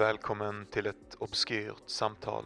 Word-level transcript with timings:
Välkommen 0.00 0.66
till 0.66 0.86
ett 0.86 1.14
obskyrt 1.18 1.82
samtal 1.86 2.44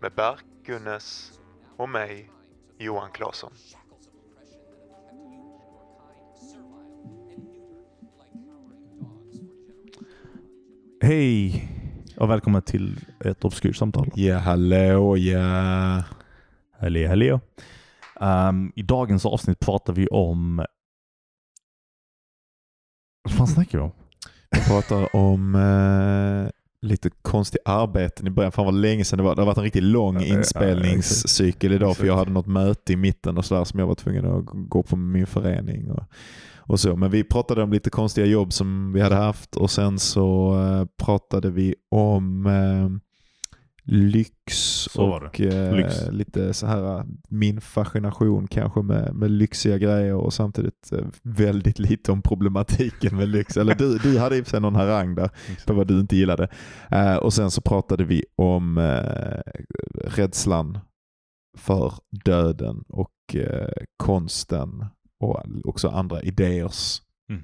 med 0.00 0.12
Berk 0.12 0.44
Gunnes 0.64 1.38
och 1.76 1.88
mig, 1.88 2.30
Johan 2.78 3.10
Claesson. 3.12 3.52
Hej 11.02 11.68
och 12.16 12.30
välkommen 12.30 12.62
till 12.62 13.00
ett 13.24 13.44
obskyrt 13.44 13.76
samtal. 13.76 14.10
Ja, 14.14 14.38
hallå, 14.38 15.16
ja. 15.16 16.02
Hallå, 16.80 17.08
hallå. 17.08 17.40
Um, 18.20 18.72
I 18.76 18.82
dagens 18.82 19.26
avsnitt 19.26 19.60
pratar 19.60 19.92
vi 19.92 20.06
om... 20.08 20.64
Vad 23.22 23.36
fan 23.36 23.46
snackar 23.46 23.78
vi 23.78 23.84
om? 23.84 23.92
Pratar 24.70 25.16
om 25.16 25.54
eh, 25.54 26.50
lite 26.82 27.10
konstiga 27.22 27.62
arbeten 27.64 28.26
i 28.26 28.30
början. 28.30 28.52
Fan 28.52 28.64
vad 28.64 28.74
länge 28.74 29.04
sedan 29.04 29.16
det 29.16 29.22
var. 29.22 29.34
Det 29.34 29.40
har 29.40 29.46
varit 29.46 29.58
en 29.58 29.64
riktigt 29.64 29.82
lång 29.82 30.14
Ja, 30.14 30.26
ja, 30.26 30.38
inspelningscykel 30.38 31.72
idag 31.72 31.96
för 31.96 32.06
jag 32.06 32.16
hade 32.16 32.30
något 32.30 32.46
möte 32.46 32.92
i 32.92 32.96
mitten 32.96 33.38
och 33.38 33.44
sådär 33.44 33.64
som 33.64 33.80
jag 33.80 33.86
var 33.86 33.94
tvungen 33.94 34.26
att 34.26 34.44
gå 34.52 34.82
på 34.82 34.96
min 34.96 35.26
förening. 35.26 35.90
Och, 35.90 36.04
och 36.56 36.80
så. 36.80 36.96
Men 36.96 37.10
vi 37.10 37.24
pratade 37.24 37.62
om 37.62 37.72
lite 37.72 37.90
konstiga 37.90 38.26
jobb 38.26 38.52
som 38.52 38.92
vi 38.92 39.00
hade 39.00 39.14
haft 39.14 39.56
och 39.56 39.70
sen 39.70 39.98
så 39.98 40.58
eh, 40.60 41.04
pratade 41.04 41.50
vi 41.50 41.74
om 41.90 42.46
eh, 42.46 43.09
lyx 43.92 44.86
och 44.86 45.40
eh, 45.40 45.76
Lyx. 45.76 46.08
lite 46.10 46.54
så 46.54 46.66
här 46.66 47.06
min 47.28 47.60
fascination 47.60 48.46
kanske 48.48 48.82
med, 48.82 49.14
med 49.14 49.30
lyxiga 49.30 49.78
grejer 49.78 50.14
och 50.14 50.32
samtidigt 50.32 50.92
eh, 50.92 51.04
väldigt 51.22 51.78
lite 51.78 52.12
om 52.12 52.22
problematiken 52.22 53.16
med 53.16 53.28
lyx. 53.28 53.56
Eller 53.56 53.74
du, 53.74 53.98
du 53.98 54.18
hade 54.18 54.36
i 54.36 54.40
och 54.40 54.44
för 54.44 54.50
sig 54.50 54.60
någon 54.60 54.74
harang 54.74 55.14
där 55.14 55.30
på 55.66 55.74
vad 55.74 55.86
du 55.86 56.00
inte 56.00 56.16
gillade. 56.16 56.48
Eh, 56.90 57.16
och 57.16 57.32
sen 57.32 57.50
så 57.50 57.60
pratade 57.60 58.04
vi 58.04 58.24
om 58.36 58.78
eh, 58.78 59.40
rädslan 60.04 60.78
för 61.58 61.92
döden 62.24 62.84
och 62.88 63.34
eh, 63.34 63.68
konsten 63.96 64.84
och 65.20 65.42
också 65.64 65.88
andra 65.88 66.22
idéers 66.22 67.02
Mm. 67.30 67.42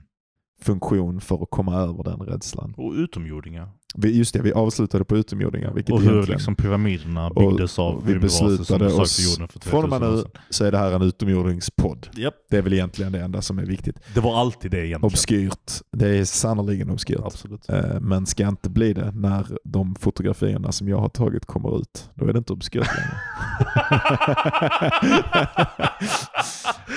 funktion 0.60 1.20
för 1.20 1.42
att 1.42 1.50
komma 1.50 1.74
över 1.76 2.04
den 2.04 2.20
rädslan. 2.20 2.74
Och 2.76 2.92
utomjordingar. 2.92 3.68
Just 4.02 4.34
det, 4.34 4.42
vi 4.42 4.52
avslutade 4.52 5.04
på 5.04 5.16
utomjordingar. 5.16 5.72
Vilket 5.72 5.94
Och 5.94 6.00
hur 6.00 6.26
liksom 6.26 6.54
pyramiderna 6.56 7.30
byggdes 7.30 7.78
av 7.78 8.02
vi 8.06 8.18
beslutade 8.18 8.86
oss, 8.86 9.36
för 9.50 9.70
från 9.70 9.84
och 9.84 9.90
3000 9.90 9.90
med 9.90 10.02
år 10.08 10.16
nu 10.16 10.22
sedan. 10.22 10.30
så 10.50 10.64
är 10.64 10.72
det 10.72 10.78
här 10.78 10.92
en 10.92 11.02
utomjordingspodd. 11.02 12.06
Japp. 12.16 12.34
Det 12.50 12.56
är 12.56 12.62
väl 12.62 12.72
egentligen 12.72 13.12
det 13.12 13.20
enda 13.20 13.42
som 13.42 13.58
är 13.58 13.66
viktigt. 13.66 13.96
Det 14.14 14.20
var 14.20 14.40
alltid 14.40 14.70
det 14.70 14.76
egentligen. 14.86 15.04
Obskyrt. 15.04 15.72
Det 15.92 16.08
är 16.08 16.24
sannerligen 16.24 16.90
obskyrt. 16.90 17.20
Absolut. 17.24 17.68
Eh, 17.68 18.00
Men 18.00 18.26
ska 18.26 18.48
inte 18.48 18.70
bli 18.70 18.92
det 18.92 19.12
när 19.14 19.46
de 19.64 19.94
fotografierna 19.94 20.72
som 20.72 20.88
jag 20.88 20.98
har 20.98 21.08
tagit 21.08 21.46
kommer 21.46 21.80
ut. 21.80 22.10
Då 22.14 22.26
är 22.28 22.32
det 22.32 22.38
inte 22.38 22.52
obskyrt 22.52 22.86
längre. 22.86 23.20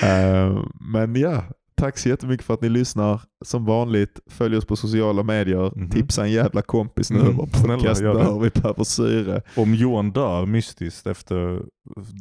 Eh, 0.02 0.58
Men 0.80 1.16
ja, 1.16 1.44
tack 1.80 1.98
så 1.98 2.08
jättemycket 2.08 2.46
för 2.46 2.54
att 2.54 2.60
ni 2.62 2.68
lyssnar. 2.68 3.20
Som 3.44 3.64
vanligt, 3.64 4.20
följ 4.26 4.56
oss 4.56 4.64
på 4.64 4.76
sociala 4.76 5.22
medier. 5.22 5.72
Mhm. 5.76 5.90
Tipsa 5.90 6.24
en 6.24 6.32
jävla 6.32 6.62
kompis 6.62 7.10
nu 7.10 7.20
Mm, 7.20 7.30
mm, 7.32 7.48
snälla, 7.52 7.74
podcast 7.76 8.00
det. 8.00 8.12
dör, 8.12 8.38
vi 8.40 8.50
behöver 8.50 8.84
syre. 8.84 9.42
Om 9.56 9.74
Johan 9.74 10.10
dör 10.10 10.46
mystiskt 10.46 11.06
efter 11.06 11.36
Är 11.36 11.60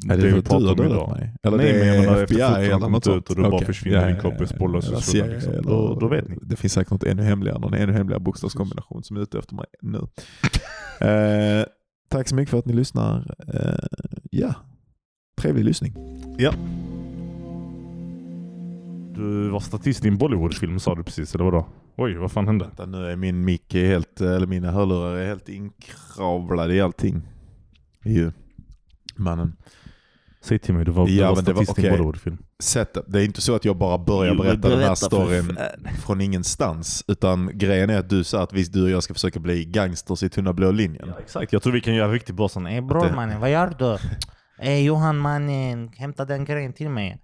det, 0.07 0.15
det 0.15 0.27
vi 0.35 0.41
pratar 0.41 0.65
har 0.65 0.79
om 0.79 0.85
idag. 0.85 1.09
mig? 1.17 1.35
Eller 1.43 1.57
Nej, 1.57 1.73
det 1.73 1.79
men 1.79 1.87
jag 1.87 1.95
är 1.97 2.01
menar 2.01 2.23
efter 2.23 2.69
något 2.69 2.81
kommit 2.81 3.07
ut 3.07 3.29
och 3.29 3.35
du 3.35 3.41
bara 3.41 3.53
Okej. 3.53 3.65
försvinner, 3.65 3.97
Ja, 4.01 4.05
din 4.07 4.15
ja, 4.15 4.21
kompis 4.21 4.49
ja, 4.91 5.01
CIA 5.01 5.25
liksom. 5.25 5.53
Då- 5.61 5.97
då 5.99 6.07
vet 6.07 6.27
ni. 6.29 6.37
Det 6.41 6.55
finns 6.55 6.73
säkert 6.73 6.91
något 6.91 7.03
ännu 7.03 7.23
hemligare, 7.23 7.59
någon 7.59 7.73
ännu 7.73 7.93
hemligare 7.93 8.19
bokstavskombination 8.19 9.03
som 9.03 9.17
är 9.17 9.21
ute 9.21 9.39
efter 9.39 9.55
mig 9.55 9.65
nu. 9.81 9.99
Eh, 11.01 11.65
tack 12.09 12.27
så 12.27 12.35
mycket 12.35 12.49
för 12.49 12.59
att 12.59 12.65
ni 12.65 12.73
lyssnar. 12.73 13.35
Eh, 13.53 13.87
ja, 14.31 14.53
trevlig 15.41 15.65
lyssning. 15.65 15.93
Du 19.19 19.49
var 19.49 19.59
statist 19.59 20.05
i 20.05 20.07
en 20.07 20.17
Bollywoodfilm 20.17 20.79
sa 20.79 20.95
du 20.95 21.03
precis, 21.03 21.35
eller 21.35 21.45
vadå? 21.45 21.67
Oj, 21.97 22.15
vad 22.15 22.31
fan 22.31 22.47
hände? 22.47 22.65
Vänta, 22.65 22.85
nu 22.85 23.05
är 23.11 23.15
min 23.15 23.45
mick 23.45 23.73
helt, 23.73 24.21
eller 24.21 24.47
mina 24.47 24.71
hörlurar 24.71 25.15
är 25.15 25.27
helt 25.27 25.49
inkravlade 25.49 26.73
i 26.75 26.81
allting. 26.81 27.21
Ju. 28.05 28.31
Mannen. 29.15 29.55
Säg 30.41 30.59
till 30.59 30.73
mig, 30.73 30.85
du 30.85 30.91
var, 30.91 31.05
du 31.07 31.13
Ja, 31.13 31.33
var 31.33 31.41
det 31.41 31.53
var- 31.53 31.63
statist 31.63 31.79
i 31.79 31.87
en. 31.87 31.91
Bollywoodfilm. 31.93 32.37
Setup. 32.59 33.03
Det 33.07 33.21
är 33.21 33.25
inte 33.25 33.41
så 33.41 33.55
att 33.55 33.65
jag 33.65 33.77
bara 33.77 33.97
börjar 33.97 34.33
Jo, 34.33 34.41
berätta 34.41 34.69
den 34.69 34.71
här 34.71 34.77
berätta 34.77 34.95
storyn 34.95 35.57
från 36.05 36.21
ingenstans. 36.21 37.03
Utan 37.07 37.51
grejen 37.53 37.89
är 37.89 37.97
att 37.99 38.09
du 38.09 38.23
sa 38.23 38.43
att 38.43 38.53
visst 38.53 38.73
du 38.73 38.83
och 38.83 38.89
jag 38.89 39.03
ska 39.03 39.13
försöka 39.13 39.39
bli 39.39 39.65
gangsters 39.65 40.23
i 40.23 40.29
tunna 40.29 40.53
blå 40.53 40.71
linjen. 40.71 41.05
Ja, 41.07 41.13
exakt. 41.19 41.53
Jag 41.53 41.61
tror 41.63 41.73
vi 41.73 41.81
kan 41.81 41.95
göra 41.95 42.11
riktigt 42.11 42.35
bra 42.35 42.49
sån. 42.49 42.67
Ey 42.67 42.81
bror 42.81 43.05
det- 43.05 43.15
mannen, 43.15 43.39
vad 43.39 43.51
gör 43.51 43.75
du? 43.79 43.97
Ey 44.69 44.83
Johan 44.83 45.17
mannen, 45.17 45.89
hämta 45.97 46.25
den 46.25 46.45
grejen 46.45 46.73
till 46.73 46.89
mig. 46.89 47.17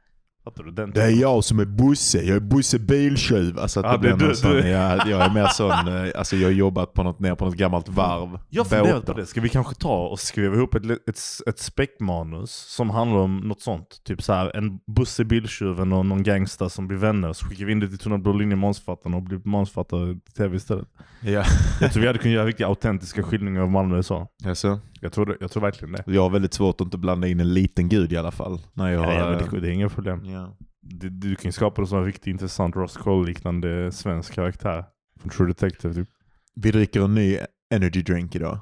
Fattar 0.46 0.64
du? 0.64 0.72
Den 0.72 0.92
Det 0.92 1.04
är 1.04 1.10
jag 1.22 1.44
som 1.44 1.60
är 1.60 1.66
Bosse, 1.66 2.18
jag 2.22 2.36
är 2.36 2.40
Bosse 2.40 2.80
biltjuv. 2.80 3.60
Alltså 3.60 3.80
att 3.80 3.86
Ja, 3.86 3.92
det 3.92 4.16
blir 4.18 4.28
du- 4.28 4.36
sån, 4.36 4.52
du- 4.52 4.68
jag, 4.70 5.08
jag 5.08 5.22
är 5.22 5.30
mer 5.34 5.48
sån, 5.48 5.72
eh, 5.72 6.12
alltså 6.16 6.36
jag 6.36 6.48
har 6.48 6.52
jobbat 6.52 6.94
på 6.94 7.04
något, 7.04 7.20
ner 7.20 7.36
på 7.36 7.46
något 7.46 7.56
gammalt 7.56 7.90
varv. 7.90 8.40
Jag 8.50 8.68
funderar 8.68 9.02
på 9.02 9.14
det. 9.14 9.26
Ska 9.26 9.42
vi 9.42 9.50
kanske 9.50 9.76
ta 9.76 10.08
och 10.08 10.20
skriva 10.20 10.56
ihop 10.56 10.76
ett, 10.76 10.84
ett, 11.10 11.20
ett 11.48 11.60
späckmanus 11.60 12.52
som 12.52 12.90
handlar 12.90 13.20
om 13.20 13.38
något 13.38 13.62
sånt? 13.62 13.88
Typ 14.06 14.24
så 14.24 14.34
här 14.34 14.56
en 14.58 14.80
buss 14.96 15.20
i 15.20 15.24
biltjuven 15.26 15.94
och 15.94 16.06
någon 16.06 16.24
gangster 16.24 16.68
som 16.70 16.88
blir 16.88 16.98
vänner. 16.98 17.34
Så 17.34 17.46
skickar 17.46 17.66
vi 17.66 17.72
in 17.72 17.80
det 17.80 17.88
till 17.90 17.98
Tunna 17.98 18.18
blå 18.18 18.34
linjen 18.34 18.60
manusförfattarna 18.60 19.18
och 19.18 19.24
blir 19.24 19.42
manusförfattare 19.46 20.14
till 20.14 20.34
tv 20.38 20.56
istället. 20.56 20.88
Ja. 21.22 21.44
Jag 21.82 21.92
tror 21.94 22.02
vi 22.02 22.08
hade 22.08 22.20
kunnat 22.20 22.34
göra 22.36 22.46
riktigt 22.46 22.66
autentiska 22.66 23.24
skildringar 23.24 23.62
av 23.62 23.72
Malmö 23.72 23.98
och 23.98 24.06
så. 24.06 24.28
Alltså, 24.46 24.80
Jag 25.02 25.12
tror, 25.14 25.38
jag 25.40 25.52
tror 25.52 25.62
verkligen 25.62 25.92
det. 25.92 26.04
jag 26.06 26.22
har 26.22 26.30
väldigt 26.30 26.54
svårt 26.54 26.82
att 26.82 26.86
inte 26.86 26.98
blanda 26.98 27.28
in 27.28 27.40
en 27.40 27.54
liten 27.54 27.90
gud 27.90 28.14
i 28.14 28.18
alla 28.18 28.32
fall. 28.32 28.62
När 28.74 28.90
jag, 28.90 29.06
Ja, 29.06 29.14
ja, 29.14 29.30
men 29.30 29.52
det, 29.52 29.60
det 29.60 29.68
är 29.68 29.72
inga 29.72 29.90
problem. 29.90 30.26
ja. 30.26 30.58
Du, 30.82 31.10
du 31.10 31.36
kan 31.36 31.46
ju 31.50 31.52
skapa 31.52 31.82
en 31.82 31.88
sån 31.88 32.06
riktigt 32.06 32.28
intressant 32.28 32.76
Ross 32.76 32.98
Cole-liknande 32.98 33.92
svensk 33.92 34.34
karaktär. 34.34 34.86
Från 35.20 35.30
True 35.30 35.48
Detective 35.48 35.94
typ. 35.94 36.10
Vi 36.56 36.72
dricker 36.72 37.02
en 37.02 37.16
ny 37.16 37.38
energy 37.74 38.02
drink 38.02 38.36
idag. 38.36 38.60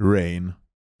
Rain. 0.00 0.52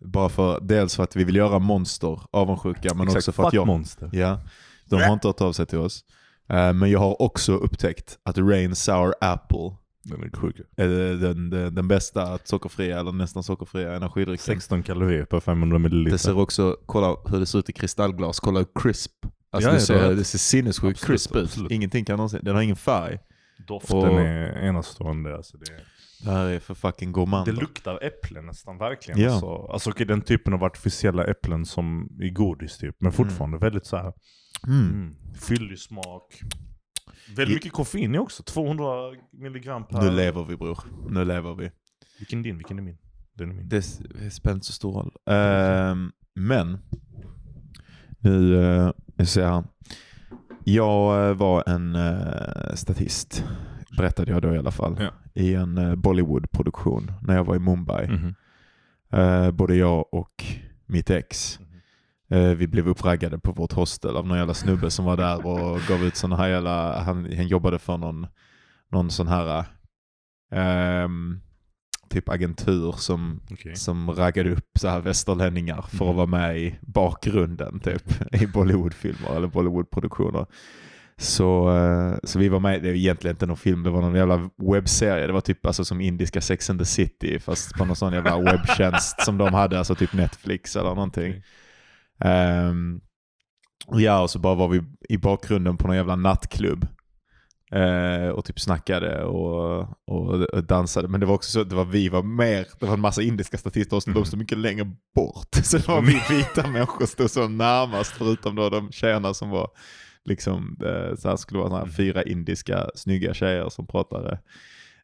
Bara 0.04 0.28
för, 0.28 0.60
dels 0.60 0.96
för 0.96 1.02
att 1.02 1.16
vi 1.16 1.24
vill 1.24 1.36
göra 1.36 1.58
monster 1.58 2.20
avundsjuka 2.30 2.94
men 2.94 3.02
Exakt, 3.06 3.16
också 3.16 3.32
för 3.32 3.46
att 3.48 3.52
jag... 3.52 3.66
monster. 3.66 4.10
Ja, 4.12 4.40
de 4.84 5.02
har 5.02 5.12
inte 5.12 5.28
hört 5.28 5.40
av 5.40 5.52
sig 5.52 5.66
till 5.66 5.78
oss. 5.78 6.04
Eh, 6.48 6.72
men 6.72 6.90
jag 6.90 7.00
har 7.00 7.22
också 7.22 7.52
upptäckt 7.52 8.18
att 8.22 8.38
Rain 8.38 8.74
Sour 8.74 9.14
Apple 9.20 9.76
Den 10.10 10.22
är 10.22 10.30
sjuk. 10.36 10.56
den, 10.76 11.50
den, 11.50 11.74
den 11.74 11.88
bästa 11.88 12.38
sockerfria 12.44 13.00
eller 13.00 13.12
nästan 13.12 13.42
sockerfria 13.42 13.92
energidrycken. 13.96 14.38
16 14.44 14.82
kalorier 14.82 15.24
per 15.24 15.40
500 15.40 15.78
milliliter. 15.78 16.12
Det 16.12 16.18
ser 16.18 16.38
också, 16.38 16.76
kolla 16.86 17.16
hur 17.30 17.40
det 17.40 17.46
ser 17.46 17.58
ut 17.58 17.68
i 17.68 17.72
kristallglas, 17.72 18.40
kolla 18.40 18.58
hur 18.58 18.66
crisp. 18.82 19.12
Alltså 19.52 19.68
Ja, 19.70 19.74
det, 19.74 19.80
ser, 19.80 20.14
det 20.14 20.24
ser 20.24 20.38
sinnessjukt 20.38 21.04
crisp 21.04 21.36
ut. 21.36 21.42
absolut. 21.44 21.70
Ingenting 21.72 22.04
kan 22.04 22.16
någonsin, 22.16 22.40
den 22.42 22.54
har 22.54 22.62
ingen 22.62 22.76
färg. 22.76 23.18
Doften 23.66 23.96
Och- 23.98 24.20
är 24.20 24.62
enastående. 24.66 25.36
Alltså 25.36 25.56
det, 25.58 25.64
Det 26.24 26.30
här 26.30 26.46
är 26.46 26.58
för 26.60 26.74
fucking 26.74 27.08
det 27.08 27.12
gourmander. 27.12 27.52
luktar 27.52 27.98
äpplen 28.04 28.46
nästan 28.46 28.78
verkligen. 28.78 29.20
Ja. 29.20 29.30
Alltså, 29.32 29.46
alltså 29.72 29.90
okej, 29.90 30.06
den 30.06 30.20
typen 30.22 30.52
av 30.54 30.64
artificiella 30.64 31.24
äpplen 31.24 31.64
som 31.66 32.08
i 32.20 32.30
godis 32.30 32.78
typ. 32.78 32.96
Men 32.98 33.12
fortfarande 33.12 33.58
väldigt 33.58 33.86
så 33.86 33.96
här 33.96 34.12
Mm. 34.66 34.80
mm, 34.90 35.14
fyllig 35.40 35.78
smak. 35.78 36.40
Väldigt 37.36 37.56
mycket 37.56 37.72
koffein 37.72 38.14
i 38.14 38.18
också. 38.18 38.42
200 38.42 38.84
milligram 39.30 39.84
per... 39.84 40.02
Nu 40.02 40.10
lever 40.10 40.44
vi 40.44 40.56
bror. 40.56 40.78
Nu 41.08 41.24
lever 41.24 41.54
vi. 41.54 41.70
Vilken 42.18 42.38
är 42.38 42.42
din? 42.42 42.56
Vilken 42.56 42.78
är 42.78 42.82
min? 42.82 42.98
Den 43.34 43.50
är 43.50 43.54
min. 43.54 43.68
Det, 43.68 43.82
spelar 44.32 44.54
inte 44.54 44.66
så 44.66 44.72
stor 44.72 44.92
roll. 44.92 45.12
Ehm, 45.26 46.12
men, 46.34 46.78
nu 48.18 48.54
uh, 48.54 48.92
jag 49.16 49.28
ser 49.28 49.46
här. 49.46 49.64
Jag 50.64 51.28
eh, 51.28 51.34
var 51.36 51.64
en 51.66 51.94
eh, 51.94 52.74
statist, 52.74 53.44
berättade 53.96 54.32
jag 54.32 54.42
då 54.42 54.54
i 54.54 54.58
alla 54.58 54.70
fall, 54.70 54.96
Ja. 55.00 55.10
i 55.34 55.54
en 55.54 55.78
uh, 55.78 55.94
Bollywood-produktion 55.94 57.12
när 57.22 57.36
jag 57.36 57.44
var 57.44 57.56
i 57.56 57.58
Mumbai. 57.58 58.08
Mhm. 58.08 58.34
Eh, 59.12 59.50
både 59.50 59.74
jag 59.74 60.14
och 60.14 60.44
mitt 60.86 61.10
ex. 61.10 61.58
Eh, 62.30 62.50
vi 62.54 62.66
blev 62.66 62.88
uppraggade 62.88 63.38
på 63.38 63.52
vårt 63.52 63.72
hostel 63.72 64.16
av 64.16 64.26
någon 64.26 64.38
jävla 64.38 64.54
snubbe 64.54 64.90
som 64.90 65.04
var 65.04 65.16
där 65.16 65.46
och 65.46 65.80
gav 65.88 66.04
ut 66.04 66.16
sådana 66.16 66.36
här 66.36 66.48
jävla, 66.48 67.00
han, 67.02 67.36
han 67.36 67.46
jobbade 67.46 67.78
för 67.78 67.96
någon, 67.96 68.26
någon 68.92 69.10
sån 69.10 69.28
här 69.28 69.64
ehm, 70.52 71.40
typ 72.08 72.28
agentur 72.28 72.92
som, 72.92 73.40
Okej. 73.50 73.76
som 73.76 74.10
raggade 74.10 74.50
upp 74.50 74.68
så 74.78 74.88
här 74.88 75.00
västerlänningar 75.00 75.82
för 75.82 76.04
att 76.04 76.08
Mhm. 76.10 76.16
vara 76.16 76.26
med 76.26 76.58
i 76.58 76.74
bakgrunden 76.80 77.80
typ 77.80 78.02
i 78.42 78.46
Bollywoodfilmer 78.46 79.36
eller 79.36 79.46
Bollywoodproduktioner. 79.48 80.46
Så, 81.16 81.76
eh, 81.76 82.14
så 82.24 82.38
vi 82.38 82.48
var 82.48 82.60
med, 82.60 82.82
det 82.82 82.88
är 82.88 82.94
egentligen 82.94 83.34
inte 83.34 83.46
någon 83.46 83.56
film, 83.56 83.82
det 83.82 83.90
var 83.90 84.00
någon 84.00 84.14
jävla 84.14 84.50
webbserie. 84.72 85.26
Det 85.26 85.32
var 85.32 85.40
typ 85.40 85.66
alltså 85.66 85.84
som 85.84 86.00
indiska 86.00 86.40
Sex 86.40 86.70
and 86.70 86.78
the 86.78 86.84
City 86.84 87.38
fast 87.38 87.74
på 87.74 87.84
någon 87.84 87.96
sån 87.96 88.12
jävla 88.12 88.38
webbtjänst 88.52 89.24
som 89.24 89.38
de 89.38 89.54
hade, 89.54 89.78
alltså 89.78 89.94
typ 89.94 90.12
Netflix 90.12 90.76
eller 90.76 90.88
någonting. 90.94 91.30
Okej. 91.30 91.42
Ehm, 92.20 93.00
ja, 93.86 94.22
och 94.22 94.30
så 94.30 94.38
bara 94.38 94.54
var 94.54 94.68
vi 94.68 94.82
i 95.08 95.18
bakgrunden 95.18 95.76
på 95.76 95.86
någon 95.86 95.96
jävla 95.96 96.16
nattklubb. 96.16 96.86
Eh, 97.72 98.28
och 98.28 98.44
typ 98.44 98.60
snackade 98.60 99.24
och, 99.24 99.80
och 100.06 100.64
dansade. 100.64 101.08
Men 101.08 101.20
det 101.20 101.26
var 101.26 101.34
också 101.34 101.50
så 101.50 101.60
att 101.60 101.70
det 101.70 101.76
var, 101.76 101.84
vi 101.84 102.08
var 102.08 102.22
mer, 102.22 102.66
det 102.80 102.86
var 102.86 102.94
en 102.94 103.00
massa 103.00 103.22
indiska 103.22 103.58
statister 103.58 103.96
och 103.96 104.02
de 104.06 104.24
stod 104.24 104.38
mycket 104.38 104.58
längre 104.58 104.84
bort. 105.14 105.54
Så 105.62 105.76
det 105.76 105.88
var 105.88 106.02
vi 106.02 106.36
vita 106.36 106.70
människor 106.70 107.06
stod 107.06 107.30
så 107.30 107.48
närmast 107.48 108.12
förutom 108.12 108.54
då 108.54 108.70
de 108.70 108.92
tjejerna 108.92 109.34
som 109.34 109.50
var 109.50 109.68
liksom, 110.24 110.78
eh, 110.84 111.16
så 111.16 111.28
här 111.28 111.36
skulle 111.36 111.58
vara 111.58 111.70
såna 111.70 111.80
här 111.80 111.90
fyra 111.92 112.22
indiska 112.22 112.90
snygga 112.94 113.34
tjejer 113.34 113.68
som 113.68 113.86
pratade 113.86 114.38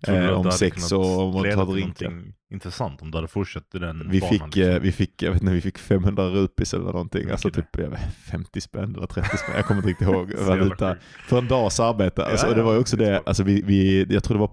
eh, 0.09 0.31
om 0.31 0.51
sex 0.53 0.93
och 0.93 1.21
om 1.21 1.37
att 1.37 1.53
ta 1.53 1.65
drinkar. 1.65 2.13
intressant 2.51 3.03
om 3.03 3.11
du 3.11 3.19
hade 3.19 3.29
fortsatt 3.29 3.75
i 3.75 3.79
den 3.79 4.11
Vi 4.11 4.21
banan, 4.21 4.33
fick, 4.33 4.57
liksom. 4.57 4.63
eh, 4.75 4.79
vi 4.81 4.93
fick, 4.93 5.23
jag 5.23 5.33
vet 5.33 5.43
inte, 5.43 5.55
vi 5.55 5.61
fick 5.61 5.79
500 5.79 6.29
rupis 6.29 6.75
eller 6.75 6.85
någonting. 6.85 7.19
Mycket 7.21 7.33
Alltså 7.33 7.49
det. 7.49 7.55
typ 7.55 7.79
jag 7.79 7.91
vet, 7.91 8.15
50 8.31 8.61
spänn 8.61 8.95
eller 8.97 9.07
30 9.07 9.37
spänn. 9.37 9.55
Jag 9.57 9.65
kommer 9.67 9.79
inte 9.79 9.89
riktigt 9.91 10.09
ihåg. 10.09 10.33
Valuta. 10.47 10.97
För 11.29 11.39
en 11.39 11.49
dags 11.49 11.81
arbete. 11.81 12.27
Alltså, 12.27 12.47
Ja, 12.47 12.51
och 12.51 12.57
det 12.57 12.63
var 12.63 12.71
ju 12.73 12.77
ja, 12.77 12.81
också 12.81 12.97
det 12.97 13.23
alltså 13.27 13.43
vi, 13.43 13.63
vi, 13.63 14.07
jag 14.09 14.25
tror 14.25 14.35
det 14.37 14.41
var, 14.41 14.51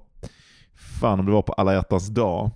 fan 0.99 1.19
om 1.19 1.25
det 1.25 1.31
var 1.31 1.41
på 1.41 1.53
alla 1.53 1.73
hjärtans 1.73 2.07
dag. 2.07 2.51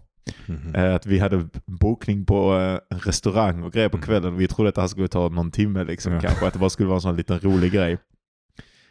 Mhm. 0.45 0.75
Eh, 0.75 0.95
att 0.95 1.05
vi 1.05 1.19
hade 1.19 1.47
bokning 1.65 2.25
på 2.25 2.55
eh, 2.57 2.79
en 2.95 2.99
restaurang 2.99 3.63
och 3.63 3.71
grejer 3.73 3.89
på 3.89 3.97
kvällen. 3.97 4.37
Vi 4.37 4.47
trodde 4.47 4.69
att 4.69 4.75
det 4.75 4.81
här 4.81 4.87
skulle 4.87 5.07
ta 5.07 5.29
någon 5.29 5.51
timme 5.51 5.83
liksom 5.83 6.13
Ja. 6.13 6.19
kanske. 6.21 6.47
Att 6.47 6.53
det 6.53 6.59
bara 6.59 6.69
skulle 6.69 6.87
vara 6.87 6.97
en 6.97 7.01
sån 7.01 7.15
liten 7.15 7.39
rolig 7.39 7.71
grej. 7.71 7.97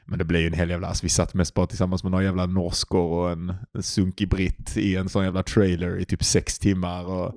Men 0.08 0.18
det 0.18 0.24
blev 0.24 0.40
ju 0.42 0.46
en 0.46 0.52
hel 0.52 0.70
jävla, 0.70 0.88
alltså 0.88 1.02
vi 1.04 1.08
satt 1.08 1.34
mest 1.34 1.54
bara 1.54 1.66
tillsammans 1.66 2.02
med 2.02 2.10
några 2.10 2.24
jävla 2.24 2.46
norskor 2.46 3.12
och 3.12 3.30
en, 3.30 3.54
en 3.74 3.82
sunkig 3.82 4.28
britt 4.28 4.76
i 4.76 4.96
en 4.96 5.08
sån 5.08 5.24
jävla 5.24 5.42
trailer 5.42 5.98
i 6.00 6.04
typ 6.04 6.24
sex 6.24 6.58
timmar. 6.58 7.04
Och, 7.04 7.36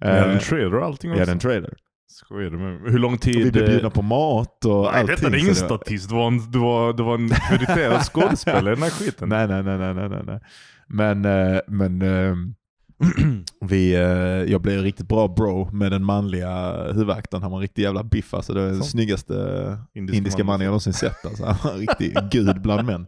Vi 0.00 0.06
hade 0.08 0.20
en 0.24 0.30
eh, 0.30 0.38
trailer 0.38 0.74
och 0.74 0.84
allting 0.84 1.10
vi 1.10 1.14
också. 1.16 1.22
hade 1.22 1.32
en 1.32 1.38
trailer. 1.38 1.74
Skojar 2.08 2.50
du 2.50 2.58
med 2.58 2.80
mig? 2.80 2.92
Hur 2.92 2.98
lång 2.98 3.18
tid... 3.18 3.36
Och 3.36 3.46
vi 3.46 3.50
blev 3.50 3.64
eh, 3.64 3.70
bjudna 3.70 3.90
på 3.90 4.02
mat 4.02 4.64
och 4.64 4.82
Nej, 4.82 5.00
allting. 5.00 5.06
detta 5.16 5.26
är 5.28 5.34
ingen 5.40 5.54
så 5.54 5.64
det 5.64 5.70
var- 5.70 5.76
statist. 5.78 6.10
En, 6.12 6.50
du 6.50 6.58
var, 6.58 6.92
du 6.92 7.02
var 7.02 7.14
en 7.14 7.26
meriterad 7.26 8.02
skådespelare 8.12 8.72
i 8.72 8.74
den 8.74 8.82
här 8.82 8.90
skiten. 8.90 9.28
Nej, 9.28 9.48
nej, 9.48 9.62
nej, 9.62 9.78
nej, 9.78 10.08
nej, 10.08 10.22
nej. 10.26 10.40
Men, 10.86 11.24
eh, 11.24 11.60
men 11.68 12.02
eh, 12.02 12.34
vi, 13.60 13.94
eh, 13.94 14.00
jag 14.52 14.60
blev 14.62 14.82
riktigt 14.82 15.08
bra 15.08 15.28
bro 15.28 15.70
med 15.72 15.92
den 15.92 16.04
manliga 16.04 16.82
huvudakten. 16.92 17.42
Han 17.42 17.50
var 17.50 17.58
en 17.58 17.62
riktig 17.62 17.82
jävla 17.82 18.04
biff 18.04 18.34
alltså. 18.34 18.52
Det 18.54 18.60
var 18.60 18.66
den 18.68 18.82
snyggaste 18.82 19.34
Indisk 19.94 20.16
indiska 20.16 20.38
man. 20.38 20.46
mannen 20.46 20.60
jag 20.64 20.70
någonsin 20.70 20.92
sett. 20.92 21.24
Alltså. 21.26 21.44
Han 21.44 21.56
var 21.64 21.70
en 21.72 21.78
riktig 21.78 22.16
gud 22.30 22.62
bland 22.62 22.86
män. 22.86 23.06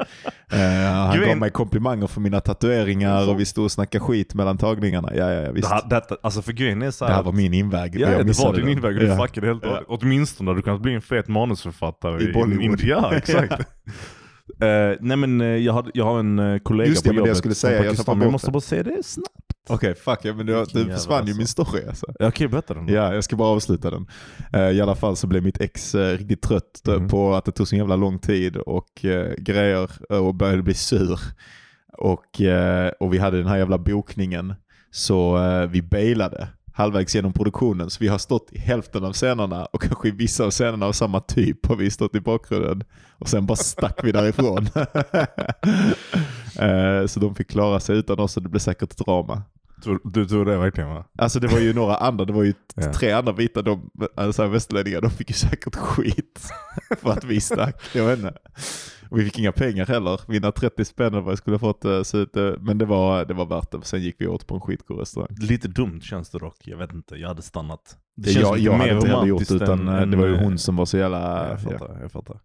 Eh, 0.53 0.59
han 0.93 1.21
gav 1.21 1.37
mig 1.37 1.51
komplimanger 1.51 2.07
för 2.07 2.21
mina 2.21 2.41
tatueringar 2.41 3.31
och 3.31 3.41
vi 3.41 3.45
stod 3.45 3.65
och 3.65 3.73
snackade 3.73 4.05
skit 4.05 4.35
mellan 4.35 4.59
tagningarna. 4.59 5.09
Ja, 5.15 5.31
ja, 5.33 5.41
ja 5.41 5.41
Det 5.47 5.53
visst. 5.53 5.69
här, 5.69 5.83
detta, 5.91 6.17
alltså 6.23 6.43
för 6.43 6.53
grejen 6.53 6.83
är 6.83 6.91
så 6.91 7.05
Det 7.07 7.13
här 7.13 7.23
var 7.23 7.33
min 7.33 7.55
inväg. 7.55 7.95
Ja, 7.95 8.13
jag 8.13 8.27
det 8.27 8.39
var 8.39 8.53
din 8.53 8.61
den. 8.65 8.73
inväg 8.73 8.95
och 8.97 9.01
du 9.01 9.07
Ja. 9.07 9.17
fuckade 9.27 9.47
helt 9.47 9.65
Ja. 9.65 9.81
Åtminstone 9.89 10.55
du 10.55 10.63
kunnat 10.63 10.81
bli 10.83 10.95
en 10.95 11.03
fet 11.03 11.29
manusförfattare. 11.29 12.23
I 12.23 12.33
Bollywood. 12.33 12.81
ja, 12.81 13.13
exakt. 13.17 13.69
Eh, 14.63 14.97
nej 15.01 15.17
men 15.17 15.41
eh, 15.41 15.47
jag, 15.47 15.73
hade, 15.73 15.91
jag 15.95 16.05
har 16.05 16.19
en 16.21 16.39
eh, 16.39 16.59
kollega 16.59 16.89
Just 16.91 17.05
det, 17.05 17.09
på 17.11 17.15
men 17.15 17.17
det 17.17 17.21
jag 17.21 17.29
jobbet 17.29 17.39
skulle 17.39 17.55
säga, 17.55 17.85
jag 17.85 17.97
tappade 17.97 18.25
jag 18.25 18.33
måste 18.33 18.51
bara 18.51 18.61
säga 18.61 18.83
det 18.83 19.03
snabbt. 19.03 19.29
Okej, 19.69 19.95
fuck. 19.95 20.19
Ja, 20.23 20.35
men 20.35 20.47
det 20.47 20.53
jävla 20.53 20.97
försvann 20.97 21.17
ju 21.27 21.31
alltså. 21.31 21.37
min 21.39 21.47
story 21.47 21.87
alltså. 21.89 22.07
Okej, 22.21 22.49
berätta 22.49 22.75
den 22.75 22.87
då. 22.87 22.93
Ja, 22.93 23.15
jag 23.15 23.25
ska 23.25 23.37
bara 23.37 23.49
avsluta 23.49 23.91
den. 23.91 24.07
I 24.75 24.81
alla 24.81 24.95
fall 24.95 25.17
så 25.17 25.27
blev 25.27 25.43
mitt 25.43 25.61
ex 25.61 25.95
riktigt 25.95 26.43
trött 26.43 26.83
Mhm. 26.87 27.09
på 27.09 27.35
att 27.35 27.45
det 27.45 27.53
tog 27.53 27.69
så 27.69 27.77
jävla 27.77 27.97
lång 27.97 28.19
tid 28.19 28.57
och 28.57 29.05
grejer 29.39 30.13
och 30.13 30.35
började 30.35 30.63
bli 30.63 30.75
sur. 30.75 31.19
Och, 31.99 32.41
och 33.01 33.15
vi 33.15 33.19
hade 33.19 33.37
den 33.39 33.47
här 33.47 33.57
jävla 33.59 33.79
bokningen 33.79 34.55
så 34.91 35.39
vi 35.71 35.83
bailade 35.83 36.49
halvvägs 36.75 37.15
genom 37.15 37.33
produktionen. 37.33 37.91
Så 37.91 37.97
vi 38.01 38.09
har 38.09 38.19
stått 38.19 38.53
i 38.53 38.59
hälften 38.59 39.05
av 39.05 39.13
scenerna 39.13 39.65
och 39.65 39.83
kanske 39.83 40.09
i 40.09 40.11
vissa 40.11 40.45
av 40.45 40.51
scenerna 40.51 40.87
av 40.87 40.93
samma 40.93 41.21
typ 41.21 41.67
har 41.67 41.77
vi 41.77 41.91
stått 41.91 42.15
i 42.15 42.21
bakgrunden. 42.21 42.85
Och 43.19 43.29
sen 43.29 43.47
bara 43.47 43.57
stack 43.57 44.01
vi 44.05 44.13
därifrån. 44.13 44.69
Eh, 46.59 47.07
så 47.07 47.21
de 47.21 47.35
fick 47.35 47.51
klara 47.51 47.81
sig 47.81 47.97
utan 47.97 48.19
oss 48.21 48.37
och 48.37 48.43
det 48.43 48.49
blev 48.49 48.61
säkert 48.61 48.93
ett 48.93 48.99
drama. 48.99 49.43
Du, 50.05 50.27
tror 50.27 50.45
det 50.45 50.57
verkligen 50.59 50.91
va? 50.91 51.05
Alltså 51.19 51.41
det 51.41 51.49
var 51.49 51.59
ju 51.59 51.75
några 51.75 51.97
andra, 51.97 52.25
det 52.25 52.33
var 52.33 52.43
ju 52.43 52.55
Ja. 52.75 52.93
tre 52.93 53.13
andra 53.13 53.33
vita 53.33 53.63
de, 53.63 53.91
alltså 54.17 54.47
västerlänningar, 54.47 55.01
de 55.01 55.11
fick 55.11 55.31
ju 55.31 55.35
säkert 55.35 55.77
skit 55.77 56.53
för 57.01 57.11
att 57.11 57.25
vi 57.25 57.41
stack. 57.41 57.83
Jag 57.95 58.05
vet 58.07 58.19
inte. 58.19 58.35
Och 59.13 59.19
vi 59.19 59.25
fick 59.25 59.39
inga 59.39 59.53
pengar 59.53 59.87
heller. 59.87 60.21
Vinna 60.29 60.53
30 60.53 60.85
spänn 60.85 61.07
eller 61.13 61.21
vad 61.21 61.31
jag 61.31 61.39
skulle 61.39 61.55
ha 61.55 61.59
fått. 61.59 61.85
eh, 61.85 62.03
Så 62.03 62.25
det, 62.33 62.57
men 62.61 62.79
det 62.79 62.85
var, 62.85 63.25
det 63.25 63.35
var 63.35 63.47
värt 63.47 63.71
det. 63.71 63.79
Sen 63.83 64.01
gick 64.03 64.17
vi 64.19 64.27
åt 64.27 64.47
på 64.47 64.55
en 64.55 64.61
skitgod 64.61 64.99
restaurang. 64.99 65.37
Lite 65.41 65.69
dumt 65.69 66.01
känns 66.01 66.31
det 66.31 66.39
dock. 66.39 66.57
Jag 66.65 66.77
vet 66.79 66.93
inte, 66.93 67.15
jag 67.17 67.29
hade 67.29 67.43
stannat. 67.43 67.97
Det 68.17 68.35
Det 68.35 68.41
jag 68.41 68.59
jag 68.59 68.73
hade 68.73 68.91
inte 68.91 69.29
gjort 69.29 69.51
utan 69.51 69.89
än- 69.89 69.99
eh, 70.03 70.07
det 70.07 70.17
var 70.17 70.27
ju 70.27 70.37
hon 70.37 70.59
som 70.59 70.77
var 70.77 70.85
så 70.85 70.99
jävla... 70.99 71.19
Ja, 71.19 71.49
jag 71.49 71.73
ja. 71.73 71.79
fattar, 71.79 71.99
jag 72.03 72.13
fattar. 72.13 72.41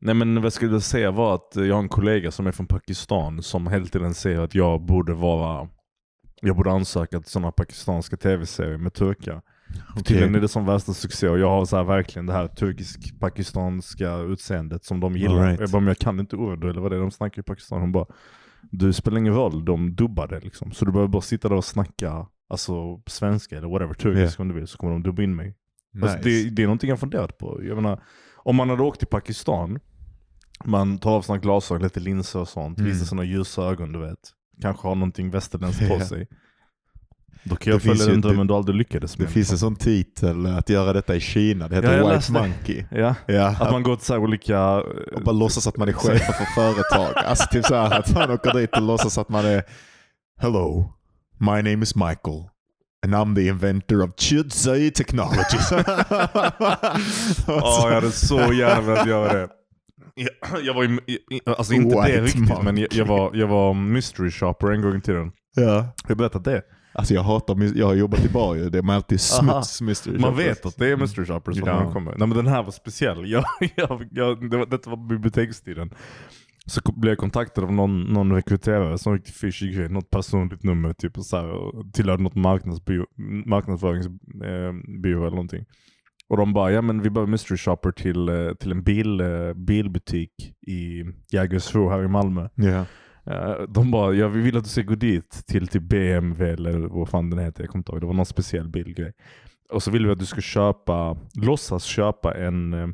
Nej 0.00 0.14
men 0.14 0.34
vad 0.34 0.44
jag 0.44 0.52
skulle 0.52 0.80
säga 0.80 1.10
var 1.10 1.34
att 1.34 1.56
eh, 1.56 1.64
jag 1.64 1.74
har 1.74 1.82
en 1.82 1.88
kollega 1.88 2.30
som 2.30 2.46
är 2.46 2.52
från 2.52 2.66
Pakistan 2.66 3.42
som 3.42 3.66
hela 3.66 3.86
tiden 3.86 4.14
säger 4.14 4.40
att 4.40 4.54
jag 4.54 4.82
borde 4.82 5.14
vara 5.14 5.68
jag 6.40 6.56
borde 6.56 6.70
ansöka 6.70 7.20
till 7.20 7.30
sådana 7.30 7.52
pakistanska 7.52 8.16
tv-serier 8.16 8.78
med 8.78 8.94
turkar. 8.94 9.42
Tydligen 10.04 10.34
är 10.34 10.40
det 10.40 10.48
som 10.48 10.66
värsta 10.66 10.92
succé 10.92 11.28
och 11.28 11.38
jag 11.38 11.50
har 11.50 11.64
så 11.64 11.82
verkligen 11.82 12.26
det 12.26 12.32
här 12.32 12.48
turkisk-pakistanska 12.48 14.16
utseendet 14.16 14.84
som 14.84 15.00
de 15.00 15.16
gillar. 15.16 15.46
Right. 15.46 15.60
Jag 15.60 15.70
bara, 15.70 15.80
men 15.80 15.86
jag 15.88 15.98
kan 15.98 16.20
inte 16.20 16.36
urdu 16.36 16.70
eller 16.70 16.80
vad 16.80 16.92
det 16.92 16.96
är 16.96 17.00
de 17.00 17.10
snackar 17.10 17.40
i 17.40 17.42
Pakistan. 17.42 17.80
Hon 17.80 17.92
bara, 17.92 18.06
du 18.70 18.92
spelar 18.92 19.18
ingen 19.18 19.34
roll, 19.34 19.64
de 19.64 19.94
dubbar 19.96 20.28
det 20.28 20.40
liksom. 20.40 20.72
Så 20.72 20.84
du 20.84 20.92
behöver 20.92 21.08
bara 21.08 21.22
sitta 21.22 21.48
där 21.48 21.56
och 21.56 21.64
snacka 21.64 22.26
alltså, 22.48 23.00
svenska 23.06 23.56
eller 23.58 23.68
whatever, 23.68 23.94
turkiska 23.94 24.42
om 24.42 24.48
du 24.48 24.54
vill, 24.54 24.66
så 24.66 24.78
kommer 24.78 24.92
de 24.92 25.02
dubba 25.02 25.22
in 25.22 25.36
mig. 25.36 25.56
Alltså, 26.02 26.18
det, 26.22 26.50
det 26.50 26.62
är 26.62 26.66
någonting 26.66 26.90
jag 26.90 27.00
funderat 27.00 27.38
på. 27.38 27.60
Jag 27.64 27.74
menar, 27.74 28.00
om 28.36 28.56
man 28.56 28.70
hade 28.70 28.82
åkt 28.82 28.98
till 28.98 29.08
Pakistan, 29.08 29.78
man 30.64 30.98
tar 30.98 31.10
av 31.10 31.22
sina 31.22 31.38
glasögon, 31.38 31.82
lite 31.82 32.00
linser 32.00 32.40
och 32.40 32.48
sånt, 32.48 32.78
Mm. 32.78 32.90
visar 32.92 33.06
sina 33.06 33.24
ljusa 33.24 33.62
ögon 33.62 33.92
du 33.92 33.98
vet. 33.98 34.18
Kanske 34.62 34.88
har 34.88 34.94
någonting 34.94 35.30
västerländskt 35.30 35.88
på 35.88 36.00
sig. 36.04 36.28
Då 37.42 37.56
kan 37.56 37.70
jag 37.70 37.80
Det 37.80 37.82
finns 37.84 37.98
följa 37.98 38.12
den 38.12 38.20
drömmen 38.20 38.46
det- 38.46 38.52
du 38.52 38.56
aldrig 38.56 38.76
lyckades 38.76 39.14
Det 39.14 39.22
med. 39.22 39.32
finns 39.32 39.52
en 39.52 39.58
sån 39.58 39.76
titel, 39.76 40.46
att 40.46 40.68
göra 40.68 40.92
detta 40.92 41.16
i 41.16 41.20
Kina. 41.20 41.68
Det 41.68 41.74
heter 41.76 41.98
Ja, 41.98 42.08
White 42.12 42.32
det. 42.32 42.38
Monkey. 42.38 42.84
Ja, 42.90 43.14
Ja, 43.26 43.46
att 43.60 43.70
man 43.72 43.82
går 43.82 43.96
till 43.96 44.04
så 44.06 44.18
olika... 44.18 44.54
eh, 44.56 44.78
och 45.14 45.22
bara 45.24 45.32
låtsas 45.32 45.66
att 45.66 45.76
man 45.76 45.88
är 45.88 45.92
chef 45.92 46.22
för 46.26 46.44
företag. 46.54 47.24
Alltså 47.24 47.46
typ 47.50 47.64
så 47.64 47.74
här 47.74 47.98
att 47.98 48.14
man 48.14 48.30
åker 48.30 48.52
dit 48.54 48.72
och 48.76 48.82
låtsas 48.82 49.18
att 49.18 49.28
man 49.28 49.44
är 49.44 49.62
Hello, 50.40 50.92
my 51.38 51.46
name 51.70 51.82
is 51.82 51.94
Michael. 51.94 52.44
And 53.04 53.14
I'm 53.14 53.34
the 53.34 53.46
inventor 53.46 54.02
of 54.04 54.10
Chudzai 54.18 54.90
Technologies. 54.90 55.70
Ja, 57.46 57.88
jag 57.88 57.94
hade 57.94 58.10
så 58.12 58.52
gärna 58.52 58.80
velat 58.80 59.06
göra 59.08 59.32
det. 59.32 59.48
Jag, 60.14 60.62
jag 60.64 60.74
var 60.74 60.82
ju, 60.82 60.98
alltså 61.46 61.72
inte 61.72 61.96
det 61.96 62.02
White 62.02 62.20
riktigt, 62.20 62.48
men 62.48 62.64
monkey. 62.64 62.80
jag, 62.90 62.92
jag, 62.92 63.04
var, 63.06 63.30
jag 63.34 63.46
var 63.46 63.74
mystery 63.74 64.30
shopper 64.30 64.70
en 64.72 64.82
gång 64.82 64.96
i 64.96 65.00
tiden. 65.00 65.32
ja. 65.56 65.74
Har 65.74 65.86
jag 66.08 66.16
berättat 66.16 66.44
det? 66.44 66.62
Alltså 66.98 67.14
jag 67.14 67.22
hatar, 67.22 67.78
jag 67.78 67.86
har 67.86 67.94
jobbat 67.94 68.24
i 68.24 68.28
bar 68.28 68.54
ju. 68.54 68.70
Det 68.70 68.78
är 68.78 68.92
alltid 68.92 69.20
smuts 69.20 69.80
mystery 69.80 70.18
Man 70.18 70.30
shoppers. 70.30 70.46
vet 70.46 70.66
att 70.66 70.76
det 70.76 70.86
är 70.88 70.96
mystery 70.96 71.26
shoppers 71.26 71.56
Ja. 71.56 71.64
när 71.64 71.84
man 71.84 71.92
kommer. 71.92 72.14
Nej 72.18 72.28
men 72.28 72.36
den 72.36 72.46
här 72.46 72.62
var 72.62 72.70
speciell. 72.70 73.30
Jag, 73.30 73.44
jag, 73.76 74.08
jag, 74.10 74.50
det 74.50 74.56
var, 74.56 74.66
detta 74.66 74.90
var 74.90 75.08
bibliotekstiden. 75.08 75.90
Så 76.68 76.80
blev 76.96 77.10
jag 77.10 77.18
kontaktad 77.18 77.64
av 77.64 77.72
någon, 77.72 78.00
någon 78.00 78.32
rekryterare 78.32 78.98
som 78.98 79.12
riktigt 79.14 79.34
fishy 79.34 79.72
grej. 79.72 79.88
Något 79.88 80.10
personligt 80.10 80.62
nummer 80.62 80.92
typ 80.92 81.18
och 81.18 81.26
så 81.26 81.36
här, 81.36 81.48
och 81.48 81.92
tillhörde 81.92 82.22
något 82.22 82.34
marknadsbyrå, 82.34 83.04
marknadsföringsbyrå 83.46 85.20
eller 85.20 85.30
någonting. 85.30 85.64
Och 86.28 86.36
de 86.36 86.52
bara, 86.52 86.72
ja 86.72 86.82
men 86.82 87.02
vi 87.02 87.10
behöver 87.10 87.30
mystery 87.30 87.56
shopper 87.58 87.92
till, 87.92 88.28
eh, 88.28 88.52
till 88.60 88.70
en 88.70 88.82
bil, 88.82 89.20
eh, 89.20 89.52
bilbutik 89.54 90.30
i 90.66 91.04
Jägersro 91.32 91.90
här 91.90 92.04
i 92.04 92.08
Malmö. 92.08 92.48
Ja. 92.54 92.84
Eh, 93.26 93.62
De 93.68 93.90
bara, 93.90 94.14
ja 94.14 94.28
vi 94.28 94.40
vill 94.40 94.56
att 94.56 94.64
du 94.64 94.70
ska 94.70 94.82
gå 94.82 94.94
dit 94.94 95.42
till 95.46 95.68
typ 95.68 95.82
BMW 95.82 96.52
eller 96.52 96.78
vad 96.78 97.08
fan 97.08 97.30
den 97.30 97.38
heter, 97.38 97.62
jag 97.62 97.70
kommer 97.70 97.80
inte 97.80 97.92
ihåg. 97.92 98.00
Det 98.00 98.06
var 98.06 98.14
någon 98.14 98.26
speciell 98.26 98.68
bilgrej. 98.68 99.12
Och 99.70 99.82
så 99.82 99.90
vill 99.90 100.06
vi 100.06 100.12
att 100.12 100.18
du 100.18 100.26
ska 100.26 100.40
köpa, 100.40 101.16
låtsas 101.42 101.84
köpa 101.84 102.34
en, 102.34 102.74
eh, 102.74 102.88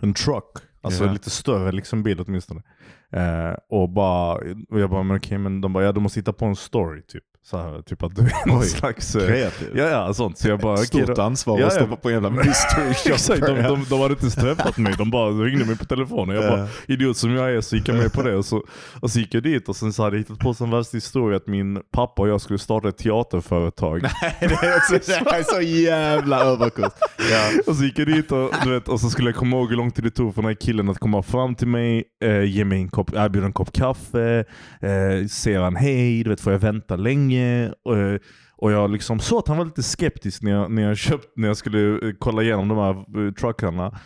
en 0.00 0.14
truck. 0.14 0.50
Alltså 0.84 1.04
en 1.04 1.12
lite 1.12 1.30
större 1.30 1.72
liksom 1.72 2.02
bil 2.02 2.20
åtminstone. 2.20 2.62
Eh, 3.10 3.56
och 3.68 3.88
bara, 3.88 4.34
och 4.68 4.80
jag 4.80 4.90
bara, 4.90 5.02
men 5.02 5.16
okej 5.16 5.38
men 5.38 5.60
de 5.60 5.72
bara, 5.72 5.84
ja 5.84 5.92
du 5.92 6.00
måste 6.00 6.20
hitta 6.20 6.32
på 6.32 6.44
en 6.44 6.56
story 6.56 7.02
typ. 7.02 7.24
Så 7.44 7.56
här, 7.58 7.82
typ 7.82 8.02
att 8.02 8.16
du 8.16 8.22
är 8.22 8.46
någon 8.48 8.58
Oj, 8.60 8.66
slags... 8.66 9.16
eh, 9.16 9.26
Kreativt. 9.26 9.70
Ja 9.74 9.84
ja, 9.84 10.14
sånt. 10.14 10.38
Så 10.38 10.48
jag 10.48 10.60
bara, 10.60 10.76
Stort 10.76 11.16
då. 11.16 11.22
ansvar 11.22 11.60
Ja, 11.60 11.66
att 11.66 11.72
stoppa 11.72 11.96
på 11.96 12.08
en 12.08 12.14
jävla 12.14 12.30
mystery 12.30 12.90
Exakt, 12.90 13.40
shopper. 13.40 13.54
de, 13.54 13.62
de, 13.62 13.84
de 13.90 14.00
hade 14.00 14.12
inte 14.12 14.22
ens 14.22 14.34
träffat 14.34 14.78
mig, 14.78 14.94
de 14.98 15.10
bara 15.10 15.30
ringde 15.30 15.64
mig 15.64 15.78
på 15.78 15.84
telefon 15.84 16.28
och 16.30 16.34
jag 16.36 16.44
bara, 16.58 16.68
idiot 16.88 17.16
som 17.16 17.30
jag 17.34 17.52
är 17.54 17.60
så 17.60 17.76
gick 17.76 17.88
jag 17.88 17.96
med 17.96 18.12
på 18.12 18.22
det. 18.22 18.36
Och 18.36 18.44
så, 18.44 18.64
och 19.00 19.10
så 19.10 19.18
gick 19.18 19.34
jag 19.34 19.42
dit 19.42 19.68
och 19.68 19.76
sen 19.76 19.92
så 19.92 20.02
hade 20.02 20.16
jag 20.16 20.20
hittat 20.20 20.38
på 20.38 20.54
en 20.64 20.70
värsta 20.70 20.96
historia 20.96 21.36
att 21.36 21.46
min 21.46 21.80
pappa 21.92 22.22
och 22.22 22.28
jag 22.28 22.40
skulle 22.40 22.58
starta 22.58 22.88
ett 22.88 22.98
teaterföretag. 22.98 24.00
det 24.40 24.44
är 24.46 24.76
också 24.76 24.92
det 24.92 25.36
är 25.36 25.54
så 25.54 25.60
jävla 25.60 26.40
överkurs. 26.44 26.92
Ja. 27.30 27.50
Och 27.66 27.76
så 27.76 27.84
gick 27.84 27.98
jag 27.98 28.06
dit 28.06 28.32
och, 28.32 28.50
du 28.64 28.70
vet, 28.70 28.88
och 28.88 29.00
så 29.00 29.10
skulle 29.10 29.28
jag 29.30 29.36
komma 29.36 29.56
ihåg 29.56 29.68
hur 29.70 29.76
lång 29.76 29.90
tid 29.90 30.04
det 30.04 30.10
tog 30.10 30.34
för 30.34 30.42
den 30.42 30.48
här 30.48 30.56
killen 30.60 30.88
att 30.88 30.98
komma 30.98 31.22
fram 31.22 31.54
till 31.54 31.68
mig, 31.68 32.04
eh, 32.24 32.42
ge 32.44 32.64
mig 32.64 32.78
en 32.80 32.88
kopp, 32.88 33.10
erbjuda 33.14 33.46
en 33.46 33.52
kopp 33.52 33.72
kaffe, 33.72 34.44
eh, 34.80 35.26
säger 35.30 35.60
han 35.60 35.76
hej, 35.76 36.24
du 36.24 36.30
vet, 36.30 36.40
får 36.40 36.52
jag 36.52 36.60
vänta 36.60 36.96
länge? 36.96 37.31
Och, 37.84 38.20
och 38.56 38.72
jag 38.72 38.90
liksom 38.90 39.20
såg 39.20 39.38
att 39.38 39.48
han 39.48 39.58
var 39.58 39.64
lite 39.64 39.82
skeptisk 39.82 40.42
när 40.42 40.50
jag, 40.50 40.70
när 40.70 40.82
jag, 40.82 40.96
köpt, 40.96 41.28
när 41.36 41.48
jag 41.48 41.56
skulle 41.56 42.08
eh, 42.08 42.14
kolla 42.18 42.42
igenom 42.42 42.68
de 42.68 42.78
här 42.78 43.26
eh, 43.26 43.32
truckarna. 43.32 44.00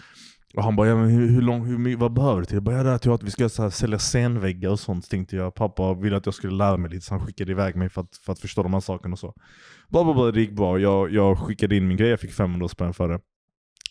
Och 0.56 0.64
han 0.64 0.76
bara, 0.76 0.88
ja, 0.88 0.96
men 0.96 1.10
hur, 1.10 1.28
hur 1.28 1.42
lång, 1.42 1.66
hur, 1.66 1.96
vad 1.96 2.12
behöver 2.12 2.40
du 2.40 2.44
till? 2.44 2.54
Jag 2.54 2.62
bara, 2.62 2.76
ja, 2.76 2.82
det 2.82 2.90
här 2.90 2.98
till 2.98 3.10
att 3.10 3.22
vi 3.22 3.30
ska 3.30 3.48
så 3.48 3.62
här, 3.62 3.70
sälja 3.70 3.98
scenväggar 3.98 4.70
och 4.70 4.80
sånt 4.80 5.10
tänkte 5.10 5.36
jag. 5.36 5.54
Pappa 5.54 5.94
ville 5.94 6.16
att 6.16 6.26
jag 6.26 6.34
skulle 6.34 6.56
lära 6.56 6.76
mig 6.76 6.90
lite 6.90 7.06
så 7.06 7.14
han 7.14 7.26
skickade 7.26 7.52
iväg 7.52 7.76
mig 7.76 7.88
för 7.88 8.00
att, 8.00 8.16
för 8.16 8.32
att 8.32 8.38
förstå 8.38 8.62
de 8.62 8.72
här 8.72 8.80
sakerna 8.80 9.12
och 9.12 9.18
så. 9.18 9.34
Bla 9.88 10.04
bla 10.04 10.14
bla, 10.14 10.30
det 10.30 10.40
gick 10.40 10.52
bra. 10.56 10.78
Jag, 10.78 11.12
jag 11.12 11.38
skickade 11.38 11.76
in 11.76 11.88
min 11.88 11.96
grej, 11.96 12.10
jag 12.10 12.20
fick 12.20 12.32
500 12.32 12.68
spänn 12.68 12.94
för 12.94 13.08
det. 13.08 13.20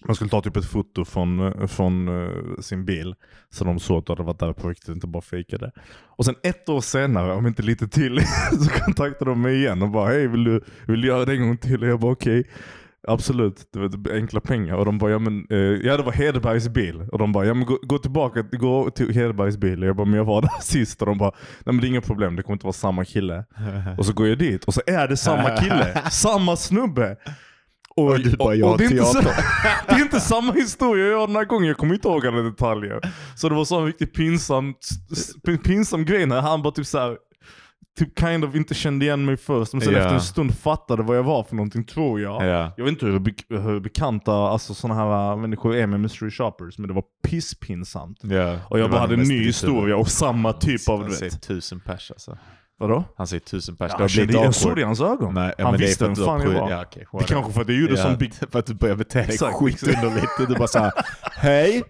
Man 0.08 0.16
skulle 0.16 0.30
ta 0.30 0.42
typ 0.42 0.58
ett 0.58 0.66
foto 0.66 1.06
från, 1.06 1.68
från 1.68 2.08
eh, 2.08 2.60
sin 2.60 2.86
bil. 2.86 3.16
Så 3.50 3.64
de 3.64 3.80
såg 3.80 3.98
att 3.98 4.06
du 4.06 4.12
hade 4.12 4.24
varit 4.24 4.40
där 4.40 4.54
på 4.54 4.70
riktigt, 4.70 4.88
inte 4.90 5.08
bara 5.08 5.22
fejkade. 5.22 5.72
Och 6.18 6.26
sen 6.26 6.36
ett 6.44 6.70
år 6.70 6.82
senare, 6.82 7.34
om 7.34 7.48
inte 7.48 7.64
lite 7.64 7.88
till, 7.88 8.22
så 8.52 8.70
kontaktade 8.70 9.32
de 9.32 9.42
mig 9.42 9.56
igen 9.56 9.82
och 9.82 9.90
bara 9.90 10.10
hej 10.10 10.28
vill 10.28 10.44
du, 10.44 10.62
vill 10.88 11.02
du 11.02 11.08
göra 11.08 11.26
det 11.26 11.34
en 11.34 11.42
gång 11.42 11.58
till? 11.58 11.84
Och 11.84 11.90
jag 11.90 12.00
bara 12.00 12.12
okej. 12.12 12.44
Absolut, 13.08 13.70
det 13.74 13.80
var 13.80 13.90
typ 13.90 14.08
enkla 14.12 14.40
pengar. 14.40 14.76
Och 14.76 14.86
de 14.86 14.98
bara, 14.98 15.12
ja 15.12 15.20
men, 15.20 15.48
eh, 15.50 15.58
ja 15.58 15.98
det 15.98 16.04
var 16.04 16.12
Hedbergs 16.12 16.70
bil. 16.70 17.02
Och 17.12 17.20
de 17.20 17.32
bara, 17.32 17.46
ja 17.46 17.54
men 17.54 17.66
gå, 17.66 17.80
gå 17.82 17.98
tillbaka, 17.98 18.42
gå 18.42 18.90
till 18.90 19.14
Hedbergs 19.14 19.58
bil. 19.58 19.82
Och 19.84 19.90
jag 19.90 19.96
bara, 19.96 20.06
men 20.06 20.18
jag 20.18 20.26
var 20.26 20.42
där 20.42 20.50
sist. 20.62 21.02
Och 21.02 21.08
de 21.08 21.18
bara, 21.18 21.32
nej 21.32 21.74
men 21.74 21.78
det 21.78 21.88
är 21.88 21.90
inga 21.90 22.02
problem, 22.02 22.36
det 22.36 22.44
kommer 22.44 22.56
inte 22.56 22.66
vara 22.66 22.74
samma 22.74 23.06
kille. 23.06 23.46
Och 23.98 24.06
så 24.06 24.14
går 24.14 24.28
jag 24.28 24.38
dit 24.38 24.64
och 24.64 24.74
så 24.74 24.82
är 24.88 25.08
det 25.08 25.18
samma 25.18 25.50
kille, 25.50 26.02
samma 26.12 26.56
snubbe. 26.56 27.18
Och, 27.98 28.06
Och 28.12 28.20
du 28.20 28.38
bara, 28.38 28.56
"Jag 28.56 28.78
det, 28.78 28.84
är 28.86 28.92
inte 28.92 29.04
så, 29.06 29.14
teater." 29.14 29.36
det 29.88 29.94
är 29.94 30.02
inte 30.02 30.20
samma 30.20 30.52
historia 30.54 31.06
jag 31.08 31.30
den 31.30 31.36
här 31.36 31.46
gången, 31.46 31.68
jag 31.68 31.78
kommer 31.78 31.96
inte 31.96 32.08
ihåg 32.08 32.28
alla 32.28 32.42
detaljer. 32.42 33.00
Så 33.36 33.50
det 33.50 33.56
var 33.56 33.66
så 33.66 33.80
en 33.80 33.86
riktigt 33.86 34.14
pinsam, 34.14 34.74
pinsam 35.64 36.06
grej 36.06 36.26
när 36.26 36.42
han 36.42 36.62
bara 36.62 36.74
typ 36.74 36.86
såhär, 36.88 37.18
typ 38.00 38.20
kind 38.20 38.46
of 38.46 38.56
inte 38.56 38.74
kände 38.74 39.06
igen 39.06 39.26
mig 39.26 39.38
först, 39.38 39.74
men 39.74 39.82
sen 39.82 39.94
Ja. 39.94 40.00
efter 40.00 40.14
en 40.14 40.22
stund 40.22 40.58
fattade 40.58 41.04
vad 41.04 41.18
jag 41.18 41.24
var 41.24 41.44
för 41.44 41.56
någonting 41.56 41.84
tror 41.86 42.22
jag. 42.22 42.46
Ja. 42.48 42.74
Jag 42.78 42.84
vet 42.86 42.92
inte 42.92 43.06
hur, 43.06 43.20
be- 43.20 43.34
hur 43.62 43.80
bekanta 43.80 44.34
alltså, 44.34 44.74
sådana 44.74 45.00
här 45.04 45.32
äh, 45.32 45.38
människor 45.38 45.76
är 45.76 45.88
med 45.88 46.00
mystery 46.00 46.32
shoppers, 46.32 46.78
men 46.78 46.88
det 46.88 46.94
var 46.94 47.04
pisspinsamt. 47.28 48.18
Ja. 48.24 48.58
Och 48.70 48.80
jag 48.80 48.92
bara 48.92 49.00
hade 49.02 49.14
en 49.14 49.20
ny 49.24 49.44
historia 49.46 49.98
och 49.98 50.08
samma 50.08 50.54
typ 50.54 50.90
av, 50.90 51.10
vet. 51.10 51.42
tusen 51.42 51.80
pers 51.80 52.12
alltså. 52.12 52.38
Vadå? 52.78 53.04
Han 53.18 53.28
säger 53.28 53.42
tusen 53.42 53.76
pers. 53.76 53.92
Ja, 53.92 53.98
det 53.98 54.04
han 54.04 54.10
har 54.20 54.26
blivit 54.26 54.34
jag 54.34 54.56
såg 54.56 54.76
det 54.76 54.82
i 54.82 54.84
hans 54.84 55.02
ögon. 55.02 55.34
Nej, 55.34 55.54
ja, 55.58 55.66
han 55.66 55.78
visste 55.78 56.06
för 56.06 56.16
vem 56.16 56.26
fan 56.26 56.42
jag 56.42 56.62
var. 56.62 56.70
Ja, 56.70 56.84
okej, 56.88 57.06
det 57.12 57.18
är 57.18 57.28
kanske 57.28 57.52
för 57.52 57.62
att 57.62 57.68
jag 57.68 57.78
gjorde 57.78 57.94
ja, 57.94 58.04
som 58.04 58.18
Big... 58.18 58.34
För 58.52 58.60
att 58.60 58.66
du 58.66 58.74
börjar 58.74 58.96
bete 58.96 59.26
dig 59.26 59.38
skitunderligt. 59.38 60.32
Du 60.48 60.56
bara 60.56 60.68
såhär, 60.68 60.92
hej, 61.32 61.84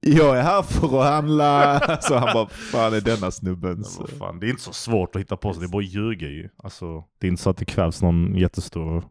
jag 0.00 0.38
är 0.38 0.42
här 0.42 0.62
för 0.62 1.00
att 1.00 1.12
handla. 1.12 1.80
Så 2.00 2.16
han 2.16 2.34
bara, 2.34 2.48
fan 2.48 2.94
är 2.94 3.00
denna 3.00 3.30
snubben? 3.30 3.84
Vad 3.98 4.10
fan, 4.10 4.40
det 4.40 4.46
är 4.46 4.50
inte 4.50 4.62
så 4.62 4.72
svårt 4.72 5.16
att 5.16 5.20
hitta 5.20 5.36
på 5.36 5.52
sig, 5.52 5.60
det 5.60 5.66
är 5.66 5.68
bara 5.68 5.82
att 5.82 5.94
ljuga 5.94 6.28
ju. 6.28 6.48
Alltså, 6.56 7.04
det 7.20 7.26
är 7.26 7.28
inte 7.28 7.42
så 7.42 7.50
att 7.50 7.56
det 7.56 7.64
krävs 7.64 8.02
någon 8.02 8.36
jättestor, 8.36 9.04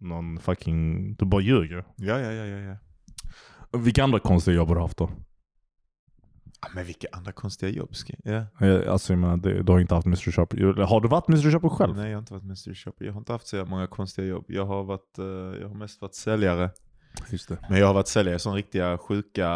någon 0.00 0.38
fucking, 0.38 1.14
du 1.14 1.26
bara 1.26 1.40
ljuger. 1.40 1.84
Ja, 1.96 2.20
ja, 2.20 2.32
ja, 2.32 2.44
ja, 2.44 2.58
ja. 2.58 2.76
Vilka 3.78 4.04
andra 4.04 4.18
konstiga 4.18 4.56
jobb 4.56 4.68
har 4.68 4.74
du 4.74 4.80
haft 4.80 4.98
då? 4.98 5.10
Ja, 6.62 6.68
Men 6.74 6.84
vilka 6.86 7.06
andra 7.12 7.32
konstiga 7.32 7.72
jobb? 7.72 7.96
Ska 7.96 8.12
ja. 8.24 8.32
Eh, 8.66 8.92
Alltså 8.92 9.12
jag 9.12 9.18
menar, 9.20 9.36
du 9.62 9.72
har 9.72 9.80
inte 9.80 9.94
haft 9.94 10.06
mystery 10.06 10.32
shopper. 10.32 10.82
Har 10.82 11.00
du 11.00 11.08
varit 11.08 11.28
mystery 11.28 11.52
shopper 11.52 11.68
själv? 11.68 11.96
Nej, 11.96 12.06
jag 12.10 12.16
har 12.16 12.20
inte 12.20 12.32
varit 12.32 12.44
mystery 12.44 12.74
shopper. 12.74 13.04
Jag 13.04 13.12
har 13.12 13.18
inte 13.20 13.32
haft 13.32 13.46
så 13.46 13.64
många 13.64 13.86
konstiga 13.86 14.26
jobb. 14.26 14.44
Jag 14.48 14.66
har, 14.66 14.84
varit, 14.84 15.18
eh, 15.18 15.24
jag 15.60 15.68
har 15.68 15.74
mest 15.74 16.00
varit 16.00 16.14
säljare. 16.14 16.70
Just 17.30 17.48
det. 17.48 17.58
Men 17.70 17.78
jag 17.78 17.86
har 17.86 17.94
varit 17.94 18.08
säljare 18.08 18.36
i 18.36 18.38
sån 18.38 18.54
riktiga 18.54 18.98
sjuka 18.98 19.48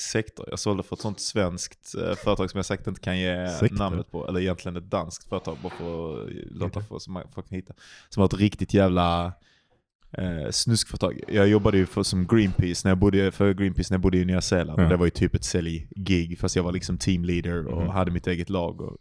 sektor. 0.00 0.46
Jag 0.50 0.58
sålde 0.58 0.82
för 0.82 0.96
ett 0.96 1.00
sånt 1.02 1.20
svenskt 1.20 1.94
eh, 1.94 2.14
företag 2.14 2.50
som 2.50 2.58
jag 2.58 2.64
sagt 2.66 2.86
inte 2.86 3.00
kan 3.00 3.18
ge 3.18 3.48
Sektor? 3.48 3.76
namnet 3.78 4.10
på. 4.10 4.28
Eller 4.28 4.40
egentligen 4.40 4.76
ett 4.76 4.90
danskt 4.90 5.28
företag 5.28 5.56
bara 5.62 5.70
för 5.72 6.22
att 6.24 6.30
låta 6.50 6.80
få, 6.80 7.00
som 7.00 7.12
man- 7.12 7.28
folk 7.34 7.48
hitta. 7.48 7.74
Som 8.08 8.20
var 8.20 8.26
ett 8.26 8.34
riktigt 8.34 8.74
jävla 8.74 9.32
eh, 10.12 10.50
snuskföretag. 10.50 11.20
Jag 11.28 11.48
jobbade 11.48 11.76
ju 11.78 11.86
för, 11.86 12.02
som 12.02 12.26
Greenpeace 12.26 12.80
när 12.84 12.90
jag 12.90 12.98
bodde, 12.98 13.32
för 13.32 13.54
Greenpeace 13.54 13.92
när 13.92 13.94
jag 13.94 14.00
bodde 14.02 14.18
i 14.18 14.24
Nya 14.24 14.40
Zeeland. 14.40 14.80
Ja. 14.80 14.88
Det 14.88 14.96
var 14.96 15.04
ju 15.06 15.10
typ 15.10 15.34
ett 15.34 15.44
säljgig 15.44 16.38
fast 16.38 16.56
jag 16.56 16.62
var 16.62 16.72
liksom 16.72 16.98
teamleader 16.98 17.66
och 17.66 17.82
Mhm. 17.82 17.90
hade 17.90 18.10
mitt 18.10 18.26
eget 18.26 18.50
lag. 18.50 18.80
Och, 18.80 18.96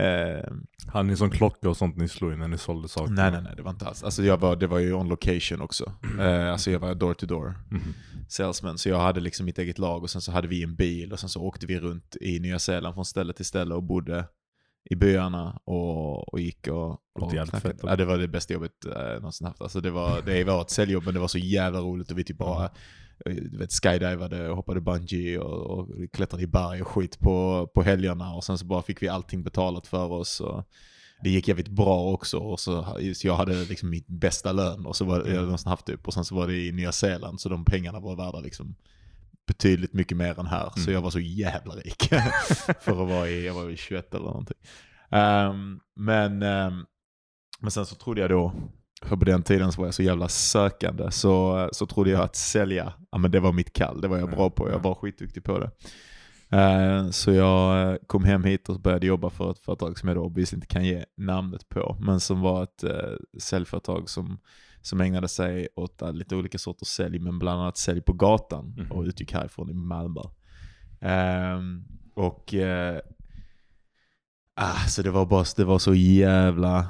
eh, 0.00 0.44
Hade 0.86 1.08
ni 1.08 1.16
sån 1.16 1.30
klocka 1.30 1.68
och 1.68 1.76
sånt 1.76 1.96
ni 1.96 2.08
slog 2.08 2.32
i 2.32 2.36
när 2.36 2.48
ni 2.48 2.58
sålde 2.58 2.88
saker? 2.88 3.12
nej, 3.12 3.30
nej, 3.30 3.42
nej, 3.42 3.52
det 3.56 3.62
var 3.62 3.70
inte 3.70 3.86
alls. 3.86 4.02
Alltså 4.02 4.22
jag 4.22 4.36
var, 4.40 4.56
det 4.56 4.66
var 4.66 4.78
ju 4.78 4.92
on 4.92 5.08
location 5.08 5.60
också. 5.60 5.92
Eh, 6.20 6.52
alltså 6.52 6.70
jag 6.70 6.78
var 6.78 6.94
door 6.94 7.14
to 7.14 7.26
door 7.26 7.54
Mhm. 7.70 7.94
salesman. 8.28 8.78
Så 8.78 8.88
jag 8.88 9.00
hade 9.00 9.20
liksom 9.20 9.46
mitt 9.46 9.58
eget 9.58 9.78
lag 9.78 10.02
och 10.02 10.10
sen 10.10 10.20
så 10.20 10.32
hade 10.32 10.48
vi 10.48 10.62
en 10.62 10.74
bil 10.76 11.12
och 11.12 11.20
sen 11.20 11.28
så 11.28 11.42
åkte 11.42 11.66
vi 11.66 11.78
runt 11.80 12.16
i 12.20 12.38
Nya 12.40 12.58
Zeeland 12.58 12.94
från 12.94 13.04
ställe 13.04 13.32
till 13.32 13.44
ställe 13.44 13.74
och 13.74 13.82
bodde 13.82 14.24
i 14.90 14.96
byarna 14.96 15.60
och, 15.64 16.32
och 16.32 16.40
gick 16.40 16.68
och, 16.68 17.00
och 17.12 17.32
fett. 17.62 17.80
Ja, 17.82 17.96
det 17.96 18.04
var 18.04 18.18
det 18.18 18.28
bästa 18.28 18.54
jobbet 18.54 18.84
eh, 18.96 19.14
någonsin 19.14 19.46
haft. 19.46 19.62
Alltså 19.62 19.80
det, 19.80 19.90
var, 19.90 20.22
det 20.22 20.44
var 20.44 20.62
ett 20.62 20.70
säljjobb 20.70 21.04
men 21.04 21.14
det 21.14 21.20
var 21.20 21.28
så 21.28 21.38
jävla 21.38 21.80
roligt. 21.80 22.10
Och 22.10 22.18
vi 22.18 22.24
typ 22.24 22.38
bara 22.38 22.64
eh, 23.26 23.34
du 23.34 23.58
vet, 23.58 23.72
skydivade 23.72 24.50
och 24.50 24.56
hoppade 24.56 24.80
bungee 24.80 25.38
och, 25.38 25.78
och 25.78 25.88
klättrade 26.12 26.42
i 26.42 26.46
berg 26.46 26.82
och 26.82 26.88
skit 26.88 27.18
på, 27.18 27.68
på 27.74 27.82
helgerna. 27.82 28.34
Och 28.34 28.44
sen 28.44 28.58
så 28.58 28.64
bara 28.64 28.82
fick 28.82 29.02
vi 29.02 29.08
allting 29.08 29.42
betalat 29.42 29.86
för 29.86 30.12
oss. 30.12 30.40
Och, 30.40 30.64
det 31.22 31.30
gick 31.30 31.48
jävligt 31.48 31.68
bra 31.68 32.12
också. 32.12 32.38
Och 32.38 32.60
så, 32.60 32.96
så 33.14 33.26
jag 33.26 33.36
hade 33.36 33.64
liksom 33.64 33.90
mitt 33.90 34.06
bästa 34.08 34.52
lön. 34.52 34.86
Och 34.86 34.96
så 34.96 35.04
var 35.04 35.26
jag 35.26 35.42
någonsin 35.42 35.70
haft 35.70 35.86
typ 35.86 36.06
och 36.06 36.14
sen 36.14 36.24
så 36.24 36.34
var 36.34 36.46
det 36.46 36.66
i 36.66 36.72
Nya 36.72 36.92
Zeeland 36.92 37.40
så 37.40 37.48
de 37.48 37.64
pengarna 37.64 38.00
var 38.00 38.16
värda 38.16 38.40
liksom 38.40 38.76
betydligt 39.46 39.92
mycket 39.92 40.16
mer 40.16 40.40
än 40.40 40.46
här. 40.46 40.70
Så 40.74 40.80
Mm. 40.80 40.94
jag 40.94 41.00
var 41.02 41.10
så 41.10 41.20
jävla 41.20 41.74
rik 41.74 42.08
för 42.80 43.02
att 43.02 43.08
vara 43.08 43.28
i, 43.28 43.46
jag 43.46 43.54
var 43.54 43.70
i 43.70 43.76
21 43.76 44.14
eller 44.14 44.24
någonting. 44.24 44.56
Ehm, 45.10 45.80
men, 45.96 46.42
ehm, 46.42 46.84
men 47.60 47.70
sen 47.70 47.86
så 47.86 47.94
trodde 47.94 48.20
jag 48.20 48.30
då, 48.30 48.52
för 49.02 49.16
på 49.16 49.24
den 49.24 49.42
tiden 49.42 49.72
så 49.72 49.80
var 49.80 49.86
jag 49.86 49.94
så 49.94 50.02
jävla 50.02 50.28
sökande, 50.28 51.10
så, 51.10 51.68
så 51.72 51.86
trodde 51.86 52.10
jag 52.10 52.20
att 52.20 52.36
sälja, 52.36 52.92
ja 53.10 53.18
men 53.18 53.30
det 53.30 53.40
var 53.40 53.52
mitt 53.52 53.72
kall, 53.72 54.00
det 54.00 54.08
var 54.08 54.18
jag 54.18 54.30
bra 54.30 54.50
på, 54.50 54.70
jag 54.70 54.78
var 54.78 54.94
skitduktig 54.94 55.44
på 55.44 55.58
det. 55.58 55.70
Eh, 56.50 57.10
Så 57.10 57.32
jag 57.32 57.90
eh, 57.92 57.96
kom 58.06 58.24
hem 58.24 58.44
hit 58.44 58.68
och 58.68 58.80
började 58.80 59.06
jobba 59.06 59.30
för 59.30 59.50
ett 59.50 59.58
företag 59.58 59.98
som 59.98 60.08
jag 60.08 60.16
då 60.18 60.22
obviously 60.22 60.56
inte 60.56 60.66
kan 60.66 60.84
ge 60.84 61.04
namnet 61.16 61.68
på, 61.68 61.96
men 62.00 62.20
som 62.20 62.40
var 62.40 62.62
ett 62.62 62.84
uh, 62.84 63.16
säljföretag 63.40 64.10
som, 64.10 64.38
som 64.86 65.00
ägnade 65.00 65.28
sig 65.28 65.68
åt 65.76 66.02
lite 66.14 66.36
olika 66.36 66.58
sorters 66.58 66.88
sälj, 66.88 67.18
men 67.18 67.38
bland 67.38 67.60
annat 67.60 67.76
sälj 67.78 68.00
på 68.00 68.12
gatan 68.12 68.74
Mhm. 68.78 68.92
och 68.92 69.02
utgick 69.04 69.32
härifrån 69.32 69.70
i 69.70 69.74
Malmö. 69.74 70.20
Ehm, 71.00 71.84
och 72.14 72.54
eh, 72.54 73.00
ah, 74.54 74.86
så 74.88 75.02
det 75.02 75.10
var 75.10 75.26
bara 75.26 75.44
det 75.56 75.64
var 75.64 75.78
så 75.78 75.94
jävla... 75.94 76.88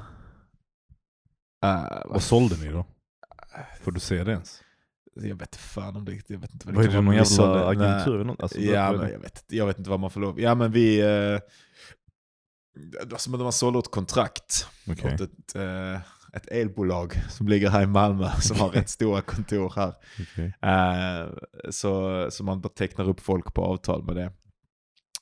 ah, 1.60 2.02
Vad 2.06 2.22
sålde 2.22 2.56
ni 2.56 2.68
då? 2.68 2.86
Får 3.82 3.92
du 3.92 4.00
se 4.00 4.24
det 4.24 4.32
ens? 4.32 4.62
Jag 5.14 5.22
vet 5.22 5.32
inte 5.48 5.58
fan 5.58 5.96
om 5.96 6.04
det, 6.04 6.22
jag 6.30 6.38
vet 6.38 6.52
inte 6.52 6.66
Vad 6.72 6.84
är 6.84 6.88
kan 6.88 6.94
det, 6.94 7.00
någon 7.00 7.14
jävla 7.14 7.68
agentur? 7.68 8.36
Alltså, 8.42 8.60
ja, 8.60 8.92
men 8.92 9.10
jag 9.10 9.18
vet, 9.18 9.44
jag 9.48 9.66
vet 9.66 9.78
inte 9.78 9.90
vad 9.90 10.00
man 10.00 10.10
får 10.10 10.20
lov. 10.20 10.40
Ja 10.40 10.54
men 10.54 10.72
vi... 10.72 11.00
Eh, 11.00 11.40
alltså, 13.12 13.30
men 13.30 13.40
man 13.40 13.52
sålde 13.52 13.78
ett 13.78 13.90
kontrakt 13.90 14.66
Okej. 14.90 15.14
åt 15.14 15.20
ett, 15.20 15.54
eh, 15.54 16.00
ett 16.36 16.48
elbolag 16.48 17.22
som 17.28 17.48
ligger 17.48 17.70
här 17.70 17.82
i 17.82 17.86
Malmö 17.86 18.30
som 18.40 18.56
har 18.60 18.68
rätt 18.68 18.88
stora 18.88 19.20
kontor 19.20 19.72
här. 19.76 19.94
Okej. 20.20 20.52
Eh, 20.62 21.30
så, 21.70 22.26
så 22.30 22.44
man 22.44 22.60
bara 22.60 22.68
tecknar 22.68 23.08
upp 23.08 23.20
folk 23.20 23.54
på 23.54 23.64
avtal 23.64 24.04
med 24.04 24.16
det. 24.16 24.32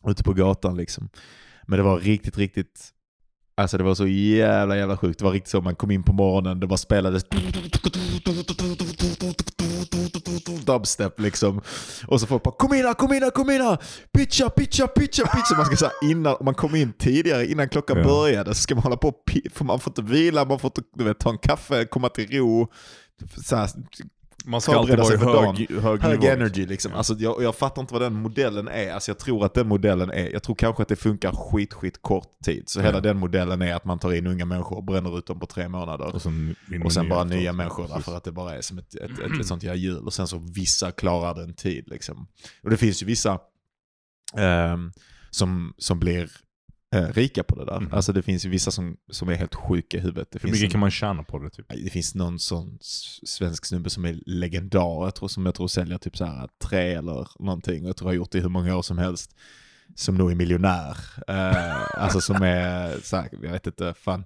Ute 0.06 0.22
på 0.22 0.32
gatan 0.32 0.76
liksom. 0.76 1.08
Men 1.66 1.76
det 1.76 1.82
var 1.82 1.98
riktigt, 1.98 2.38
riktigt 2.38 2.93
Alltså 3.56 3.78
det 3.78 3.84
var 3.84 3.94
så 3.94 4.06
jävla 4.06 4.76
jävla 4.76 4.96
sjukt. 4.96 5.18
Det 5.18 5.24
var 5.24 5.32
riktigt 5.32 5.50
så 5.50 5.60
man 5.60 5.74
kom 5.76 5.90
in 5.90 6.02
på 6.02 6.12
morgonen, 6.12 6.60
det 6.60 6.66
bara 6.66 6.76
spelades 6.76 7.24
dubstep 10.66 11.20
liksom. 11.20 11.60
Och 12.06 12.20
så 12.20 12.26
folk 12.26 12.42
bara 12.42 12.54
kom 12.54 12.74
in 12.74 12.84
här, 12.84 12.94
kom 12.94 13.12
in 13.12 13.22
här, 13.22 13.30
kom 13.30 13.50
in 13.50 13.60
här! 13.60 13.78
Pitcha, 14.12 14.50
pitcha, 14.50 14.86
pitcha, 14.86 15.26
pitcha. 15.26 15.56
Man 15.56 15.66
ska 15.66 15.76
säga 15.76 15.92
innan, 16.02 16.36
man 16.40 16.54
kom 16.54 16.74
in 16.74 16.92
tidigare 16.92 17.46
innan 17.46 17.68
klockan 17.68 17.96
Ja. 17.98 18.04
började 18.04 18.54
så 18.54 18.60
ska 18.62 18.74
man 18.74 18.82
hålla 18.82 18.96
på 18.96 19.14
för 19.52 19.64
man 19.64 19.80
får 19.80 19.90
inte 19.90 20.02
vila, 20.02 20.44
man 20.44 20.58
får 20.58 20.72
inte 20.76 21.04
vet, 21.04 21.18
ta 21.18 21.30
en 21.30 21.38
kaffe, 21.38 21.84
komma 21.84 22.08
till 22.08 22.38
ro. 22.38 22.68
Så 23.46 23.56
här, 23.56 23.70
Man 24.46 24.60
ska 24.60 24.78
alltid 24.78 24.96
vara 24.98 25.06
i 25.06 25.10
sig 25.10 25.18
för 25.18 25.46
hög, 25.46 25.70
hög, 25.82 26.00
hög 26.02 26.20
nivå. 26.20 26.32
energy 26.32 26.66
liksom. 26.66 26.92
Ja. 26.92 26.98
Alltså, 26.98 27.14
jag, 27.14 27.42
jag 27.42 27.54
fattar 27.56 27.82
inte 27.82 27.92
vad 27.94 28.02
den 28.02 28.12
modellen 28.14 28.68
är. 28.68 28.92
Alltså, 28.92 29.10
jag 29.10 29.18
tror 29.18 29.44
att 29.44 29.54
den 29.54 29.68
modellen 29.68 30.10
är, 30.10 30.32
jag 30.32 30.42
tror 30.42 30.54
kanske 30.54 30.82
att 30.82 30.88
det 30.88 30.96
funkar 30.96 31.32
skit, 31.32 31.72
skit 31.74 32.02
kort 32.02 32.28
tid. 32.44 32.62
Så 32.66 32.80
Ja. 32.80 32.84
hela 32.84 33.00
den 33.00 33.16
modellen 33.18 33.62
är 33.62 33.74
att 33.74 33.84
man 33.84 33.98
tar 33.98 34.12
in 34.12 34.26
unga 34.26 34.44
människor 34.44 34.76
och 34.76 34.84
bränner 34.84 35.18
ut 35.18 35.26
dem 35.26 35.40
på 35.40 35.46
tre 35.46 35.68
månader. 35.68 36.14
Och 36.14 36.22
sen, 36.22 36.56
Och 36.84 36.92
sen 36.92 37.08
bara 37.08 37.24
nya 37.24 37.52
människor 37.52 37.82
Precis. 37.82 37.94
därför 37.96 38.16
att 38.16 38.24
det 38.24 38.32
bara 38.32 38.54
är 38.56 38.60
som 38.60 38.78
ett, 38.78 38.94
ett, 38.94 39.10
ett, 39.18 39.40
ett 39.40 39.46
sånt 39.46 39.62
jävla 39.62 39.76
hjul. 39.76 40.04
Och 40.06 40.12
sen 40.14 40.28
så 40.28 40.38
vissa 40.38 40.90
klarar 40.92 41.34
den 41.34 41.54
tid 41.54 41.84
liksom. 41.88 42.26
Och 42.62 42.70
det 42.70 42.76
finns 42.76 43.02
ju 43.02 43.06
vissa 43.06 43.38
ehm, 44.36 44.92
som, 45.30 45.74
som 45.78 45.98
blir 46.00 46.30
eh, 46.94 47.08
rika 47.12 47.42
på 47.44 47.54
det 47.58 47.64
där. 47.64 47.80
Mhm. 47.80 47.92
Alltså 47.94 48.12
det 48.12 48.22
finns 48.22 48.44
ju 48.46 48.48
vissa 48.48 48.70
som, 48.70 48.96
som 49.10 49.28
är 49.28 49.34
helt 49.34 49.54
sjuka 49.54 49.96
i 49.96 50.00
huvudet. 50.00 50.28
Det 50.32 50.38
Hur 50.42 50.48
finns 50.48 50.52
mycket 50.52 50.64
en- 50.64 50.70
kan 50.70 50.80
man 50.80 50.90
tjäna 50.90 51.22
på 51.22 51.38
det 51.38 51.50
typ? 51.50 51.66
det 51.68 51.90
finns 51.90 52.14
någon 52.14 52.38
sån 52.38 52.78
svensk 53.26 53.64
snubbe 53.66 53.90
som 53.90 54.04
är 54.04 54.18
legendar, 54.26 55.04
jag 55.04 55.14
tror, 55.14 55.28
som 55.28 55.46
jag 55.46 55.54
tror 55.54 55.68
säljer 55.68 55.98
typ 55.98 56.16
så 56.16 56.24
här 56.24 56.48
trä 56.68 56.82
eller 56.98 57.28
någonting. 57.38 57.86
Jag 57.86 57.96
tror 57.96 58.08
har 58.08 58.14
gjort 58.14 58.30
det 58.30 58.38
i 58.38 58.40
hur 58.40 58.48
många 58.48 58.76
år 58.76 58.82
som 58.82 58.98
helst. 58.98 59.36
Som 59.96 60.14
nog 60.14 60.30
är 60.30 60.34
miljonär. 60.34 60.96
Eh, 61.28 62.02
alltså 62.02 62.20
som 62.20 62.42
är, 62.42 62.96
så 63.02 63.16
här, 63.16 63.28
jag 63.42 63.50
vet 63.52 63.66
inte, 63.66 63.94
fan. 64.00 64.24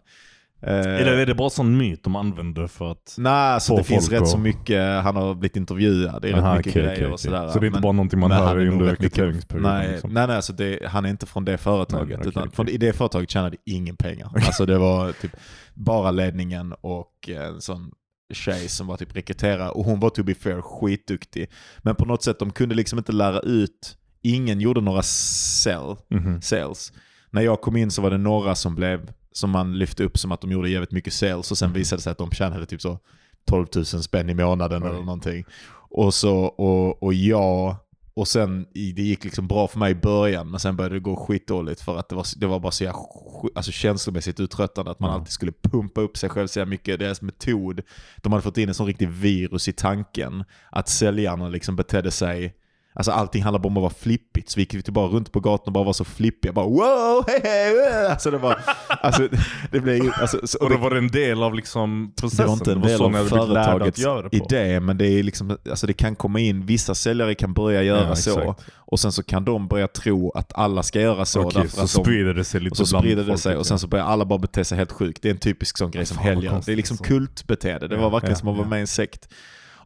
Eh, 0.62 0.72
Eller 0.78 1.12
är 1.18 1.26
det 1.26 1.34
bara 1.34 1.50
sån 1.50 1.76
myt 1.76 2.04
de 2.04 2.16
använder 2.16 2.66
för 2.66 2.90
att... 2.92 3.14
Nej, 3.18 3.32
alltså 3.32 3.76
det 3.76 3.84
finns 3.84 4.08
rätt 4.10 4.22
att- 4.22 4.28
så 4.28 4.38
mycket, 4.38 5.02
han 5.02 5.16
har 5.16 5.34
blivit 5.34 5.56
intervjuad, 5.56 6.22
det 6.22 6.28
är 6.30 6.34
Aha, 6.34 6.50
rätt 6.50 6.56
mycket 6.58 6.72
okej, 6.72 6.82
grejer 6.82 6.96
okej, 6.98 7.12
och 7.12 7.20
sådär. 7.20 7.48
Så 7.48 7.58
det 7.58 7.64
är 7.64 7.66
inte 7.66 7.76
Men- 7.76 7.82
bara 7.82 7.92
någonting 7.92 8.20
man 8.20 8.30
hör 8.30 8.56
under 8.58 8.86
rekryteringsperioden? 8.86 9.72
Nej, 9.72 9.92
liksom. 9.92 10.10
nej, 10.12 10.26
nej 10.26 10.36
alltså 10.36 10.52
det, 10.52 10.78
han 10.88 11.04
är 11.04 11.10
inte 11.10 11.26
från 11.26 11.44
det 11.44 11.58
företaget. 11.58 12.08
Nej, 12.08 12.16
okej, 12.18 12.28
utan 12.28 12.42
okej. 12.42 12.54
från, 12.56 12.68
I 12.68 12.76
det 12.76 12.92
företaget 12.92 13.30
tjänade 13.30 13.56
ingen 13.66 13.96
pengar. 13.96 14.30
Alltså 14.34 14.66
det 14.66 14.78
var 14.78 15.12
typ 15.12 15.32
bara 15.74 16.10
ledningen 16.10 16.74
och 16.80 17.28
en 17.28 17.60
sån 17.60 17.90
tjej 18.34 18.68
som 18.68 18.86
var 18.86 18.96
typ 18.96 19.16
rekryterare 19.16 19.68
och 19.70 19.84
hon 19.84 20.00
var 20.00 20.10
to 20.10 20.22
be 20.22 20.34
fair 20.34 20.60
skitduktig. 20.60 21.50
Men 21.78 21.94
på 21.94 22.04
något 22.04 22.22
sätt, 22.22 22.38
de 22.38 22.50
kunde 22.50 22.74
liksom 22.74 22.98
inte 22.98 23.12
lära 23.12 23.40
ut, 23.40 23.96
ingen 24.22 24.60
gjorde 24.60 24.80
några 24.80 25.02
sell, 25.02 25.96
Mhm. 26.10 26.40
sales. 26.42 26.92
När 27.30 27.42
jag 27.42 27.60
kom 27.60 27.76
in 27.76 27.90
så 27.90 28.02
var 28.02 28.10
det 28.10 28.18
några 28.18 28.54
som 28.54 28.74
blev, 28.74 29.10
som 29.38 29.50
man 29.50 29.78
lyfte 29.78 30.04
upp 30.04 30.18
som 30.18 30.32
att 30.32 30.40
de 30.40 30.50
gjorde 30.52 30.70
jävligt 30.70 30.92
mycket 30.92 31.12
sales 31.12 31.50
och 31.50 31.58
sen 31.58 31.72
visade 31.72 31.98
det 31.98 32.02
sig 32.02 32.10
att 32.12 32.18
de 32.18 32.30
tjänade 32.30 32.66
typ 32.66 32.80
så 32.80 32.98
12 33.46 33.66
000 33.74 33.84
spänn 33.84 34.30
i 34.30 34.34
månaden 34.34 34.82
Oj. 34.82 34.88
eller 34.88 34.98
någonting. 35.00 35.44
Och 35.90 36.14
så, 36.14 36.36
och, 36.36 37.02
och 37.02 37.14
jag, 37.14 37.76
och 38.14 38.28
sen 38.28 38.66
det 38.72 39.02
gick 39.02 39.24
liksom 39.24 39.48
bra 39.48 39.68
för 39.68 39.78
mig 39.78 39.92
i 39.92 39.94
början 39.94 40.50
men 40.50 40.60
sen 40.60 40.76
började 40.76 40.94
det 40.96 41.00
gå 41.00 41.16
skitdåligt 41.16 41.80
för 41.80 41.96
att 41.98 42.08
det 42.08 42.14
var, 42.16 42.26
det 42.36 42.46
var 42.46 42.60
bara 42.60 42.72
så 42.72 42.84
jävla 42.84 42.98
alltså 43.54 43.72
känslomässigt 43.72 44.40
uttröttande 44.40 44.90
att 44.90 45.00
man 45.00 45.10
Ja. 45.10 45.14
alltid 45.16 45.32
skulle 45.32 45.52
pumpa 45.52 46.00
upp 46.00 46.16
sig 46.16 46.28
själv 46.30 46.46
så 46.46 46.64
mycket. 46.66 46.98
Deras 46.98 47.22
metod, 47.22 47.80
de 48.16 48.32
hade 48.32 48.42
fått 48.42 48.58
in 48.58 48.68
en 48.68 48.74
sån 48.74 48.86
riktig 48.86 49.08
virus 49.08 49.68
i 49.68 49.72
tanken 49.72 50.44
att 50.70 50.88
säljarna 50.88 51.48
liksom 51.48 51.76
betedde 51.76 52.10
sig 52.10 52.54
Alltså 52.98 53.12
allting 53.12 53.42
handlar 53.42 53.58
bara 53.58 53.68
om 53.68 53.76
att 53.76 53.80
vara 53.80 53.92
flippigt. 53.92 54.50
Så 54.50 54.60
vi 54.60 54.62
gick 54.70 54.88
bara 54.88 55.06
runt 55.06 55.32
på 55.32 55.40
gatan 55.40 55.66
och 55.66 55.72
bara 55.72 55.84
var 55.84 55.92
så 55.92 56.04
flippiga. 56.04 56.52
Bara 56.52 56.66
wow, 56.66 57.24
hej 57.26 57.40
hej. 57.44 57.72
wow." 57.74 58.10
Alltså 58.10 58.30
det 58.30 58.38
var, 58.38 58.60
alltså 58.88 59.28
det 59.72 59.80
blev 59.80 60.12
alltså, 60.20 60.46
så- 60.46 60.58
Och 60.58 60.70
då 60.70 60.76
var 60.76 60.90
det 60.90 60.98
en 60.98 61.08
del 61.08 61.42
av 61.42 61.54
liksom 61.54 62.12
processen? 62.20 62.44
det 62.44 62.48
var 62.48 62.54
inte 62.54 62.72
en 62.72 62.80
del 62.80 63.02
av 63.02 63.28
företagets 63.28 64.02
det 64.30 64.36
idé, 64.36 64.80
men 64.80 64.98
det, 64.98 65.06
är 65.06 65.22
liksom, 65.22 65.58
alltså 65.70 65.86
det 65.86 65.92
kan 65.92 66.16
komma 66.16 66.40
in, 66.40 66.66
vissa 66.66 66.94
säljare 66.94 67.34
kan 67.34 67.52
börja 67.52 67.82
göra 67.82 68.08
Ja, 68.08 68.16
så. 68.16 68.40
exakt. 68.40 68.64
Och 68.74 69.00
sen 69.00 69.12
så 69.12 69.22
kan 69.22 69.44
de 69.44 69.68
börja 69.68 69.88
tro 69.88 70.30
att 70.30 70.52
alla 70.54 70.82
ska 70.82 71.00
göra 71.00 71.24
så. 71.24 71.50
Därför 71.50 71.68
så 71.68 71.80
att 71.80 71.92
de, 71.94 72.04
sprider 72.04 72.34
det 72.34 72.44
sig 72.44 72.60
lite 72.60 72.82
och 72.82 72.88
så 72.88 72.92
bland 72.92 73.04
sprider 73.04 73.24
det 73.24 73.38
sig 73.38 73.56
och 73.56 73.66
sen 73.66 73.78
så 73.78 73.86
börjar 73.86 74.04
alla 74.04 74.24
bara 74.24 74.38
bete 74.38 74.64
sig 74.64 74.78
helt 74.78 74.92
sjukt. 74.92 75.22
Det 75.22 75.28
är 75.28 75.32
en 75.32 75.38
typisk 75.38 75.78
sån 75.78 75.90
grej 75.90 76.06
som 76.06 76.18
helger. 76.18 76.62
Det 76.66 76.72
är 76.72 76.76
liksom 76.76 76.96
så. 76.96 77.04
kultbeteende. 77.04 77.88
Det 77.88 77.96
var 77.96 78.10
verkligen 78.10 78.32
ja, 78.32 78.38
som 78.38 78.48
att 78.48 78.56
vara 78.56 78.66
ja. 78.66 78.70
med 78.70 78.78
i 78.78 78.80
en 78.80 78.86
sekt. 78.86 79.28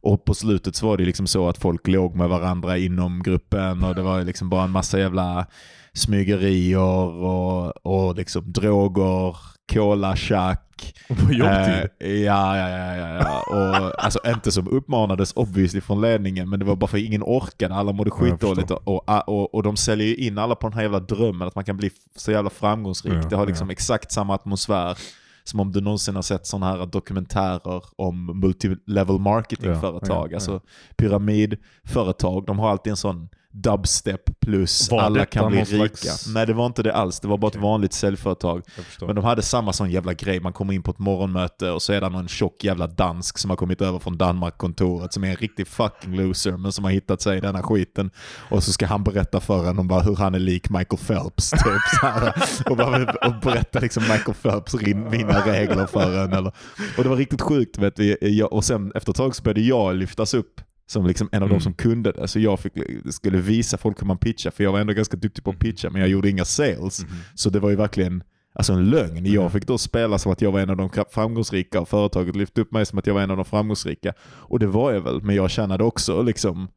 Och 0.02 0.24
på 0.24 0.34
slutet 0.34 0.76
så 0.76 0.86
var 0.86 0.96
det 0.96 1.04
liksom 1.04 1.26
så 1.26 1.48
att 1.48 1.58
folk 1.58 1.88
låg 1.88 2.16
med 2.16 2.28
varandra 2.28 2.78
inom 2.78 3.22
gruppen 3.22 3.84
och 3.84 3.94
det 3.94 4.02
var 4.02 4.22
liksom 4.22 4.48
bara 4.48 4.64
en 4.64 4.70
massa 4.70 4.98
jävla 4.98 5.46
smygerier 5.92 6.78
och, 7.24 7.86
och 7.86 8.14
liksom 8.14 8.52
droger, 8.52 9.36
cola, 9.72 10.16
tjack. 10.16 10.94
På 11.08 11.32
jobbtid? 11.32 11.88
Eh, 12.00 12.12
ja, 12.12 12.56
ja, 12.56 12.68
ja, 12.68 12.96
ja, 12.96 13.14
ja. 13.14 13.42
Och, 13.46 14.04
alltså 14.04 14.18
inte 14.26 14.52
som 14.52 14.68
uppmanades 14.68 15.32
obviously 15.36 15.80
från 15.80 16.00
ledningen, 16.00 16.50
men 16.50 16.58
det 16.58 16.64
var 16.64 16.76
bara 16.76 16.86
för 16.86 16.98
att 16.98 17.04
ingen 17.04 17.22
orkade. 17.22 17.74
Alla 17.74 17.92
mådde 17.92 18.10
skitdåligt 18.10 18.70
och, 18.70 18.88
och, 18.88 19.28
och, 19.28 19.54
och 19.54 19.62
de 19.62 19.76
säljer 19.76 20.06
ju 20.06 20.16
in 20.16 20.38
alla 20.38 20.54
på 20.54 20.68
den 20.68 20.74
här 20.74 20.82
jävla 20.82 21.00
drömmen 21.00 21.48
att 21.48 21.54
man 21.54 21.64
kan 21.64 21.76
bli 21.76 21.90
så 22.16 22.32
jävla 22.32 22.50
framgångsrik. 22.50 23.14
Ja, 23.14 23.28
det 23.28 23.36
har 23.36 23.46
liksom 23.46 23.68
ja. 23.68 23.72
exakt 23.72 24.12
samma 24.12 24.34
atmosfär 24.34 24.98
som 25.44 25.60
om 25.60 25.72
du 25.72 25.80
någonsin 25.80 26.14
har 26.14 26.22
sett 26.22 26.46
sådana 26.46 26.66
här 26.66 26.86
dokumentärer 26.86 27.84
om 27.96 28.40
multilevel 28.40 29.18
marketingföretag. 29.18 30.26
Ja, 30.26 30.28
ja, 30.30 30.36
Alltså 30.36 30.60
pyramidföretag, 30.96 32.46
de 32.46 32.58
har 32.58 32.70
alltid 32.70 32.90
en 32.90 32.96
sån 32.96 33.28
dubstep 33.52 34.40
plus 34.40 34.90
Var 34.90 35.00
alla 35.00 35.24
kan 35.24 35.48
bli 35.50 35.58
rika. 35.60 35.76
slags- 35.96 36.26
Nej 36.34 36.46
det 36.46 36.52
var 36.52 36.66
inte 36.66 36.82
det 36.82 36.94
alls, 36.94 37.20
det 37.20 37.28
var 37.28 37.38
bara 37.38 37.46
ett 37.48 37.54
Okej. 37.54 37.62
vanligt 37.62 37.92
säljföretag. 37.92 38.62
Men 39.00 39.14
de 39.16 39.24
hade 39.24 39.42
samma 39.42 39.72
sån 39.72 39.90
jävla 39.90 40.14
grej, 40.14 40.40
man 40.40 40.52
kommer 40.52 40.72
in 40.74 40.82
på 40.82 40.90
ett 40.90 40.98
morgonmöte 40.98 41.70
och 41.70 41.82
så 41.82 41.92
är 41.92 42.00
det 42.00 42.08
någon 42.08 42.28
tjock 42.28 42.64
jävla 42.64 42.86
dansk 42.86 43.38
som 43.38 43.50
har 43.50 43.56
kommit 43.56 43.80
över 43.80 43.98
från 43.98 44.18
Danmark-kontoret 44.18 45.12
som 45.12 45.24
är 45.24 45.28
en 45.30 45.36
riktig 45.36 45.66
fucking 45.68 46.16
loser 46.16 46.56
men 46.56 46.72
som 46.72 46.84
har 46.84 46.90
hittat 46.90 47.22
sig 47.22 47.38
i 47.38 47.40
denna 47.40 47.62
skiten. 47.62 48.10
Och 48.50 48.62
så 48.64 48.72
ska 48.72 48.86
han 48.86 49.04
berätta 49.04 49.40
för 49.40 49.70
en 49.70 49.78
om 49.78 49.88
bara 49.88 50.00
hur 50.00 50.16
han 50.16 50.34
är 50.34 50.38
lik 50.38 50.70
Michael 50.70 50.98
Phelps. 51.06 51.50
Typ, 51.50 52.70
och, 52.70 52.76
bara, 52.76 53.12
och 53.12 53.34
berätta 53.42 53.80
liksom 53.80 54.02
Michael 54.02 54.34
Phelps 54.42 54.74
regler 54.74 55.86
för 55.86 56.24
en. 56.24 56.32
Eller, 56.32 56.52
och 56.98 57.02
det 57.02 57.08
var 57.08 57.16
riktigt 57.16 57.40
sjukt. 57.42 57.78
Vet 57.78 57.94
jag, 58.20 58.52
och 58.52 58.64
sen 58.64 58.92
efter 58.94 59.10
ett 59.12 59.16
tag 59.16 59.36
så 59.36 59.42
började 59.42 59.60
jag 59.60 59.94
lyftas 59.96 60.34
upp 60.34 60.60
som 60.92 61.06
liksom 61.06 61.28
en 61.32 61.42
av 61.42 61.48
Mm. 61.48 61.58
de 61.58 61.62
som 61.62 61.72
kunde 61.74 62.12
det. 62.12 62.28
Så 62.28 62.38
jag 62.40 62.60
fick, 62.60 62.72
skulle 63.10 63.38
visa 63.38 63.78
folk 63.78 64.00
hur 64.02 64.06
man 64.06 64.18
pitchar, 64.18 64.50
för 64.50 64.64
jag 64.64 64.72
var 64.72 64.80
ändå 64.80 64.92
ganska 64.92 65.16
duktig 65.16 65.44
på 65.44 65.50
att 65.50 65.58
pitcha 65.58 65.90
men 65.90 66.00
jag 66.00 66.10
gjorde 66.10 66.30
inga 66.30 66.44
sales. 66.44 67.02
Mhm. 67.02 67.10
Så 67.34 67.50
det 67.50 67.60
var 67.60 67.70
ju 67.70 67.76
verkligen 67.76 68.22
alltså 68.54 68.72
en 68.72 68.90
lögn. 68.90 69.16
Mm. 69.16 69.32
Jag 69.32 69.52
fick 69.52 69.66
då 69.66 69.78
spela 69.78 70.18
som 70.18 70.32
att 70.32 70.42
jag 70.42 70.52
var 70.52 70.60
en 70.60 70.70
av 70.70 70.76
de 70.76 70.90
framgångsrika 71.10 71.80
och 71.80 71.88
företaget 71.88 72.36
lyfte 72.36 72.60
upp 72.60 72.72
mig 72.72 72.86
som 72.86 72.98
att 72.98 73.06
jag 73.06 73.14
var 73.14 73.20
en 73.20 73.30
av 73.30 73.36
de 73.36 73.44
framgångsrika. 73.44 74.12
Och 74.22 74.58
det 74.58 74.66
var 74.66 74.92
jag 74.92 75.00
väl, 75.00 75.22
men 75.22 75.36
jag 75.36 75.50
tjänade 75.50 75.84
också 75.84 76.22
liksom 76.22 76.68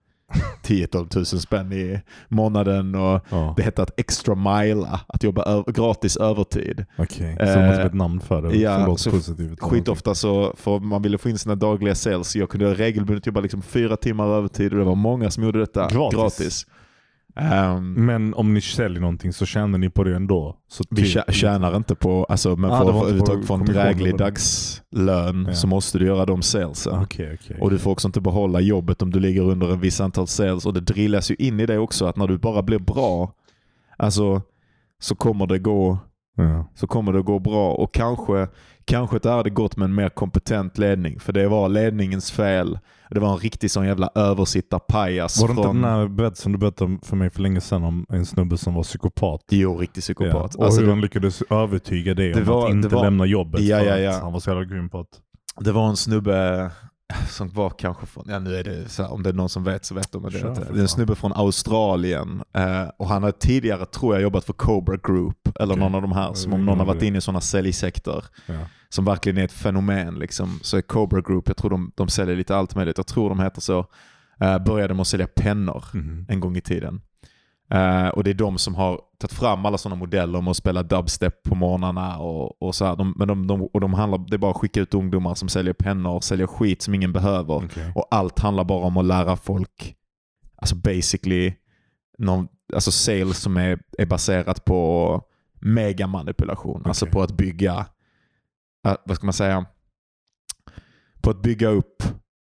10-12 0.64 1.08
tusen 1.08 1.40
spänn 1.40 1.74
i 1.74 2.02
månaden 2.28 2.96
och 2.96 3.22
Ja, 3.30 3.54
det 3.58 3.64
hette 3.64 3.82
att 3.82 4.00
extra 4.00 4.36
mila, 4.36 5.00
att 5.08 5.24
jobba 5.24 5.64
gratis 5.68 6.18
övertid. 6.18 6.86
okej. 6.98 7.38
Eh, 7.40 7.54
Så 7.54 7.60
det 7.60 7.68
måste 7.68 7.82
ett 7.84 7.94
namn 7.94 8.20
för 8.22 8.42
det. 8.42 8.58
ja, 8.58 8.86
låter 8.88 9.02
så 9.04 9.12
positivt. 9.12 9.60
Skitofta 9.62 10.16
så, 10.16 10.54
för 10.58 10.80
man 10.80 11.02
ville 11.02 11.18
få 11.18 11.30
in 11.30 11.38
sina 11.38 11.56
dagliga 11.56 11.96
sales, 11.96 12.36
jag 12.36 12.50
kunde 12.50 12.74
regelbundet 12.74 13.26
jobba 13.28 13.40
liksom 13.40 13.62
fyra 13.62 13.98
timmar 13.98 14.28
övertid 14.28 14.72
och 14.74 14.80
det 14.80 14.86
var 14.86 14.96
många 14.96 15.32
som 15.32 15.44
gjorde 15.44 15.60
detta 15.60 15.88
Gratis. 15.90 16.16
gratis. 16.20 16.66
Ehm, 17.36 17.94
Men 18.06 18.34
om 18.34 18.54
ni 18.54 18.62
säljer 18.62 19.02
någonting 19.02 19.34
så 19.34 19.46
tjänar 19.46 19.78
ni 19.78 19.90
på 19.90 20.04
det 20.04 20.16
ändå? 20.16 20.56
Så 20.68 20.84
Vi 20.90 20.96
typ- 21.02 21.06
tjä- 21.16 21.32
tjänar 21.32 21.76
inte 21.78 21.96
på, 21.96 22.24
alltså, 22.24 22.56
men 22.56 22.72
Ah, 22.72 22.78
för 22.84 23.40
att 23.40 23.46
få 23.48 23.54
en 23.54 23.66
dräglig 23.66 24.18
dagslön 24.18 25.46
Ja. 25.48 25.54
så 25.54 25.68
måste 25.68 26.00
du 26.00 26.06
göra 26.06 26.26
de 26.26 26.42
salesen. 26.42 27.00
Okej, 27.04 27.38
okej. 27.42 27.58
Och 27.62 27.70
du 27.72 27.78
får 27.80 27.92
också 27.92 28.08
inte 28.08 28.22
behålla 28.22 28.60
jobbet 28.60 29.02
om 29.02 29.12
du 29.12 29.20
ligger 29.20 29.42
under 29.42 29.74
en 29.74 29.80
viss 29.80 30.02
antal 30.02 30.28
sales. 30.28 30.66
Och 30.66 30.74
det 30.74 30.82
drillas 30.82 31.32
ju 31.32 31.36
in 31.40 31.60
i 31.60 31.66
det 31.66 31.78
också 31.78 32.06
att 32.06 32.18
när 32.18 32.28
du 32.28 32.38
bara 32.38 32.62
blir 32.62 32.80
bra, 32.80 33.32
alltså 33.98 34.42
så 35.00 35.16
kommer 35.16 35.48
det 35.48 35.60
gå, 35.60 35.98
Ja. 36.38 36.72
så 36.76 36.88
kommer 36.88 37.14
det 37.14 37.22
gå 37.22 37.40
bra. 37.40 37.72
Och 37.74 37.94
kanske, 37.94 38.48
kanske 38.86 39.20
det 39.20 39.30
hade 39.32 39.50
gått 39.50 39.78
med 39.78 39.86
en 39.86 39.96
mer 39.96 40.10
kompetent 40.10 40.78
ledning. 40.78 41.20
För 41.20 41.34
det 41.34 41.48
var 41.48 41.70
ledningens 41.70 42.32
fel. 42.32 42.80
Det 43.10 43.20
var 43.20 43.32
en 43.34 43.38
riktig 43.38 43.72
sån 43.72 43.86
jävla 43.86 44.10
översittarpajas. 44.16 45.42
Var 45.42 45.48
det 45.48 45.52
inte 45.52 45.64
från... 45.64 45.82
den 45.82 45.92
här 45.92 46.08
berättelsen 46.08 46.52
du 46.52 46.58
berättade 46.58 46.98
för 47.04 47.16
mig 47.16 47.30
för 47.30 47.42
länge 47.42 47.62
sedan 47.62 47.84
om 47.84 48.06
en 48.10 48.26
snubbe 48.26 48.58
som 48.58 48.74
var 48.74 48.84
psykopat? 48.84 49.42
Jo, 49.50 49.78
riktig 49.78 50.02
psykopat. 50.04 50.34
Ja. 50.54 50.60
Och 50.60 50.66
Alltså, 50.66 50.82
hur 50.82 50.90
han 50.90 51.02
lyckades 51.02 51.42
övertyga 51.42 52.14
dig 52.14 52.34
det 52.34 52.40
om 52.42 52.46
var- 52.48 52.66
att 52.68 52.72
inte 52.72 52.88
var- 52.88 53.04
lämna 53.04 53.26
jobbet 53.26 53.62
Ja, 53.62 53.82
ja, 53.84 53.98
ja. 53.98 54.20
han 54.22 54.34
var 54.34 54.40
så 54.40 54.50
jävla 54.50 54.66
grym 54.66 54.90
på 54.90 55.00
att... 55.00 55.08
Det 55.60 55.72
var 55.72 55.90
en 55.90 55.98
snubbe 55.98 56.72
som 57.30 57.50
var 57.50 57.70
kanske 57.70 58.06
från, 58.06 58.26
ja 58.28 58.40
nu 58.40 58.56
är 58.56 58.64
det 58.64 58.90
så 58.90 59.04
här, 59.04 59.14
om 59.14 59.24
det 59.24 59.30
är 59.30 59.34
någon 59.34 59.50
som 59.50 59.64
vet 59.64 59.86
så 59.86 59.96
vet 59.96 60.12
de. 60.12 60.24
Det, 60.24 60.38
inte. 60.40 60.68
det 60.74 60.78
är 60.78 60.82
en 60.82 60.88
snubbe 60.88 61.16
från 61.16 61.34
Australien 61.34 62.44
eh, 62.56 62.84
och 63.00 63.08
han 63.08 63.24
har 63.24 63.32
tidigare 63.32 63.86
tror 63.86 64.14
jag 64.16 64.22
jobbat 64.22 64.46
för 64.46 64.54
Cobra 64.54 64.98
Group 64.98 65.38
eller 65.60 65.74
Okej. 65.74 65.80
någon 65.84 65.96
av 65.96 66.02
de 66.02 66.12
här 66.12 66.34
som 66.34 66.54
om 66.54 66.66
någon 66.66 66.74
inte 66.74 66.86
har 66.86 66.94
varit 66.94 67.04
inne 67.04 67.18
i 67.18 67.22
sådana 67.22 67.42
säljsektor 67.42 68.24
Ja. 68.46 68.54
Som 68.96 69.06
verkligen 69.06 69.38
är 69.38 69.44
ett 69.44 69.52
fenomen 69.52 70.16
liksom. 70.20 70.60
Så 70.62 70.78
är 70.78 70.82
Cobra 70.82 71.22
Group, 71.22 71.48
jag 71.48 71.58
tror 71.58 71.70
de, 71.70 71.92
de 71.96 72.08
säljer 72.08 72.36
lite 72.36 72.56
allt 72.56 72.76
möjligt, 72.76 72.98
jag 72.98 73.08
tror 73.08 73.30
de 73.30 73.40
heter 73.40 73.62
så, 73.62 73.86
eh, 74.40 74.60
började 74.60 74.94
med 74.94 75.02
att 75.02 75.08
sälja 75.08 75.28
pennor 75.28 75.84
Mhm. 75.94 76.26
en 76.30 76.40
gång 76.40 76.58
i 76.58 76.62
tiden. 76.62 77.02
Eh, 77.72 78.08
och 78.08 78.24
det 78.24 78.30
är 78.30 78.34
de 78.34 78.58
som 78.58 78.76
har 78.76 79.02
tagit 79.20 79.34
fram 79.34 79.66
alla 79.66 79.78
sådana 79.78 80.00
modeller 80.00 80.40
om 80.40 80.48
att 80.48 80.58
spela 80.58 80.84
dubstep 80.84 81.44
på 81.44 81.56
morgnarna 81.56 82.18
och, 82.18 82.62
och 82.62 82.76
så 82.76 82.86
här. 82.86 82.96
De, 82.96 83.14
men 83.18 83.28
de, 83.28 83.48
de, 83.48 83.62
och 83.62 83.82
de 83.82 83.94
handlar, 83.94 84.18
det 84.30 84.36
är 84.36 84.38
bara 84.38 84.52
att 84.52 84.58
skicka 84.58 84.80
ut 84.82 84.94
ungdomar 84.94 85.36
som 85.36 85.50
säljer 85.50 85.74
pennor, 85.74 86.20
säljer 86.20 86.48
skit 86.48 86.82
som 86.82 86.94
ingen 86.94 87.14
behöver. 87.14 87.66
Okej. 87.66 87.92
Och 87.96 88.08
allt 88.12 88.40
handlar 88.40 88.64
bara 88.64 88.86
om 88.86 88.98
att 88.98 89.06
lära 89.06 89.36
folk, 89.36 89.96
alltså 90.58 90.76
basically, 90.76 91.54
någon, 92.18 92.48
alltså 92.74 92.92
sales 92.92 93.40
som 93.42 93.58
är, 93.58 93.80
är 93.98 94.06
baserat 94.06 94.66
på 94.66 95.22
megamanipulation. 95.62 96.82
Alltså 96.86 97.06
Okej. 97.06 97.14
på 97.14 97.22
att 97.22 97.32
bygga, 97.38 97.86
äh, 98.86 98.96
vad 99.06 99.16
ska 99.18 99.26
man 99.28 99.34
säga, 99.34 99.66
på 101.22 101.30
att 101.30 101.42
bygga 101.42 101.68
upp 101.70 102.04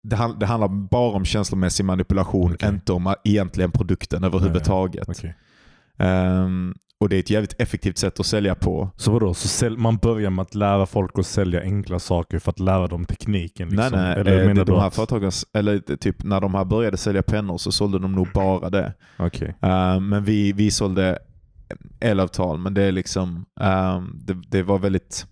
det, 0.03 0.17
han- 0.17 0.39
det 0.39 0.47
handlar 0.47 0.69
bara 0.69 1.17
om 1.17 1.25
känslomässig 1.25 1.85
manipulation, 1.85 2.53
Okej. 2.55 2.69
inte 2.69 2.93
om 2.93 3.15
egentligen 3.25 3.71
produkten 3.71 4.25
överhuvudtaget. 4.25 5.09
Okej. 5.09 5.35
Ehm, 5.99 6.75
och 7.01 7.09
det 7.09 7.17
är 7.17 7.21
ett 7.21 7.31
jävligt 7.31 7.61
effektivt 7.61 7.99
sätt 7.99 8.21
att 8.21 8.27
sälja 8.27 8.55
på. 8.55 8.91
Så 8.97 9.13
vadå, 9.13 9.35
så 9.35 9.49
sälj, 9.49 9.77
man 9.77 9.97
börjar 9.97 10.31
med 10.31 10.43
att 10.43 10.55
lära 10.55 10.87
folk 10.87 11.19
att 11.19 11.27
sälja 11.27 11.61
enkla 11.61 11.99
saker 11.99 12.39
för 12.39 12.51
att 12.51 12.61
lära 12.61 12.87
dem 12.87 13.05
tekniken? 13.05 13.69
Liksom. 13.69 13.89
Nej, 13.93 14.01
nej. 14.03 14.21
Eller 14.21 14.49
eh, 14.49 14.55
det, 14.55 14.65
de 14.65 14.81
här 14.81 14.87
att... 14.87 14.95
företagen, 14.95 15.31
eller 15.53 15.97
typ 15.97 16.23
när 16.25 16.41
de 16.41 16.55
här 16.55 16.65
började 16.65 16.97
sälja 16.97 17.23
pennor 17.23 17.59
så 17.59 17.73
sålde 17.73 17.99
de 17.99 18.13
nog 18.13 18.29
bara 18.35 18.71
det. 18.71 18.95
Okej. 19.19 19.55
Eh, 19.63 20.01
men 20.01 20.25
vi, 20.25 20.53
vi 20.53 20.71
sålde 20.71 21.19
elavtal, 22.01 22.59
men 22.59 22.75
det 22.75 22.83
är 22.83 22.93
liksom, 22.93 23.45
ehm, 23.61 24.19
det, 24.25 24.35
det 24.49 24.63
var 24.63 24.79
väldigt 24.79 25.27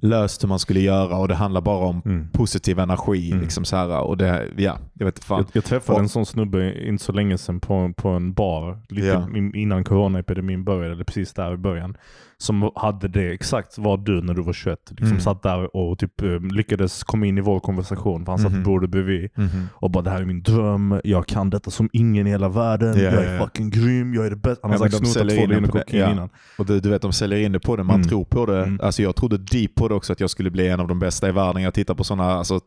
löst 0.00 0.42
hur 0.44 0.48
man 0.48 0.58
skulle 0.58 0.80
göra 0.80 1.16
och 1.16 1.28
det 1.28 1.34
handlar 1.34 1.60
bara 1.60 1.86
om 1.86 2.02
Mm. 2.04 2.28
positiv 2.32 2.78
energi. 2.78 3.30
Mm. 3.30 3.42
Liksom 3.42 3.64
så 3.64 3.76
här, 3.76 4.00
och 4.00 4.16
det, 4.16 4.48
ja, 4.56 4.78
jag 4.94 5.04
vet 5.06 5.24
fan. 5.24 5.38
Jag, 5.38 5.46
jag 5.52 5.64
träffade 5.64 5.96
Och- 5.96 6.02
en 6.02 6.08
sån 6.08 6.26
snubbe 6.26 6.88
inte 6.88 7.04
så 7.04 7.12
länge 7.12 7.38
sedan 7.38 7.60
på, 7.60 7.92
på 7.96 8.08
en 8.08 8.32
bar, 8.32 8.78
lite 8.88 9.06
Ja. 9.06 9.28
in, 9.36 9.54
innan 9.54 9.84
coronaepidemin 9.84 10.64
började, 10.64 10.92
eller 10.94 11.04
precis 11.04 11.32
där 11.34 11.54
i 11.54 11.56
början. 11.56 11.96
Som 12.40 12.70
hade 12.74 13.08
det, 13.08 13.32
exakt 13.32 13.78
var 13.78 13.96
du 13.96 14.22
när 14.22 14.34
du 14.34 14.42
var 14.42 14.52
21. 14.52 14.78
Liksom 14.90 15.06
Mm. 15.08 15.20
satt 15.20 15.42
där 15.42 15.76
och 15.76 15.98
typ 15.98 16.22
eh, 16.22 16.40
lyckades 16.40 17.04
komma 17.04 17.26
in 17.26 17.38
i 17.38 17.40
vår 17.40 17.60
konversation, 17.60 18.24
för 18.24 18.32
han 18.32 18.38
satt 18.38 18.52
vid 18.52 18.62
bordet 18.62 18.90
bredvid. 18.90 19.30
Mhm. 19.34 19.68
Och 19.72 19.90
bara 19.90 20.02
det 20.02 20.10
här 20.10 20.20
är 20.20 20.24
min 20.24 20.42
dröm, 20.42 21.00
jag 21.04 21.26
kan 21.26 21.50
detta 21.50 21.70
som 21.70 21.88
ingen 21.92 22.26
i 22.26 22.30
hela 22.30 22.48
världen, 22.48 22.94
Ja, 22.96 23.02
jag 23.02 23.14
ja, 23.14 23.18
är 23.20 23.34
ja. 23.34 23.44
fucking 23.44 23.70
grym, 23.70 24.14
jag 24.14 24.26
är 24.26 24.30
det 24.30 24.36
bästa. 24.36 24.60
Han 24.68 24.70
har 24.70 24.86
Ja, 24.86 24.90
sagt 24.90 25.06
snotat 25.06 25.30
två 25.36 25.46
det, 25.46 25.60
kokain 25.68 26.00
ja. 26.00 26.12
innan. 26.12 26.28
Och 26.58 26.66
du, 26.66 26.80
du 26.80 26.88
vet, 26.90 27.02
de 27.02 27.12
säljer 27.12 27.38
in 27.38 27.52
det 27.52 27.60
på 27.60 27.76
det. 27.76 27.82
Man 27.82 27.96
Mm. 27.96 28.08
tror 28.08 28.24
på 28.24 28.46
det. 28.46 28.62
Mm. 28.62 28.80
Alltså, 28.82 29.02
jag 29.02 29.16
trodde 29.16 29.38
deep 29.38 29.74
på 29.74 29.88
det 29.88 29.94
också, 29.94 30.12
att 30.12 30.20
jag 30.20 30.30
skulle 30.30 30.50
bli 30.50 30.68
en 30.68 30.80
av 30.80 30.88
de 30.88 30.98
bästa 30.98 31.28
i 31.28 31.32
världen. 31.32 31.62
Jag 31.62 31.74
tittar 31.74 31.94
på 31.94 32.04
sådana, 32.04 32.32
alltså, 32.32 32.60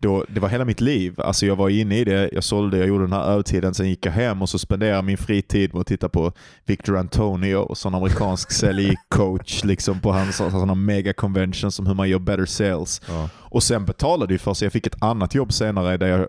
då, 0.00 0.24
det 0.28 0.40
var 0.40 0.48
hela 0.48 0.64
mitt 0.64 0.80
liv. 0.80 1.14
Alltså, 1.20 1.46
jag 1.46 1.56
var 1.56 1.68
inne 1.68 1.98
i 1.98 2.04
det, 2.04 2.30
jag 2.32 2.44
sålde, 2.44 2.78
jag 2.78 2.88
gjorde 2.88 3.04
den 3.04 3.12
här 3.12 3.24
övertiden, 3.24 3.74
sen 3.74 3.88
gick 3.88 4.06
jag 4.06 4.12
hem 4.12 4.42
och 4.42 4.48
så 4.48 4.58
spenderade 4.58 5.02
min 5.02 5.16
fritid 5.18 5.74
med 5.74 5.80
att 5.80 5.86
titta 5.86 6.08
på 6.08 6.32
Victor 6.66 6.96
Antonio, 6.98 7.74
sån 7.74 7.94
amerikansk 7.94 8.50
säljcoach 8.96 9.64
liksom, 9.64 10.00
på 10.00 10.12
hans 10.12 10.36
sådana 10.36 10.74
mega 10.74 11.12
conventions 11.12 11.74
som 11.74 11.86
hur 11.86 11.94
man 11.94 12.08
gör 12.08 12.18
better 12.18 12.46
sales. 12.46 13.00
Ja. 13.08 13.28
Och 13.38 13.62
sen 13.62 13.84
betalade 13.84 14.34
jag 14.34 14.40
för 14.40 14.54
så 14.54 14.64
jag 14.64 14.72
fick 14.72 14.86
ett 14.86 15.02
annat 15.02 15.34
jobb 15.34 15.52
senare 15.52 15.96
där 15.96 16.08
jag 16.08 16.26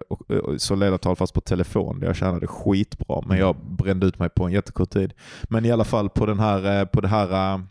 så 0.62 0.76
ledartal 0.76 1.16
fast 1.16 1.34
på 1.34 1.42
telefon 1.42 2.00
där 2.00 2.08
jag 2.08 2.16
tjänade 2.16 2.48
skitbra 2.48 3.22
men 3.26 3.38
jag 3.38 3.56
brände 3.78 4.08
ut 4.08 4.20
mig 4.20 4.30
på 4.30 4.46
en 4.46 4.52
jättekort 4.52 4.90
tid. 4.90 5.14
Men 5.44 5.66
i 5.66 5.72
alla 5.72 5.86
fall 5.86 6.10
på, 6.10 6.26
den 6.26 6.40
här, 6.40 6.80
eh, 6.80 6.86
på 6.86 7.02
det 7.02 7.08
här 7.08 7.56
eh, 7.56 7.62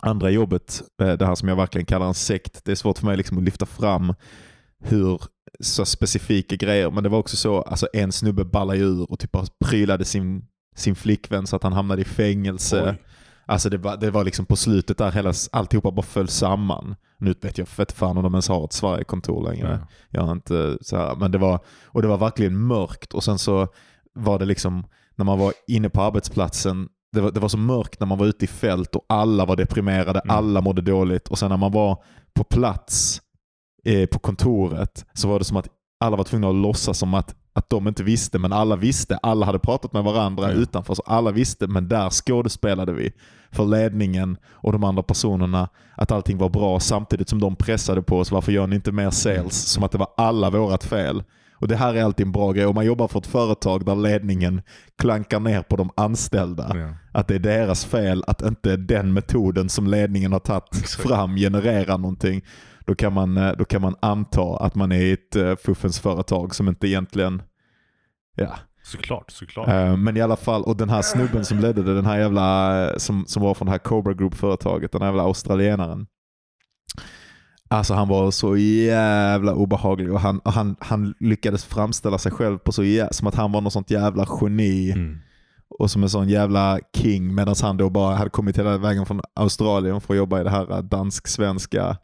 andra 0.00 0.30
jobbet, 0.30 0.82
eh, 1.02 1.12
det 1.12 1.26
här 1.26 1.34
som 1.34 1.48
jag 1.48 1.56
verkligen 1.56 1.86
kallar 1.86 2.06
en 2.06 2.14
sekt. 2.14 2.64
Det 2.64 2.72
är 2.72 2.76
svårt 2.76 2.98
för 2.98 3.06
mig 3.06 3.16
liksom 3.16 3.38
att 3.38 3.44
lyfta 3.44 3.66
fram 3.66 4.14
hur 4.84 5.20
så 5.60 5.84
specifika 5.84 6.56
grejer, 6.56 6.90
men 6.90 7.02
det 7.02 7.08
var 7.08 7.18
också 7.18 7.36
så, 7.36 7.62
alltså 7.62 7.88
en 7.92 8.12
snubbe 8.12 8.44
ballade 8.44 8.78
ur 8.78 9.10
och 9.10 9.18
typ 9.18 9.32
bara 9.32 9.46
prylade 9.64 10.04
sin, 10.04 10.44
sin 10.76 10.94
flickvän 10.94 11.46
så 11.46 11.56
att 11.56 11.62
han 11.62 11.72
hamnade 11.72 12.02
i 12.02 12.04
fängelse. 12.04 12.90
Oj. 12.90 13.11
Alltså 13.52 13.70
det 13.70 13.78
var, 13.78 13.96
det 13.96 14.10
var 14.10 14.24
liksom 14.24 14.46
på 14.46 14.56
slutet 14.56 14.98
där 14.98 15.12
hela, 15.12 15.32
alltihopa 15.52 15.90
bara 15.90 16.02
föll 16.02 16.28
samman. 16.28 16.94
Nu 17.18 17.34
vet 17.40 17.58
jag 17.58 17.68
fett 17.68 17.92
fan 17.92 18.16
om 18.16 18.22
de 18.22 18.34
ens 18.34 18.48
har 18.48 18.64
ett 18.64 18.72
Sverigekontor 18.72 19.50
längre. 19.50 19.78
Ja. 19.80 19.88
Jag 20.10 20.22
har 20.22 20.32
inte 20.32 20.78
så 20.80 20.96
här, 20.96 21.16
men 21.16 21.30
det 21.30 21.38
var, 21.38 21.60
och 21.84 22.02
det 22.02 22.08
var 22.08 22.18
verkligen 22.18 22.58
mörkt 22.66 23.12
och 23.12 23.24
sen 23.24 23.38
så 23.38 23.68
var 24.14 24.38
det 24.38 24.44
liksom, 24.44 24.84
när 25.16 25.24
man 25.24 25.38
var 25.38 25.52
inne 25.68 25.88
på 25.90 26.02
arbetsplatsen, 26.02 26.88
det 27.12 27.20
var, 27.20 27.30
det 27.30 27.40
var 27.40 27.48
så 27.48 27.58
mörkt 27.58 28.00
när 28.00 28.06
man 28.06 28.18
var 28.18 28.26
ute 28.26 28.44
i 28.44 28.48
fält 28.48 28.96
och 28.96 29.04
alla 29.08 29.44
var 29.44 29.56
deprimerade, 29.56 30.20
Mm. 30.24 30.36
alla 30.36 30.60
mådde 30.60 30.82
dåligt 30.82 31.28
och 31.28 31.38
sen 31.38 31.50
när 31.50 31.56
man 31.56 31.72
var 31.72 32.02
på 32.34 32.44
plats 32.44 33.20
eh, 33.84 34.06
på 34.06 34.18
kontoret 34.18 35.06
så 35.12 35.28
var 35.28 35.38
det 35.38 35.44
som 35.44 35.56
att 35.56 35.68
alla 36.00 36.16
var 36.16 36.24
tvungna 36.24 36.48
att 36.48 36.54
låtsas 36.54 36.98
som 36.98 37.14
att, 37.14 37.34
att 37.54 37.70
de 37.70 37.88
inte 37.88 38.02
visste, 38.02 38.38
men 38.38 38.52
alla 38.52 38.76
visste. 38.76 39.16
Alla 39.22 39.46
hade 39.46 39.58
pratat 39.58 39.92
med 39.92 40.04
varandra 40.04 40.52
Ja. 40.52 40.56
utanför, 40.56 40.94
så 40.94 41.02
alla 41.06 41.30
visste, 41.30 41.66
men 41.66 41.88
där 41.88 42.10
skådespelade 42.10 42.92
vi 42.92 43.12
för 43.50 43.64
ledningen 43.64 44.36
och 44.50 44.72
de 44.72 44.84
andra 44.84 45.02
personerna 45.02 45.68
att 45.96 46.12
allting 46.12 46.38
var 46.38 46.48
bra 46.48 46.80
samtidigt 46.80 47.28
som 47.28 47.40
de 47.40 47.56
pressade 47.56 48.02
på 48.02 48.18
oss. 48.18 48.32
Varför 48.32 48.52
gör 48.52 48.66
ni 48.66 48.76
inte 48.76 48.92
mer 48.92 49.10
sales? 49.10 49.62
Som 49.62 49.82
att 49.84 49.92
det 49.92 49.98
var 49.98 50.08
alla 50.16 50.50
vårat 50.50 50.84
fel. 50.84 51.22
Och 51.54 51.68
Det 51.68 51.76
här 51.76 51.94
är 51.94 52.04
alltid 52.04 52.26
en 52.26 52.32
bra 52.32 52.52
grej. 52.52 52.66
Om 52.66 52.74
man 52.74 52.84
jobbar 52.86 53.08
för 53.08 53.18
ett 53.18 53.26
företag 53.26 53.84
där 53.86 53.96
ledningen 53.96 54.62
klankar 54.98 55.40
ner 55.40 55.62
på 55.62 55.76
de 55.76 55.90
anställda. 55.96 56.72
Ja. 56.74 56.88
Att 57.12 57.28
det 57.28 57.34
är 57.34 57.38
deras 57.38 57.84
fel 57.84 58.24
att 58.26 58.42
inte 58.42 58.76
den 58.76 59.12
metoden 59.12 59.68
som 59.68 59.86
ledningen 59.86 60.32
har 60.32 60.38
tagit 60.38 60.88
fram 60.90 61.36
genererar 61.36 61.98
någonting. 61.98 62.42
Då 62.86 62.94
kan, 62.94 63.12
man, 63.12 63.36
eh, 63.36 63.52
då 63.58 63.64
kan 63.64 63.82
man 63.82 63.96
anta 64.02 64.56
att 64.56 64.74
man 64.74 64.92
är 64.92 65.00
i 65.00 65.12
ett 65.12 65.36
uh, 65.36 65.56
fuffens 65.56 66.00
företag 66.00 66.54
som 66.54 66.68
inte 66.68 66.88
egentligen... 66.88 67.42
Ja. 68.36 68.54
Såklart, 68.84 69.30
såklart. 69.30 69.68
Eh, 69.68 69.96
men 69.96 70.16
i 70.16 70.20
alla 70.20 70.36
fall, 70.36 70.62
och 70.62 70.76
den 70.76 70.90
här 70.90 71.02
snubben 71.02 71.44
som 71.44 71.58
ledde 71.58 71.82
det, 71.82 71.94
den 71.94 72.06
här 72.06 72.18
jävla, 72.18 72.80
eh, 72.90 72.96
som, 72.96 73.24
som 73.26 73.42
var 73.42 73.54
från 73.54 73.66
det 73.66 73.72
här 73.72 73.78
Cobra 73.78 74.14
Group-företaget, 74.14 74.92
den 74.92 75.02
här 75.02 75.08
jävla 75.08 75.22
australienaren. 75.22 76.06
Alltså 77.70 77.94
han 77.94 78.08
var 78.08 78.30
så 78.30 78.56
jävla 78.56 79.54
obehaglig 79.54 80.12
och 80.12 80.20
han, 80.20 80.38
och 80.38 80.52
han, 80.52 80.76
han 80.80 81.14
lyckades 81.20 81.64
framställa 81.64 82.18
sig 82.18 82.32
själv 82.32 82.58
på 82.58 82.72
så 82.72 82.82
jä- 82.82 83.12
som 83.12 83.26
att 83.26 83.34
han 83.34 83.52
var 83.52 83.60
något 83.60 83.72
sånt 83.72 83.90
jävla 83.90 84.26
geni 84.40 84.92
Mm. 84.92 85.18
och 85.78 85.90
som 85.90 86.02
en 86.02 86.10
sån 86.10 86.28
jävla 86.28 86.78
king 86.96 87.34
medan 87.34 87.54
han 87.62 87.76
då 87.76 87.90
bara 87.90 88.14
hade 88.14 88.30
kommit 88.30 88.58
hela 88.58 88.78
vägen 88.78 89.06
från 89.06 89.20
Australien 89.34 90.00
för 90.00 90.14
att 90.14 90.18
jobba 90.18 90.40
i 90.40 90.44
det 90.44 90.50
här 90.50 90.70
eh, 90.70 90.78
dansk-svenska 90.78 91.96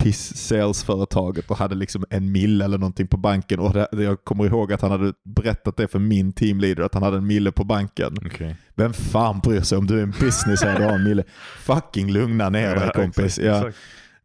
piss-sales-företaget 0.00 1.50
och 1.50 1.56
hade 1.56 1.74
liksom 1.74 2.04
en 2.10 2.32
mille 2.32 2.64
eller 2.64 2.78
någonting 2.78 3.06
på 3.06 3.16
banken. 3.16 3.60
Och 3.60 3.72
det, 3.72 3.88
jag 3.92 4.24
kommer 4.24 4.46
ihåg 4.46 4.72
att 4.72 4.80
han 4.82 4.90
hade 4.90 5.12
berättat 5.24 5.76
det 5.76 5.88
för 5.88 5.98
min 5.98 6.32
teamleader, 6.32 6.82
att 6.82 6.94
han 6.94 7.02
hade 7.02 7.16
en 7.16 7.26
mille 7.26 7.52
på 7.52 7.64
banken. 7.64 8.16
Okej. 8.26 8.56
Vem 8.74 8.92
fan 8.92 9.38
bryr 9.40 9.60
sig 9.60 9.78
om 9.78 9.86
du 9.86 9.98
är 9.98 10.02
en 10.02 10.14
business 10.20 10.62
och 10.62 10.68
har 10.68 10.92
en 10.92 11.04
mille? 11.04 11.22
Fucking 11.58 12.12
lugna 12.12 12.48
ner 12.48 12.76
dig 12.76 12.90
kompis. 12.94 13.38
exakt, 13.38 13.44
Ja. 13.46 13.56
exakt. 13.58 13.76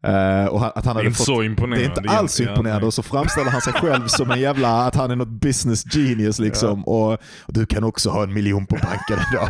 Eh, 0.06 0.46
och 0.46 0.60
han, 0.60 0.72
att 0.74 0.84
han 0.86 0.96
hade 0.96 1.08
inte 1.08 1.18
fått, 1.18 1.26
så 1.26 1.42
imponerande. 1.42 1.88
det 1.88 1.98
är 1.98 2.02
inte 2.02 2.10
alls 2.10 2.40
egentligen. 2.40 2.52
imponerande 2.52 2.84
Ja, 2.84 2.86
och 2.86 2.94
så 2.94 3.02
framställer 3.02 3.50
han 3.50 3.60
sig 3.60 3.72
själv 3.72 4.06
som 4.06 4.30
en 4.30 4.40
jävla, 4.40 4.86
att 4.86 4.94
han 4.94 5.10
är 5.10 5.16
något 5.16 5.28
business 5.28 5.94
genius 5.94 6.38
liksom. 6.38 6.84
Och, 6.84 7.12
och 7.12 7.52
du 7.52 7.66
kan 7.66 7.84
också 7.84 8.10
ha 8.10 8.22
en 8.22 8.34
miljon 8.34 8.66
på 8.66 8.74
banken 8.74 9.18
idag. 9.32 9.48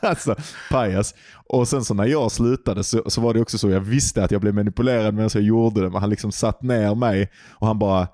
alltså, 0.10 0.36
pajas. 0.70 1.14
Och 1.48 1.68
sen 1.68 1.84
så 1.84 1.94
när 1.94 2.04
jag 2.04 2.32
slutade 2.32 2.84
så, 2.84 3.10
så 3.10 3.20
var 3.20 3.34
det 3.34 3.40
också 3.40 3.58
så, 3.58 3.70
jag 3.70 3.80
visste 3.80 4.24
att 4.24 4.30
jag 4.30 4.40
blev 4.40 4.54
manipulerad 4.54 5.14
medan 5.14 5.30
jag 5.34 5.42
gjorde 5.42 5.80
det, 5.80 5.90
men 5.90 6.00
han 6.00 6.10
liksom 6.10 6.32
satt 6.32 6.62
ner 6.62 6.94
mig 6.94 7.30
och 7.50 7.66
han 7.66 7.78
bara, 7.78 8.08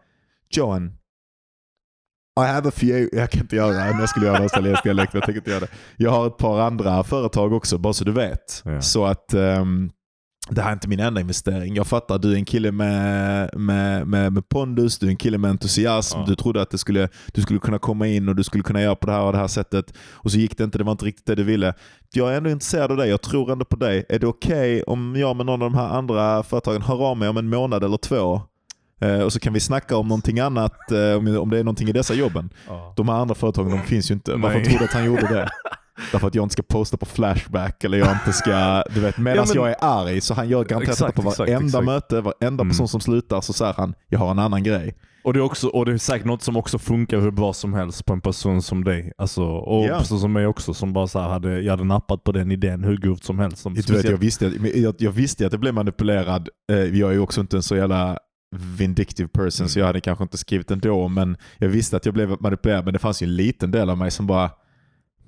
John, 0.51 0.93
I 2.41 2.45
have 2.45 2.69
a 2.69 2.73
few, 2.75 3.09
jag 3.13 3.31
kan 3.31 3.41
inte 3.41 3.57
göra 3.57 3.73
det, 3.73 3.99
jag 4.01 4.09
skulle 4.09 4.27
göra 4.27 4.37
en 4.37 4.43
australiensk 4.43 4.83
dialekt, 4.85 5.15
jag 5.15 5.23
tänker 5.23 5.41
inte 5.41 5.51
göra 5.51 5.61
det. 5.61 5.69
Jag 5.97 6.11
har 6.11 6.27
ett 6.27 6.37
par 6.37 6.61
andra 6.61 7.05
företag 7.05 7.53
också, 7.53 7.79
bara 7.79 7.93
så 7.93 8.05
du 8.05 8.13
vet. 8.13 8.63
Ja. 8.65 8.81
Så 8.81 9.05
att 9.05 9.35
ehm, 9.35 9.91
det 10.51 10.63
här 10.63 10.69
är 10.69 10.73
inte 10.73 10.89
min 10.89 11.01
enda 11.01 11.21
investering. 11.21 11.75
Jag 11.75 11.87
fattar, 11.87 12.19
du 12.19 12.33
är 12.33 12.37
en 12.37 12.45
kille 12.45 12.73
med, 12.73 13.51
med, 13.59 14.07
med, 14.07 14.33
med 14.33 14.49
pondus, 14.49 14.99
du 14.99 15.07
är 15.07 15.11
en 15.11 15.17
kille 15.17 15.39
med 15.39 15.51
entusiasm. 15.51 16.19
Ja. 16.19 16.25
Du 16.27 16.35
trodde 16.35 16.63
att 16.63 16.71
det 16.71 16.79
skulle, 16.79 17.09
du 17.33 17.43
skulle 17.43 17.59
kunna 17.59 17.79
komma 17.79 18.07
in 18.07 18.29
och 18.29 18.37
du 18.37 18.45
skulle 18.45 18.63
kunna 18.65 18.83
göra 18.83 18.97
på 18.97 19.07
det 19.07 19.13
här 19.13 19.23
och 19.23 19.33
det 19.33 19.39
här 19.39 19.47
sättet. 19.47 19.95
Och 20.13 20.31
så 20.31 20.39
gick 20.39 20.59
det 20.59 20.65
inte, 20.65 20.79
det 20.79 20.85
var 20.85 20.93
inte 20.93 21.05
riktigt 21.05 21.27
det 21.27 21.35
du 21.35 21.43
ville. 21.43 21.75
Jag 22.13 22.33
är 22.33 22.37
ändå 22.37 22.51
intresserad 22.51 22.91
av 22.91 22.97
dig, 22.97 23.09
jag 23.09 23.23
tror 23.23 23.53
ändå 23.53 23.65
på 23.65 23.77
dig. 23.77 24.07
Är 24.09 24.19
det 24.19 24.27
okej 24.27 24.83
om 24.83 25.17
jag 25.17 25.37
med 25.37 25.47
någon 25.47 25.63
av 25.63 25.71
de 25.71 25.79
här 25.79 25.89
andra 25.89 26.43
företagen 26.43 26.83
hör 26.83 27.03
av 27.03 27.17
mig 27.17 27.29
om 27.29 27.37
en 27.37 27.49
månad 27.49 27.85
eller 27.85 27.97
två? 27.97 28.41
Eh, 29.01 29.21
och 29.21 29.33
så 29.33 29.41
kan 29.41 29.53
vi 29.53 29.61
snacka 29.61 29.97
om 29.97 30.09
någonting 30.09 30.41
annat, 30.41 30.91
eh, 30.91 31.17
om, 31.17 31.37
om 31.39 31.51
det 31.51 31.59
är 31.59 31.65
någonting 31.65 31.89
i 31.89 31.93
dessa 31.93 32.15
jobben. 32.15 32.51
Ja. 32.69 32.95
De 32.97 33.09
här 33.09 33.17
andra 33.17 33.35
företagen 33.35 33.71
de 33.71 33.83
finns 33.83 34.11
ju 34.11 34.15
inte. 34.15 34.37
Varför 34.37 34.79
du 34.79 34.85
att 34.85 34.93
han 34.93 35.05
gjorde 35.05 35.27
det? 35.29 35.49
Därför 36.13 36.27
att 36.29 36.35
jag 36.35 36.43
inte 36.45 36.53
ska 36.53 36.63
posta 36.63 36.97
på 36.97 37.07
Flashback 37.07 37.85
eller 37.85 37.99
jag 37.99 38.13
inte 38.13 38.33
ska, 38.33 38.83
du 38.95 39.01
vet, 39.01 39.19
medan 39.19 39.37
Ja, 39.37 39.45
men- 39.55 39.63
jag 39.63 39.71
är 39.71 39.77
arg 39.81 40.21
så 40.21 40.35
han 40.35 40.49
gör 40.49 40.65
garanterat 40.65 40.93
Exakt, 40.95 41.15
på 41.15 41.23
exakt, 41.23 41.39
varenda 41.39 41.65
exakt. 41.67 41.85
möte, 41.85 42.21
varenda 42.21 42.63
Mm. 42.63 42.69
person 42.69 42.89
som 42.89 43.01
slutar 43.01 43.41
så 43.41 43.53
säger 43.53 43.73
han, 43.77 43.95
jag 44.09 44.19
har 44.19 44.31
en 44.31 44.39
annan 44.39 44.63
grej. 44.63 44.95
Och 45.25 45.33
det, 45.33 45.39
är 45.39 45.43
också, 45.43 45.69
och 45.69 45.87
det 45.87 45.93
är 45.93 45.99
säkert 45.99 46.27
något 46.27 46.43
som 46.43 46.57
också 46.57 46.79
funkar 46.79 47.21
hur 47.21 47.31
bra 47.31 47.53
som 47.53 47.75
helst 47.75 48.05
på 48.07 48.13
en 48.13 48.21
person 48.21 48.63
som 48.63 48.85
dig. 48.85 49.13
Alltså, 49.19 49.43
och 49.45 49.85
en 49.85 49.99
person 49.99 50.21
som 50.21 50.33
mig 50.33 50.47
också 50.47 50.75
som 50.75 50.93
bara 50.93 51.07
så 51.07 51.19
hade, 51.21 51.61
jag 51.61 51.71
hade 51.73 51.85
nappat 51.85 52.25
på 52.25 52.33
den 52.33 52.53
idén 52.53 52.85
hur 52.85 52.97
grovt 52.97 53.25
som 53.25 53.39
helst. 53.39 53.59
Som 53.63 53.75
Du 53.75 53.93
vet, 53.93 54.05
jag, 54.05 54.17
visste, 54.19 54.53
jag, 54.75 54.95
jag 54.99 55.11
visste 55.13 55.47
att 55.47 55.53
jag 55.53 55.61
blev 55.61 55.75
manipulerad. 55.75 56.49
Eh, 56.73 56.77
Jag 56.79 57.09
är 57.11 57.13
ju 57.15 57.21
också 57.21 57.41
inte 57.41 57.57
en 57.57 57.63
så 57.63 57.77
jävla 57.77 58.19
vindictive 58.79 59.29
person 59.29 59.69
så 59.69 59.79
Mm. 59.79 59.81
jag 59.81 59.87
hade 59.87 60.01
kanske 60.01 60.23
inte 60.25 60.39
skrivit 60.39 60.71
ändå 60.71 61.09
men 61.09 61.37
jag 61.59 61.69
visste 61.69 61.97
att 61.97 62.05
jag 62.07 62.15
blev 62.15 62.37
manipulerad 62.41 62.85
men 62.85 62.93
det 62.93 62.99
fanns 62.99 63.23
ju 63.23 63.25
en 63.25 63.37
liten 63.37 63.71
del 63.71 63.91
av 63.91 63.99
mig 63.99 64.11
som 64.11 64.27
bara 64.27 64.51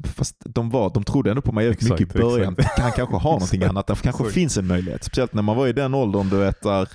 Fast 0.04 0.36
de, 0.44 0.70
var, 0.70 0.90
de 0.94 1.04
trodde 1.04 1.30
ändå 1.30 1.42
på 1.42 1.52
mig 1.52 1.68
Exakt, 1.68 2.00
mycket 2.00 2.16
i 2.16 2.18
början. 2.18 2.54
exakt. 2.58 2.78
Han 2.78 2.92
kanske 2.92 3.16
har 3.16 3.32
någonting 3.32 3.62
annat. 3.62 3.86
Det 3.86 3.94
kanske 4.02 4.22
exakt. 4.22 4.34
finns 4.34 4.56
en 4.56 4.66
möjlighet. 4.66 5.04
Speciellt 5.04 5.34
när 5.34 5.42
man 5.42 5.56
var 5.56 5.66
i 5.66 5.72
den 5.72 5.94
åldern 5.94 6.28
du 6.28 6.36
vet, 6.36 6.62
där, 6.62 6.88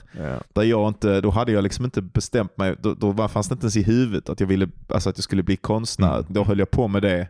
där 0.54 0.64
jag 0.64 0.88
inte, 0.88 1.22
då 1.22 1.30
hade 1.30 1.52
jag 1.52 1.64
liksom 1.64 1.86
inte 1.86 2.02
bestämt 2.02 2.58
mig. 2.58 2.76
Då, 2.82 2.94
då 2.94 3.28
fanns 3.28 3.50
det 3.50 3.54
inte 3.54 3.64
ens 3.64 3.78
i 3.78 3.84
huvudet 3.84 4.30
att 4.30 4.40
jag 4.40 4.48
ville, 4.48 4.70
alltså 4.88 5.10
att 5.10 5.18
jag 5.18 5.24
skulle 5.24 5.44
bli 5.44 5.56
konstnär. 5.56 6.14
Mm. 6.14 6.26
Då 6.30 6.44
höll 6.44 6.60
jag 6.60 6.72
på 6.72 6.88
med 6.88 7.02
det 7.02 7.28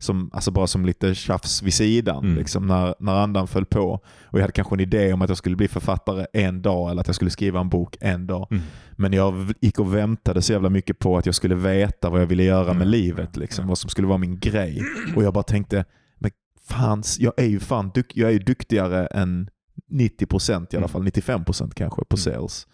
som, 0.00 0.30
alltså 0.32 0.50
bara 0.50 0.66
som 0.66 0.84
lite 0.86 1.14
tjafs 1.14 1.62
vid 1.62 1.74
sidan. 1.74 2.24
Mm. 2.24 2.36
Liksom 2.36 2.66
när, 2.66 2.94
när 2.98 3.12
andan 3.14 3.46
föll 3.48 3.64
på. 3.64 3.90
Och 4.24 4.38
Jag 4.38 4.40
hade 4.40 4.52
kanske 4.52 4.74
en 4.76 4.80
idé 4.80 5.12
om 5.12 5.22
att 5.22 5.28
jag 5.28 5.38
skulle 5.38 5.56
bli 5.56 5.68
författare 5.68 6.26
en 6.32 6.62
dag 6.62 6.90
eller 6.90 7.00
att 7.00 7.06
jag 7.06 7.14
skulle 7.16 7.30
skriva 7.30 7.60
en 7.60 7.68
bok 7.68 7.96
en 8.00 8.26
dag. 8.26 8.46
Mm. 8.50 8.62
Men 8.92 9.12
jag 9.12 9.52
gick 9.60 9.78
och 9.78 9.94
väntade 9.94 10.42
så 10.42 10.52
jävla 10.52 10.68
mycket 10.70 10.98
på 10.98 11.18
att 11.18 11.26
jag 11.26 11.34
skulle 11.34 11.54
veta 11.54 12.10
vad 12.10 12.20
jag 12.20 12.26
ville 12.26 12.42
göra 12.44 12.64
med 12.66 12.76
Mm. 12.76 12.88
livet. 12.88 13.36
Liksom. 13.36 13.66
Vad 13.66 13.78
som 13.78 13.90
skulle 13.90 14.08
vara 14.08 14.18
min 14.18 14.38
grej. 14.38 14.82
Och 15.16 15.22
jag 15.24 15.32
bara 15.34 15.42
tänkte, 15.44 15.84
men 16.18 16.30
fan, 16.68 17.02
jag 17.18 17.32
är 17.36 17.46
ju 17.46 17.60
fan 17.60 17.90
dyk, 17.94 18.16
jag 18.16 18.28
är 18.28 18.32
ju 18.32 18.38
duktigare 18.38 19.06
än 19.06 19.48
90% 19.90 20.74
i 20.74 20.76
alla 20.76 20.84
Mm. 20.84 20.88
fall, 20.88 21.02
95% 21.02 21.74
kanske 21.74 22.04
på 22.04 22.16
Mm. 22.16 22.18
sales. 22.18 22.66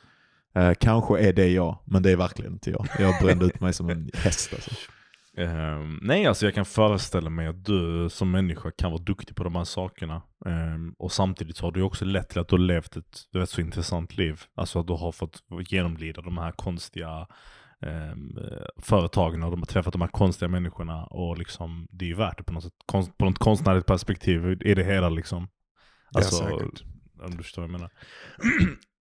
Eh, 0.56 0.72
kanske 0.80 1.18
är 1.28 1.32
det 1.32 1.48
jag, 1.48 1.78
men 1.84 2.02
det 2.02 2.10
är 2.10 2.16
verkligen 2.16 2.52
inte 2.52 2.70
jag. 2.70 2.86
Jag 2.98 3.14
brände 3.22 3.44
ut 3.46 3.60
mig 3.60 3.72
som 3.72 3.88
en 3.90 4.10
häst. 4.14 4.50
Alltså. 4.54 4.70
Ehm, 5.36 5.98
nej, 6.02 6.26
alltså 6.26 6.46
jag 6.46 6.54
kan 6.54 6.64
föreställa 6.64 7.30
mig 7.30 7.46
att 7.46 7.64
du 7.64 8.08
som 8.10 8.30
människa 8.30 8.70
kan 8.70 8.90
vara 8.90 9.02
duktig 9.02 9.36
på 9.36 9.44
de 9.44 9.56
här 9.56 9.64
sakerna. 9.64 10.22
Ehm, 10.46 10.94
och 10.98 11.12
samtidigt 11.12 11.58
har 11.58 11.72
du 11.72 11.82
också 11.82 12.04
lett 12.04 12.28
till 12.28 12.40
att 12.40 12.48
du 12.48 12.54
har 12.54 12.60
levt 12.60 12.96
ett, 12.96 13.20
vet, 13.32 13.50
så 13.50 13.60
intressant 13.60 14.16
liv. 14.16 14.40
Alltså 14.54 14.80
att 14.80 14.86
du 14.86 14.92
har 14.92 15.12
fått 15.12 15.42
genomlida 15.68 16.22
de 16.22 16.38
här 16.38 16.52
konstiga 16.52 17.26
um, 17.80 18.38
företagen 18.78 19.42
och 19.42 19.50
de 19.50 19.60
har 19.60 19.66
träffat 19.66 19.92
de 19.92 20.02
här 20.02 20.08
konstiga 20.08 20.48
människorna. 20.48 21.04
Och 21.04 21.38
liksom, 21.38 21.86
det 21.90 22.04
är 22.04 22.08
ju 22.08 22.14
värt 22.14 22.38
det 22.38 22.44
på 22.44 22.52
något 22.52 22.62
sätt. 22.62 22.72
Konst, 22.86 23.18
på 23.18 23.24
något 23.24 23.38
konstnärligt 23.38 23.86
perspektiv 23.86 24.46
är 24.46 24.74
det 24.74 24.84
hela 24.84 25.08
liksom. 25.08 25.48
Alltså, 26.14 26.36
säkert. 26.36 26.82
om 27.22 27.30
du 27.36 27.42
förstår 27.42 27.62
vad 27.62 27.70
jag 27.70 27.72
menar. 27.72 27.90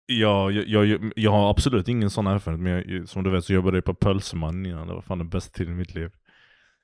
Jag, 0.07 0.53
jag, 0.53 0.87
jag, 0.87 1.12
jag 1.16 1.31
har 1.31 1.51
absolut 1.51 1.88
ingen 1.88 2.11
sån 2.11 2.27
erfarenhet, 2.27 2.62
men 2.62 2.97
jag, 2.97 3.09
som 3.09 3.23
du 3.23 3.31
vet 3.31 3.45
så 3.45 3.53
jobbade 3.53 3.77
jag 3.77 3.85
på 3.85 3.95
Pölseman 3.95 4.66
innan. 4.66 4.88
Det 4.88 4.95
var 4.95 5.01
fan 5.01 5.18
den 5.18 5.29
bästa 5.29 5.59
tiden 5.59 5.73
i 5.73 5.77
mitt 5.77 5.95
liv. 5.95 6.11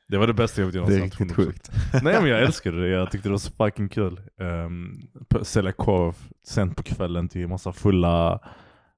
Det 0.08 0.18
var 0.18 0.26
det 0.26 0.34
bästa 0.34 0.60
jobbet 0.60 0.74
jag 0.74 0.88
Det 0.88 0.94
är 0.94 0.98
någonsin 0.98 1.26
haft, 1.26 1.36
riktigt 1.36 1.36
100%. 1.38 1.46
sjukt. 1.46 1.70
Nej 2.02 2.20
men 2.20 2.30
jag 2.30 2.42
älskade 2.46 2.80
det, 2.80 2.88
jag 2.88 3.10
tyckte 3.10 3.28
det 3.28 3.32
var 3.32 3.38
så 3.38 3.52
fucking 3.52 3.88
kul. 3.88 4.20
Um, 4.40 5.00
sälja 5.42 5.72
korv 5.72 6.16
sent 6.46 6.76
på 6.76 6.82
kvällen 6.82 7.28
till 7.28 7.48
massa 7.48 7.72
fulla, 7.72 8.40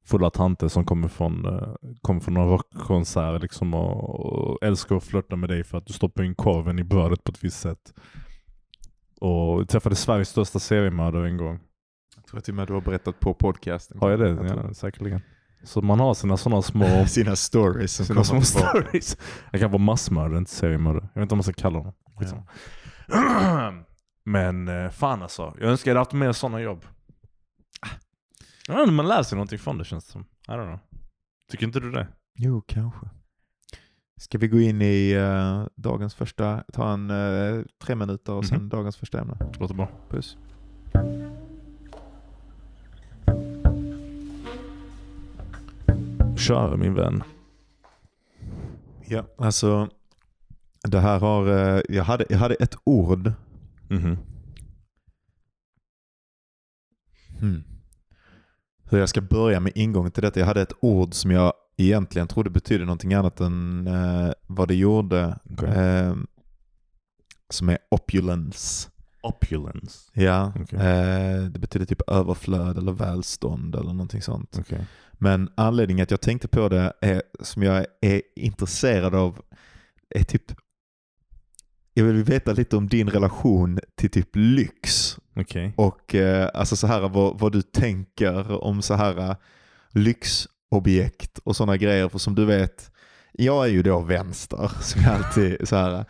fulla 0.04 0.30
tanter 0.30 0.68
som 0.68 0.84
kommer 0.84 1.08
från, 1.08 1.46
uh, 1.46 1.74
kommer 2.02 2.20
från 2.20 2.34
någon 2.34 2.48
rockkonsert 2.48 3.42
liksom 3.42 3.74
och, 3.74 4.20
och 4.20 4.58
älskar 4.62 4.96
att 4.96 5.04
flirta 5.04 5.36
med 5.36 5.48
dig 5.48 5.64
för 5.64 5.78
att 5.78 5.86
du 5.86 5.92
stoppar 5.92 6.22
in 6.22 6.34
korven 6.34 6.78
i 6.78 6.84
brödet 6.84 7.24
på 7.24 7.32
ett 7.32 7.44
visst 7.44 7.60
sätt. 7.60 7.94
Och 9.20 9.60
jag 9.60 9.68
träffade 9.68 9.96
Sveriges 9.96 10.28
största 10.28 10.58
seriemördare 10.58 11.28
en 11.28 11.36
gång. 11.36 11.60
Jag 12.16 12.26
tror 12.26 12.40
till 12.40 12.52
och 12.52 12.56
med 12.56 12.66
du 12.66 12.72
har 12.72 12.80
berättat 12.80 13.20
på 13.20 13.34
podcasten. 13.34 13.98
Har 14.00 14.10
jag 14.10 14.20
det? 14.20 14.34
tror 14.34 14.46
Ja, 14.46 14.74
säkerligen. 14.74 15.20
Så 15.64 15.80
man 15.82 16.00
har 16.00 16.14
sina 16.14 16.36
sådana 16.36 16.62
små, 16.62 17.04
Sina 17.06 17.36
stories 17.36 17.92
som 17.92 18.06
sina 18.06 18.24
små 18.24 18.40
stories. 18.42 19.16
Jag 19.52 19.60
kan 19.60 19.70
vara 19.70 19.82
massmördare, 19.82 20.38
inte 20.38 20.50
seriemördare. 20.50 21.08
Jag 21.14 21.20
vet 21.20 21.22
inte 21.22 21.34
om 21.34 21.38
man 21.38 21.42
ska 21.42 21.52
kalla 21.52 21.78
honom. 21.78 21.92
Skitsamma. 22.18 22.42
Men 24.24 24.68
eh, 24.68 24.90
fan 24.90 25.22
alltså, 25.22 25.54
jag 25.60 25.70
önskar 25.70 25.90
jag 25.90 25.94
hade 25.94 26.00
haft 26.00 26.12
mer 26.12 26.32
sådana 26.32 26.60
jobb. 26.60 26.84
Jag 28.68 28.74
vet 28.74 28.82
inte, 28.82 28.92
man 28.92 29.08
lär 29.08 29.22
sig 29.22 29.36
någonting 29.36 29.58
från 29.58 29.78
det 29.78 29.84
känns 29.84 30.04
det 30.06 30.12
som. 30.12 30.20
I 30.22 30.50
don't 30.50 30.66
know. 30.66 30.78
Tycker 31.50 31.66
inte 31.66 31.80
du 31.80 31.90
det? 31.90 32.08
Jo, 32.38 32.62
kanske. 32.66 33.06
Ska 34.20 34.38
vi 34.38 34.48
gå 34.48 34.60
in 34.60 34.82
i 34.82 35.10
eh, 35.12 35.66
dagens 35.76 36.14
första, 36.14 36.64
ta 36.72 36.92
en 36.92 37.10
eh, 37.10 37.62
tre 37.84 37.94
minuter 37.94 38.32
och 38.32 38.44
sen 38.46 38.58
Mhm. 38.58 38.68
dagens 38.68 38.96
första 38.96 39.20
ämne. 39.20 39.36
Låter 39.58 39.74
bra. 39.74 39.88
Puss. 40.10 40.36
Kör 46.50 46.76
min 46.76 46.94
vän. 46.94 47.22
Ja, 49.06 49.26
alltså 49.38 49.88
det 50.82 51.00
här 51.00 51.18
har, 51.20 51.46
eh, 51.46 51.82
jag, 51.88 52.04
hade, 52.04 52.24
jag 52.28 52.38
hade 52.38 52.54
ett 52.54 52.76
ord. 52.84 53.32
Mhm. 53.88 54.18
Hmm. 57.40 57.64
Hur 58.90 58.98
jag 58.98 59.08
ska 59.08 59.20
börja 59.20 59.60
med 59.60 59.72
ingången 59.74 60.12
till 60.12 60.22
detta. 60.22 60.40
Jag 60.40 60.46
hade 60.46 60.62
ett 60.62 60.72
ord 60.80 61.14
som 61.14 61.30
jag 61.30 61.52
egentligen 61.76 62.28
trodde 62.28 62.50
betydde 62.50 62.84
någonting 62.84 63.14
annat 63.14 63.40
än 63.40 63.86
eh, 63.86 64.32
vad 64.46 64.68
det 64.68 64.74
gjorde. 64.74 65.38
Okej. 65.50 65.68
Eh, 65.68 66.16
som 67.50 67.68
är 67.68 67.78
opulence. 67.90 68.90
Opulence. 69.22 70.10
Ja, 70.12 70.52
Okej. 70.60 70.78
eh, 70.78 71.42
det 71.42 71.58
betyder 71.58 71.86
typ 71.86 72.02
överflöd 72.10 72.78
eller 72.78 72.92
välstånd 72.92 73.74
eller 73.74 73.92
någonting 73.92 74.22
sånt. 74.22 74.56
Okej. 74.60 74.86
Men 75.12 75.50
anledningen 75.54 76.02
att 76.02 76.10
jag 76.10 76.20
tänkte 76.20 76.48
på 76.48 76.68
det 76.68 76.92
är, 77.00 77.22
som 77.40 77.62
jag 77.62 77.86
är 78.00 78.22
intresserad 78.36 79.14
av 79.14 79.40
är 80.14 80.24
typ 80.24 80.52
jag 81.94 82.04
vill 82.04 82.24
veta 82.24 82.52
lite 82.52 82.76
om 82.76 82.88
din 82.88 83.08
relation 83.10 83.78
till 83.94 84.10
typ 84.10 84.28
lyx 84.32 85.16
Okej. 85.36 85.72
och 85.76 86.14
eh, 86.14 86.48
alltså 86.54 86.76
så 86.76 86.86
här 86.86 87.08
vad, 87.08 87.38
vad 87.38 87.52
du 87.52 87.62
tänker 87.62 88.64
om 88.64 88.82
så 88.82 88.94
här 88.94 89.18
eh, 89.18 89.36
lyxobjekt 89.90 91.38
och 91.44 91.56
sådana 91.56 91.76
grejer. 91.76 92.08
För 92.08 92.18
som 92.18 92.34
du 92.34 92.44
vet, 92.44 92.90
jag 93.32 93.64
är 93.64 93.68
ju 93.70 93.82
då 93.82 94.00
vänster 94.00 94.70
som 94.80 95.02
jag 95.02 95.14
alltid 95.14 95.68
så 95.68 95.76
här. 95.76 96.04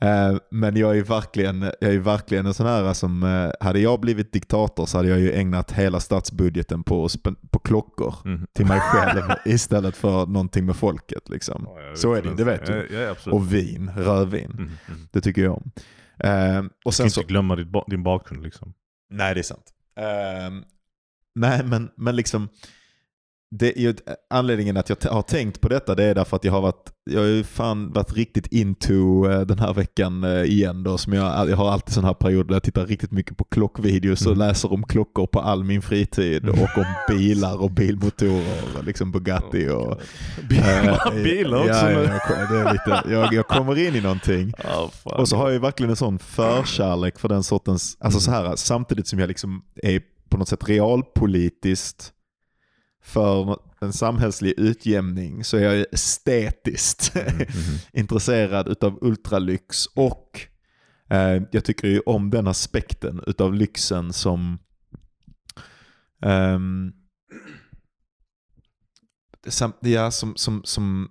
Eh, 0.00 0.36
men 0.50 0.76
jag 0.76 0.98
är 0.98 1.02
verkligen, 1.02 1.62
jag 1.62 1.94
är 1.94 1.98
verkligen 1.98 2.46
en 2.46 2.54
sån 2.54 2.66
här 2.66 2.92
som, 2.92 3.22
eh, 3.22 3.50
hade 3.66 3.78
jag 3.80 4.00
blivit 4.00 4.32
diktator 4.32 4.86
så 4.86 4.96
hade 4.96 5.08
jag 5.08 5.18
ju 5.20 5.32
ägnat 5.32 5.72
hela 5.72 6.00
statsbudgeten 6.00 6.82
på, 6.82 7.08
på 7.50 7.58
klockor 7.58 8.14
Mhm. 8.24 8.46
till 8.52 8.66
mig 8.66 8.80
själv 8.80 9.22
istället 9.44 9.96
för 9.96 10.26
någonting 10.26 10.66
med 10.66 10.76
folket. 10.76 11.28
Liksom. 11.28 11.64
Ja, 11.68 11.96
Så 11.96 12.12
är 12.14 12.22
det, 12.22 12.34
det 12.34 12.44
vet 12.44 12.66
du. 12.66 12.88
Ja, 12.92 13.00
ja. 13.24 13.32
Och 13.32 13.52
vin, 13.54 13.90
rödvin. 13.96 14.50
Mhm, 14.50 14.62
mhm. 14.88 15.08
Det 15.12 15.20
tycker 15.20 15.42
jag 15.42 15.52
om. 15.54 15.70
Eh, 16.18 16.58
och 16.58 16.68
Du 16.84 16.92
sen 16.92 17.10
så, 17.10 17.20
inte 17.20 17.32
glömma 17.32 17.56
din 17.86 18.02
bakgrund 18.02 18.42
liksom. 18.42 18.74
Nej, 19.10 19.34
det 19.34 19.40
är 19.40 19.42
sant. 19.42 19.72
Ehm, 20.00 20.64
nej, 21.34 21.64
men, 21.64 21.90
men 21.96 22.16
liksom 22.16 22.48
det 23.50 23.78
är 23.78 23.82
ju, 23.82 23.94
anledningen 24.30 24.76
att 24.76 24.88
jag 24.88 24.96
har 25.10 25.22
tänkt 25.22 25.60
på 25.60 25.68
detta 25.68 25.94
det 25.94 26.04
är 26.04 26.14
därför 26.14 26.36
att 26.36 26.44
jag 26.44 26.52
har 26.52 26.60
varit, 26.60 26.92
jag 27.10 27.20
har 27.20 27.26
ju 27.26 27.44
fan 27.44 27.92
varit 27.92 28.12
riktigt 28.12 28.46
into 28.46 29.30
eh, 29.30 29.40
den 29.40 29.58
här 29.58 29.74
veckan 29.74 30.24
eh, 30.24 30.42
igen 30.42 30.82
då. 30.82 30.98
Som 30.98 31.12
jag, 31.12 31.50
jag 31.50 31.56
har 31.56 31.70
alltid 31.70 31.94
sån 31.94 32.04
här 32.04 32.14
period 32.14 32.48
där 32.48 32.54
jag 32.54 32.62
tittar 32.62 32.86
riktigt 32.86 33.10
mycket 33.10 33.36
på 33.36 33.44
klockvideos 33.44 34.26
och 34.26 34.32
Mm. 34.32 34.48
läser 34.48 34.72
om 34.72 34.82
klockor 34.86 35.26
på 35.26 35.40
all 35.40 35.64
min 35.64 35.82
fritid 35.82 36.44
Mm. 36.48 36.62
och 36.62 36.78
om 36.78 36.84
bilar 37.08 37.62
och 37.62 37.70
bilmotorer, 37.70 38.82
liksom 38.82 39.12
Bugatti 39.12 39.68
och... 39.68 40.00
Bilar, 40.48 41.22
bilar 41.24 41.58
också 41.58 41.68
ja, 41.72 41.90
ja, 41.90 41.98
nu. 41.98 42.04
jag, 42.04 42.22
kom- 42.22 42.56
det 42.56 42.60
är 42.68 42.72
lite, 42.72 43.02
jag, 43.14 43.32
jag 43.32 43.48
kommer 43.48 43.78
in 43.88 43.94
i 43.94 44.00
någonting. 44.00 44.52
Fan. 45.04 45.20
Och 45.20 45.28
så 45.28 45.36
har 45.36 45.50
jag 45.50 45.60
verkligen 45.60 45.90
en 45.90 45.96
sån 45.96 46.18
förkärlek 46.18 47.18
för 47.18 47.28
den 47.28 47.42
sortens, 47.42 47.96
alltså 48.00 48.20
så 48.20 48.30
här, 48.30 48.56
samtidigt 48.56 49.06
som 49.08 49.18
jag 49.18 49.28
liksom 49.28 49.62
är 49.82 50.00
på 50.28 50.36
något 50.36 50.48
sätt 50.48 50.68
realpolitiskt 50.68 52.12
för 53.06 53.58
en 53.80 53.92
samhällslig 53.92 54.54
utjämning 54.56 55.44
så 55.44 55.56
är 55.56 55.60
jag 55.60 55.86
estetiskt 55.92 57.14
Mhm, 57.14 57.36
mhm. 57.36 57.78
intresserad 57.92 58.68
utav 58.68 58.98
ultralyx 59.00 59.86
och 59.86 60.40
eh, 61.10 61.42
jag 61.52 61.64
tycker 61.64 61.88
ju 61.88 62.00
om 62.00 62.30
den 62.30 62.46
aspekten 62.46 63.20
utav 63.26 63.54
lyxen 63.54 64.12
som 64.12 64.58
sam, 69.48 69.72
ja, 69.80 70.10
som, 70.10 70.36
som, 70.36 70.60
som 70.64 71.08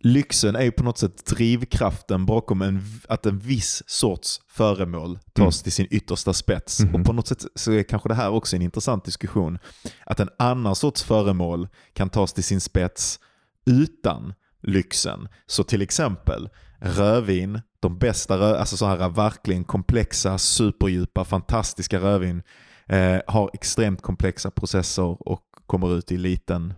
Lyxen 0.00 0.56
är 0.56 0.62
ju 0.62 0.70
på 0.72 0.84
något 0.84 0.98
sätt 0.98 1.26
drivkraften 1.26 2.26
bakom 2.26 2.62
en, 2.62 2.82
att 3.08 3.26
en 3.26 3.38
viss 3.38 3.82
sorts 3.86 4.40
föremål 4.48 5.18
tas 5.32 5.58
Mm. 5.58 5.62
till 5.62 5.72
sin 5.72 5.86
yttersta 5.90 6.32
spets. 6.32 6.80
Mhm. 6.80 6.94
Och 6.94 7.04
på 7.06 7.12
något 7.12 7.26
sätt 7.28 7.44
så 7.54 7.72
är 7.72 7.82
kanske 7.82 8.08
det 8.08 8.14
här 8.14 8.30
också 8.30 8.56
en 8.56 8.62
intressant 8.62 9.04
diskussion. 9.04 9.58
Att 10.06 10.20
en 10.20 10.28
annan 10.38 10.74
sorts 10.76 11.02
föremål 11.02 11.68
kan 11.92 12.10
tas 12.10 12.32
till 12.32 12.44
sin 12.44 12.60
spets 12.60 13.20
utan 13.66 14.34
lyxen. 14.62 15.28
Så 15.46 15.64
till 15.64 15.82
exempel 15.82 16.48
rödvin, 16.80 17.60
de 17.80 17.98
bästa 17.98 18.36
rö- 18.38 18.56
alltså 18.58 18.76
så 18.76 18.86
här 18.86 19.08
verkligen 19.08 19.64
komplexa, 19.64 20.38
superdjupa, 20.38 21.24
fantastiska 21.24 21.98
rödvin 22.00 22.42
eh, 22.86 23.18
har 23.26 23.50
extremt 23.54 24.02
komplexa 24.02 24.50
processer 24.50 25.28
och 25.28 25.42
kommer 25.66 25.98
ut 25.98 26.12
i 26.12 26.16
liten 26.16 26.74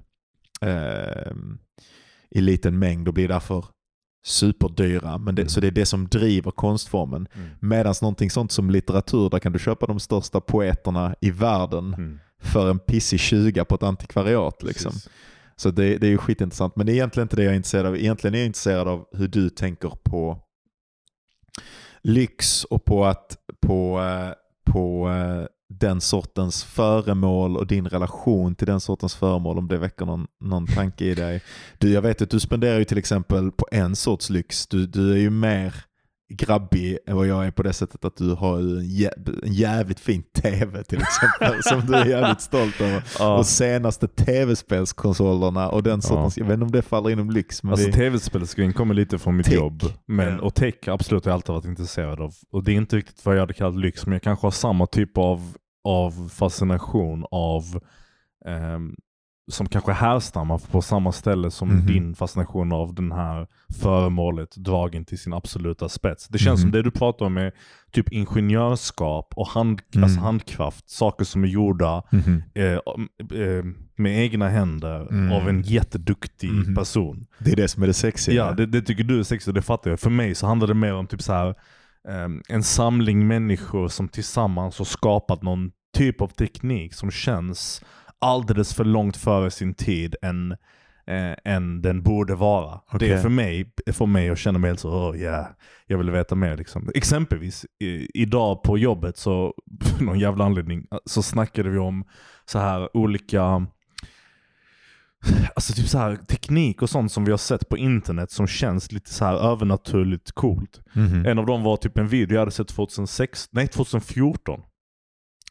eh, 0.61 1.33
i 2.31 2.40
liten 2.40 2.79
mängd 2.79 3.09
och 3.09 3.14
blir 3.14 3.29
därför 3.29 3.64
superdyra. 4.25 5.19
Men 5.19 5.35
det, 5.35 5.43
Mm. 5.43 5.49
Så 5.49 5.61
det 5.61 5.66
är 5.66 5.71
det 5.71 5.87
som 5.87 6.09
driver 6.09 6.51
konstformen. 6.51 7.29
Mm. 7.35 7.49
Medan 7.61 7.95
någonting 8.03 8.31
sånt 8.31 8.53
som 8.53 8.71
litteratur, 8.71 9.31
där 9.31 9.38
kan 9.38 9.53
du 9.53 9.59
köpa 9.59 9.87
de 9.87 10.01
största 10.01 10.40
poeterna 10.40 11.14
i 11.21 11.31
världen 11.31 11.95
Mm. 11.95 12.19
för 12.43 12.71
en 12.71 12.79
pissig 12.79 13.21
20 13.21 13.64
på 13.64 13.75
ett 13.75 13.83
antikvariat. 13.83 14.62
Liksom. 14.62 14.93
Så 15.57 15.71
det, 15.71 15.99
det 15.99 16.07
är 16.07 16.11
ju 16.11 16.19
skitintressant. 16.19 16.77
Men 16.77 16.87
det 16.87 16.93
är 16.93 16.95
egentligen 16.95 17.25
inte 17.25 17.37
det 17.37 17.43
jag 17.43 17.53
är 17.53 17.57
intresserad 17.57 17.87
av. 17.87 17.97
Egentligen 17.97 18.35
är 18.35 18.38
jag 18.38 18.47
intresserad 18.47 18.88
av 18.88 19.07
hur 19.12 19.29
du 19.29 19.51
tänker 19.51 19.93
på 20.03 20.38
lyx 22.03 22.64
och 22.64 22.85
på 22.85 23.05
att 23.05 23.37
på, 23.61 24.01
eh, 24.01 24.33
på 24.73 25.09
eh, 25.11 25.47
den 25.72 26.00
sortens 26.00 26.64
föremål 26.64 27.56
och 27.56 27.66
din 27.66 27.87
relation 27.88 28.54
till 28.54 28.66
den 28.66 28.80
sortens 28.80 29.14
föremål 29.14 29.59
om 29.59 29.68
det 29.68 29.76
väcker 29.78 30.04
någon, 30.06 30.26
någon 30.44 30.66
tanke 30.66 31.04
i 31.04 31.14
dig. 31.14 31.42
Du, 31.78 31.92
jag 31.92 32.02
vet 32.02 32.22
att 32.22 32.30
du 32.30 32.40
spenderar 32.40 32.78
ju 32.78 32.85
till 32.85 32.98
exempel 32.98 33.50
på 33.52 33.66
en 33.72 33.96
sorts 33.96 34.30
lyx. 34.30 34.66
Du, 34.66 34.87
du 34.87 35.12
är 35.12 35.16
ju 35.18 35.30
mer 35.30 35.74
grabbig 36.33 36.98
än 37.06 37.16
vad 37.16 37.26
jag 37.26 37.46
är 37.46 37.50
på 37.50 37.62
det 37.62 37.72
sättet 37.72 38.04
att 38.04 38.16
du 38.16 38.35
har 38.35 38.59
en, 38.59 38.80
jä- 38.83 39.40
en 39.44 39.52
jävligt 39.52 40.00
fin 40.00 40.22
tv 40.42 40.85
till 40.85 41.00
exempel 41.02 41.62
som 41.62 41.80
du 41.87 41.94
är 41.94 42.04
jävligt 42.06 42.40
stolt 42.40 42.80
över. 42.80 43.02
Ja. 43.18 43.38
Och 43.38 43.46
senaste 43.46 44.09
tv-spelskonsolerna 44.09 45.68
och 45.68 45.83
den 45.83 46.02
sortens, 46.02 46.38
jag 46.38 46.44
vet 46.44 46.54
inte 46.54 46.64
om 46.64 46.70
det 46.70 46.83
faller 46.83 47.11
inom 47.11 47.30
lyx 47.30 47.62
men 47.62 47.72
Alltså 47.72 47.87
det, 47.87 47.92
tv-spelsgrejen 47.92 48.72
kommer 48.72 48.94
lite 48.94 49.18
från 49.18 49.37
mitt 49.37 49.46
Tech. 49.46 49.54
jobb. 49.54 49.83
Men, 50.06 50.28
Ja. 50.35 50.40
Och 50.40 50.54
tech 50.54 50.74
absolut 50.87 51.24
har 51.24 51.30
jag 51.30 51.35
alltid 51.37 51.54
varit 51.54 51.64
intresserad 51.64 52.20
av. 52.20 52.35
Och 52.52 52.64
det 52.64 52.72
är 52.72 52.76
inte 52.76 52.96
riktigt 52.96 53.24
vad 53.26 53.35
jag 53.37 53.40
hade 53.40 53.54
kallat 53.54 53.76
lyx, 53.76 54.06
men 54.06 54.12
jag 54.12 54.22
kanske 54.22 54.46
har 54.46 54.50
samma 54.52 54.87
typ 54.87 55.18
av, 55.18 55.52
av 55.85 56.29
fascination 56.29 57.25
av 57.31 57.62
ehm, 58.47 58.95
som 59.51 59.69
kanske 59.69 59.93
härstammar 59.93 60.59
på 60.71 60.83
samma 60.83 61.12
ställe 61.12 61.51
som 61.51 61.69
Mhm. 61.69 61.87
din 61.87 62.14
fascination 62.14 62.73
av 62.73 62.95
den 62.95 63.12
här 63.12 63.47
föremålet 63.83 64.57
dragen 64.57 65.05
till 65.05 65.19
sin 65.19 65.33
absoluta 65.33 65.88
spets. 65.88 66.29
Det 66.29 66.38
känns 66.38 66.61
som 66.61 66.69
Mhm. 66.69 66.73
det 66.73 66.83
du 66.83 66.90
pratar 66.90 67.27
om 67.27 67.37
är 67.37 67.53
typ 67.93 68.12
ingenjörskap 68.12 69.33
och 69.37 69.49
hand, 69.49 69.81
Mm. 69.95 70.05
alltså 70.05 70.21
handkraft. 70.21 70.90
Saker 70.90 71.25
som 71.25 71.45
är 71.45 71.49
gjorda 71.49 72.03
Mhm. 72.12 72.43
eh, 72.55 72.64
eh, 73.43 73.64
med 73.97 74.19
egna 74.25 74.49
händer 74.49 75.01
Mm. 75.11 75.33
av 75.33 75.49
en 75.49 75.62
jätteduktig 75.62 76.53
Mhm. 76.53 76.75
person. 76.75 77.27
Det 77.38 77.53
är 77.53 77.57
det 77.57 77.69
som 77.69 77.83
är 77.83 77.87
det 77.87 77.93
sexiga. 77.95 78.35
Ja, 78.47 78.53
det, 78.53 78.66
det 78.66 78.83
tycker 78.83 79.05
du 79.05 79.19
är 79.19 79.23
sexigt 79.23 79.49
och 79.49 79.55
det 79.55 79.62
fattar 79.62 79.90
jag. 79.90 80.01
För 80.01 80.11
mig 80.11 80.35
så 80.35 80.47
handlar 80.47 80.69
det 80.69 80.75
mer 80.75 80.95
om 80.95 81.07
typ 81.07 81.23
så 81.23 81.33
här 81.33 81.55
en 82.48 82.62
samling 82.62 83.26
människor 83.26 83.88
som 83.88 84.08
tillsammans 84.08 84.78
har 84.78 84.84
skapat 84.84 85.42
någon 85.42 85.70
typ 85.96 86.20
av 86.20 86.28
teknik 86.28 86.94
som 86.94 87.10
känns 87.10 87.84
alldeles 88.18 88.74
för 88.74 88.84
långt 88.84 89.16
före 89.16 89.50
sin 89.50 89.74
tid 89.74 90.16
än, 90.22 90.52
eh, 91.06 91.34
än 91.44 91.82
den 91.82 92.02
borde 92.02 92.34
vara. 92.34 92.70
Det 92.70 92.96
Okej. 92.96 93.10
är 93.10 93.18
för 93.18 93.28
mig, 93.28 93.72
för 93.92 94.06
mig 94.06 94.30
att 94.30 94.38
känna 94.38 94.58
mig 94.58 94.68
helt 94.70 94.80
så, 94.80 94.90
oh 94.90 95.16
yeah, 95.16 95.46
jag 95.86 95.98
vill 95.98 96.10
veta 96.10 96.34
mer. 96.34 96.56
Liksom. 96.56 96.90
Exempelvis 96.94 97.66
i, 97.78 98.20
idag 98.22 98.62
på 98.62 98.78
jobbet 98.78 99.16
så, 99.16 99.54
för 99.84 100.04
någon 100.04 100.18
jävla 100.18 100.44
anledning, 100.44 100.86
så 101.04 101.22
snackade 101.22 101.70
vi 101.70 101.78
om 101.78 102.04
så 102.44 102.58
här 102.58 102.96
olika 102.96 103.66
Alltså 105.54 105.72
typ 105.72 105.88
så 105.88 105.98
här 105.98 106.16
teknik 106.16 106.83
och 106.83 106.90
sånt 106.90 107.12
som 107.12 107.24
vi 107.24 107.30
har 107.30 107.38
sett 107.38 107.68
på 107.68 107.78
internet 107.78 108.30
som 108.30 108.46
känns 108.46 108.92
lite 108.92 109.11
så 109.11 109.24
här 109.24 109.35
övernaturligt 109.35 110.33
coolt. 110.33 110.80
Mhm. 110.92 111.26
En 111.26 111.38
av 111.38 111.46
dem 111.46 111.62
var 111.62 111.76
typ 111.76 111.98
en 111.98 112.09
video 112.09 112.35
jag 112.35 112.40
hade 112.40 112.50
sett 112.50 112.68
2006, 112.68 113.48
nej 113.50 113.68
2014. 113.68 114.61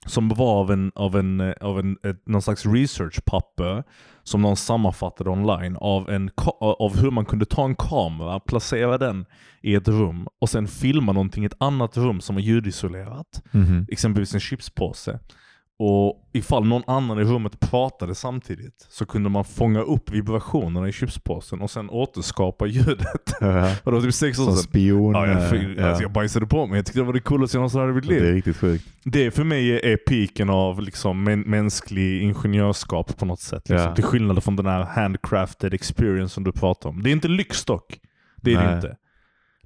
Som 0.05 0.29
var 0.29 0.59
av, 0.59 0.71
en, 0.71 0.91
av, 0.95 1.15
en, 1.17 1.39
eh, 1.39 1.53
av 1.61 1.79
en, 1.79 1.97
ett, 2.03 2.27
någon 2.27 2.41
slags 2.41 2.65
researchpapper 2.65 3.83
som 4.23 4.41
någon 4.41 4.57
sammanfattade 4.57 5.29
online 5.29 5.77
av, 5.77 6.09
en, 6.09 6.29
av 6.59 6.97
hur 6.97 7.11
man 7.11 7.25
kunde 7.25 7.45
ta 7.45 7.65
en 7.65 7.75
kamera, 7.75 8.39
placera 8.39 8.97
den 8.97 9.25
i 9.61 9.75
ett 9.75 9.87
rum 9.87 10.27
och 10.41 10.49
sen 10.49 10.67
filma 10.67 11.11
någonting 11.11 11.43
i 11.43 11.45
ett 11.45 11.61
annat 11.61 11.97
rum 11.97 12.21
som 12.21 12.35
var 12.35 12.41
ljudisolerat. 12.41 13.43
Mhm. 13.51 13.85
Exempelvis 13.91 14.33
en 14.33 14.39
chipspåse. 14.39 15.19
Och 15.81 16.29
ifall 16.33 16.65
någon 16.67 16.83
annan 16.87 17.19
i 17.19 17.23
rummet 17.23 17.59
pratade 17.59 18.15
samtidigt 18.15 18.87
så 18.89 19.05
kunde 19.05 19.29
man 19.29 19.45
fånga 19.45 19.81
upp 19.81 20.11
vibrationerna 20.11 20.87
i 20.87 20.91
chipspåsen 20.91 21.61
och 21.61 21.71
sen 21.71 21.89
återskapa 21.89 22.65
ljudet. 22.65 23.33
Ja. 23.41 23.71
Och 23.83 23.91
det 23.91 23.97
var 23.97 24.01
typ 24.01 24.13
sex 24.13 24.39
år 24.39 24.43
sedan. 24.45 24.55
spion. 24.55 25.13
Ja, 25.13 25.27
jag, 25.27 25.49
för, 25.49 25.75
ja. 25.77 25.85
alltså 25.87 26.03
jag 26.03 26.11
bajsade 26.11 26.45
på 26.45 26.67
mig. 26.67 26.75
Jag 26.77 26.85
tyckte 26.85 26.99
det 26.99 27.03
var 27.05 27.13
det 27.13 27.19
coolaste 27.19 27.57
jag 27.57 27.59
någonsin 27.59 27.79
hade 27.79 27.91
i 27.91 27.95
mitt 27.95 28.07
Det 28.07 28.15
är 28.15 28.21
liv. 28.21 28.33
riktigt 28.33 28.57
sjukt. 28.57 28.85
Det 29.03 29.31
för 29.31 29.43
mig 29.43 29.71
är 29.91 29.97
piken 29.97 30.49
av 30.49 30.81
liksom 30.81 31.29
mä- 31.29 31.45
mänsklig 31.47 32.21
ingenjörskap 32.21 33.17
på 33.17 33.25
något 33.25 33.39
sätt. 33.39 33.69
Liksom. 33.69 33.87
Ja. 33.89 33.95
Till 33.95 34.03
skillnad 34.03 34.43
från 34.43 34.55
den 34.55 34.65
här 34.65 34.83
handcrafted 34.83 35.73
experience 35.73 36.33
som 36.33 36.43
du 36.43 36.51
pratar 36.51 36.89
om. 36.89 37.03
Det 37.03 37.09
är 37.09 37.11
inte 37.11 37.27
lyx 37.27 37.65
dock. 37.65 37.99
Det 38.35 38.53
är 38.53 38.57
det 38.59 38.65
Nej. 38.65 38.75
inte. 38.75 38.97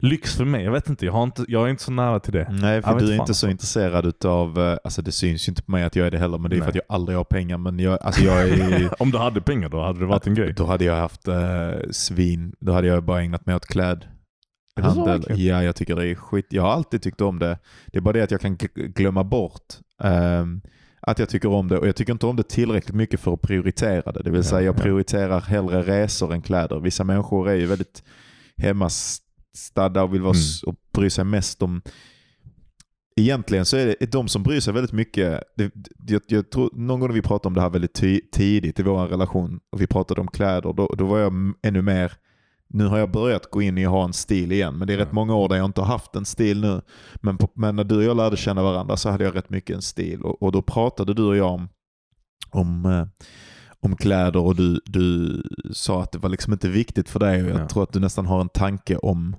Lyx 0.03 0.35
för 0.35 0.45
mig, 0.45 0.63
jag 0.63 0.71
vet 0.71 0.89
inte. 0.89 1.05
Jag, 1.05 1.13
har 1.13 1.23
inte, 1.23 1.45
jag 1.47 1.65
är 1.65 1.69
inte 1.69 1.83
så 1.83 1.91
nära 1.91 2.19
till 2.19 2.33
det. 2.33 2.47
Nej, 2.51 2.81
för 2.81 2.99
du 2.99 3.13
är 3.13 3.19
inte 3.19 3.33
så 3.33 3.49
intresserad 3.49 4.05
utav, 4.05 4.59
eh, 4.59 4.77
alltså 4.83 5.01
det 5.01 5.11
syns 5.11 5.47
ju 5.47 5.51
inte 5.51 5.63
på 5.63 5.71
mig 5.71 5.83
att 5.83 5.95
jag 5.95 6.07
är 6.07 6.11
det 6.11 6.17
heller, 6.17 6.37
men 6.37 6.49
det 6.49 6.55
är 6.55 6.57
för 6.57 6.65
Nej. 6.65 6.69
att 6.69 6.75
jag 6.75 6.95
aldrig 6.95 7.17
har 7.17 7.23
pengar. 7.23 7.57
Men 7.57 7.79
jag, 7.79 7.97
alltså 8.01 8.23
jag 8.23 8.49
är 8.49 8.89
Om 9.01 9.11
du 9.11 9.17
hade 9.17 9.41
pengar 9.41 9.69
då 9.69 9.81
hade 9.81 9.99
det 9.99 10.05
varit 10.05 10.27
en 10.27 10.33
grej. 10.33 10.53
Då 10.53 10.65
hade 10.65 10.85
jag 10.85 10.95
haft 10.95 11.27
eh, 11.27 11.71
svin, 11.91 12.55
då 12.59 12.71
hade 12.71 12.87
jag 12.87 13.03
bara 13.03 13.21
ägnat 13.21 13.45
mig 13.45 13.55
åt 13.55 13.65
kläd. 13.65 14.05
Handel. 14.81 15.23
Ja, 15.27 15.63
jag 15.63 15.75
tycker 15.75 15.95
det 15.95 16.07
är 16.07 16.15
skit. 16.15 16.47
Jag 16.49 16.63
har 16.63 16.71
alltid 16.71 17.01
tyckt 17.01 17.21
om 17.21 17.39
det. 17.39 17.57
Det 17.85 17.97
är 17.97 18.01
bara 18.01 18.13
det 18.13 18.21
att 18.21 18.31
jag 18.31 18.41
kan 18.41 18.57
gl- 18.57 18.87
glömma 18.87 19.23
bort 19.23 19.73
ehm, 20.03 20.61
att 21.01 21.19
jag 21.19 21.29
tycker 21.29 21.49
om 21.49 21.67
det. 21.67 21.77
Och 21.77 21.87
jag 21.87 21.95
tycker 21.95 22.13
inte 22.13 22.25
om 22.25 22.35
det 22.35 22.43
tillräckligt 22.43 22.95
mycket 22.95 23.19
för 23.19 23.33
att 23.33 23.41
prioritera 23.41 24.11
det. 24.11 24.23
Det 24.23 24.31
vill 24.31 24.43
säga 24.43 24.61
jag 24.61 24.75
ja. 24.75 24.81
prioriterar 24.81 25.41
hellre 25.41 25.81
resor 25.81 26.33
än 26.33 26.41
kläder. 26.41 26.79
Vissa 26.79 27.03
människor 27.03 27.49
är 27.49 27.55
ju 27.55 27.65
väldigt 27.65 28.03
hemmastadda 29.53 30.03
och 30.03 30.13
vill 30.13 30.21
vara 30.21 30.33
Mm. 30.33 30.43
och 30.65 30.75
bry 30.93 31.09
sig 31.09 31.25
mest 31.25 31.61
om 31.61 31.81
Egentligen 33.15 33.65
så 33.65 33.77
är 33.77 33.85
det 33.99 34.11
de 34.11 34.27
som 34.27 34.43
bryr 34.43 34.59
sig 34.59 34.73
väldigt 34.73 34.91
mycket. 34.91 35.43
Det, 35.57 35.71
jag, 36.07 36.21
jag 36.27 36.49
tror, 36.49 36.69
någon 36.73 36.99
gång 36.99 37.09
när 37.09 37.15
vi 37.15 37.21
pratade 37.21 37.47
om 37.47 37.53
det 37.53 37.61
här 37.61 37.69
väldigt 37.69 37.93
ty, 37.93 38.21
tidigt 38.31 38.79
i 38.79 38.83
vår 38.83 39.07
relation 39.07 39.59
och 39.71 39.81
vi 39.81 39.87
pratade 39.87 40.21
om 40.21 40.27
kläder, 40.27 40.73
då, 40.73 40.95
då 40.97 41.05
var 41.05 41.19
jag 41.19 41.33
ännu 41.63 41.81
mer 41.81 42.13
nu 42.67 42.85
har 42.85 42.97
jag 42.99 43.11
börjat 43.11 43.51
gå 43.51 43.61
in 43.61 43.77
i 43.77 43.85
att 43.85 43.91
ha 43.91 44.03
en 44.03 44.13
stil 44.13 44.51
igen, 44.51 44.77
men 44.77 44.87
det 44.87 44.93
är 44.93 44.97
rätt 44.97 45.11
många 45.11 45.35
år 45.35 45.49
där 45.49 45.55
jag 45.55 45.65
inte 45.65 45.81
har 45.81 45.87
haft 45.87 46.15
en 46.15 46.25
stil 46.25 46.61
nu. 46.61 46.81
Men, 47.21 47.37
på, 47.37 47.49
men 47.53 47.75
när 47.75 47.83
du 47.83 47.97
och 47.97 48.03
jag 48.03 48.17
lärde 48.17 48.37
känna 48.37 48.63
varandra 48.63 48.97
så 48.97 49.09
hade 49.09 49.23
jag 49.23 49.35
rätt 49.35 49.49
mycket 49.49 49.75
en 49.75 49.81
stil 49.81 50.21
och, 50.21 50.43
och 50.43 50.51
då 50.51 50.61
pratade 50.61 51.13
du 51.13 51.23
och 51.23 51.37
jag 51.37 51.53
om, 51.53 51.69
om, 52.49 52.85
eh, 52.85 53.07
om 53.85 53.95
kläder 53.95 54.39
och 54.39 54.55
du, 54.55 54.79
du 54.85 55.41
sa 55.73 56.03
att 56.03 56.11
det 56.11 56.17
var 56.19 56.29
liksom 56.29 56.53
inte 56.53 56.69
viktigt 56.69 57.09
för 57.09 57.19
dig 57.19 57.43
och 57.43 57.49
jag 57.49 57.59
Ja. 57.59 57.67
tror 57.67 57.83
att 57.83 57.93
du 57.93 57.99
nästan 57.99 58.25
har 58.25 58.41
en 58.41 58.49
tanke 58.49 58.97
om 58.97 59.35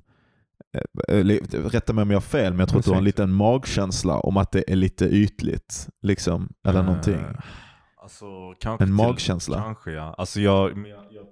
eh, 0.76 1.18
eller, 1.18 1.68
Rätta 1.70 1.92
mig 1.92 2.02
om 2.02 2.10
jag 2.10 2.16
har 2.16 2.20
fel, 2.22 2.52
men 2.52 2.60
jag 2.60 2.68
tror 2.68 2.78
att 2.78 2.84
du 2.84 2.90
har 2.90 2.96
en 2.98 3.04
Precis. 3.04 3.18
liten 3.18 3.32
magkänsla 3.32 4.18
om 4.18 4.36
att 4.36 4.52
det 4.52 4.70
är 4.72 4.76
lite 4.76 5.04
ytligt. 5.04 5.88
Liksom, 6.02 6.52
eller 6.66 6.80
Eh, 6.80 6.86
någonting. 6.86 7.20
Alltså, 8.02 8.26
En 8.64 8.78
till- 8.78 8.86
magkänsla. 8.86 9.58
Kanske 9.62 9.90
ja. 9.92 10.14
Alltså 10.18 10.40
jag, 10.40 10.70
jag, 10.70 10.88
jag 10.88 11.24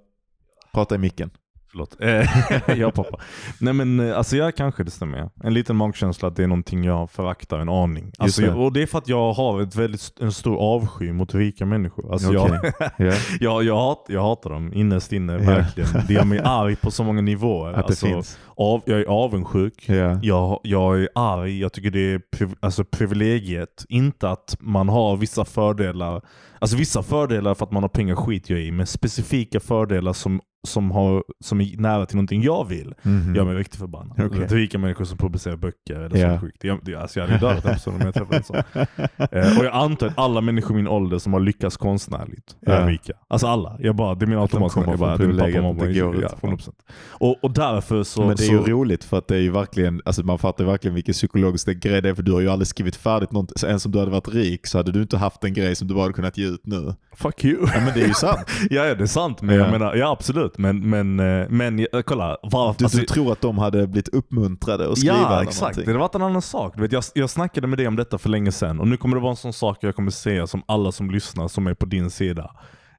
Prata 0.73 0.95
i 0.95 0.97
micken. 0.97 1.29
Förlåt. 1.73 1.95
Eh, 1.99 2.77
jag 2.79 2.93
pappa. 2.93 3.17
Nej 3.59 3.73
men 3.73 3.99
eh, 3.99 4.17
alltså 4.17 4.37
jag 4.37 4.55
kanske 4.55 4.83
det 4.83 4.91
stämmer. 4.91 5.17
ja. 5.17 5.29
En 5.43 5.53
liten 5.53 5.75
magkänsla 5.75 6.27
att 6.27 6.35
det 6.35 6.43
är 6.43 6.47
någonting 6.47 6.83
jag 6.83 7.11
föraktar 7.11 7.59
en 7.59 7.69
aning. 7.69 8.11
Alltså, 8.17 8.41
det. 8.41 8.47
jag, 8.47 8.57
och 8.59 8.73
det 8.73 8.81
är 8.81 8.85
för 8.85 8.97
att 8.97 9.07
jag 9.07 9.33
har 9.33 9.61
ett 9.61 9.75
väldigt, 9.75 10.19
en 10.21 10.31
stor 10.33 10.57
avsky 10.57 11.11
mot 11.11 11.35
rika 11.35 11.65
människor. 11.65 12.11
Alltså 12.13 12.37
Okej. 12.37 12.59
jag, 12.97 12.97
Ja, 13.07 13.13
jag, 13.39 13.63
jag, 13.63 13.75
hat, 13.77 14.05
jag 14.09 14.21
hatar 14.21 14.49
dem 14.49 14.73
innerst 14.73 15.11
inne, 15.13 15.37
verkligen. 15.37 15.89
Det 16.07 16.13
gör 16.13 16.25
mig 16.25 16.39
arg 16.43 16.75
på 16.75 16.91
så 16.91 17.03
många 17.03 17.21
nivåer. 17.21 17.69
att 17.69 17.75
det 17.75 17.83
Alltså, 17.83 18.05
finns. 18.05 18.37
Av, 18.57 18.81
jag 18.85 18.99
är 18.99 19.05
avundsjuk. 19.05 19.89
Ja. 19.89 20.19
Jag, 20.21 20.59
jag 20.63 21.01
är 21.01 21.09
arg, 21.15 21.59
jag 21.59 21.73
tycker 21.73 21.91
det 21.91 22.13
är 22.13 22.21
priv, 22.37 22.49
alltså 22.59 22.83
privilegiet. 22.83 23.85
Inte 23.89 24.29
att 24.29 24.55
man 24.59 24.89
har 24.89 25.17
vissa 25.17 25.45
fördelar. 25.45 26.21
Alltså 26.59 26.77
vissa 26.77 27.03
fördelar 27.03 27.53
för 27.53 27.65
att 27.65 27.71
man 27.71 27.83
har 27.83 27.89
pengar 27.89 28.15
skit 28.15 28.49
jag 28.49 28.59
i, 28.61 28.71
men 28.71 28.87
specifika 28.87 29.59
fördelar 29.59 30.13
som, 30.13 30.41
som, 30.67 30.91
har, 30.91 31.23
som 31.43 31.61
är 31.61 31.77
nära 31.77 32.05
till 32.05 32.15
någonting 32.15 32.41
jag 32.41 32.67
vill 32.67 32.93
Mhm. 33.01 33.35
gör 33.35 33.45
mig 33.45 33.55
riktigt 33.55 33.79
förbannad. 33.79 34.21
Okay. 34.25 34.45
Rika 34.47 34.77
människor 34.77 35.05
som 35.05 35.17
publicerar 35.17 35.55
böcker 35.55 35.95
eller 35.99 36.17
Ja. 36.17 36.29
sånt 36.29 36.41
skit. 36.41 36.55
Det, 36.59 36.77
det, 36.83 36.95
alltså 36.95 37.19
jag 37.19 37.27
hade 37.27 37.39
dödat 37.39 37.63
den 37.63 37.73
personen 37.73 38.01
om 38.01 38.05
jag 38.05 38.13
träffade 38.13 38.37
en 38.37 38.43
sån. 38.43 38.55
Eh, 39.31 39.57
och 39.59 39.65
jag 39.65 39.73
antar 39.73 40.07
att 40.07 40.17
alla 40.17 40.41
människor 40.41 40.71
i 40.71 40.75
min 40.75 40.87
ålder 40.87 41.17
som 41.17 41.33
har 41.33 41.39
lyckats 41.39 41.77
konstnärligt 41.77 42.57
Ja. 42.59 42.71
är 42.73 42.87
rika. 42.87 43.13
Alltså 43.27 43.47
alla. 43.47 43.77
Jag 43.79 43.95
bara, 43.95 44.15
det 44.15 44.25
är 44.25 44.27
min 44.27 44.37
Att 44.37 44.51
de 44.51 44.55
automatiska 44.57 44.81
kommer 44.81 44.93
jag 44.93 44.99
bara, 44.99 45.17
från 45.17 45.25
privilegiet, 45.25 45.79
det 45.79 45.85
är 45.85 46.21
ja, 46.21 46.27
utifrån. 46.27 46.57
100%. 46.57 46.71
Och, 47.09 47.43
och 47.43 47.51
därför 47.53 48.03
så... 48.03 48.21
Det 48.47 48.53
är 48.55 48.61
så, 48.61 48.67
ju 48.67 48.73
roligt 48.73 49.03
för 49.03 49.17
att 49.17 49.27
det 49.27 49.35
är 49.35 49.39
ju 49.39 49.51
verkligen, 49.51 50.01
alltså 50.05 50.23
man 50.23 50.39
fattar 50.39 50.63
verkligen 50.63 50.95
vilken 50.95 51.13
psykologisk 51.13 51.67
grej 51.67 52.01
det 52.01 52.09
är 52.09 52.13
för 52.15 52.23
du 52.23 52.31
har 52.31 52.39
ju 52.41 52.49
aldrig 52.49 52.67
skrivit 52.67 52.95
färdigt 52.95 53.31
något. 53.31 53.59
Så 53.59 53.67
ens 53.67 53.85
om 53.85 53.91
du 53.91 53.99
hade 53.99 54.11
varit 54.11 54.27
rik 54.27 54.67
så 54.67 54.77
hade 54.77 54.91
du 54.91 55.01
inte 55.01 55.17
haft 55.17 55.43
en 55.43 55.53
grej 55.53 55.75
som 55.75 55.87
du 55.87 55.93
bara 55.93 56.01
hade 56.03 56.13
kunnat 56.13 56.37
ge 56.37 56.45
ut 56.45 56.61
nu. 56.65 56.93
Fuck 57.15 57.45
you. 57.45 57.67
Ja 57.73 57.81
men 57.85 57.93
det 57.93 58.01
är 58.01 58.07
ju 58.07 58.13
sant. 58.13 58.39
ja, 58.69 58.85
ja, 58.85 58.95
det 58.95 59.03
är 59.03 59.07
sant. 59.07 59.41
Men 59.41 59.55
Ja. 59.55 59.61
jag 59.61 59.71
menar, 59.71 59.95
ja 59.95 60.11
absolut. 60.11 60.57
Men, 60.57 60.89
men, 60.89 61.19
eh, 61.19 61.47
men 61.49 61.79
eh, 61.79 61.85
kolla. 62.05 62.37
Var, 62.43 62.75
Du, 62.77 62.85
alltså, 62.85 62.97
du 62.99 63.05
tror 63.05 63.31
att 63.31 63.41
de 63.41 63.57
hade 63.57 63.87
blivit 63.87 64.07
uppmuntrade 64.09 64.91
att 64.91 64.97
skriva 64.97 65.15
Ja, 65.15 65.41
exakt. 65.43 65.61
någonting. 65.61 65.83
Det 65.85 65.89
hade 65.91 65.99
varit 65.99 66.15
en 66.15 66.21
annan 66.21 66.41
sak. 66.41 66.73
Du 66.75 66.81
vet, 66.81 66.91
jag, 66.91 67.03
jag 67.13 67.29
snackade 67.29 67.67
med 67.67 67.77
dig 67.79 67.87
om 67.87 67.95
detta 67.95 68.17
för 68.17 68.29
länge 68.29 68.51
sedan 68.51 68.79
och 68.79 68.87
nu 68.87 68.97
kommer 68.97 69.15
det 69.15 69.21
vara 69.21 69.31
en 69.31 69.35
sån 69.37 69.53
sak 69.53 69.77
jag 69.81 69.95
kommer 69.95 70.11
säga 70.11 70.47
som 70.47 70.63
alla 70.65 70.91
som 70.91 71.11
lyssnar 71.11 71.47
som 71.47 71.67
är 71.67 71.73
på 71.73 71.85
din 71.85 72.09
sida. 72.09 72.51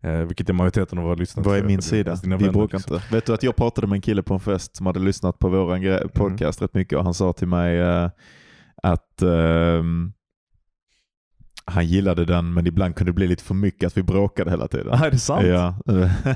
Eh, 0.04 0.18
vilket 0.18 0.48
är 0.48 0.52
majoriteten 0.52 0.98
av 0.98 1.04
våra 1.04 1.14
lyssnare. 1.14 1.48
Vad 1.48 1.58
är 1.58 1.62
min 1.62 1.82
sida? 1.82 2.16
Vi 2.22 2.28
vänner, 2.30 2.52
bråkar 2.52 2.78
liksom. 2.78 2.96
inte. 2.96 3.14
Vet 3.14 3.26
du 3.26 3.34
att 3.34 3.42
jag 3.42 3.56
pratade 3.56 3.86
med 3.86 3.96
en 3.96 4.02
kille 4.02 4.22
på 4.22 4.34
en 4.34 4.40
fest 4.40 4.76
som 4.76 4.86
hade 4.86 5.00
lyssnat 5.00 5.38
på 5.38 5.48
vår 5.48 5.76
Mm. 5.76 6.08
podcast 6.14 6.62
rätt 6.62 6.74
mycket 6.74 6.98
och 6.98 7.04
han 7.04 7.14
sa 7.14 7.32
till 7.32 7.48
mig 7.48 7.80
eh, 7.80 8.10
att 8.82 9.22
ehm, 9.22 10.12
han 11.64 11.86
gillade 11.86 12.24
den 12.24 12.54
men 12.54 12.66
ibland 12.66 12.96
kunde 12.96 13.12
det 13.12 13.14
bli 13.14 13.26
lite 13.26 13.44
för 13.44 13.54
mycket 13.54 13.86
att 13.86 13.96
vi 13.96 14.02
bråkade 14.02 14.50
hela 14.50 14.68
tiden. 14.68 14.92
Ah, 14.92 15.06
är 15.06 15.10
det 15.10 15.18
sant? 15.18 15.46
Ja. 15.46 15.74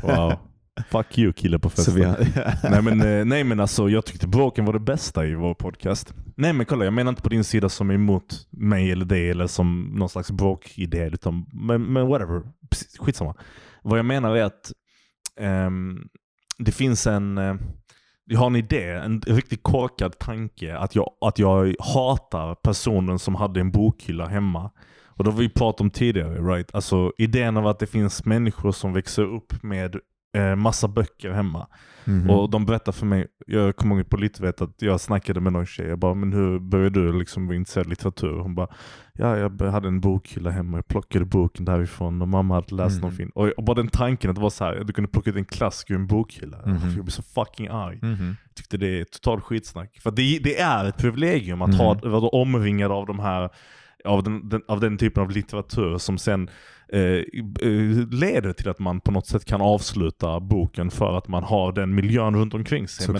Wow. 0.02 0.32
Fuck 0.90 1.18
you 1.18 1.32
kille 1.32 1.58
på 1.58 1.70
festen. 1.70 1.94
vi, 1.94 2.00
nej, 2.70 2.82
men, 2.82 3.00
eh, 3.00 3.24
nej 3.24 3.44
men 3.44 3.60
alltså 3.60 3.88
jag 3.88 4.06
tyckte 4.06 4.28
bråken 4.28 4.64
var 4.64 4.72
det 4.72 4.80
bästa 4.80 5.26
i 5.26 5.34
vår 5.34 5.54
podcast. 5.54 6.14
Nej 6.36 6.52
men 6.52 6.66
kolla, 6.66 6.84
jag 6.84 6.94
menar 6.94 7.08
inte 7.08 7.22
på 7.22 7.28
din 7.28 7.44
sida 7.44 7.68
som 7.68 7.90
är 7.90 7.94
emot 7.94 8.46
mig 8.50 8.92
eller 8.92 9.04
dig 9.04 9.30
eller 9.30 9.46
som 9.46 9.92
någon 9.94 10.08
slags 10.08 10.30
bråkidé. 10.30 11.06
Utan, 11.06 11.46
men, 11.52 11.82
men 11.82 12.06
whatever, 12.06 12.42
Precis, 12.70 12.98
skitsamma. 12.98 13.34
Vad 13.82 13.98
jag 13.98 14.06
menar 14.06 14.36
är 14.36 14.44
att 14.44 14.72
ehm, 15.40 16.08
det 16.58 16.72
finns 16.72 17.06
en, 17.06 17.38
eh, 17.38 17.54
jag 18.24 18.38
har 18.38 18.46
en 18.46 18.56
idé, 18.56 18.84
en 18.84 19.20
riktigt 19.20 19.62
korkad 19.62 20.18
tanke 20.18 20.76
att 20.76 20.94
jag, 20.94 21.10
att 21.20 21.38
jag 21.38 21.74
hatar 21.78 22.54
personen 22.54 23.18
som 23.18 23.34
hade 23.34 23.60
en 23.60 23.70
bokhylla 23.70 24.26
hemma. 24.26 24.70
Och 25.06 25.24
det 25.24 25.30
har 25.30 25.38
vi 25.38 25.48
pratat 25.48 25.80
om 25.80 25.90
tidigare, 25.90 26.40
right? 26.40 26.74
Alltså 26.74 27.12
idén 27.18 27.56
av 27.56 27.66
att 27.66 27.78
det 27.78 27.86
finns 27.86 28.24
människor 28.24 28.72
som 28.72 28.92
växer 28.92 29.22
upp 29.22 29.62
med 29.62 29.96
eh, 30.36 30.56
massa 30.56 30.88
böcker 30.88 31.30
hemma. 31.30 31.66
Mhm. 32.04 32.30
Och 32.30 32.50
de 32.50 32.66
berättade 32.66 32.96
för 32.96 33.06
mig, 33.06 33.26
jag 33.46 33.76
kommer 33.76 33.96
ihåg 33.96 34.08
på 34.10 34.16
Littvet 34.16 34.60
att 34.62 34.82
jag 34.82 35.00
snackade 35.00 35.40
med 35.40 35.52
någon 35.52 35.66
tjej, 35.66 35.86
jag 35.86 35.98
bara 35.98 36.14
men 36.14 36.32
hur 36.32 36.58
började 36.58 37.00
du 37.06 37.18
liksom 37.18 37.46
vara 37.46 37.56
intresserad 37.56 37.86
av 37.86 37.90
litteratur? 37.90 38.38
Hon 38.38 38.54
bara 38.54 38.68
ja 39.12 39.36
jag 39.36 39.60
hade 39.62 39.88
en 39.88 40.00
bokhylla 40.00 40.50
hemma, 40.50 40.76
jag 40.78 40.88
plockade 40.88 41.24
boken 41.24 41.64
därifrån 41.64 42.22
och 42.22 42.28
mamma 42.28 42.54
hade 42.54 42.74
läst 42.74 42.94
Mhm. 42.96 43.00
någon 43.02 43.12
film. 43.16 43.30
Och, 43.34 43.48
och 43.48 43.64
bara 43.64 43.74
den 43.74 43.88
tanken 43.88 44.30
att 44.30 44.36
det 44.36 44.42
var 44.42 44.50
så 44.50 44.64
här, 44.64 44.80
att 44.80 44.86
du 44.86 44.92
kunde 44.92 45.10
plocka 45.10 45.30
ut 45.30 45.36
en 45.36 45.44
klassiker 45.44 45.94
ur 45.94 45.98
en 46.00 46.06
bokhylla. 46.06 46.58
Mhm. 46.66 46.74
Jag 46.96 47.04
blev 47.04 47.06
så 47.06 47.22
fucking 47.22 47.68
arg. 47.68 47.98
Mhm. 48.02 48.36
tyckte 48.54 48.76
det 48.76 49.00
är 49.00 49.04
totalt 49.04 49.44
skitsnack. 49.44 49.98
För 50.02 50.10
det, 50.10 50.38
det 50.42 50.60
är 50.60 50.84
ett 50.84 50.96
privilegium 50.96 51.62
att 51.62 51.68
Mhm. 51.68 51.78
ha, 51.78 51.94
vara 52.04 52.28
omringad 52.28 52.92
av 52.92 53.06
de 53.06 53.18
här 53.18 53.50
av 54.04 54.22
den, 54.22 54.48
den, 54.48 54.62
av 54.68 54.80
den 54.80 54.98
typen 54.98 55.22
av 55.22 55.30
litteratur 55.30 55.98
som 55.98 56.18
sen 56.18 56.50
leder 58.10 58.52
till 58.52 58.68
att 58.68 58.78
man 58.78 59.00
på 59.00 59.10
något 59.10 59.26
sätt 59.26 59.44
kan 59.44 59.60
avsluta 59.60 60.40
boken 60.40 60.90
för 60.90 61.18
att 61.18 61.28
man 61.28 61.44
har 61.44 61.72
den 61.72 61.94
miljön 61.94 62.36
runt 62.36 62.54
omkring 62.54 62.88
sig. 62.88 63.14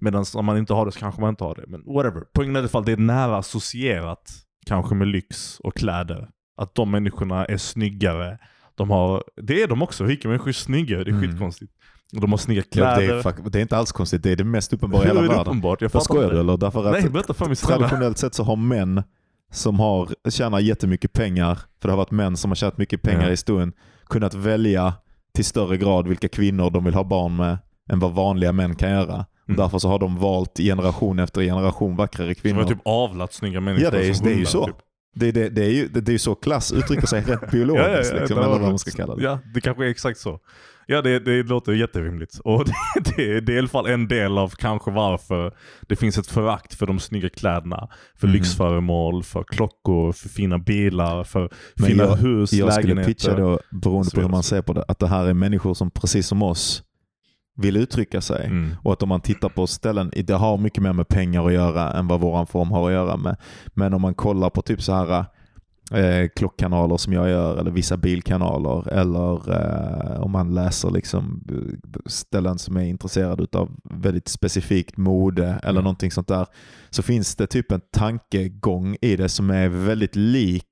Medans 0.00 0.34
om 0.34 0.44
man 0.44 0.58
inte 0.58 0.74
har 0.74 0.86
det 0.86 0.92
så 0.92 0.98
kanske 1.00 1.20
man 1.20 1.30
inte 1.30 1.44
har 1.44 1.54
det. 1.54 1.64
Men 1.68 1.82
whatever. 1.94 2.22
Poängen 2.34 2.56
är 2.56 2.60
i 2.60 2.62
alla 2.62 2.68
fall 2.68 2.84
det 2.84 2.92
är 2.92 2.96
nära 2.96 3.36
associerat 3.36 4.32
kanske 4.66 4.94
med 4.94 5.08
lyx 5.08 5.60
och 5.60 5.74
kläder. 5.74 6.28
Att 6.56 6.74
de 6.74 6.90
människorna 6.90 7.44
är 7.44 7.56
snyggare. 7.56 8.38
De 8.74 8.90
har, 8.90 9.24
det 9.42 9.62
är 9.62 9.68
de 9.68 9.82
också, 9.82 10.04
rika 10.04 10.28
människor 10.28 10.48
är 10.48 10.52
snyggare, 10.52 11.04
det 11.04 11.10
är 11.10 11.14
Mm. 11.14 11.28
skitkonstigt. 11.30 11.72
Och 12.14 12.20
de 12.20 12.30
har 12.30 12.38
snygga 12.38 12.60
Ja, 12.62 12.64
kläder. 12.72 13.12
det, 13.14 13.18
är, 13.18 13.22
fuck- 13.22 13.48
det 13.50 13.58
är 13.58 13.62
inte 13.62 13.76
alls 13.76 13.92
konstigt, 13.92 14.22
det 14.22 14.30
är 14.32 14.36
det 14.36 14.44
mest 14.44 14.72
uppenbara 14.72 15.04
i 15.04 15.06
hela 15.08 15.20
världen. 15.20 15.38
uppenbart? 15.40 15.82
Jag 15.82 15.90
Vad 15.92 16.02
skojar 16.02 16.30
du 16.30 16.40
eller? 16.40 16.56
Därför 16.56 16.84
att 16.86 16.92
Nej, 17.02 17.10
berätta 17.10 17.34
för 17.34 17.46
mig 17.46 17.56
traditionellt 17.56 18.18
sett 18.18 18.34
så 18.34 18.42
har 18.44 18.56
män 18.56 19.02
som 19.52 19.80
har, 19.80 20.08
tjänar 20.30 20.58
jättemycket 20.60 21.12
pengar, 21.12 21.54
för 21.80 21.88
det 21.88 21.92
har 21.92 21.96
varit 21.96 22.10
män 22.10 22.36
som 22.36 22.50
har 22.50 22.56
tjänat 22.56 22.78
mycket 22.78 23.02
pengar 23.02 23.20
Ja. 23.22 23.26
i 23.28 23.30
historien, 23.30 23.72
kunnat 24.06 24.34
välja 24.34 24.94
till 25.34 25.44
större 25.44 25.76
grad 25.76 26.08
vilka 26.08 26.28
kvinnor 26.28 26.70
de 26.70 26.84
vill 26.84 26.94
ha 26.94 27.04
barn 27.04 27.36
med 27.36 27.58
än 27.92 27.98
vad 27.98 28.12
vanliga 28.12 28.52
män 28.52 28.74
kan 28.74 28.90
göra. 28.90 29.26
Mm. 29.48 29.56
Därför 29.58 29.78
så 29.78 29.88
har 29.88 29.98
de 29.98 30.16
valt 30.18 30.56
generation 30.58 31.18
efter 31.18 31.42
generation 31.42 31.96
vackrare 31.96 32.34
Som 32.34 32.42
kvinnor. 32.42 32.62
har 32.62 32.68
typ 32.68 32.78
avlat 32.84 33.32
snygga 33.32 33.60
människor 33.60 33.84
Ja, 33.84 33.90
det 33.90 34.08
är- 34.08 34.14
som 34.14 34.26
det 34.26 34.32
är 34.32 34.38
ju 34.38 34.46
så. 34.46 34.66
Typ. 34.66 34.76
Det, 35.14 35.32
det, 35.32 35.48
det, 35.48 35.64
är 35.64 35.70
ju, 35.70 35.88
det, 35.88 36.00
det 36.00 36.10
är 36.10 36.12
ju 36.12 36.18
så 36.18 36.34
klass 36.34 36.72
uttrycker 36.72 37.06
sig 37.06 37.20
rent 37.22 37.50
biologiskt, 37.50 38.12
liksom, 38.14 38.36
det 38.36 38.42
eller 38.42 38.52
var- 38.52 38.58
vad 38.58 38.68
man 38.68 38.78
ska 38.78 38.90
kalla 38.90 39.16
det. 39.16 39.22
Ja, 39.22 39.38
det 39.54 39.60
kanske 39.60 39.84
är 39.86 39.90
exakt 39.90 40.18
så. 40.20 40.40
Ja, 40.90 41.02
det, 41.02 41.18
det 41.18 41.42
låter 41.42 41.72
jätterimligt. 41.72 42.38
Och 42.44 42.64
det, 42.94 43.16
det, 43.16 43.40
det 43.40 43.52
är 43.52 43.56
i 43.56 43.58
alla 43.58 43.68
fall 43.68 43.86
en 43.86 44.08
del 44.08 44.38
av 44.38 44.48
kanske 44.48 44.90
varför 44.90 45.52
det 45.88 45.96
finns 45.96 46.18
ett 46.18 46.26
förakt 46.26 46.74
för 46.74 46.86
de 46.86 46.98
snygga 46.98 47.28
kläderna. 47.28 47.88
För 48.16 48.26
Mhm. 48.26 48.34
lyxföremål, 48.36 49.22
för 49.22 49.42
klockor, 49.42 50.12
för 50.12 50.28
fina 50.28 50.58
bilar, 50.58 51.24
för 51.24 51.50
Men 51.76 51.86
fina 51.86 52.04
jag- 52.04 52.16
hus, 52.16 52.52
Jag 52.52 52.72
skulle 52.72 52.86
lägenheter. 52.94 53.12
pitcha 53.14 53.36
då, 53.36 53.58
beroende 53.70 54.10
på 54.10 54.20
hur 54.20 54.28
man 54.28 54.42
ser 54.42 54.62
på 54.62 54.72
det, 54.72 54.84
att 54.88 54.98
det 54.98 55.06
här 55.08 55.26
är 55.26 55.34
människor 55.34 55.74
som 55.74 55.90
precis 55.90 56.26
som 56.26 56.42
oss 56.42 56.82
vill 57.56 57.76
uttrycka 57.76 58.20
sig. 58.20 58.46
Mm. 58.46 58.70
Och 58.82 58.92
att 58.92 59.02
om 59.02 59.08
man 59.08 59.20
tittar 59.20 59.48
på 59.48 59.66
ställen, 59.66 60.10
det 60.16 60.32
har 60.34 60.58
mycket 60.58 60.82
mer 60.82 60.92
med 60.92 61.08
pengar 61.08 61.46
att 61.46 61.52
göra 61.52 61.92
än 61.92 62.08
vad 62.08 62.20
våran 62.20 62.46
form 62.46 62.70
har 62.70 62.86
att 62.86 62.92
göra 62.92 63.16
med. 63.16 63.36
Men 63.74 63.94
om 63.94 64.02
man 64.02 64.14
kollar 64.14 64.50
på 64.50 64.62
typ 64.62 64.82
så 64.82 64.92
här 64.92 65.24
eh, 65.92 66.28
klockkanaler 66.36 66.96
som 66.96 67.12
jag 67.12 67.28
gör 67.30 67.56
eller 67.56 67.70
vissa 67.70 67.96
bilkanaler 67.96 68.88
eller 68.92 69.52
eh, 70.14 70.20
om 70.20 70.30
man 70.30 70.54
läser 70.54 70.90
liksom 70.90 71.44
eh, 71.50 71.98
ställen 72.06 72.58
som 72.58 72.76
är 72.76 72.84
intresserade 72.84 73.58
av 73.58 73.70
väldigt 73.84 74.28
specifikt 74.28 74.96
mode 74.96 75.46
eller 75.46 75.70
Mm. 75.70 75.84
någonting 75.84 76.10
sånt 76.10 76.28
där. 76.28 76.46
Så 76.90 77.02
finns 77.02 77.36
det 77.36 77.46
typ 77.46 77.72
en 77.72 77.80
tankegång 77.92 78.96
i 79.00 79.16
det 79.16 79.28
som 79.28 79.50
är 79.50 79.68
väldigt 79.68 80.16
lik 80.16 80.66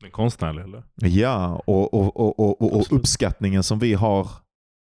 Den 0.00 0.10
konstnärliga 0.10 0.64
eller? 0.64 0.82
Ja, 0.96 1.62
och, 1.66 1.94
och, 1.94 2.16
och, 2.16 2.40
och, 2.40 2.62
och, 2.76 2.86
uppskattningen 2.92 3.62
som 3.62 3.78
vi 3.78 3.94
har 3.94 4.28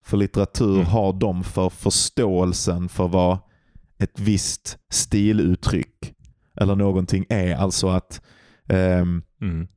för 0.04 0.16
litteratur 0.16 0.74
Mm. 0.74 0.86
har 0.86 1.12
de 1.12 1.44
för 1.44 1.68
förståelsen 1.68 2.88
för 2.88 3.08
vad 3.08 3.38
ett 3.98 4.20
visst 4.20 4.78
stiluttryck 4.92 6.14
eller 6.60 6.76
någonting 6.76 7.26
är. 7.28 7.56
Alltså 7.56 7.88
att 7.88 8.20
ehm, 8.68 9.22
Mm. 9.40 9.68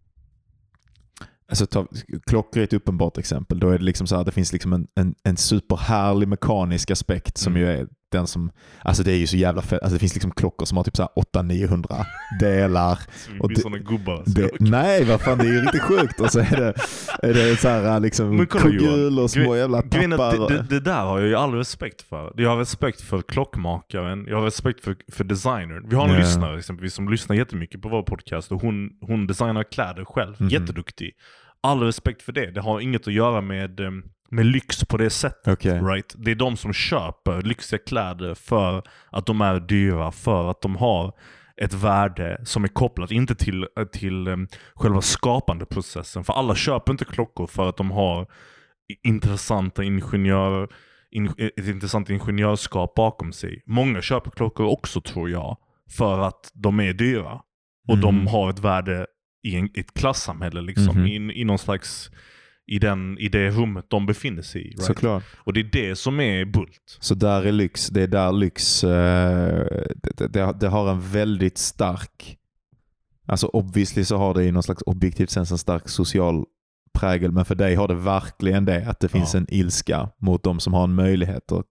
Alltså 1.49 1.65
ta, 1.65 1.87
klockor 2.27 2.63
uppenbart 2.73 3.17
exempel. 3.17 3.59
Då 3.59 3.69
är 3.69 3.77
det 3.77 3.83
liksom 3.83 4.07
så 4.07 4.17
här, 4.17 4.23
det 4.23 4.31
finns 4.31 4.53
liksom 4.53 4.73
en, 4.73 4.87
en, 4.95 5.15
en 5.23 5.37
superhärlig 5.37 6.27
mekanisk 6.27 6.91
aspekt 6.91 7.37
som 7.37 7.53
Mm. 7.55 7.61
ju 7.67 7.73
är 7.73 7.87
den 8.11 8.27
som, 8.27 8.51
alltså 8.81 9.03
det 9.03 9.11
är 9.11 9.17
ju 9.17 9.27
så 9.27 9.37
jävla 9.37 9.61
fett. 9.61 9.81
Alltså 9.81 9.93
det 9.93 9.99
finns 9.99 10.13
liksom 10.13 10.31
klockor 10.31 10.65
som 10.65 10.77
har 10.77 10.83
typ 10.83 10.95
så 10.95 11.01
här 11.01 11.41
800-900 11.41 12.05
delar. 12.39 12.99
Och 13.39 13.49
det- 13.49 13.59
sådana 13.61 13.77
gubbar. 13.77 14.23
Det, 14.25 14.51
nej, 14.59 15.03
vad 15.05 15.21
fan 15.21 15.37
det 15.37 15.43
är 15.47 15.53
ju 15.53 15.61
riktigt 15.61 15.81
sjukt. 15.81 16.19
Och 16.19 16.31
så 16.31 16.39
är 16.39 16.57
det, 16.57 16.73
är 17.29 17.33
det 17.33 17.57
så 17.59 17.67
här 17.69 17.99
liksom 17.99 18.47
kolla, 18.47 18.65
Johan. 18.65 18.77
kugghjul 18.79 19.19
och 19.19 19.31
små 19.31 19.55
jävla 19.55 19.81
tappar. 19.81 20.49
det, 20.49 20.65
det, 20.69 20.79
där 20.79 21.01
har 21.01 21.19
jag 21.19 21.27
ju 21.27 21.35
all 21.35 21.53
respekt 21.53 22.01
för. 22.01 22.33
Jag 22.37 22.49
har 22.49 22.57
respekt 22.57 23.01
för 23.01 23.21
klockmakaren, 23.21 24.25
jag 24.27 24.37
har 24.37 24.43
respekt 24.45 24.83
för, 24.83 24.95
för 25.11 25.23
designern. 25.23 25.89
Vi 25.89 25.95
har 25.95 26.07
en 26.07 26.13
Ja. 26.13 26.19
lyssnare 26.19 26.57
exempelvis 26.57 26.93
som 26.93 27.09
lyssnar 27.09 27.35
jättemycket 27.35 27.81
på 27.81 27.89
vår 27.89 28.03
podcast 28.03 28.51
och 28.51 28.61
hon, 28.61 28.89
hon 29.01 29.27
designar 29.27 29.63
kläder 29.71 30.05
själv. 30.05 30.35
Mhm. 30.39 30.49
Jätteduktig. 30.49 31.11
All 31.61 31.79
respekt 31.83 32.21
för 32.21 32.31
det. 32.31 32.51
Det 32.51 32.61
har 32.61 32.79
inget 32.79 33.07
att 33.07 33.13
göra 33.13 33.41
med, 33.41 33.79
eh, 33.79 33.91
med 34.31 34.45
lyx 34.45 34.85
på 34.85 34.97
det 34.97 35.09
sättet. 35.09 35.53
Okej. 35.53 35.79
Right? 35.81 36.15
Det 36.17 36.31
är 36.31 36.35
de 36.35 36.57
som 36.57 36.73
köper 36.73 37.41
lyxiga 37.41 37.79
kläder 37.79 38.35
för 38.35 38.83
att 39.09 39.25
de 39.25 39.41
är 39.41 39.59
dyra, 39.59 40.11
för 40.11 40.49
att 40.51 40.61
de 40.61 40.75
har 40.75 41.13
ett 41.61 41.73
värde 41.73 42.41
som 42.43 42.63
är 42.63 42.67
kopplat, 42.67 43.11
inte 43.11 43.35
till, 43.35 43.67
till 43.91 44.27
um, 44.27 44.47
själva 44.75 45.01
skapandeprocessen. 45.01 46.23
För 46.23 46.33
alla 46.33 46.55
köper 46.55 46.91
inte 46.91 47.05
klockor 47.05 47.47
för 47.47 47.69
att 47.69 47.77
de 47.77 47.91
har 47.91 48.27
intressanta 49.03 49.83
ingenjör, 49.83 50.69
in, 51.11 51.27
ett 51.57 51.67
intressant 51.67 52.09
ingenjörskap 52.09 52.95
bakom 52.95 53.33
sig. 53.33 53.63
Många 53.65 54.01
köper 54.01 54.31
klockor 54.31 54.65
också 54.65 55.01
tror 55.01 55.29
jag, 55.29 55.57
för 55.97 56.19
att 56.19 56.51
de 56.53 56.79
är 56.79 56.93
dyra. 56.93 57.41
Och 57.87 57.97
de 57.97 58.15
Mhm. 58.15 58.27
har 58.27 58.49
ett 58.49 58.59
värde 58.59 59.05
i, 59.43 59.55
en, 59.55 59.65
i 59.77 59.79
ett 59.79 59.93
klassamhälle 59.93 60.61
liksom. 60.61 60.97
Mhm. 60.97 61.07
I, 61.07 61.41
I 61.41 61.43
någon 61.43 61.57
slags, 61.57 62.09
i, 62.67 62.79
den, 62.79 63.17
i 63.19 63.29
det 63.29 63.49
rummet 63.49 63.85
de 63.89 64.05
befinner 64.05 64.41
sig 64.41 64.61
i. 64.61 64.69
Right? 64.69 64.83
Såklart. 64.83 65.23
Och 65.37 65.53
det 65.53 65.59
är 65.59 65.69
det 65.71 65.95
som 65.95 66.19
är 66.19 66.45
Bult. 66.45 66.97
Så 66.99 67.15
där 67.15 67.45
är 67.45 67.51
lyx, 67.51 67.87
det 67.87 68.01
är 68.03 68.07
där 68.07 68.31
lyx, 68.31 68.83
eh, 68.83 69.65
det, 70.17 70.27
det, 70.27 70.53
det 70.59 70.67
har 70.67 70.91
en 70.91 71.01
väldigt 71.01 71.57
stark, 71.57 72.37
alltså 73.25 73.47
obviously 73.47 74.03
så 74.05 74.17
har 74.17 74.33
det 74.33 74.43
i 74.43 74.51
någon 74.51 74.63
slags 74.63 74.83
objektivt 74.85 75.29
sens 75.29 75.51
en 75.51 75.57
stark 75.57 75.89
social 75.89 76.45
prägel, 76.93 77.31
men 77.31 77.45
för 77.45 77.55
dig 77.55 77.75
har 77.75 77.87
det 77.87 77.95
verkligen 77.95 78.65
det, 78.65 78.87
att 78.87 78.99
det 78.99 79.07
finns 79.07 79.33
Ja. 79.33 79.39
en 79.39 79.47
ilska 79.49 80.09
mot 80.21 80.43
de 80.43 80.59
som 80.59 80.73
har 80.73 80.83
en 80.83 80.95
möjlighet 80.95 81.51
och 81.51 81.65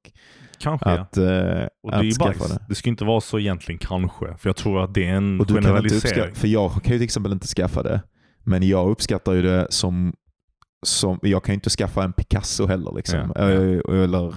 Kanske 0.59 0.91
ja. 0.91 0.99
att, 1.01 1.17
eh, 1.17 1.25
Och 1.25 1.27
det 1.31 1.37
är 1.37 1.67
att 1.93 2.01
bajs. 2.01 2.19
skaffa 2.19 2.49
det. 2.55 2.65
Det 2.69 2.75
ska 2.75 2.89
inte 2.91 3.05
vara 3.05 3.21
så 3.21 3.39
egentligen 3.39 3.79
kanske. 3.79 4.27
För 4.39 4.49
jag 4.49 4.57
tror 4.57 4.85
att 4.85 4.95
det 4.95 5.07
är 5.07 5.15
en 5.15 5.41
Och 5.41 5.47
du 5.47 5.55
kan 5.55 5.59
inte 5.59 5.69
generalisering. 5.69 6.13
uppskatta, 6.23 6.41
för 6.41 6.49
jag 6.49 6.71
kan 6.73 6.93
ju 6.93 6.99
till 6.99 7.05
exempel 7.05 7.33
inte 7.33 7.47
skaffa 7.47 7.83
det, 7.83 8.03
men 8.45 8.63
jag 8.69 8.91
uppskattar 8.91 9.33
ju 9.33 9.43
det 9.43 9.67
som, 9.71 10.15
som 10.87 11.19
jag 11.23 11.45
kan 11.45 11.53
ju 11.53 11.55
inte 11.55 11.71
skaffa 11.71 12.05
en 12.05 12.13
Picasso 12.13 12.67
heller. 12.67 12.93
Liksom. 12.97 13.33
Ja, 13.35 13.51
ja. 13.51 13.63
Eh, 13.95 14.03
Eller, 14.03 14.35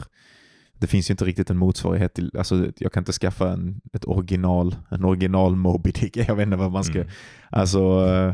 det 0.73 0.87
finns 0.87 1.09
ju 1.09 1.11
inte 1.13 1.25
riktigt 1.25 1.49
en 1.49 1.57
motsvarighet 1.57 2.13
till, 2.13 2.31
alltså 2.37 2.67
jag 2.77 2.91
kan 2.93 3.01
inte 3.01 3.11
skaffa 3.11 3.51
en, 3.51 3.81
ett 3.93 4.05
original, 4.07 4.75
en 4.91 5.05
original 5.05 5.55
Moby 5.55 5.91
Dick, 5.91 6.17
jag 6.27 6.35
vet 6.35 6.45
inte 6.45 6.57
vad 6.57 6.71
man 6.71 6.83
ska, 6.83 6.99
Mm. 6.99 7.09
alltså, 7.49 7.79
eh, 8.07 8.33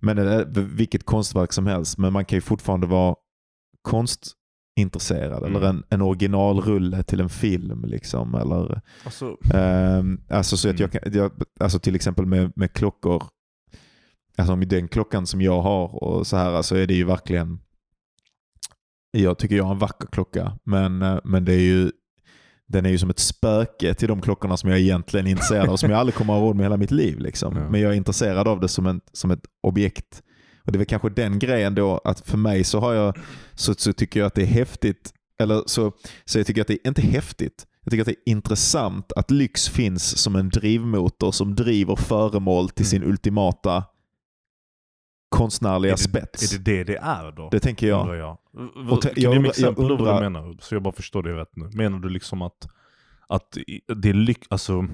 men 0.00 0.18
eh, 0.18 0.46
vilket 0.54 1.04
konstverk 1.04 1.52
som 1.52 1.66
helst, 1.66 1.98
men 1.98 2.12
man 2.12 2.24
kan 2.24 2.36
ju 2.36 2.40
fortfarande 2.40 2.86
vara 2.86 3.14
konstintresserad 3.82 5.42
Mm. 5.42 5.56
eller 5.56 5.68
en, 5.68 5.82
en 5.90 6.02
originalrulle 6.02 7.02
till 7.02 7.20
en 7.20 7.28
film 7.28 7.84
liksom, 7.84 8.34
eller 8.34 8.80
Alltså, 9.04 9.36
Ehm, 9.54 10.20
alltså, 10.30 10.56
så 10.56 10.70
att 10.70 10.80
jag, 10.80 10.92
kan- 10.92 11.12
jag, 11.12 11.32
alltså 11.60 11.78
till 11.78 11.94
exempel 11.94 12.26
med, 12.26 12.52
med 12.56 12.72
klockor. 12.72 13.22
Alltså 14.38 14.56
med 14.56 14.68
den 14.68 14.88
klockan 14.88 15.26
som 15.26 15.42
jag 15.42 15.60
har 15.62 16.04
och 16.04 16.26
så 16.26 16.36
här 16.36 16.62
så 16.62 16.76
är 16.76 16.86
det 16.86 16.94
ju 16.94 17.04
verkligen 17.04 17.58
jag 19.10 19.38
tycker 19.38 19.56
jag 19.56 19.64
har 19.64 19.72
en 19.72 19.78
vacker 19.78 20.08
klocka 20.12 20.58
men, 20.64 21.02
eh, 21.02 21.18
men 21.24 21.44
det 21.44 21.52
är 21.54 21.60
ju 21.60 21.90
den 22.66 22.86
är 22.86 22.90
ju 22.90 22.98
som 22.98 23.10
ett 23.10 23.18
spöke 23.18 23.94
till 23.94 24.08
de 24.08 24.20
klockorna 24.20 24.56
som 24.56 24.70
jag 24.70 24.78
egentligen 24.78 25.26
är 25.26 25.30
intresserad 25.30 25.68
av 25.68 25.76
som 25.76 25.90
jag 25.90 25.98
aldrig 26.00 26.14
kommer 26.14 26.32
att 26.34 26.40
ha 26.40 26.46
råd 26.46 26.56
med 26.56 26.64
hela 26.64 26.76
mitt 26.76 26.90
liv. 26.90 27.18
Liksom. 27.18 27.56
Ja. 27.56 27.70
Men 27.70 27.80
jag 27.80 27.92
är 27.92 27.96
intresserad 27.96 28.48
av 28.48 28.60
det 28.60 28.68
som, 28.68 28.86
en, 28.86 29.00
som 29.12 29.30
ett 29.30 29.40
objekt. 29.62 30.22
Och 30.64 30.72
Det 30.72 30.76
är 30.76 30.78
väl 30.78 30.86
kanske 30.86 31.08
den 31.10 31.38
grejen 31.38 31.74
då 31.74 32.00
att 32.04 32.20
för 32.20 32.36
mig 32.38 32.64
så 32.64 32.80
har 32.80 32.92
jag 32.94 33.16
så, 33.54 33.74
så 33.74 33.92
tycker 33.92 34.20
jag 34.20 34.26
att 34.26 34.34
det 34.34 34.42
är 34.42 34.46
häftigt 34.46 35.12
eller 35.40 35.62
så, 35.66 35.92
så 36.24 36.38
jag 36.38 36.46
tycker 36.46 36.60
att 36.60 36.66
det 36.68 36.74
är 36.74 36.88
inte 36.88 37.02
häftigt. 37.02 37.66
Jag 37.84 37.90
tycker 37.90 38.02
att 38.02 38.06
det 38.06 38.30
är 38.30 38.32
intressant 38.32 39.12
att 39.12 39.30
lyx 39.30 39.68
finns 39.68 40.18
som 40.18 40.36
en 40.36 40.48
drivmotor 40.48 41.32
som 41.32 41.54
driver 41.54 41.96
föremål 41.96 42.68
till 42.70 42.82
Mm. 42.86 42.90
sin 42.90 43.04
ultimata 43.04 43.84
konstnärliga 45.28 45.92
är, 45.92 45.96
det, 45.96 46.02
spets. 46.02 46.52
är 46.54 46.58
det 46.58 46.64
det 46.64 46.84
det 46.84 46.98
är 46.98 47.32
då? 47.32 47.48
Det 47.50 47.60
tänker 47.60 47.88
jag. 47.88 48.00
Undrar 48.00 48.14
jag. 48.14 48.38
Och 48.92 49.02
kan 49.02 49.10
jag 49.10 49.14
du 49.14 49.20
ge 49.20 49.26
undrar- 49.36 49.50
exempel 49.50 49.64
jag 49.64 49.76
på 49.76 49.82
vad 49.82 49.88
du 50.14 50.20
undrar- 50.20 50.30
menar? 50.30 50.56
Så 50.60 50.74
jag 50.74 50.82
bara 50.82 50.92
förstår 50.94 51.22
det 51.22 51.32
rätt 51.34 51.56
nu. 51.56 51.70
Menar 51.74 51.98
du 51.98 52.08
liksom 52.08 52.42
att, 52.42 52.68
att 53.28 53.56
det 53.96 54.08
är 54.08 54.14
lyck, 54.14 54.44
alltså 54.50 54.84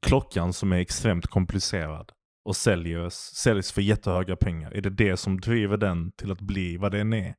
klockan 0.00 0.52
som 0.52 0.72
är 0.72 0.76
extremt 0.78 1.26
komplicerad 1.26 2.10
och 2.44 2.56
säljs, 2.56 3.14
säljs 3.14 3.72
för 3.72 3.82
jättehöga 3.82 4.36
pengar. 4.36 4.70
Är 4.70 4.80
det 4.80 4.90
det 4.90 5.16
som 5.16 5.40
driver 5.40 5.76
den 5.76 6.12
till 6.12 6.32
att 6.32 6.40
bli 6.40 6.76
vad 6.76 6.92
den 6.92 7.12
är? 7.12 7.34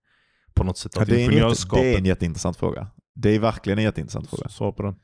På 0.54 0.64
något 0.64 0.78
sätt. 0.78 0.92
Ja, 0.96 1.06
det, 1.06 1.22
är 1.26 1.30
en 1.32 1.50
jätte, 1.50 1.68
det 1.76 1.94
är 1.94 1.98
en 1.98 2.06
jätteintressant 2.06 2.58
fråga. 2.58 2.88
Det 3.16 3.30
är 3.36 3.40
verkligen 3.40 3.80
en 3.80 3.86
jätteintressant 3.86 4.30
fråga. 4.30 4.50
Svar 4.50 4.72
på 4.72 4.84
den. 4.84 4.96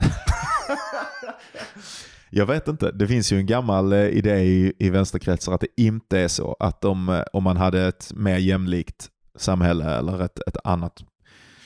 Jag 2.36 2.46
vet 2.46 2.68
inte. 2.68 2.92
Det 2.92 3.06
finns 3.06 3.32
ju 3.32 3.38
en 3.38 3.46
gammal 3.46 3.92
eh, 3.92 4.08
idé 4.08 4.38
i, 4.38 4.72
i 4.78 4.90
vänsterkretsar 4.90 5.52
att 5.52 5.60
det 5.60 5.82
inte 5.82 6.18
är 6.18 6.28
så. 6.28 6.56
Att 6.60 6.84
om, 6.84 7.08
eh, 7.08 7.22
om 7.32 7.44
man 7.44 7.56
hade 7.56 7.86
ett 7.86 8.12
mer 8.14 8.38
jämlikt 8.38 9.08
samhälle 9.36 9.98
eller 9.98 10.22
ett, 10.22 10.40
ett 10.48 10.56
annat 10.64 11.04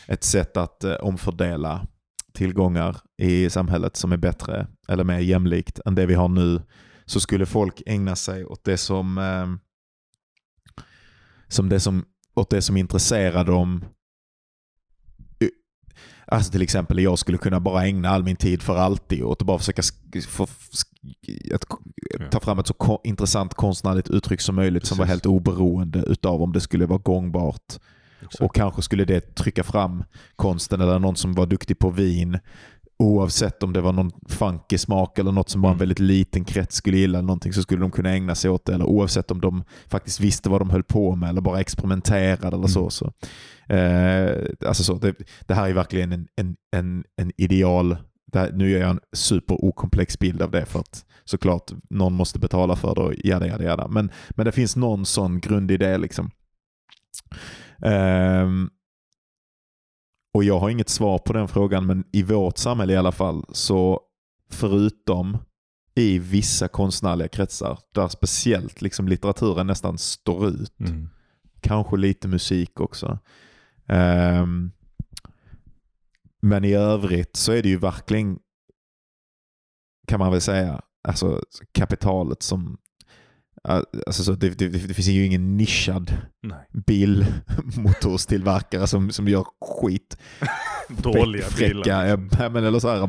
ett 0.06 0.24
sätt 0.24 0.56
att 0.56 0.84
eh, 0.84 0.94
omfördela 0.94 1.86
tillgångar 2.34 2.96
i 3.22 3.50
samhället 3.50 3.96
som 3.96 4.12
är 4.12 4.16
bättre 4.16 4.66
eller 4.88 5.04
mer 5.04 5.18
jämlikt 5.18 5.80
än 5.86 5.94
det 5.94 6.06
vi 6.06 6.14
har 6.14 6.28
nu 6.28 6.62
så 7.06 7.20
skulle 7.20 7.46
folk 7.46 7.82
ägna 7.86 8.16
sig 8.16 8.44
åt 8.44 8.64
det 8.64 8.76
som, 8.76 9.18
eh, 9.18 9.46
som, 11.48 11.68
det 11.68 11.80
som, 11.80 12.04
åt 12.34 12.50
det 12.50 12.62
som 12.62 12.76
intresserar 12.76 13.44
dem 13.44 13.84
Alltså 16.30 16.52
till 16.52 16.62
exempel 16.62 16.98
jag 16.98 17.18
skulle 17.18 17.38
kunna 17.38 17.60
bara 17.60 17.86
ägna 17.86 18.08
all 18.08 18.24
min 18.24 18.36
tid 18.36 18.62
för 18.62 18.76
alltid 18.76 19.22
åt 19.22 19.42
att 19.42 19.46
bara 19.46 19.58
försöka 19.58 19.82
få, 20.28 20.46
att, 21.54 21.64
ta 22.30 22.40
fram 22.40 22.58
ett 22.58 22.66
så 22.66 22.74
ko- 22.74 23.00
intressant 23.04 23.54
konstnärligt 23.54 24.10
uttryck 24.10 24.40
som 24.40 24.54
möjligt 24.54 24.86
som 24.86 24.98
var 24.98 25.04
Precis. 25.04 25.10
helt 25.12 25.26
oberoende 25.26 26.04
utav 26.06 26.42
om 26.42 26.52
det 26.52 26.60
skulle 26.60 26.86
vara 26.86 26.98
gångbart. 26.98 27.74
Och 28.40 28.54
kanske 28.54 28.82
skulle 28.82 29.04
det 29.04 29.34
trycka 29.34 29.64
fram 29.64 30.04
konsten 30.36 30.80
eller 30.80 30.98
någon 30.98 31.16
som 31.16 31.32
var 31.34 31.46
duktig 31.46 31.78
på 31.78 31.90
vin. 31.90 32.38
Oavsett 33.02 33.62
om 33.62 33.72
det 33.72 33.80
var 33.80 33.92
någon 33.92 34.10
funky 34.28 34.78
smak 34.78 35.18
eller 35.18 35.32
något 35.32 35.48
som 35.48 35.62
bara 35.62 35.68
en 35.68 35.72
Mm. 35.72 35.78
väldigt 35.78 35.98
liten 35.98 36.44
krets 36.44 36.76
skulle 36.76 36.96
gilla 36.96 37.18
eller 37.18 37.26
någonting 37.26 37.52
så 37.52 37.62
skulle 37.62 37.80
de 37.80 37.90
kunna 37.90 38.10
ägna 38.10 38.34
sig 38.34 38.50
åt 38.50 38.64
det. 38.64 38.74
Eller 38.74 38.84
oavsett 38.84 39.30
om 39.30 39.40
de 39.40 39.64
faktiskt 39.88 40.20
visste 40.20 40.48
vad 40.48 40.60
de 40.60 40.70
höll 40.70 40.82
på 40.82 41.16
med 41.16 41.28
eller 41.28 41.40
bara 41.40 41.60
experimenterade 41.60 42.56
eller 42.56 42.66
så. 42.66 42.80
Mm. 42.80 42.90
så. 42.90 43.12
Eh, 43.74 44.68
alltså 44.68 44.84
så 44.84 44.94
det, 44.94 45.14
det 45.46 45.54
här 45.54 45.68
är 45.68 45.72
verkligen 45.72 46.12
en, 46.12 46.26
en, 46.36 46.56
en, 46.76 47.04
en 47.16 47.32
ideal 47.36 47.96
här, 48.34 48.52
nu 48.52 48.70
gör 48.70 48.80
jag 48.80 48.90
en 48.90 49.00
super 49.12 49.64
okomplex 49.64 50.18
bild 50.18 50.42
av 50.42 50.50
det 50.50 50.64
för 50.66 50.80
att 50.80 51.04
såklart 51.24 51.70
någon 51.90 52.12
måste 52.12 52.38
betala 52.38 52.76
för 52.76 52.94
det 52.94 53.00
och 53.00 53.14
jada, 53.24 53.46
jada, 53.46 53.64
jada. 53.64 53.88
Men, 53.88 54.10
men 54.30 54.46
det 54.46 54.52
finns 54.52 54.76
någon 54.76 55.06
sån 55.06 55.40
grundidé 55.40 55.98
liksom. 55.98 56.30
Ehm, 57.82 58.70
och 60.34 60.44
jag 60.44 60.58
har 60.58 60.70
inget 60.70 60.88
svar 60.88 61.18
på 61.18 61.32
den 61.32 61.48
frågan, 61.48 61.86
men 61.86 62.04
i 62.12 62.22
vårt 62.22 62.58
samhälle 62.58 62.92
i 62.92 62.96
alla 62.96 63.12
fall, 63.12 63.44
så 63.52 64.00
förutom 64.50 65.38
i 65.94 66.18
vissa 66.18 66.68
konstnärliga 66.68 67.28
kretsar, 67.28 67.78
där 67.94 68.08
speciellt 68.08 68.82
liksom 68.82 69.08
litteraturen 69.08 69.66
nästan 69.66 69.98
står 69.98 70.48
ut, 70.48 70.80
Mm. 70.80 71.08
kanske 71.60 71.96
lite 71.96 72.28
musik 72.28 72.80
också. 72.80 73.18
Ehm, 73.86 74.70
men 76.42 76.64
i 76.64 76.72
övrigt 76.72 77.36
så 77.36 77.52
är 77.52 77.62
det 77.62 77.68
ju 77.68 77.76
verkligen, 77.78 78.38
kan 80.08 80.18
man 80.18 80.32
väl 80.32 80.40
säga, 80.40 80.82
alltså 81.08 81.42
kapitalet 81.72 82.42
som 82.42 82.78
Alltså 83.68 84.24
så 84.24 84.32
det, 84.32 84.58
det, 84.58 84.68
det 84.68 84.94
finns 84.94 85.08
ju 85.08 85.26
ingen 85.26 85.56
nischad 85.56 86.12
Nej. 86.42 86.58
bilmotorstillverkare 86.86 88.86
som, 88.86 89.10
som 89.10 89.28
gör 89.28 89.44
skit. 89.60 90.18
Dåliga 90.88 91.44
fräcka, 91.44 91.68
bilar. 91.68 92.16
liksom. 92.16 92.28
Ja, 92.40 92.48
men, 92.52 92.64
eller 92.64 92.78
så 92.78 92.88
här, 92.88 93.08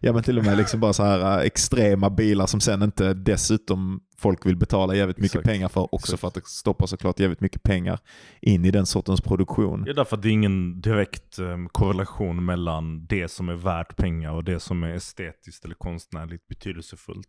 ja, 0.00 0.12
men 0.12 0.22
till 0.22 0.38
och 0.38 0.44
med 0.44 0.56
liksom 0.56 0.80
bara 0.80 0.92
så 0.92 1.04
här 1.04 1.38
äh, 1.38 1.44
extrema 1.46 2.10
bilar 2.10 2.46
som 2.46 2.60
sen 2.60 2.82
inte 2.82 3.14
dessutom 3.14 4.00
folk 4.18 4.46
vill 4.46 4.56
betala 4.56 4.94
jävligt 4.94 5.18
mycket 5.18 5.34
Exakt. 5.34 5.46
pengar 5.46 5.68
för. 5.68 5.94
Också 5.94 6.06
Exakt. 6.06 6.20
för 6.20 6.28
att 6.28 6.34
det 6.34 6.46
stoppar 6.46 6.86
såklart 6.86 7.20
jävligt 7.20 7.40
mycket 7.40 7.62
pengar 7.62 7.98
in 8.40 8.64
i 8.64 8.70
den 8.70 8.86
sortens 8.86 9.20
produktion. 9.20 9.84
Ja, 9.86 9.92
därför 9.92 10.16
att 10.16 10.22
det 10.22 10.28
är 10.28 10.32
ingen 10.32 10.80
direkt 10.80 11.38
em, 11.38 11.68
korrelation 11.68 12.44
mellan 12.44 13.06
det 13.06 13.30
som 13.30 13.48
är 13.48 13.54
värt 13.54 13.96
pengar 13.96 14.32
och 14.32 14.44
det 14.44 14.60
som 14.60 14.82
är 14.82 14.94
estetiskt 14.94 15.64
eller 15.64 15.74
konstnärligt 15.74 16.48
betydelsefullt. 16.48 17.28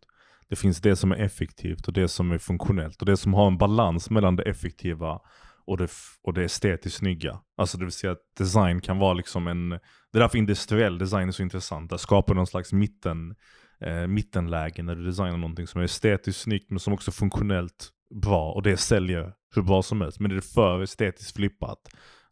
Det 0.52 0.56
finns 0.58 0.82
det 0.82 0.96
som 0.96 1.12
är 1.12 1.16
effektivt 1.16 1.88
och 1.88 1.94
det 1.94 2.08
som 2.08 2.32
är 2.32 2.38
funktionellt 2.38 3.00
och 3.02 3.06
det 3.06 3.18
som 3.18 3.34
har 3.34 3.48
en 3.48 3.58
balans 3.58 4.10
mellan 4.10 4.36
det 4.36 4.44
effektiva 4.44 5.20
och 5.66 5.78
det, 5.78 5.92
och 6.24 6.34
det 6.34 6.44
estetiskt 6.44 6.98
snygga. 6.98 7.40
Alltså 7.58 7.78
det 7.78 7.86
vill 7.86 7.92
säga 7.92 8.12
att 8.12 8.36
design 8.38 8.82
kan 8.82 8.98
vara 8.98 9.14
liksom 9.14 9.48
en... 9.48 9.70
Det 9.70 10.18
är 10.18 10.20
därför 10.20 10.38
industriell 10.38 10.98
design 10.98 11.28
är 11.28 11.32
så 11.32 11.44
intressant. 11.44 11.90
Där 11.90 11.98
skapar 11.98 12.36
någon 12.36 12.48
slags 12.48 12.74
mitten, 12.74 13.36
eh, 13.82 14.08
mittenläge 14.08 14.84
när 14.84 14.96
du 14.96 15.06
designar 15.06 15.38
någonting 15.38 15.68
som 15.68 15.82
är 15.82 15.86
estetiskt 15.86 16.42
snyggt 16.42 16.70
men 16.70 16.80
som 16.80 16.94
också 16.94 17.12
är 17.12 17.14
funktionellt 17.14 17.90
bra 18.24 18.52
och 18.52 18.64
det 18.64 18.78
säljer 18.78 19.34
hur 19.56 19.62
bra 19.62 19.82
som 19.82 20.02
helst. 20.02 20.20
Men 20.20 20.32
är 20.32 20.36
det 20.36 20.42
för 20.42 20.82
estetiskt 20.82 21.36
flippat 21.36 21.80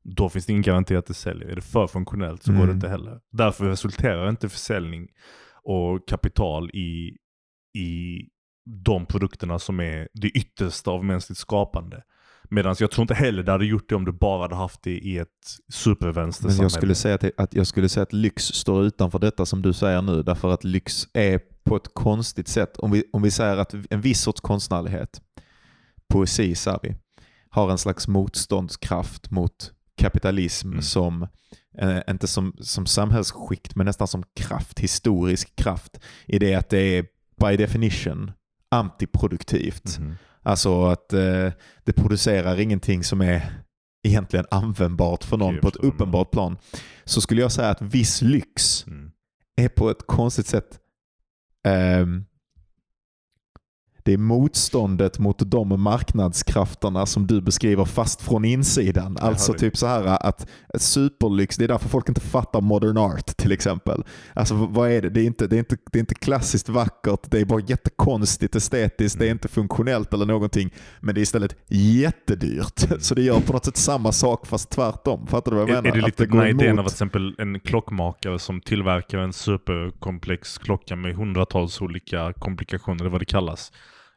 då 0.03 0.29
finns 0.29 0.45
det 0.45 0.51
ingen 0.51 0.61
garanti 0.61 0.95
att 0.95 1.05
det 1.05 1.13
säljer. 1.13 1.49
Är 1.49 1.55
det 1.55 1.61
för 1.61 1.87
funktionellt 1.87 2.43
så 2.43 2.51
går 2.51 2.57
det 2.57 2.63
Mm. 2.63 2.75
inte 2.75 2.89
heller. 2.89 3.19
Därför 3.31 3.65
resulterar 3.65 4.29
inte 4.29 4.49
försäljning 4.49 5.07
och 5.63 6.07
kapital 6.07 6.69
i, 6.69 7.17
i 7.79 8.25
de 8.65 9.05
produkterna 9.05 9.59
som 9.59 9.79
är 9.79 10.07
det 10.13 10.27
yttersta 10.27 10.91
av 10.91 11.05
mänskligt 11.05 11.37
skapande. 11.37 12.03
Medan 12.51 12.75
jag 12.79 12.91
tror 12.91 13.01
inte 13.01 13.13
heller 13.13 13.43
det 13.43 13.51
hade 13.51 13.65
gjort 13.65 13.89
det 13.89 13.95
om 13.95 14.05
du 14.05 14.11
bara 14.11 14.41
hade 14.41 14.55
haft 14.55 14.83
det 14.83 14.97
i 14.97 15.17
ett 15.17 15.27
Men 15.27 15.73
supervänstersamhälle. 15.73 16.63
jag 16.63 16.71
skulle, 16.71 16.95
säga 16.95 17.15
att, 17.15 17.23
att 17.37 17.53
jag 17.53 17.67
skulle 17.67 17.89
säga 17.89 18.03
att 18.03 18.13
lyx 18.13 18.43
står 18.43 18.83
utanför 18.83 19.19
detta 19.19 19.45
som 19.45 19.61
du 19.61 19.73
säger 19.73 20.01
nu. 20.01 20.23
Därför 20.23 20.49
att 20.53 20.63
lyx 20.63 21.07
är 21.13 21.39
på 21.63 21.75
ett 21.75 21.93
konstigt 21.93 22.47
sätt, 22.47 22.77
om 22.77 22.91
vi, 22.91 23.03
om 23.13 23.21
vi 23.21 23.31
säger 23.31 23.57
att 23.57 23.73
en 23.89 24.01
viss 24.01 24.21
sorts 24.21 24.41
konstnärlighet, 24.41 25.21
poesi 26.07 26.55
säger 26.55 26.79
vi, 26.83 26.95
har 27.49 27.71
en 27.71 27.77
slags 27.77 28.07
motståndskraft 28.07 29.31
mot 29.31 29.71
kapitalism 29.97 30.67
Mm. 30.67 30.81
som, 30.81 31.27
eh, 31.77 31.99
inte 32.09 32.27
som, 32.27 32.55
som 32.59 32.85
samhällsskikt, 32.85 33.75
men 33.75 33.85
nästan 33.85 34.07
som 34.07 34.23
kraft, 34.35 34.79
historisk 34.79 35.55
kraft. 35.55 35.99
I 36.25 36.39
det 36.39 36.55
att 36.55 36.69
det 36.69 36.97
är 36.97 37.05
by 37.39 37.57
definition 37.57 38.31
antiproduktivt. 38.71 39.99
Mhm. 39.99 40.15
Alltså 40.43 40.85
att 40.85 41.13
eh, 41.13 41.51
det 41.83 41.93
producerar 41.95 42.59
ingenting 42.59 43.03
som 43.03 43.21
är 43.21 43.61
egentligen 44.07 44.45
användbart 44.51 45.23
för 45.23 45.37
någon 45.37 45.59
på 45.59 45.67
ett 45.67 45.75
uppenbart 45.75 46.31
plan. 46.31 46.57
Så 47.03 47.21
skulle 47.21 47.41
jag 47.41 47.51
säga 47.51 47.69
att 47.69 47.81
viss 47.81 48.21
lyx 48.21 48.87
Mm. 48.87 49.11
är 49.55 49.69
på 49.69 49.89
ett 49.89 50.07
konstigt 50.07 50.47
sätt 50.47 50.79
ehm, 51.67 52.25
det 54.09 54.13
är 54.13 54.17
motståndet 54.17 55.19
mot 55.19 55.51
de 55.51 55.81
marknadskrafterna 55.81 57.05
som 57.05 57.27
du 57.27 57.41
beskriver 57.41 57.85
fast 57.85 58.21
från 58.21 58.45
insidan. 58.45 59.17
Alltså 59.21 59.53
typ 59.53 59.77
så 59.77 59.87
här 59.87 60.03
att 60.27 60.47
superlyx, 60.77 61.57
det 61.57 61.63
är 61.63 61.67
därför 61.67 61.89
folk 61.89 62.09
inte 62.09 62.21
fattar 62.21 62.61
modern 62.61 62.97
art 62.97 63.25
till 63.37 63.51
exempel. 63.51 64.03
Alltså 64.33 64.55
vad 64.55 64.91
är 64.91 65.01
det? 65.01 65.09
Det 65.09 65.21
är 65.21 65.25
inte, 65.25 65.47
det 65.47 65.55
är 65.55 65.59
inte, 65.59 65.77
det 65.91 65.97
är 65.97 65.99
inte 65.99 66.15
klassiskt 66.15 66.69
vackert, 66.69 67.19
det 67.31 67.39
är 67.39 67.45
bara 67.45 67.61
jättekonstigt 67.67 68.55
estetiskt, 68.55 69.19
det 69.19 69.23
är 69.25 69.27
Mm. 69.27 69.35
inte 69.35 69.47
funktionellt 69.47 70.13
eller 70.13 70.25
någonting. 70.25 70.69
Men 70.99 71.15
det 71.15 71.19
är 71.21 71.23
istället 71.23 71.55
jättedyrt. 71.67 72.83
Mm. 72.85 72.99
Så 72.99 73.15
det 73.15 73.21
gör 73.21 73.39
på 73.39 73.53
något 73.53 73.65
sätt 73.65 73.77
samma 73.77 74.11
sak 74.11 74.47
fast 74.47 74.69
tvärtom. 74.69 75.27
Fattar 75.27 75.51
du 75.51 75.57
vad 75.57 75.69
jag 75.69 75.77
Är, 75.77 75.81
menar? 75.81 75.95
är 75.97 76.01
det 76.01 76.07
Att 76.07 76.19
lite 76.19 76.25
den 76.25 76.39
här 76.39 76.47
idén 76.47 76.67
emot- 76.67 76.79
av 76.79 76.85
att 76.85 76.91
till 76.91 76.95
exempel 76.95 77.35
en 77.37 77.59
klockmakare 77.59 78.39
som 78.39 78.61
tillverkar 78.61 79.17
en 79.17 79.33
superkomplex 79.33 80.57
klocka 80.57 80.95
med 80.95 81.15
hundratals 81.15 81.81
olika 81.81 82.33
komplikationer, 82.33 82.99
eller 83.01 83.09
vad 83.09 83.21
det 83.21 83.25
kallas, 83.25 83.71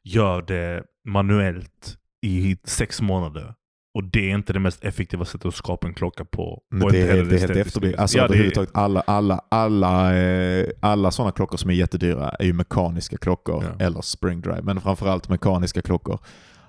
gör 0.05 0.43
det 0.43 0.83
manuellt 1.09 1.97
i 2.27 2.57
sex 2.65 3.01
månader. 3.03 3.55
Och 3.95 4.05
det 4.05 4.31
är 4.31 4.35
inte 4.35 4.53
det 4.53 4.59
mest 4.61 4.85
effektiva 4.85 5.25
sättet 5.25 5.47
att 5.47 5.55
skapa 5.55 5.87
en 5.87 5.95
klocka 5.95 6.25
på. 6.25 6.63
Men 6.71 6.89
det, 6.89 7.01
är, 7.01 7.25
det 7.25 7.37
är 7.37 7.41
helt 7.41 7.57
efterblivet. 7.57 8.01
Alltså 8.01 8.19
Ja, 8.19 8.25
överhuvudtaget 8.25 8.71
alla, 8.75 9.01
alla, 9.01 9.41
alla, 9.49 10.17
eh, 10.17 10.67
alla 10.81 11.11
sådana 11.11 11.33
klockor 11.33 11.57
som 11.57 11.71
är 11.71 11.75
jättedyra 11.75 12.31
är 12.31 12.45
ju 12.45 12.53
mekaniska 12.53 13.17
klockor 13.17 13.65
Ja. 13.65 13.85
eller 13.85 14.01
spring 14.01 14.41
drive. 14.41 14.63
Men 14.63 14.81
framförallt 14.81 15.29
mekaniska 15.29 15.83
klockor. 15.83 16.19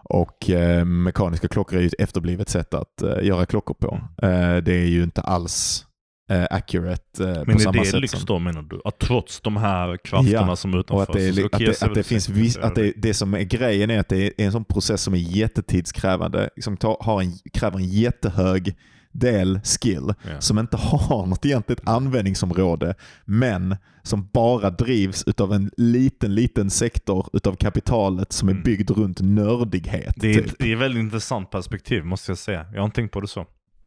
Och 0.03 0.49
eh, 0.49 0.85
mekaniska 0.85 1.47
klockor 1.47 1.77
är 1.77 1.81
ju 1.81 1.87
ett 1.87 1.99
efterblivet 1.99 2.49
sätt 2.49 2.73
att 2.73 3.01
eh, 3.01 3.23
göra 3.23 3.45
klockor 3.45 3.73
på. 3.73 3.99
Mm. 4.21 4.41
Eh, 4.55 4.63
det 4.63 4.73
är 4.73 4.85
ju 4.87 5.03
inte 5.03 5.21
alls 5.21 5.85
eh, 6.29 6.45
accurate 6.49 7.23
eh, 7.23 7.27
Men 7.27 7.45
på 7.45 7.51
är 7.51 7.57
samma 7.57 7.81
det 7.81 7.85
sätt 7.85 8.01
lyx 8.01 8.13
som... 8.13 8.25
då 8.25 8.39
menar 8.39 8.61
du? 8.61 8.81
Att 8.85 8.99
trots 8.99 9.41
de 9.41 9.57
här 9.57 9.97
krafterna 9.97 10.47
Ja, 10.47 10.55
som 10.55 10.73
är 10.73 10.77
utanför 10.79 10.95
Och 10.95 11.01
att 11.01 11.13
det, 11.13 11.27
är, 11.27 11.31
så 11.33 11.45
att 11.45 11.59
det, 11.59 11.73
ser 11.73 11.87
att 11.87 11.93
det 11.93 12.03
finns 12.03 12.29
Jag 12.29 12.63
att 12.65 12.75
det, 12.75 12.93
det 12.97 13.13
som 13.13 13.33
är 13.33 13.41
grejen 13.41 13.89
är 13.91 13.99
att 13.99 14.09
det 14.09 14.25
är 14.41 14.45
en 14.45 14.51
sån 14.51 14.65
process 14.65 15.01
som 15.01 15.13
är 15.13 15.17
jättetidskrävande, 15.17 16.49
som 16.61 16.77
tar, 16.77 16.97
har 16.99 17.21
en, 17.21 17.31
kräver 17.53 17.77
en 17.77 17.89
jättehög 17.89 18.75
del 19.11 19.59
skill, 19.63 20.13
Ja. 20.29 20.41
som 20.41 20.59
inte 20.59 20.77
har 20.77 21.25
något 21.25 21.45
egentligt 21.45 21.81
användningsområde, 21.87 22.95
men 23.25 23.75
som 24.03 24.29
bara 24.33 24.69
drivs 24.69 25.23
utav 25.27 25.53
en 25.53 25.71
liten, 25.77 26.35
liten 26.35 26.69
sektor 26.69 27.29
utav 27.33 27.55
kapitalet 27.55 28.31
som 28.31 28.47
är 28.49 28.51
Mm. 28.53 28.63
byggd 28.63 28.91
runt 28.91 29.21
nördighet. 29.21 30.13
Det 30.17 30.29
är, 30.31 30.33
typ. 30.43 30.59
det 30.59 30.69
är 30.71 30.73
ett 30.75 30.81
väldigt 30.81 30.99
intressant 31.01 31.49
perspektiv 31.51 32.05
måste 32.05 32.31
jag 32.31 32.37
säga. 32.37 32.65
Jag 32.73 32.79
har 32.79 32.85
inte 32.85 32.95
tänkt 32.95 33.11
på 33.11 33.21
det 33.21 33.27
så. 33.27 33.45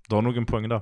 Du 0.08 0.14
har 0.14 0.22
nog 0.22 0.36
en 0.36 0.46
poäng 0.46 0.68
där. 0.68 0.80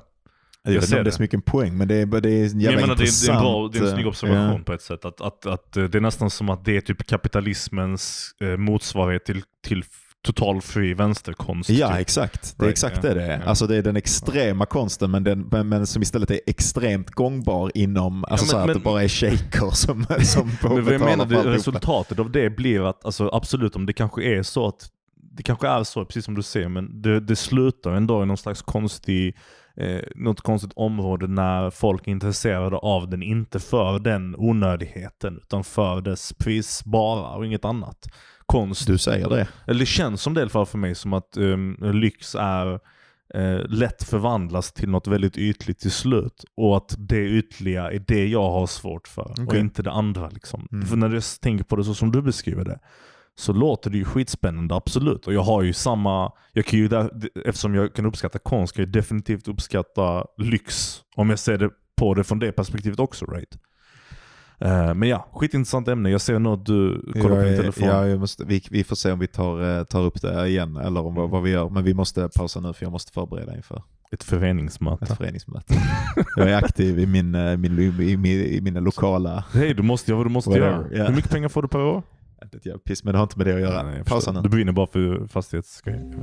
Jag 0.65 0.73
vet 0.73 0.85
inte 0.85 0.99
om 0.99 1.05
det 1.05 1.11
är 1.11 1.12
så 1.12 1.23
mycket 1.23 1.35
en 1.35 1.43
poäng, 1.43 1.77
men 1.77 1.89
det 1.89 1.95
är, 1.95 2.07
det 2.07 2.31
är 2.31 2.45
en 2.45 2.61
jävla 2.61 2.81
jag 2.81 2.81
menar, 2.81 2.97
det, 2.97 3.03
är, 3.05 3.27
det, 3.27 3.33
är 3.33 3.37
en 3.37 3.43
bra, 3.43 3.65
intressant, 3.65 3.73
det 3.73 3.79
är 3.79 3.83
en 3.83 3.91
snygg 3.91 4.05
eh, 4.05 4.09
observation 4.09 4.59
ja. 4.59 4.65
på 4.65 4.73
ett 4.73 4.83
sätt. 4.83 5.05
Att, 5.05 5.21
att, 5.21 5.47
att, 5.47 5.77
eh, 5.77 5.85
det 5.85 5.99
är 5.99 6.03
nästan 6.03 6.31
som 6.31 6.49
att 6.49 6.65
det 6.65 6.77
är 6.77 6.81
typ 6.81 7.07
kapitalismens 7.07 8.31
eh, 8.41 8.57
motsvarighet 8.57 9.25
till, 9.25 9.43
till, 9.67 9.85
total 10.25 10.61
fri 10.61 10.95
vänsterkonst. 10.95 11.71
Ja, 11.71 11.89
typ. 11.89 11.99
exakt. 11.99 12.59
Det 12.59 12.62
är 12.62 12.67
Right, 12.67 12.73
exakt 12.73 12.97
ja, 13.03 13.09
det 13.09 13.15
det 13.15 13.23
är. 13.23 13.39
ja. 13.39 13.45
Alltså 13.45 13.67
det 13.67 13.77
är 13.77 13.83
den 13.83 13.97
extrema 13.97 14.67
konsten 14.67 15.11
men, 15.11 15.25
den, 15.25 15.41
men, 15.41 15.69
men 15.69 15.87
som 15.87 16.03
istället 16.03 16.31
är 16.31 16.41
extremt 16.47 17.11
gångbar 17.11 17.71
inom, 17.75 18.25
alltså 18.25 18.45
men- 18.45 18.51
så 18.51 18.57
här 18.57 18.62
att 18.62 18.67
men- 18.67 18.77
det 18.77 18.83
bara 18.83 19.03
är 19.03 19.09
shejker 19.09 19.71
som, 19.71 20.07
som 20.21 20.51
Men 20.62 20.85
vad 20.85 20.95
jag 20.95 21.01
menar, 21.01 21.27
det, 21.27 21.37
resultatet 21.37 22.19
av 22.19 22.31
det 22.31 22.51
blir 22.51 22.89
att, 22.89 23.05
alltså 23.05 23.31
absolut 23.33 23.77
om 23.77 23.87
det 23.87 23.93
kanske 23.93 24.23
är 24.23 24.43
så 24.43 24.67
att, 24.67 24.89
det 25.37 25.43
kanske 25.43 25.69
är 25.69 25.85
så 25.85 26.05
precis 26.05 26.25
som 26.25 26.35
du 26.35 26.43
säger, 26.43 26.69
men 26.69 27.03
det, 27.03 27.21
det 27.21 27.37
slutar 27.37 27.93
ändå 27.93 28.23
i 28.23 28.27
någon 28.27 28.37
slags 28.37 28.62
konstig, 28.62 29.37
eh, 29.77 30.01
något 30.14 30.41
konstigt 30.41 30.72
område 30.77 31.27
när 31.27 31.70
folk 31.70 32.07
är 32.07 32.12
intresserade 32.12 32.77
av 32.77 33.11
den, 33.11 33.22
inte 33.22 33.61
för 33.61 33.99
den 33.99 34.35
onödigheten, 34.39 35.37
utan 35.43 35.64
för 35.64 36.01
dess 36.01 36.33
pris 36.33 36.85
bara 36.85 37.31
och 37.31 37.47
inget 37.47 37.64
annat. 37.64 38.09
Konst, 38.47 38.87
Du 38.87 38.99
säger 38.99 39.29
det. 39.29 39.49
eller 39.66 39.81
det 39.81 39.87
känns 39.87 40.22
som 40.22 40.35
det 40.35 40.49
fall 40.49 40.66
för 40.66 40.79
mig 40.79 40.95
som 40.95 41.12
att 41.12 41.37
um, 41.37 41.77
lyx 41.81 42.35
är 42.35 42.72
eh, 43.35 43.61
lätt 43.68 44.03
förvandlas 44.03 44.72
till 44.72 44.89
något 44.89 45.07
väldigt 45.07 45.37
ytligt 45.37 45.79
till 45.79 45.91
slut. 45.91 46.45
Och 46.57 46.77
att 46.77 46.95
det 46.99 47.20
ytliga 47.20 47.91
är 47.91 47.99
det 47.99 48.27
jag 48.27 48.51
har 48.51 48.66
svårt 48.66 49.09
för 49.09 49.22
och 49.31 49.39
Okej. 49.39 49.61
inte 49.61 49.83
det 49.83 49.91
andra. 49.91 50.29
Liksom. 50.29 50.68
Mm. 50.72 50.87
För 50.87 50.97
när 50.97 51.11
jag 51.11 51.22
tänker 51.43 51.64
på 51.64 51.77
det 51.77 51.85
så 51.85 51.95
som 51.95 52.12
du 52.12 52.22
beskriver 52.22 52.64
det 52.64 52.79
så 53.37 53.53
låter 53.53 53.91
det 53.91 53.99
ju 53.99 54.05
skitspännande, 54.05 54.74
absolut. 54.74 55.26
Och 55.26 55.35
jag 55.35 55.43
har 55.43 55.62
ju 55.62 55.72
samma, 55.72 56.32
jag 56.53 56.64
kan 56.66 56.78
ju 56.78 56.89
där, 56.89 57.11
eftersom 57.45 57.74
jag 57.74 57.95
kan 57.95 58.07
uppskatta 58.07 58.39
konst, 58.39 58.74
kan 58.74 58.85
jag 58.85 58.93
definitivt 58.93 59.49
uppskatta 59.49 60.24
lyx. 60.39 60.99
Om 61.16 61.30
jag 61.30 61.39
ser 61.39 61.59
det 61.59 61.70
på 61.97 62.14
det 62.14 62.24
från 62.24 62.39
det 62.39 62.53
perspektivet 62.53 62.99
också, 63.01 63.24
right? 63.26 63.59
Eh, 64.59 64.95
men 64.95 65.09
ja, 65.09 65.28
skitintressant 65.32 65.89
ämne. 65.89 66.11
Jag 66.11 66.20
ser 66.20 66.39
nog 66.39 66.53
att 66.61 66.66
du 66.66 67.03
kollar 67.12 67.28
på 67.28 67.35
Jag 67.35 67.45
din 67.45 67.53
är- 67.55 67.57
telefon. 67.57 67.89
Ja, 67.89 68.16
måste, 68.16 68.45
vi, 68.45 68.62
vi 68.70 68.85
får 68.85 68.97
se 68.97 69.12
om 69.12 69.18
vi 69.18 69.26
tar, 69.26 69.78
eh, 69.78 69.85
tar 69.85 70.03
upp 70.03 70.20
det 70.22 70.47
igen 70.49 70.76
eller 70.76 71.01
om, 71.07 71.14
vad, 71.14 71.30
vad 71.30 71.43
vi 71.43 71.51
gör. 71.51 71.70
Men 71.70 71.85
vi 71.85 71.95
måste 71.95 72.28
pausa 72.37 72.61
nu 72.61 72.72
för 72.72 72.85
jag 72.85 72.93
måste 72.93 73.12
förbereda 73.12 73.57
inför 73.57 73.82
Ett 74.12 74.24
föreningsmöte. 74.24 75.05
ett 75.05 75.16
föreningsmöte. 75.16 75.74
jag 76.37 76.51
är 76.51 76.57
aktiv 76.57 76.99
i, 76.99 77.07
min, 77.07 77.35
eh, 77.35 77.57
min, 77.57 77.78
i, 78.01 78.16
min, 78.16 78.26
i 78.26 78.61
mina 78.61 78.80
lokala... 78.80 79.45
Hej, 79.53 79.74
du 79.74 79.82
måste 79.82 80.11
göra 80.11 80.16
vad 80.16 80.26
du 80.26 80.30
måste 80.30 80.51
göra. 80.51 80.85
yeah. 80.93 81.09
Hur 81.09 81.14
mycket 81.16 81.30
pengar 81.30 81.49
får 81.49 81.62
du 81.62 81.68
per 81.68 81.80
år? 81.80 82.03
Inte 82.45 82.57
ett 82.57 82.67
jävla 82.67 82.79
piss, 82.79 83.05
men 83.05 83.13
det 83.13 83.19
har 83.19 83.23
inte 83.23 83.39
med 83.39 83.47
det 83.47 83.55
att 83.55 83.61
göra. 83.61 83.83
Nej, 83.83 84.05
pausa 84.05 84.33
nu. 84.33 84.41
Du 84.41 84.49
brinner 84.49 84.73
bara 84.73 84.87
för 84.87 85.27
fastighetsgrejer. 85.27 86.15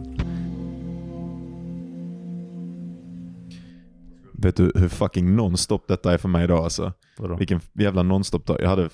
Vet 4.34 4.56
du 4.56 4.72
hur 4.76 4.88
fucking 4.88 5.36
nonstop 5.36 5.88
detta 5.88 6.14
är 6.14 6.18
för 6.18 6.30
mig 6.30 6.44
idag 6.44 6.64
alltså? 6.64 6.94
Vadå? 7.18 7.36
Vilken 7.36 7.62
jävla 7.74 8.04
nonstop 8.04 8.46
dag. 8.46 8.62
Jag 8.62 8.70
hade 8.70 8.90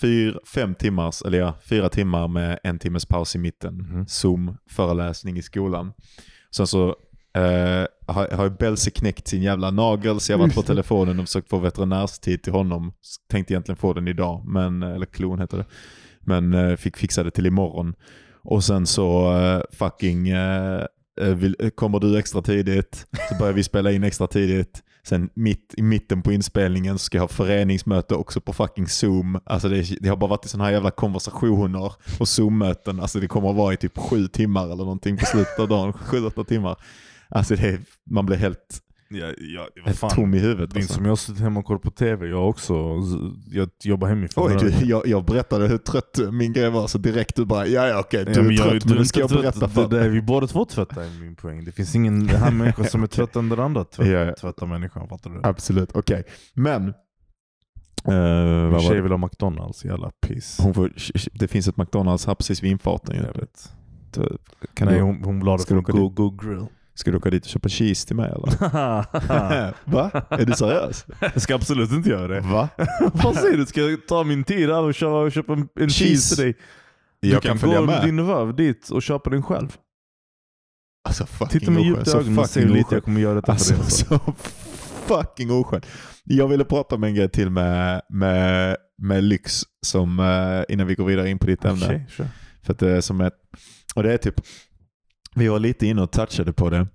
fyr, 0.00 0.40
fem 0.54 0.74
timmars, 0.74 1.22
eller 1.22 1.38
ja, 1.38 1.54
fyra 1.64 1.88
timmar 1.88 2.28
med 2.28 2.58
en 2.62 2.78
timmes 2.78 3.06
paus 3.06 3.36
i 3.36 3.38
mitten. 3.38 3.74
Mhm. 3.74 4.06
Zoom-föreläsning 4.06 5.38
i 5.38 5.42
skolan. 5.42 5.92
Sen 6.50 6.66
så 6.66 6.88
eh, 7.34 7.86
har, 8.06 8.36
har 8.36 8.44
ju 8.44 8.50
Belsi 8.50 8.90
knäckt 8.90 9.28
sin 9.28 9.42
jävla 9.42 9.70
nagel 9.70 10.20
så 10.20 10.32
jag 10.32 10.38
har 10.38 10.44
varit 10.44 10.54
på 10.54 10.62
telefonen 10.72 11.20
och 11.20 11.26
försökt 11.26 11.48
få 11.48 11.58
veterinärstid 11.58 12.42
till 12.42 12.52
honom. 12.52 12.92
Tänkte 13.30 13.52
egentligen 13.52 13.76
få 13.76 13.92
den 13.92 14.08
idag, 14.08 14.42
men, 14.46 14.82
eller 14.82 15.06
klon 15.06 15.38
heter 15.38 15.56
det. 15.56 15.66
Men 16.24 16.54
eh, 16.54 16.76
fick 16.76 16.96
fixa 16.96 17.22
det 17.22 17.30
till 17.30 17.46
imorgon. 17.46 17.94
Och 18.44 18.64
sen 18.64 18.86
så 18.86 19.36
eh, 19.36 19.62
fucking 19.72 20.28
eh, 20.28 20.84
kommer 21.74 21.98
du 22.00 22.18
extra 22.18 22.42
tidigt, 22.42 23.06
så 23.28 23.34
börjar 23.38 23.52
vi 23.52 23.62
spela 23.62 23.92
in 23.92 24.04
extra 24.04 24.26
tidigt. 24.26 24.82
Sen 25.04 25.30
mitt 25.34 25.74
i 25.76 25.82
mitten 25.82 26.22
på 26.22 26.32
inspelningen 26.32 26.98
ska 26.98 27.18
jag 27.18 27.22
ha 27.22 27.28
föreningsmöte 27.28 28.14
också 28.14 28.40
på 28.40 28.52
fucking 28.52 28.86
zoom. 28.88 29.40
Alltså 29.44 29.68
det, 29.68 29.96
det 30.00 30.08
har 30.08 30.16
bara 30.16 30.30
varit 30.30 30.46
i 30.46 30.48
sådana 30.48 30.64
här 30.64 30.72
jävla 30.72 30.90
konversationer 30.90 31.92
och 32.20 32.28
zoom-möten. 32.28 33.00
Alltså 33.00 33.20
det 33.20 33.28
kommer 33.28 33.50
att 33.50 33.56
vara 33.56 33.74
i 33.74 33.76
typ 33.76 33.98
sju 33.98 34.28
timmar 34.28 34.64
eller 34.64 34.76
någonting 34.76 35.16
på 35.16 35.26
slutet 35.26 35.58
av 35.58 35.68
dagen. 35.68 35.92
Sju, 35.92 36.26
åtta 36.26 36.44
timmar. 36.44 36.76
Alltså 37.28 37.56
det 37.56 37.80
man 38.10 38.26
blir 38.26 38.36
helt, 38.36 38.80
Ja, 39.14 39.32
ja, 39.38 39.68
vad 39.84 39.94
fan. 39.98 40.10
tom 40.10 40.34
i 40.34 40.38
huvudet. 40.38 40.58
Det 40.58 40.62
är 40.62 40.64
inte 40.64 40.78
Alltså. 40.78 40.94
som 40.94 41.04
jag 41.06 41.18
sitter 41.18 41.40
hemma 41.42 41.60
och 41.60 41.66
kollar 41.66 41.78
på 41.80 41.90
TV. 41.90 42.26
Jag 42.26 42.48
också. 42.48 42.74
Jag 43.50 43.68
jobbar 43.84 44.08
hemifrån. 44.08 44.50
Oj, 44.52 44.56
du, 44.60 44.86
jag, 44.86 45.06
jag 45.06 45.24
berättade 45.24 45.68
hur 45.68 45.78
trött 45.78 46.18
min 46.32 46.52
grej 46.52 46.70
var 46.70 46.86
så 46.86 46.98
direkt 46.98 47.36
du 47.36 47.44
bara 47.44 47.66
ja 47.66 47.86
ja 47.88 48.00
okej 48.00 48.24
du 48.24 48.32
Ja, 48.32 48.38
är 48.38 48.42
men 48.42 48.54
jag- 48.56 48.68
trött 48.70 48.82
du 48.82 48.88
men 48.88 48.96
är 48.96 48.98
nu 49.00 49.04
ska 49.06 49.20
jag 49.20 49.30
berätta 49.30 49.68
för 49.68 49.94
är 49.94 50.08
Vi 50.08 50.22
båda 50.22 50.46
två 50.46 50.64
trötta 50.64 51.04
är 51.04 51.20
min 51.20 51.36
poäng. 51.36 51.64
Det 51.64 51.72
finns 51.72 51.94
ingen 51.94 52.28
här 52.28 52.50
människan 52.50 52.84
som 52.84 53.02
är 53.02 53.06
trött 53.16 53.36
än 53.36 53.48
den 53.48 53.60
andra 53.60 53.84
trött, 53.84 54.08
Ja, 54.08 54.34
trötta 54.34 54.66
människan. 54.66 55.08
Fattar 55.08 55.30
du? 55.30 55.40
Absolut, 55.42 55.90
okej. 55.94 56.24
Men, 56.54 56.88
eh, 58.04 58.70
Min 58.72 58.80
tjej 58.80 59.00
vill 59.00 59.12
ha 59.12 59.18
McDonalds, 59.18 59.84
jävla 59.84 60.10
piss. 60.26 60.58
Hon 60.62 60.74
får, 60.74 60.92
det 61.38 61.48
finns 61.48 61.68
ett 61.68 61.76
McDonalds 61.76 62.26
här 62.26 62.34
precis 62.34 62.62
vid 62.62 62.70
infarten. 62.70 63.16
jag 63.16 63.40
vet. 63.40 63.72
Kan 64.74 64.88
Nej, 64.88 64.96
du, 64.96 65.02
hon, 65.02 65.24
hon 65.24 65.38
vill 65.38 65.48
ha 65.48 65.56
det 65.56 65.64
från 65.68 65.82
Go 66.14 66.30
Grill. 66.30 66.66
Ska 66.94 67.10
du 67.10 67.16
åka 67.16 67.30
dit 67.30 67.42
och 67.44 67.48
köpa 67.50 67.68
cheese 67.68 68.06
till 68.06 68.16
mig 68.16 68.30
eller? 68.32 68.58
Va? 69.90 70.10
Är 70.30 70.46
du 70.46 70.52
seriös? 70.52 71.06
jag 71.20 71.42
ska 71.42 71.54
absolut 71.54 71.92
inte 71.92 72.10
göra 72.10 72.28
det. 72.28 72.40
Va? 72.40 72.68
Vad 73.12 73.36
säger 73.36 73.56
du? 73.56 73.66
Ska 73.66 73.80
jag 73.80 74.06
ta 74.06 74.24
min 74.24 74.44
tid 74.44 74.68
här 74.70 74.82
och 74.82 74.94
köpa 74.94 75.52
en, 75.52 75.68
en 75.80 75.88
cheese. 75.88 76.04
Cheese. 76.04 76.36
till 76.36 76.44
dig? 76.44 76.54
Jag 77.20 77.30
du 77.30 77.40
kan 77.40 77.50
kan, 77.50 77.58
följa 77.58 77.80
gå 77.80 77.86
med. 77.86 78.04
din 78.04 78.20
röv 78.20 78.56
dit 78.56 78.88
och 78.90 79.02
köpa 79.02 79.30
den 79.30 79.42
själv. 79.42 79.76
Alltså 81.08 81.26
fucking 81.26 81.60
Titta 81.60 81.70
mig 81.70 81.84
djupt 81.84 82.06
i 82.06 82.10
Så 82.10 82.18
ögonen 82.18 82.38
och 82.38 82.48
se 82.48 82.60
hur 82.60 82.68
lite 82.68 82.94
jag 82.94 83.04
kommer 83.04 83.20
göra 83.20 83.34
detta 83.34 83.52
Alltså 83.52 83.74
för 83.74 83.82
dig. 83.82 83.90
så 83.90 84.34
fucking 85.06 85.50
oskön. 85.50 85.82
Jag 86.24 86.48
ville 86.48 86.64
prata 86.64 86.94
om 86.94 87.04
en 87.04 87.14
grej 87.14 87.28
till 87.28 87.50
med, 87.50 88.02
med, 88.08 88.76
med 88.98 89.24
lyx 89.24 89.62
som, 89.86 90.18
eh, 90.18 90.74
innan 90.74 90.86
vi 90.86 90.94
går 90.94 91.04
vidare 91.04 91.30
in 91.30 91.38
på 91.38 91.46
ditt 91.46 91.64
ämne. 91.64 92.06
Kör. 92.08 92.26
För 92.62 92.72
att 92.72 92.78
det 92.78 92.90
är 92.90 93.00
som 93.00 93.20
ett, 93.20 93.34
och 93.94 94.02
det 94.02 94.12
är 94.12 94.18
typ, 94.18 94.34
vi 95.34 95.48
var 95.48 95.58
lite 95.58 95.86
inne 95.86 96.02
och 96.02 96.10
touchade 96.10 96.52
på 96.52 96.70
det. 96.70 96.86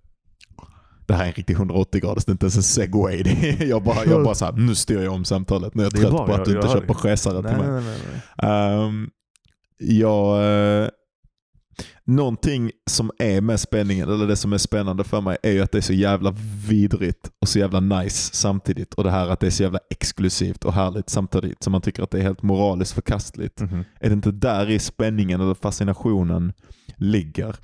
Det 1.08 1.14
här 1.14 1.24
är 1.24 1.28
en 1.28 1.34
riktig 1.34 1.54
180 1.54 2.02
graders, 2.02 2.26
det 2.26 2.30
är 2.30 2.32
inte 2.34 2.46
ens 2.46 2.56
en 2.58 2.64
segway. 2.64 3.24
Jag 3.70 3.84
bara, 3.84 4.06
jag 4.06 4.24
bara 4.24 4.36
så 4.36 4.46
här, 4.46 4.52
nu 4.54 4.76
styr 4.76 5.02
jag 5.02 5.14
om 5.14 5.26
samtalet. 5.26 5.76
Nu 5.76 5.82
är 5.84 5.86
jag 5.86 5.96
trött 5.96 6.12
bra, 6.12 6.28
på 6.28 6.34
att 6.34 6.38
jag- 6.38 6.48
du 6.48 6.56
inte 6.56 6.68
köper 6.68 6.94
schäsare 6.94 7.48
till 7.50 7.58
mig. 7.58 7.68
nej, 7.72 7.84
nej, 7.84 7.98
nej. 8.42 8.78
Um, 8.86 9.10
jag, 9.80 10.44
eh, 10.84 10.90
någonting 12.06 12.72
som 12.90 13.12
är 13.20 13.42
med 13.42 13.60
spänningen, 13.60 14.10
eller 14.10 14.28
det 14.28 14.36
som 14.36 14.54
är 14.54 14.58
spännande 14.58 15.04
för 15.04 15.22
mig, 15.22 15.38
är 15.44 15.52
ju 15.52 15.62
att 15.62 15.72
det 15.72 15.78
är 15.78 15.82
så 15.82 15.94
jävla 15.94 16.36
vidrigt 16.68 17.32
och 17.42 17.48
så 17.48 17.60
jävla 17.60 17.80
nice 17.80 18.36
samtidigt. 18.36 18.94
Och 18.94 19.04
det 19.04 19.12
här 19.12 19.28
att 19.30 19.40
det 19.40 19.48
är 19.48 19.52
så 19.52 19.64
jävla 19.64 19.80
exklusivt 19.90 20.66
och 20.66 20.74
härligt 20.74 21.10
samtidigt 21.10 21.64
som 21.64 21.72
man 21.72 21.82
tycker 21.82 22.04
att 22.04 22.12
det 22.12 22.18
är 22.20 22.22
helt 22.24 22.42
moraliskt 22.44 22.94
förkastligt. 22.94 23.60
Mhm. 23.62 23.84
Är 24.00 24.10
det 24.10 24.14
inte 24.14 24.32
där 24.32 24.70
i 24.70 24.80
spänningen 24.80 25.42
eller 25.42 25.54
fascinationen 25.54 26.54
ligger? 26.96 27.56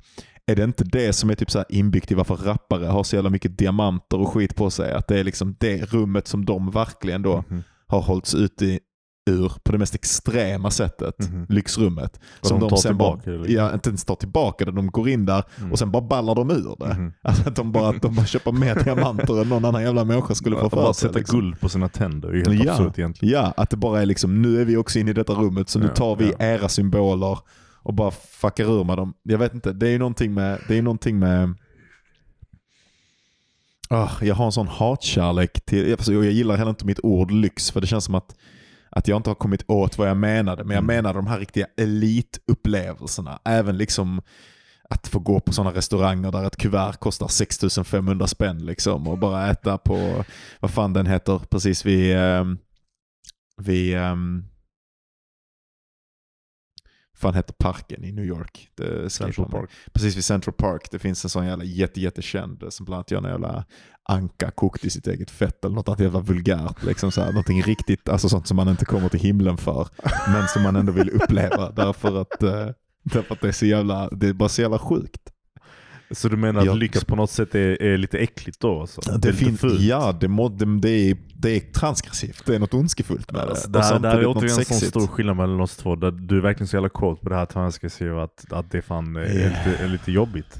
Är 0.46 0.56
det 0.56 0.64
inte 0.64 0.84
det 0.84 1.12
som 1.12 1.30
är 1.30 1.34
typ 1.34 1.50
så 1.50 1.64
inbyggt 1.68 2.10
i 2.10 2.14
varför 2.14 2.36
rappare 2.36 2.86
har 2.86 3.04
så 3.04 3.16
jävla 3.16 3.30
mycket 3.30 3.58
diamanter 3.58 4.18
och 4.20 4.28
skit 4.32 4.56
på 4.56 4.70
sig? 4.70 4.92
Att 4.92 5.08
det 5.08 5.20
är 5.20 5.24
liksom 5.24 5.56
det 5.60 5.92
rummet 5.92 6.28
som 6.28 6.44
de 6.44 6.70
verkligen 6.70 7.22
då 7.22 7.44
Mhm. 7.48 7.62
har 7.86 8.00
hållits 8.00 8.34
ute 8.34 8.78
ur 9.30 9.52
på 9.64 9.72
det 9.72 9.78
mest 9.78 9.94
extrema 9.94 10.70
sättet. 10.70 11.14
Mhm. 11.18 11.46
Lyxrummet. 11.48 12.20
Och 12.40 12.46
som 12.46 12.60
de 12.60 12.68
de, 12.68 12.76
sen 12.76 12.96
bara, 12.98 13.10
tillbaka 13.12 13.30
det, 13.30 13.38
liksom. 13.38 13.54
ja, 13.56 13.74
inte 13.74 13.88
ens 13.90 14.04
tar 14.04 14.14
tillbaka 14.14 14.64
det. 14.64 14.72
De 14.72 14.86
går 14.86 15.08
in 15.08 15.26
där 15.26 15.44
Mm. 15.58 15.72
och 15.72 15.78
sen 15.78 15.90
bara 15.90 16.02
ballar 16.02 16.34
de 16.34 16.50
ur 16.50 16.76
det. 16.78 16.94
Mhm. 16.94 17.12
Alltså 17.22 17.48
att 17.48 17.56
de 17.56 17.72
bara, 17.72 17.88
att 17.88 18.02
de 18.02 18.14
bara 18.14 18.26
köper 18.26 18.52
mer 18.52 18.84
diamanter 18.84 19.42
än 19.42 19.48
någon 19.48 19.64
annan 19.64 19.82
jävla 19.82 20.04
människa 20.04 20.34
skulle 20.34 20.56
få 20.56 20.68
bara 20.68 20.86
för 20.86 20.92
sig. 20.92 21.08
sätta 21.08 21.18
liksom. 21.18 21.40
guld 21.40 21.60
på 21.60 21.68
sina 21.68 21.88
tänder 21.88 22.28
är 22.28 22.32
ju 22.32 22.44
helt 22.44 22.64
Ja. 22.64 22.72
absurt 22.72 22.98
egentligen. 22.98 23.34
Ja, 23.34 23.54
att 23.56 23.70
det 23.70 23.76
bara 23.76 24.02
är 24.02 24.06
liksom, 24.06 24.42
nu 24.42 24.60
är 24.60 24.64
vi 24.64 24.76
också 24.76 24.98
inne 24.98 25.10
i 25.10 25.14
detta 25.14 25.32
rummet 25.32 25.68
så 25.68 25.78
nu 25.78 25.86
Ja, 25.86 25.92
tar 25.94 26.16
vi 26.16 26.24
ja. 26.38 26.44
era 26.46 26.68
symboler 26.68 27.38
och 27.84 27.94
bara 27.94 28.10
fuckar 28.10 28.80
ur 28.80 28.84
med 28.84 28.96
dem. 28.96 29.14
Jag 29.22 29.38
vet 29.38 29.54
inte, 29.54 29.72
det 29.72 29.86
är 29.86 29.90
ju 29.90 29.98
någonting 29.98 30.34
med, 30.34 30.60
det 30.68 30.78
är 30.78 30.82
någonting 30.82 31.18
med 31.18 31.54
Ah, 33.88 34.10
jag 34.22 34.34
har 34.34 34.46
en 34.46 34.52
sån 34.52 34.68
hatkärlek 34.68 35.60
till, 35.66 35.92
alltså, 35.92 36.12
jag 36.12 36.24
gillar 36.24 36.56
heller 36.56 36.70
inte 36.70 36.86
mitt 36.86 37.00
ord 37.02 37.30
lyx 37.30 37.70
för 37.70 37.80
det 37.80 37.86
känns 37.86 38.04
som 38.04 38.14
att, 38.14 38.36
att 38.90 39.08
jag 39.08 39.16
inte 39.16 39.30
har 39.30 39.34
kommit 39.34 39.64
åt 39.68 39.98
vad 39.98 40.08
jag 40.08 40.16
menade. 40.16 40.64
Men 40.64 40.74
jag 40.74 40.84
Mm. 40.84 40.96
menar 40.96 41.14
de 41.14 41.26
här 41.26 41.38
riktiga 41.38 41.66
elitupplevelserna. 41.76 43.38
Även 43.44 43.78
liksom 43.78 44.20
att 44.90 45.08
få 45.08 45.18
gå 45.18 45.40
på 45.40 45.52
sådana 45.52 45.76
restauranger 45.76 46.32
där 46.32 46.44
ett 46.46 46.56
kuvert 46.56 46.92
kostar 46.92 47.28
6500 47.28 48.26
spänn 48.26 48.58
liksom 48.66 49.08
och 49.08 49.18
bara 49.18 49.50
äta 49.50 49.78
på, 49.78 50.24
vad 50.60 50.70
fan 50.70 50.92
den 50.92 51.06
heter, 51.06 51.38
precis 51.50 51.86
vid, 51.86 52.16
um, 52.16 52.58
vid 53.56 53.96
um, 53.96 54.44
fan 57.24 57.34
heter 57.34 57.54
parken 57.58 58.04
i 58.04 58.12
New 58.12 58.24
York? 58.24 58.68
Det 58.74 59.10
Central 59.10 59.50
Park. 59.50 59.70
Precis 59.92 60.16
vid 60.16 60.24
Central 60.24 60.54
Park. 60.54 60.88
Det 60.90 60.98
finns 60.98 61.24
en 61.24 61.30
sån 61.30 61.46
jävla 61.46 61.64
jätte, 61.64 62.00
jättekänd 62.00 62.62
eh, 62.62 62.68
som 62.68 62.86
bland 62.86 62.96
annat 62.96 63.10
gör 63.10 63.18
en 63.18 63.30
jävla 63.30 63.64
anka 64.08 64.50
kokt 64.50 64.84
i 64.84 64.90
sitt 64.90 65.06
eget 65.06 65.30
fett 65.30 65.64
eller 65.64 65.74
något 65.74 65.88
annat 65.88 66.00
jävla 66.00 66.20
vulgärt. 66.20 66.82
Liksom 66.82 67.12
så 67.12 67.20
här, 67.20 67.28
någonting 67.28 67.62
riktigt, 67.62 68.08
alltså 68.08 68.28
sånt 68.28 68.46
som 68.46 68.56
man 68.56 68.68
inte 68.68 68.84
kommer 68.84 69.08
till 69.08 69.20
himlen 69.20 69.56
för. 69.56 69.88
Men 70.28 70.48
som 70.48 70.62
man 70.62 70.76
ändå 70.76 70.92
vill 70.92 71.10
uppleva 71.10 71.70
därför 71.76 72.20
att, 72.20 72.42
eh, 72.42 72.68
därför 73.02 73.34
att 73.34 73.40
det 73.40 73.48
är 73.48 73.52
så 73.52 73.66
jävla, 73.66 74.08
det 74.10 74.28
är 74.28 74.32
bara 74.32 74.48
så 74.48 74.62
jävla 74.62 74.78
sjukt. 74.78 75.33
Så 76.10 76.28
du 76.28 76.36
menar 76.36 76.60
att 76.60 76.66
Jag- 76.66 76.76
lyx 76.76 77.04
på 77.04 77.16
något 77.16 77.30
sätt 77.30 77.54
är, 77.54 77.82
är 77.82 77.96
lite 77.96 78.18
äckligt 78.18 78.60
då? 78.60 78.80
Alltså? 78.80 79.00
Det, 79.18 79.32
finns, 79.32 79.60
fult. 79.60 79.80
ja, 79.80 80.16
det, 80.20 80.28
må, 80.28 80.48
det, 80.48 80.78
det, 80.80 80.90
är, 80.90 81.16
det 81.34 81.50
är 81.56 81.60
transgressivt. 81.60 82.46
Det 82.46 82.54
är 82.54 82.58
något 82.58 82.74
ondskefullt 82.74 83.32
med 83.32 83.40
Alltså, 83.40 83.68
det. 83.68 83.78
det, 83.78 83.84
här, 83.84 83.98
det 83.98 84.08
här 84.08 84.18
är 84.18 84.26
återigen 84.26 84.58
en 84.58 84.64
sån 84.64 84.76
stor 84.80 85.06
skillnad 85.06 85.36
mellan 85.36 85.60
oss 85.60 85.76
två. 85.76 85.96
Där 85.96 86.10
du 86.10 86.36
är 86.36 86.40
verkligen 86.42 86.68
så 86.68 86.76
jävla 86.76 86.88
kåt 86.88 87.20
på 87.20 87.28
det 87.28 87.34
här 87.36 87.46
transgressiva 87.46 88.22
att, 88.24 88.52
att 88.52 88.70
det 88.70 88.82
fan 88.82 89.16
är, 89.16 89.20
Ja. 89.20 89.26
lite, 89.48 89.84
är 89.84 89.88
lite 89.88 90.12
jobbigt. 90.12 90.58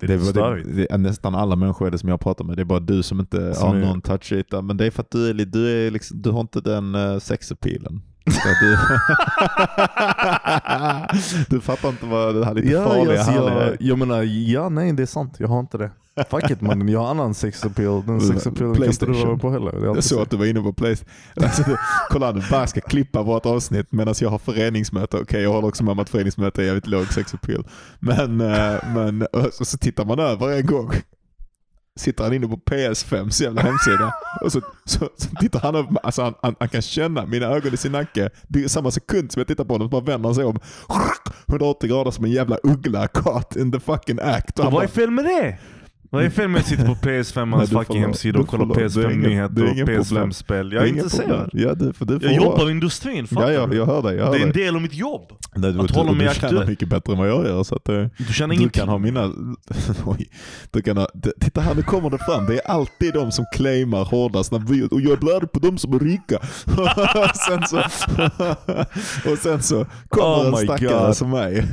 Det 0.00 0.06
är 0.06 0.18
Det, 0.18 0.32
det, 0.32 0.72
det 0.76 0.92
är 0.92 0.98
nästan 0.98 1.34
alla 1.34 1.56
människor 1.56 1.86
är 1.86 1.90
det 1.90 1.98
som 1.98 2.08
jag 2.08 2.20
pratar 2.20 2.44
med. 2.44 2.56
Det 2.56 2.62
är 2.62 2.64
bara 2.64 2.80
du 2.80 3.02
som 3.02 3.20
inte 3.20 3.54
Som 3.54 3.68
har 3.68 3.76
är- 3.76 3.80
någon 3.80 4.00
touchyta. 4.00 4.62
Men 4.62 4.76
det 4.76 4.86
är 4.86 4.90
för 4.90 5.02
att 5.02 5.10
du, 5.10 5.28
är, 5.28 5.34
du, 5.34 5.86
är 5.86 5.90
liksom, 5.90 6.22
du 6.22 6.30
har 6.30 6.40
inte 6.40 6.60
den 6.60 6.94
uh, 6.94 7.18
sexappealen. 7.18 8.02
Du, 8.60 8.76
du 11.56 11.60
fattar 11.60 11.88
inte 11.88 12.06
vad 12.06 12.34
det 12.34 12.44
här 12.44 12.54
lite 12.54 12.84
farliga 12.84 13.18
alltså, 13.18 13.32
jag, 13.32 13.62
är. 13.62 13.76
jag 13.80 13.98
menar, 13.98 14.22
ja 14.22 14.68
nej 14.68 14.92
det 14.92 15.02
är 15.02 15.06
sant. 15.06 15.34
Jag 15.38 15.48
har 15.48 15.60
inte 15.60 15.78
det. 15.78 15.90
Fuck 16.30 16.50
it 16.50 16.60
mannen, 16.60 16.88
jag 16.88 17.00
har 17.00 17.10
annan 17.10 17.34
sex 17.34 17.64
appeal. 17.64 18.06
Den 18.06 18.20
sex 18.28 18.46
appealen 18.46 18.74
kan 18.74 18.86
inte 18.86 19.06
du 19.06 19.12
vara 19.12 19.38
på 19.38 19.50
heller. 19.50 19.84
Jag 19.84 19.94
såg 19.94 20.02
så. 20.18 20.22
att 20.22 20.30
du 20.30 20.36
var 20.36 20.46
inne 20.46 20.60
på 20.60 20.72
Playstation. 20.72 21.14
Alltså, 21.44 21.62
du, 21.62 21.76
kolla 22.10 22.32
nu, 22.32 22.42
bara 22.50 22.66
ska 22.66 22.80
klippa 22.80 23.22
vårt 23.22 23.46
avsnitt 23.46 23.92
medan 23.92 24.14
jag 24.20 24.30
har 24.30 24.38
föreningsmöte. 24.38 25.16
Okej, 25.16 25.42
jag 25.42 25.52
håller 25.52 25.68
också 25.68 25.84
med 25.84 25.92
om 25.92 25.98
att 25.98 26.10
föreningsmöte 26.10 26.62
är 26.62 26.66
jävligt 26.66 26.86
låg 26.86 27.06
sex 27.06 27.34
appeal. 27.34 27.66
Men, 27.98 28.40
eh, 28.40 28.76
men 28.94 29.26
och 29.32 29.66
så 29.66 29.78
tittar 29.78 30.04
man 30.04 30.18
över 30.18 30.56
en 30.56 30.66
gång. 30.66 30.90
Sitter 31.98 32.24
han 32.24 32.32
inne 32.32 32.48
på 32.48 32.56
PS5 32.56 33.42
jävla 33.42 33.62
hemsida 33.62 34.14
och 34.44 34.52
så, 34.52 34.60
så, 34.84 34.98
så 35.16 35.28
tittar 35.40 35.60
han 35.60 35.76
upp, 35.76 35.86
alltså 36.02 36.22
han, 36.22 36.34
han, 36.42 36.54
han 36.60 36.68
kan 36.68 36.82
känna 36.82 37.26
mina 37.26 37.46
ögon 37.46 37.74
i 37.74 37.76
sin 37.76 37.92
nacke. 37.92 38.30
Det 38.48 38.64
är 38.64 38.68
samma 38.68 38.90
sekund 38.90 39.32
som 39.32 39.40
jag 39.40 39.46
tittar 39.46 39.64
på 39.64 39.74
honom, 39.74 39.86
så 39.88 39.90
bara 39.90 40.04
vänder 40.04 40.28
han 40.28 40.34
sig 40.34 40.44
om. 40.44 40.58
180 41.48 41.88
grader 41.88 42.10
som 42.10 42.24
en 42.24 42.30
jävla 42.30 42.58
uggla 42.62 43.08
caught 43.08 43.56
in 43.56 43.72
the 43.72 43.80
fucking 43.80 44.18
act. 44.22 44.58
Och 44.58 44.66
Och 44.66 44.72
vad 44.72 44.84
är 44.84 44.88
fel 44.88 45.10
med 45.10 45.24
det? 45.24 45.58
Vad 46.10 46.24
är 46.24 46.30
fel 46.30 46.48
med 46.48 46.60
att 46.60 46.66
sitta 46.66 46.84
på 46.84 46.94
PS5 46.94 47.44
Nej, 47.46 47.54
hans 47.58 47.70
du 47.70 47.74
får 47.74 47.82
fucking 47.84 47.96
lov. 48.00 48.04
hemsida 48.08 48.38
och 48.38 48.44
Du 48.44 48.50
kolla 48.50 48.64
lov. 48.64 48.76
Det 48.76 48.82
är 48.84 48.88
PS5 48.88 49.10
ingen- 49.12 49.22
det 49.22 49.26
är 49.26 49.30
nyheter 49.30 49.62
och 49.64 49.68
ingen 49.72 49.86
problem. 49.86 50.02
PS5-spel? 50.30 50.72
Jag 50.72 50.82
det 50.82 50.88
är 50.88 50.92
intresserad. 50.92 51.50
Ja, 51.52 51.74
du, 51.74 51.92
du 51.98 52.18
Jag 52.26 52.34
jobbar 52.34 52.68
i 52.68 52.70
industrin, 52.70 53.26
fattar 53.26 53.50
Ja, 53.50 53.60
ja, 53.60 53.66
du? 53.66 53.76
jag 53.76 53.86
hör 53.86 54.02
dig. 54.02 54.16
Jag 54.16 54.24
hör 54.26 54.32
Det 54.32 54.38
är 54.38 54.46
en 54.46 54.52
del 54.52 54.74
av 54.76 54.82
mitt 54.82 54.94
jobb. 54.94 55.22
Nej, 55.54 55.72
du, 55.72 55.80
Att 55.80 55.88
du, 55.88 55.94
hålla 55.94 56.10
du 56.12 56.16
mig 56.18 56.34
tjänar 56.34 56.48
aktuell. 56.48 56.68
mycket 56.68 56.88
bättre 56.88 57.12
än 57.12 57.18
vad 57.18 57.28
jag 57.28 57.46
gör. 57.46 57.62
Så 57.62 57.74
att, 57.74 57.88
eh, 57.88 58.04
Du 58.18 58.32
känner 58.32 58.56
du 58.58 58.68
kan 58.68 58.88
ha 58.88 58.98
mina... 58.98 59.32
Du 60.70 60.82
kan 60.82 60.96
ha, 60.96 61.08
titta 61.40 61.60
här, 61.60 61.74
nu 61.74 61.82
kommer 61.82 62.10
det 62.10 62.18
fram. 62.18 62.46
Det 62.46 62.54
är 62.54 62.70
alltid 62.70 63.14
de 63.14 63.32
som 63.32 63.44
claimar 63.54 64.04
hårdast. 64.04 64.52
När 64.52 64.58
vi, 64.58 64.88
och 64.90 65.00
jag 65.00 65.12
är 65.12 65.16
blöd 65.16 65.52
på 65.52 65.58
de 65.58 65.78
som 65.78 65.92
är 65.94 65.98
rika. 65.98 66.36
och, 67.20 67.36
sen 67.36 67.62
så, 67.66 67.78
och 69.32 69.38
sen 69.38 69.62
så 69.62 69.86
kommer 70.08 70.50
Oh 70.52 70.60
en 70.60 70.66
stackare 70.66 71.06
God. 71.06 71.16
som 71.16 71.30
mig 71.30 71.64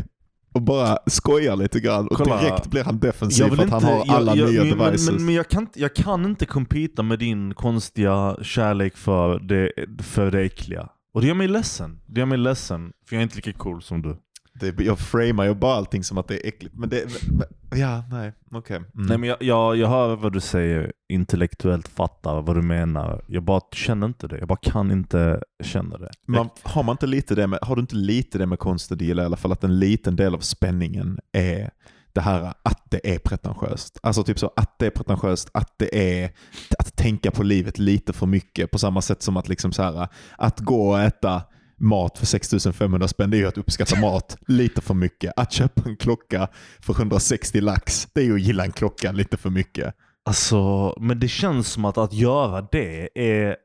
och 0.55 0.61
bara 0.61 0.97
skojar 1.05 1.55
lite 1.55 1.79
grann. 1.79 2.07
Och 2.07 2.17
Kolla. 2.17 2.41
direkt 2.41 2.67
blir 2.67 2.83
han 2.83 2.99
defensiv 2.99 3.43
för 3.55 3.63
att 3.63 3.69
han 3.69 3.83
har 3.83 4.05
alla 4.15 4.35
jag, 4.35 4.49
nya 4.51 4.63
men, 4.63 4.77
devices. 4.77 5.11
Men, 5.11 5.25
men 5.25 5.35
jag, 5.35 5.49
kan, 5.49 5.63
inte- 5.63 5.79
jag 5.79 5.95
kan 5.95 6.25
inte 6.25 6.45
competa 6.45 7.03
med 7.03 7.19
din 7.19 7.53
konstiga 7.53 8.37
kärlek 8.41 8.97
för 8.97 9.39
det, 9.39 9.71
för 10.03 10.31
det 10.31 10.41
äckliga. 10.41 10.89
Och 11.13 11.21
det 11.21 11.27
gör 11.27 11.33
mig 11.35 11.47
ledsen. 11.47 11.99
Det 12.05 12.19
gör 12.19 12.25
mig 12.25 12.37
ledsen, 12.37 12.91
för 13.07 13.15
jag 13.15 13.19
är 13.19 13.23
inte 13.23 13.35
lika 13.35 13.53
cool 13.53 13.81
som 13.81 14.01
du. 14.01 14.17
Det, 14.59 14.79
jag 14.79 14.99
framar 14.99 15.45
ju 15.45 15.53
bara 15.53 15.75
allting 15.75 16.03
som 16.03 16.17
att 16.17 16.27
det 16.27 16.45
är 16.45 16.47
äckligt. 16.47 16.75
Men 16.75 16.89
det... 16.89 17.05
Men, 17.31 17.79
ja, 17.79 18.03
nej, 18.11 18.33
okej. 18.51 18.75
Mm. 18.75 18.89
Nej 18.93 19.17
men 19.17 19.29
jag, 19.29 19.37
jag, 19.41 19.77
jag 19.77 19.87
hör 19.87 20.15
vad 20.15 20.33
du 20.33 20.39
säger, 20.39 20.93
intellektuellt 21.09 21.87
fattar 21.87 22.41
vad 22.41 22.55
du 22.55 22.61
menar. 22.61 23.23
Jag 23.27 23.43
bara 23.43 23.61
känner 23.71 24.07
inte 24.07 24.27
det. 24.27 24.37
Jag 24.37 24.47
bara 24.47 24.59
kan 24.61 24.91
inte 24.91 25.41
känna 25.63 25.97
det. 25.97 26.09
Man, 26.27 26.49
har, 26.63 26.83
man 26.83 26.93
inte 26.93 27.07
lite 27.07 27.35
det 27.35 27.47
med, 27.47 27.59
har 27.61 27.75
du 27.75 27.81
inte 27.81 27.95
lite 27.95 28.37
det 28.37 28.45
med 28.45 28.59
konst 28.59 28.91
att 28.91 29.01
gilla 29.01 29.21
i 29.23 29.25
alla 29.25 29.37
fall? 29.37 29.51
Att 29.51 29.63
en 29.63 29.79
liten 29.79 30.15
del 30.15 30.35
av 30.35 30.39
spänningen 30.39 31.19
är 31.31 31.71
det 32.13 32.21
här 32.21 32.53
att 32.63 32.81
det 32.89 33.15
är 33.15 33.19
pretentiöst. 33.19 33.99
Alltså 34.03 34.23
typ 34.23 34.39
så 34.39 34.51
att 34.55 34.79
det 34.79 34.85
är 34.85 34.89
pretentiöst, 34.89 35.49
att 35.53 35.73
det 35.77 36.21
är 36.23 36.31
att 36.79 36.95
tänka 36.95 37.31
på 37.31 37.43
livet 37.43 37.79
lite 37.79 38.13
för 38.13 38.25
mycket. 38.25 38.71
På 38.71 38.79
samma 38.79 39.01
sätt 39.01 39.21
som 39.21 39.37
att 39.37 39.49
liksom 39.49 39.71
så 39.71 39.83
här, 39.83 40.07
att 40.37 40.59
gå 40.59 40.89
och 40.89 40.99
äta 40.99 41.41
mat 41.77 42.17
för 42.17 42.25
6500 42.25 43.07
spänn, 43.07 43.29
det 43.29 43.37
är 43.37 43.39
ju 43.39 43.47
att 43.47 43.57
uppskatta 43.57 43.99
mat 43.99 44.37
lite 44.47 44.81
för 44.81 44.93
mycket. 44.93 45.33
Att 45.35 45.51
köpa 45.51 45.89
en 45.89 45.97
klocka 45.97 46.47
för 46.79 46.93
160 46.93 47.61
lax, 47.61 48.07
det 48.13 48.21
är 48.21 48.25
ju 48.25 48.35
att 48.35 48.41
gilla 48.41 48.65
en 48.65 48.71
klocka 48.71 49.11
lite 49.11 49.37
för 49.37 49.49
mycket. 49.49 49.95
Alltså, 50.25 50.93
men 50.99 51.19
det 51.19 51.27
känns 51.27 51.67
som 51.67 51.85
att 51.85 51.97
att 51.97 52.13
göra 52.13 52.67
det 52.71 53.09
är... 53.15 53.55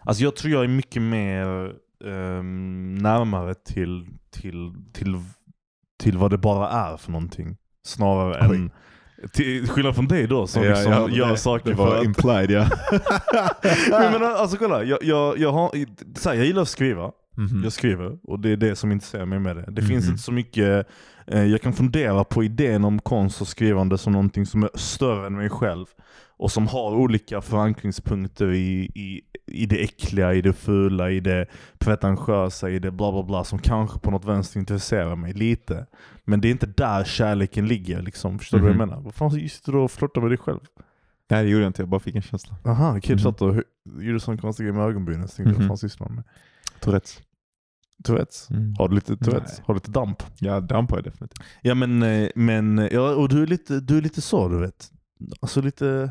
Alltså 0.00 0.24
jag 0.24 0.36
tror 0.36 0.52
jag 0.52 0.64
är 0.64 0.68
mycket 0.68 1.02
mer 1.02 1.74
ehm, 2.04 2.94
närmare 2.94 3.54
till, 3.54 4.06
till, 4.30 4.72
till, 4.92 5.20
till 5.98 6.18
vad 6.18 6.30
det 6.30 6.38
bara 6.38 6.70
är 6.70 6.96
för 6.96 7.12
någonting. 7.12 7.56
Snarare 7.84 8.48
Oj. 8.50 8.56
än... 8.56 8.70
Till 9.32 9.68
skillnad 9.68 9.94
från 9.94 10.08
dig 10.08 10.26
då 10.26 10.46
som 10.46 10.62
Ja, 10.62 10.68
liksom 10.70 10.92
jag 10.92 10.98
hörde 11.00 11.14
gör 11.16 11.28
det. 11.30 11.36
saker 11.36 11.70
det 11.70 11.76
för 11.76 11.98
att... 11.98 12.04
implied 12.04 12.50
ja. 12.50 12.68
Men 13.90 14.12
menar, 14.12 14.30
alltså 14.34 14.56
kolla, 14.56 14.84
jag, 14.84 14.98
jag, 15.02 15.38
jag, 15.38 15.52
har, 15.52 15.70
här, 16.28 16.34
jag 16.34 16.46
gillar 16.46 16.62
att 16.62 16.68
skriva. 16.68 17.10
Mhm. 17.36 17.60
Jag 17.64 17.72
skriver 17.72 18.18
och 18.22 18.40
det 18.40 18.50
är 18.50 18.56
det 18.56 18.76
som 18.76 18.92
intresserar 18.92 19.24
mig 19.26 19.38
med 19.38 19.56
det. 19.56 19.64
Det 19.68 19.82
Mhm. 19.82 19.88
finns 19.88 20.08
inte 20.08 20.22
så 20.22 20.32
mycket, 20.32 20.86
eh, 21.26 21.44
jag 21.44 21.62
kan 21.62 21.72
fundera 21.72 22.24
på 22.24 22.44
idén 22.44 22.84
om 22.84 22.98
konst 22.98 23.40
och 23.40 23.48
skrivande 23.48 23.98
som 23.98 24.12
någonting 24.12 24.46
som 24.46 24.62
är 24.62 24.70
större 24.74 25.26
än 25.26 25.36
mig 25.36 25.50
själv. 25.50 25.86
Och 26.38 26.52
som 26.52 26.66
har 26.66 26.90
olika 26.94 27.40
förankringspunkter 27.40 28.50
i, 28.52 28.90
i, 28.94 29.20
i 29.46 29.66
det 29.66 29.82
äckliga, 29.84 30.34
i 30.34 30.40
det 30.42 30.52
fula, 30.52 31.10
i 31.10 31.20
det 31.20 31.46
pretentiösa, 31.78 32.70
i 32.70 32.78
det 32.78 32.90
bla 32.90 33.12
bla 33.12 33.22
bla 33.22 33.44
som 33.44 33.58
kanske 33.58 33.98
på 33.98 34.10
något 34.10 34.24
vänster 34.24 34.60
intresserar 34.60 35.16
mig 35.16 35.32
lite. 35.32 35.86
Men 36.24 36.40
det 36.40 36.48
är 36.48 36.50
inte 36.52 36.66
där 36.66 37.04
kärleken 37.04 37.66
ligger 37.68 38.02
liksom. 38.02 38.38
Förstår 38.38 38.58
du 38.58 38.64
vad 38.64 38.72
Mhm. 38.74 38.80
jag 38.80 38.88
menar? 38.88 39.02
Vad 39.02 39.14
fan 39.14 39.30
sitter 39.30 39.72
du 39.72 39.78
och 39.78 39.90
flörtar 39.90 40.20
med 40.20 40.30
dig 40.30 40.38
själv? 40.38 40.60
Nej 41.30 41.44
det 41.44 41.50
gjorde 41.50 41.62
jag 41.64 41.68
inte, 41.68 41.82
jag 41.82 41.88
bara 41.88 42.00
fick 42.00 42.14
en 42.14 42.22
känsla. 42.22 42.56
Aha, 42.64 43.00
kid 43.00 43.16
Mhm. 43.16 43.18
satt 43.18 43.42
och 43.42 43.54
gjorde 44.00 44.20
sån 44.20 44.38
konstig 44.38 44.64
grej 44.66 44.72
med 44.74 44.84
ögonbrynen. 44.84 45.28
Så 45.28 45.36
tänkte 45.36 45.50
jag, 45.50 45.58
Mhm. 45.58 45.68
vad 45.68 45.80
fan 45.80 45.88
sysslar 45.90 46.06
han 46.06 46.14
med? 46.16 46.24
Tourettes. 46.80 47.22
Tourettes? 48.04 48.50
Mm. 48.50 48.74
Har 48.78 48.88
du 48.88 48.94
lite 48.94 49.16
Tourettes? 49.16 49.60
Har 49.60 49.74
du 49.74 49.78
lite 49.78 49.90
damp? 49.90 50.22
Ja, 50.38 50.60
damp 50.60 50.90
har 50.90 50.96
jag 50.98 51.04
definitivt. 51.04 51.42
Ja 51.62 51.74
men, 51.74 52.02
eh, 52.02 52.28
men 52.34 52.88
ja, 52.92 53.14
och 53.14 53.28
du 53.28 53.42
är, 53.42 53.46
lite, 53.46 53.80
du 53.80 53.98
är 53.98 54.02
lite 54.02 54.20
så 54.20 54.48
du 54.48 54.58
vet. 54.60 54.90
Alltså 55.40 55.60
lite, 55.60 56.10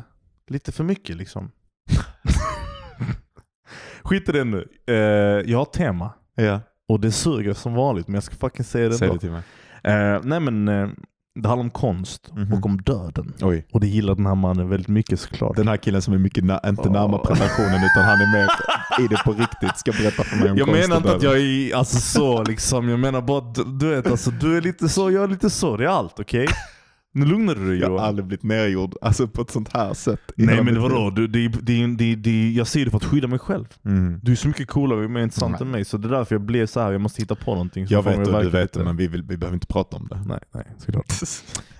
lite 0.50 0.72
för 0.72 0.84
mycket 0.84 1.16
liksom. 1.16 1.50
Skit 4.02 4.28
i 4.28 4.32
det 4.32 4.44
nu. 4.44 4.68
Eh, 4.86 4.94
jag 5.50 5.58
har 5.58 5.62
ett 5.62 5.72
tema. 5.72 6.10
Ja, 6.34 6.60
Och 6.88 7.00
det 7.00 7.12
suger 7.12 7.52
som 7.54 7.74
vanligt 7.74 8.08
men 8.08 8.14
jag 8.14 8.22
ska 8.22 8.34
fucking 8.34 8.64
säga 8.64 8.88
det 8.88 8.94
säg 8.94 9.06
ändå. 9.08 9.14
det 9.14 9.20
till 9.20 9.30
mig. 9.30 9.42
Eh, 9.84 10.20
nej 10.24 10.40
men 10.40 10.68
eh, 10.68 10.88
det 11.42 11.48
handlar 11.48 11.64
om 11.64 11.70
konst 11.70 12.32
Mhm. 12.34 12.52
och 12.52 12.66
om 12.66 12.76
döden. 12.82 13.32
Oj. 13.40 13.66
Och 13.72 13.80
det 13.80 13.86
gillar 13.86 14.14
den 14.14 14.26
här 14.26 14.34
mannen 14.34 14.68
väldigt 14.68 14.88
mycket 14.88 15.20
såklart. 15.20 15.56
Den 15.56 15.68
här 15.68 15.76
killen 15.76 16.02
som 16.02 16.14
är 16.14 16.18
mycket 16.18 16.44
na- 16.44 16.68
inte 16.68 16.90
närmare 16.90 17.20
Åh. 17.20 17.26
pretensionen 17.26 17.84
utan 17.84 18.04
han 18.04 18.20
är 18.20 18.32
mer 18.32 18.48
i 19.04 19.08
det 19.08 19.22
på 19.24 19.32
riktigt. 19.32 19.78
Ska 19.78 19.92
berätta 19.92 20.24
för 20.24 20.36
mig 20.36 20.50
om 20.50 20.56
Jag 20.58 20.68
menar 20.68 20.96
inte 20.96 21.16
att 21.16 21.22
jag 21.22 21.38
är 21.38 21.76
alltså 21.76 21.96
så 22.00 22.42
liksom, 22.42 22.88
jag 22.88 22.98
menar 23.00 23.20
bara 23.22 23.40
du, 23.40 23.64
du 23.64 23.90
vet 23.90 24.06
alltså, 24.10 24.30
du 24.30 24.56
är 24.56 24.60
lite 24.60 24.88
så, 24.88 25.10
jag 25.10 25.24
är 25.24 25.28
lite 25.28 25.50
så, 25.50 25.76
det 25.76 25.84
är 25.84 25.88
allt 25.88 26.20
okej? 26.20 26.46
Nu 27.16 27.26
lugnar 27.26 27.54
du 27.54 27.68
dig 27.68 27.78
Jag 27.78 27.86
har 27.86 27.92
Johan. 27.94 28.04
aldrig 28.04 28.26
blivit 28.26 28.42
nergjord 28.42 28.94
alltså 29.00 29.28
på 29.28 29.42
ett 29.42 29.50
sånt 29.50 29.68
här 29.72 29.94
sätt. 29.94 30.20
Nej 30.36 30.62
men 30.62 30.82
vadå, 30.82 31.10
du, 31.10 31.26
det, 31.26 31.48
det, 31.48 31.86
det, 31.86 32.14
det, 32.14 32.50
jag 32.52 32.66
säger 32.66 32.86
det 32.86 32.90
för 32.90 32.98
att 32.98 33.04
skydda 33.04 33.28
mig 33.28 33.38
själv. 33.38 33.64
Mm. 33.84 34.20
Du 34.22 34.32
är 34.32 34.36
så 34.36 34.48
mycket 34.48 34.68
coolare 34.68 35.04
och 35.04 35.10
mer 35.10 35.22
intressant 35.22 35.60
än 35.60 35.70
mig 35.70 35.84
så 35.84 35.96
det 35.96 36.08
är 36.08 36.12
därför 36.12 36.34
jag 36.34 36.42
blev 36.42 36.66
så 36.66 36.80
här. 36.80 36.92
jag 36.92 37.00
måste 37.00 37.22
hitta 37.22 37.34
på 37.34 37.50
någonting. 37.50 37.86
som 37.86 37.94
Jag 37.94 38.02
vet 38.02 38.28
och 38.28 38.42
du 38.42 38.50
vet 38.50 38.72
det 38.72 38.84
men 38.84 38.96
vi, 38.96 39.06
vill, 39.08 39.22
vi 39.22 39.36
behöver 39.36 39.54
inte 39.54 39.66
prata 39.66 39.96
om 39.96 40.08
det. 40.10 40.22
Nej, 40.26 40.40
nej 40.54 40.64
såklart. 40.78 41.06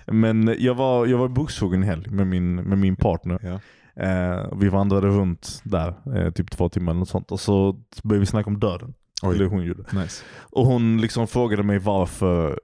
Men 0.07 0.55
jag 0.59 0.75
var, 0.75 1.05
jag 1.05 1.17
var 1.17 1.25
i 1.25 1.29
Bokskogen 1.29 1.83
en 1.83 1.89
helg 1.89 2.09
med 2.09 2.27
min, 2.27 2.55
med 2.55 2.77
min 2.77 2.95
partner. 2.95 3.39
Ja. 3.43 3.59
Eh, 4.03 4.45
vi 4.59 4.69
vandrade 4.69 5.07
runt 5.07 5.61
där, 5.63 5.93
eh, 6.15 6.31
typ 6.31 6.51
två 6.51 6.69
timmar 6.69 6.91
eller 6.91 6.99
något 6.99 7.09
sånt. 7.09 7.31
Och 7.31 7.39
så 7.39 7.75
började 8.03 8.19
vi 8.19 8.25
snacka 8.25 8.49
om 8.49 8.59
döden. 8.59 8.93
Oj. 9.23 9.35
Eller 9.35 9.45
hon 9.45 9.63
gjorde. 9.63 9.83
Nice. 9.91 10.23
Och 10.39 10.65
hon 10.65 11.01
liksom 11.01 11.27
frågade 11.27 11.63
mig 11.63 11.79
varför, 11.79 12.59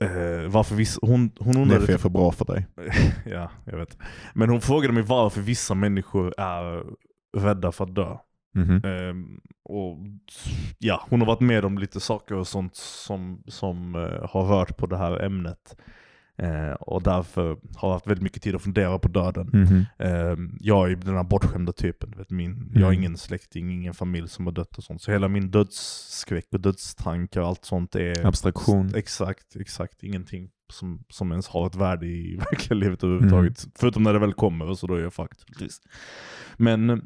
eh, 0.00 0.50
varför 0.50 0.74
vissa, 0.74 0.98
hon, 1.02 1.30
hon 1.38 1.52
Det 1.52 1.58
är 1.58 1.62
undrade 1.62 1.86
för, 1.86 1.98
för 1.98 2.08
bra 2.08 2.32
för 2.32 2.44
dig. 2.44 2.66
ja, 3.26 3.50
jag 3.64 3.78
vet. 3.78 3.98
Men 4.34 4.48
hon 4.50 4.60
frågade 4.60 4.94
mig 4.94 5.02
varför 5.02 5.40
vissa 5.40 5.74
människor 5.74 6.34
är 6.40 6.84
rädda 7.36 7.72
för 7.72 7.84
att 7.84 7.94
dö. 7.94 8.16
Mhm. 8.54 8.84
Ehm, 8.84 9.40
och 9.64 9.98
ja, 10.78 11.06
Hon 11.10 11.20
har 11.20 11.26
varit 11.26 11.40
med 11.40 11.64
om 11.64 11.78
lite 11.78 12.00
saker 12.00 12.34
och 12.34 12.48
sånt 12.48 12.76
som, 12.76 13.42
som 13.46 13.94
eh, 13.94 14.30
har 14.30 14.44
rört 14.44 14.76
på 14.76 14.86
det 14.86 14.96
här 14.96 15.24
ämnet. 15.24 15.76
Eh, 16.42 16.72
och 16.72 17.02
därför 17.02 17.48
har 17.76 17.88
jag 17.88 17.92
haft 17.92 18.06
väldigt 18.06 18.22
mycket 18.22 18.42
tid 18.42 18.54
att 18.54 18.62
fundera 18.62 18.98
på 18.98 19.08
döden. 19.08 19.50
Mhm. 19.52 19.84
Ehm, 19.98 20.58
jag 20.60 20.90
är 20.90 20.96
den 20.96 21.16
här 21.16 21.24
bortskämda 21.24 21.72
typen. 21.72 22.14
Vet, 22.16 22.30
min, 22.30 22.70
Jag 22.74 22.80
har 22.80 22.86
Mm. 22.92 23.00
ingen 23.00 23.16
släkting, 23.16 23.70
ingen 23.72 23.94
familj 23.94 24.28
som 24.28 24.46
har 24.46 24.52
dött 24.52 24.78
och 24.78 24.84
sånt. 24.84 25.02
Så 25.02 25.12
hela 25.12 25.28
min 25.28 25.50
dödsskräck 25.50 26.46
och 26.52 26.60
dödstankar 26.60 27.40
och 27.40 27.48
allt 27.48 27.64
sånt 27.64 27.94
är 27.96 28.26
Abstraktion. 28.26 28.94
Exakt, 28.94 29.56
exakt. 29.56 30.02
Ingenting 30.02 30.48
som, 30.72 31.04
som 31.08 31.30
ens 31.30 31.48
har 31.48 31.66
ett 31.66 31.74
värde 31.74 32.06
i 32.06 32.36
verkliga 32.50 32.78
livet 32.78 33.04
överhuvudtaget. 33.04 33.66
Förutom 33.78 34.02
när 34.02 34.12
det 34.12 34.18
väl 34.18 34.32
kommer, 34.32 34.74
så 34.74 34.86
då 34.86 34.94
är 34.94 35.00
jag 35.00 35.14
fucked. 35.14 35.38
Men 36.56 36.90
eh, 36.90 36.96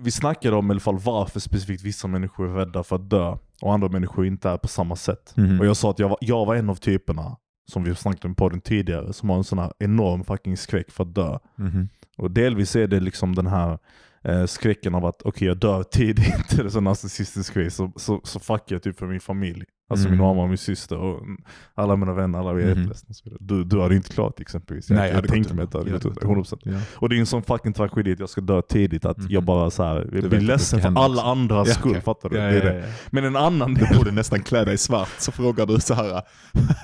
vi 0.00 0.10
snackade 0.10 0.56
om 0.56 0.70
i 0.70 0.70
alla 0.70 0.80
fall 0.80 0.98
varför 0.98 1.40
specifikt 1.40 1.82
vissa 1.82 2.08
människor 2.08 2.50
är 2.50 2.54
rädda 2.54 2.82
för 2.82 2.96
att 2.96 3.10
dö 3.10 3.36
och 3.62 3.74
andra 3.74 3.88
människor 3.88 4.26
inte 4.26 4.50
är 4.50 4.56
på 4.58 4.68
samma 4.68 4.96
sätt. 4.96 5.32
Mhm. 5.36 5.60
Och 5.60 5.66
jag 5.66 5.76
sa 5.76 5.90
att 5.90 5.98
jag 5.98 6.08
var, 6.08 6.18
jag 6.20 6.46
var 6.46 6.54
en 6.54 6.70
av 6.70 6.74
typerna 6.74 7.36
som 7.66 7.84
vi 7.84 7.94
snackat 7.94 8.24
om 8.24 8.34
på 8.34 8.48
den 8.48 8.60
tidigare, 8.60 9.12
som 9.12 9.30
har 9.30 9.36
en 9.36 9.44
sån 9.44 9.58
här 9.58 9.72
enorm 9.78 10.24
fucking 10.24 10.56
skräck 10.56 10.90
för 10.90 11.04
att 11.04 11.14
dö. 11.14 11.38
Mhm. 11.56 11.88
Och 12.16 12.30
delvis 12.30 12.76
är 12.76 12.86
det 12.86 13.00
liksom 13.00 13.34
den 13.34 13.46
här 13.46 13.78
eh, 14.22 14.46
skräcken 14.46 14.94
av 14.94 15.04
att 15.06 15.22
okej 15.22 15.48
jag 15.48 15.56
dör 15.56 15.82
tidigt, 15.82 16.52
eller 16.58 16.70
så 16.70 16.80
narcissistisk 16.80 17.54
grej, 17.54 17.70
så, 17.70 17.92
så, 17.96 18.20
så 18.24 18.40
fuckar 18.40 18.76
jag 18.76 18.82
typ 18.82 18.98
för 18.98 19.06
min 19.06 19.20
familj. 19.20 19.64
Alltså 19.90 20.06
Mm. 20.08 20.18
min 20.18 20.26
mamma 20.26 20.42
och 20.42 20.48
min 20.48 20.58
syster 20.58 20.96
och 20.98 21.22
mm, 21.22 21.36
alla 21.74 21.96
mina 21.96 22.12
vänner, 22.14 22.38
alla 22.38 22.50
är 22.50 22.74
Mhm. 22.74 22.90
och 22.90 22.96
så 22.96 23.22
vidare. 23.24 23.38
Du, 23.40 23.64
du 23.64 23.80
hade 23.80 23.94
inte 23.96 24.08
klarat 24.08 24.40
exempelvis. 24.40 24.90
Jag, 24.90 24.96
Nej, 24.96 25.08
jag 25.10 25.16
jag 25.24 25.28
tänkte 25.30 25.54
mig 25.54 25.64
att 25.64 25.72
du 25.72 25.78
hade 25.78 25.90
gått 25.90 26.04
under, 26.04 26.20
gått 26.20 26.30
100%. 26.52 26.60
Ja. 26.64 26.78
Och 26.96 27.08
det 27.08 27.16
är 27.16 27.20
en 27.20 27.26
sån 27.26 27.42
fucking 27.42 27.72
tragedi 27.72 28.12
att 28.12 28.20
jag 28.20 28.28
ska 28.28 28.40
dö 28.40 28.62
tidigt, 28.62 29.04
att 29.04 29.18
Mhm. 29.18 29.26
jag 29.30 29.42
bara 29.42 29.70
så 29.70 29.82
här, 29.82 29.96
jag 29.96 30.08
blir 30.10 30.28
det 30.30 30.40
ledsen 30.40 30.80
för 30.80 30.88
alla 30.88 31.06
också. 31.08 31.20
andras 31.20 31.68
Ja, 31.68 31.74
skull, 31.74 31.90
okej. 31.90 32.02
fattar 32.02 32.28
du? 32.28 32.36
Ja, 32.36 32.42
det 32.50 32.60
är 32.60 32.64
det. 32.74 32.92
Men 33.10 33.24
en 33.24 33.36
annan 33.36 33.74
Du 33.74 33.80
del, 33.84 33.98
borde 33.98 34.10
nästan 34.10 34.42
klä 34.42 34.64
dig 34.64 34.74
i 34.74 34.78
svart, 34.78 35.08
så 35.18 35.32
frågar 35.32 35.66
du 35.66 35.80
så 35.80 35.94
här. 35.94 36.22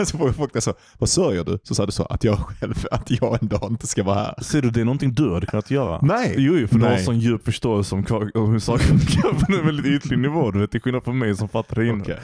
Så 0.04 0.18
frågar 0.18 0.32
folk 0.32 0.52
dig 0.52 0.62
så, 0.62 0.74
vad 0.98 1.08
sörjer 1.08 1.44
du? 1.44 1.58
Så 1.62 1.74
sa 1.74 1.86
du 1.86 1.92
så, 1.92 2.04
att 2.04 2.24
jag 2.24 2.38
själv, 2.38 2.74
att 2.90 3.10
jag 3.10 3.42
en 3.42 3.48
dag 3.48 3.66
inte 3.70 3.86
ska 3.86 4.02
vara 4.02 4.16
här. 4.16 4.34
ser 4.42 4.62
du 4.62 4.70
det 4.70 4.80
är 4.80 4.84
någonting 4.84 5.12
du 5.12 5.34
hade 5.34 5.46
kunnat 5.46 5.70
göra? 5.70 5.98
Nej! 6.02 6.34
Jo, 6.38 6.66
för 6.68 6.78
du 6.78 6.84
har 6.84 6.90
Nej. 6.90 7.04
sån 7.04 7.18
djup 7.18 7.44
förståelse 7.44 7.94
om, 7.94 8.04
hur 8.34 8.58
saker 8.58 8.84
funkar 8.84 9.32
på 9.46 9.52
en 9.52 9.66
väldigt 9.66 9.86
ytlig 9.86 10.18
nivå. 10.18 10.50
Du 10.50 10.58
vet, 10.60 10.70
till 10.70 10.80
skillnad 10.80 11.04
från 11.04 11.18
mig 11.18 11.36
som 11.36 11.48
fattar 11.48 11.74
det 11.76 11.86
innan. 11.86 12.00
Okej, 12.00 12.18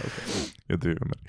Jag 0.67 0.76
driver 0.77 1.05
med 1.07 1.19
det. 1.19 1.27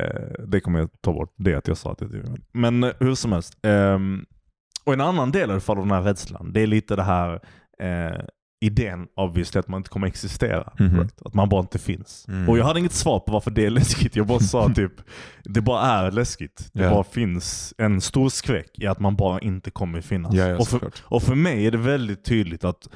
Eh, 0.00 0.44
det 0.46 0.60
kommer 0.60 0.78
jag 0.78 0.88
ta 1.00 1.12
bort, 1.12 1.34
det 1.36 1.54
att 1.54 1.68
jag 1.68 1.76
sa 1.76 1.92
att 1.92 2.00
jag 2.00 2.10
det. 2.10 2.36
Men 2.52 2.84
eh, 2.84 2.90
hur 3.00 3.14
som 3.14 3.32
helst. 3.32 3.58
ehm, 3.62 4.24
och 4.84 4.92
en 4.92 5.00
annan 5.00 5.30
del 5.32 5.48
i 5.48 5.52
alla 5.52 5.60
fall 5.60 5.78
av 5.78 5.84
den 5.86 5.94
här 5.94 6.02
rädslan, 6.02 6.52
det 6.52 6.60
är 6.60 6.66
lite 6.66 6.96
det 6.96 7.02
här 7.02 7.40
eh, 7.78 8.20
idén 8.64 9.06
obviously 9.16 9.58
att 9.58 9.68
man 9.68 9.78
inte 9.78 9.90
kommer 9.90 10.06
existera. 10.06 10.72
Mhm. 10.78 10.96
Right? 10.98 11.22
Att 11.24 11.34
man 11.34 11.48
bara 11.48 11.60
inte 11.60 11.78
finns. 11.78 12.24
Mm. 12.28 12.48
Och 12.48 12.58
jag 12.58 12.64
hade 12.64 12.78
inget 12.80 12.92
svar 12.92 13.20
på 13.20 13.32
varför 13.32 13.50
det 13.50 13.66
är 13.66 13.70
läskigt. 13.70 14.16
Jag 14.16 14.26
bara 14.26 14.40
sa 14.40 14.68
typ, 14.74 14.92
det 15.44 15.60
bara 15.60 15.80
är 15.82 16.10
läskigt. 16.10 16.70
Det 16.72 16.82
Ja. 16.84 16.90
bara 16.90 17.04
finns 17.04 17.74
en 17.78 18.00
stor 18.00 18.28
skräck 18.28 18.70
i 18.78 18.86
att 18.86 19.00
man 19.00 19.16
bara 19.16 19.40
inte 19.40 19.70
kommer 19.70 20.00
finnas. 20.00 20.34
Ja, 20.34 20.46
ja, 20.48 20.56
och, 20.56 20.68
för, 20.68 20.90
och 21.02 21.22
för 21.22 21.34
mig 21.34 21.66
är 21.66 21.70
det 21.70 21.78
väldigt 21.78 22.24
tydligt 22.24 22.64
att 22.64 22.88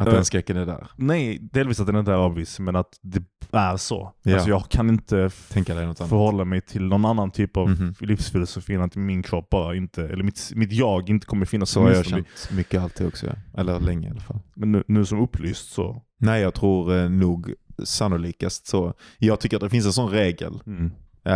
Att 0.00 0.06
Eh, 0.08 0.12
den 0.14 0.24
skräcken 0.24 0.56
är 0.56 0.66
där. 0.66 0.86
Nej, 0.96 1.38
delvis 1.52 1.80
att 1.80 1.86
den 1.86 1.96
inte 1.96 2.12
är 2.12 2.18
obvious, 2.18 2.58
men 2.60 2.76
att 2.76 2.98
det 3.02 3.22
är 3.52 3.76
så. 3.76 4.12
Ja. 4.22 4.34
Alltså 4.34 4.48
jag 4.48 4.68
kan 4.68 4.88
inte 4.90 5.30
Tänka 5.48 5.74
dig 5.74 5.86
något 5.86 6.00
annat. 6.00 6.08
förhålla 6.10 6.44
mig 6.44 6.60
till 6.60 6.82
någon 6.84 7.04
annan 7.04 7.30
typ 7.30 7.56
av 7.56 7.68
Mhm. 7.70 7.94
livsfilosofi 8.00 8.74
än 8.74 8.82
att 8.82 8.96
min 8.96 9.22
kropp 9.22 9.50
bara 9.50 9.74
inte, 9.76 10.08
eller 10.08 10.24
mitt, 10.24 10.52
mitt 10.54 10.72
jag 10.72 11.08
inte 11.10 11.26
kommer 11.26 11.46
finnas 11.46 11.70
Så 11.70 11.82
har 11.82 11.90
jag 11.90 12.06
känt 12.06 12.26
mycket 12.50 12.82
alltid 12.82 13.06
också. 13.06 13.26
Ja. 13.26 13.32
Eller 13.60 13.80
länge 13.80 14.08
i 14.08 14.10
alla 14.10 14.20
fall. 14.20 14.38
Men 14.54 14.72
nu, 14.72 14.84
nu 14.88 15.04
som 15.04 15.20
upplyst 15.20 15.72
så. 15.72 16.02
Nej, 16.18 16.42
jag 16.42 16.54
tror 16.54 16.96
eh, 16.96 17.08
nog 17.10 17.54
sannolikast 17.84 18.66
så. 18.66 18.94
Jag 19.18 19.40
tycker 19.40 19.56
att 19.56 19.62
det 19.62 19.70
finns 19.70 19.86
en 19.86 19.92
sån 19.92 20.10
regel. 20.10 20.60
Mm. 20.66 20.90
Eh, 21.24 21.34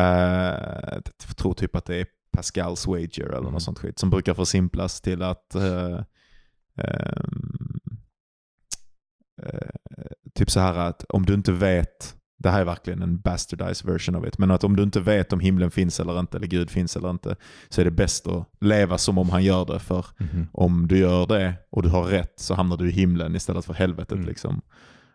jag 1.28 1.36
tror 1.36 1.54
typ 1.54 1.76
att 1.76 1.84
det 1.84 1.96
är 1.96 2.06
Pascals 2.32 2.86
wager 2.86 3.24
eller 3.26 3.38
Mm. 3.38 3.52
något 3.52 3.62
sånt 3.62 3.78
skit. 3.78 3.98
Som 3.98 4.10
brukar 4.10 4.34
försimplas 4.34 5.00
till 5.00 5.22
att 5.22 5.54
eh, 5.54 5.62
ehm, 5.62 6.04
eh, 6.76 7.22
typ 10.34 10.50
så 10.50 10.60
här 10.60 10.74
att 10.74 11.04
om 11.08 11.26
du 11.26 11.34
inte 11.34 11.52
vet, 11.52 12.14
det 12.38 12.50
här 12.50 12.60
är 12.60 12.64
verkligen 12.64 13.02
en 13.02 13.20
bastardized 13.20 13.92
version 13.92 14.14
av 14.16 14.22
det, 14.22 14.38
men 14.38 14.50
att 14.50 14.64
om 14.64 14.76
du 14.76 14.82
inte 14.82 15.00
vet 15.00 15.32
om 15.32 15.40
himlen 15.40 15.70
finns 15.70 16.00
eller 16.00 16.20
inte, 16.20 16.36
eller 16.36 16.46
Gud 16.46 16.70
finns 16.70 16.96
eller 16.96 17.10
inte, 17.10 17.36
så 17.68 17.80
är 17.80 17.84
det 17.84 17.90
bäst 17.90 18.26
att 18.26 18.46
leva 18.60 18.98
som 18.98 19.18
om 19.18 19.30
han 19.30 19.44
gör 19.44 19.64
det. 19.64 19.78
För 19.78 20.06
Mhm. 20.18 20.48
om 20.52 20.88
du 20.88 20.98
gör 20.98 21.26
det 21.26 21.54
och 21.70 21.82
du 21.82 21.88
har 21.88 22.04
rätt 22.04 22.32
så 22.36 22.54
hamnar 22.54 22.76
du 22.76 22.88
i 22.88 22.92
himlen 22.92 23.36
istället 23.36 23.64
för 23.64 23.74
helvetet. 23.74 24.12
Mm. 24.12 24.26
Liksom. 24.26 24.60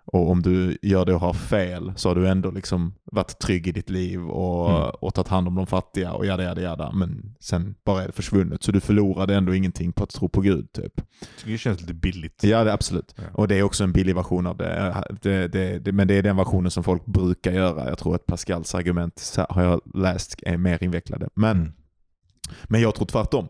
Och 0.08 0.30
om 0.32 0.42
du 0.42 0.78
gör 0.82 1.06
det 1.06 1.14
och 1.14 1.20
har 1.20 1.34
fel 1.34 1.94
så 1.96 2.10
har 2.10 2.16
du 2.16 2.28
ändå 2.30 2.52
liksom 2.52 2.94
varit 3.12 3.40
trygg 3.40 3.68
i 3.68 3.72
ditt 3.72 3.90
liv 3.90 4.26
och, 4.30 4.70
Mm. 4.70 4.90
och 5.02 5.14
tagit 5.14 5.28
hand 5.28 5.48
om 5.48 5.56
de 5.56 5.68
fattiga 5.68 6.14
och 6.14 6.26
jada 6.26 6.44
jada 6.44 6.62
jada. 6.62 6.92
Men 6.92 7.36
sen 7.40 7.76
bara 7.86 8.04
är 8.04 8.08
det 8.08 8.12
försvunnet. 8.14 8.64
Så 8.64 8.72
du 8.72 8.80
förlorade 8.80 9.36
ändå 9.36 9.56
ingenting 9.56 9.94
på 9.94 10.04
att 10.04 10.10
tro 10.10 10.30
på 10.30 10.42
Gud. 10.42 10.72
Typ. 10.74 11.02
Det 11.46 11.58
känns 11.58 11.82
lite 11.82 11.94
billigt. 11.94 12.44
Ja, 12.44 12.64
det 12.64 12.74
absolut. 12.74 13.14
Ja. 13.18 13.24
Och 13.34 13.48
det 13.48 13.56
är 13.56 13.64
också 13.64 13.84
en 13.84 13.92
billig 13.92 14.16
version 14.16 14.48
av 14.48 14.58
det. 14.58 15.04
Det, 15.22 15.48
det, 15.48 15.80
det. 15.80 15.92
Men 15.92 16.08
det 16.08 16.14
är 16.14 16.24
den 16.24 16.38
versionen 16.38 16.72
som 16.72 16.84
folk 16.84 17.06
brukar 17.06 17.52
göra. 17.52 17.90
Jag 17.90 17.98
tror 17.98 18.16
att 18.16 18.26
Pascals 18.26 18.76
argument 18.76 19.36
har 19.50 19.64
jag 19.64 19.82
läst 19.96 20.36
är 20.46 20.58
mer 20.58 20.84
invecklade. 20.84 21.30
Men, 21.34 21.58
Mm. 21.58 21.74
men 22.64 22.82
jag 22.82 22.96
tror 22.96 23.06
tvärtom. 23.06 23.48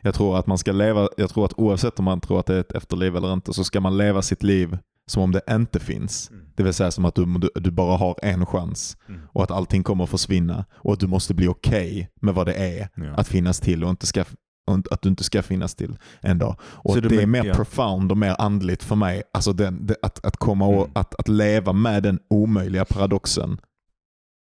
Jag 0.00 0.14
tror 0.14 0.38
att 0.38 0.46
man 0.46 0.58
ska 0.58 0.72
leva, 0.72 1.08
jag 1.16 1.30
tror 1.30 1.44
att 1.44 1.52
oavsett 1.58 1.98
om 1.98 2.04
man 2.04 2.20
tror 2.20 2.40
att 2.40 2.46
det 2.46 2.54
är 2.54 2.60
ett 2.60 2.72
efterliv 2.72 3.16
eller 3.16 3.32
inte 3.32 3.52
så 3.52 3.64
ska 3.64 3.80
man 3.80 3.96
leva 3.96 4.22
sitt 4.22 4.42
liv 4.42 4.78
som 5.08 5.22
om 5.22 5.32
det 5.32 5.40
inte 5.50 5.80
finns. 5.80 6.30
Mm. 6.30 6.44
Det 6.54 6.62
vill 6.62 6.74
säga 6.74 6.90
som 6.90 7.04
att 7.04 7.14
du, 7.14 7.50
du, 7.54 7.70
bara 7.70 7.96
har 7.96 8.16
en 8.22 8.46
chans 8.46 8.96
Mm. 9.08 9.20
och 9.32 9.42
att 9.42 9.50
allting 9.50 9.82
kommer 9.82 10.04
att 10.04 10.10
försvinna 10.10 10.64
och 10.74 10.92
att 10.92 11.00
du 11.00 11.06
måste 11.06 11.34
bli 11.34 11.48
okej 11.48 12.10
med 12.20 12.34
vad 12.34 12.46
det 12.46 12.54
är 12.54 12.88
Ja. 12.96 13.14
att 13.14 13.28
finnas 13.28 13.60
till 13.60 13.84
och 13.84 13.90
inte 13.90 14.06
ska, 14.06 14.24
och 14.66 14.92
att 14.92 15.02
du 15.02 15.08
inte 15.08 15.24
ska 15.24 15.42
finnas 15.42 15.74
till 15.74 15.98
en 16.20 16.38
dag. 16.38 16.56
Och 16.60 17.00
det, 17.02 17.08
det 17.08 17.22
är 17.22 17.26
mer 17.26 17.44
ja. 17.44 17.54
profound 17.54 18.10
och 18.12 18.18
mer 18.18 18.34
andligt 18.38 18.82
för 18.84 18.96
mig. 18.96 19.22
Alltså 19.32 19.52
den, 19.52 19.86
det, 19.86 19.96
att, 20.02 20.24
att 20.24 20.36
komma 20.36 20.66
och 20.66 20.74
Mm. 20.84 20.90
att, 20.94 21.14
att 21.14 21.28
leva 21.28 21.72
med 21.72 22.02
den 22.02 22.18
omöjliga 22.30 22.84
paradoxen 22.84 23.60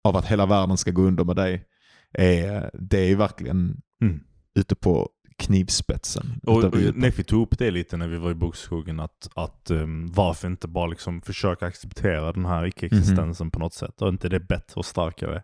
av 0.04 0.16
att 0.16 0.26
hela 0.26 0.46
världen 0.46 0.76
ska 0.76 0.90
gå 0.90 1.02
under 1.02 1.24
med 1.24 1.36
dig. 1.36 1.64
Är, 2.12 2.70
det 2.74 2.98
är 2.98 3.16
verkligen 3.16 3.80
Mm. 4.02 4.20
ute 4.54 4.74
på 4.74 5.08
knivspetsen. 5.36 6.40
Och, 6.42 6.64
och. 6.64 6.76
Neffi 6.94 7.24
tog 7.24 7.42
upp 7.42 7.58
det 7.58 7.70
lite 7.70 7.96
när 7.96 8.08
vi 8.08 8.16
var 8.16 8.30
i 8.30 8.34
bokskogen, 8.34 9.00
att, 9.00 9.28
att 9.34 9.70
um, 9.70 10.06
varför 10.12 10.48
inte 10.48 10.68
bara 10.68 10.86
liksom 10.86 11.20
försöka 11.20 11.66
acceptera 11.66 12.32
den 12.32 12.46
här 12.46 12.66
icke-existensen 12.66 13.50
på 13.50 13.58
något 13.58 13.74
sätt? 13.74 14.02
Och 14.02 14.08
inte 14.08 14.28
det 14.28 14.40
bättre 14.40 14.74
och 14.74 14.84
starkare? 14.84 15.42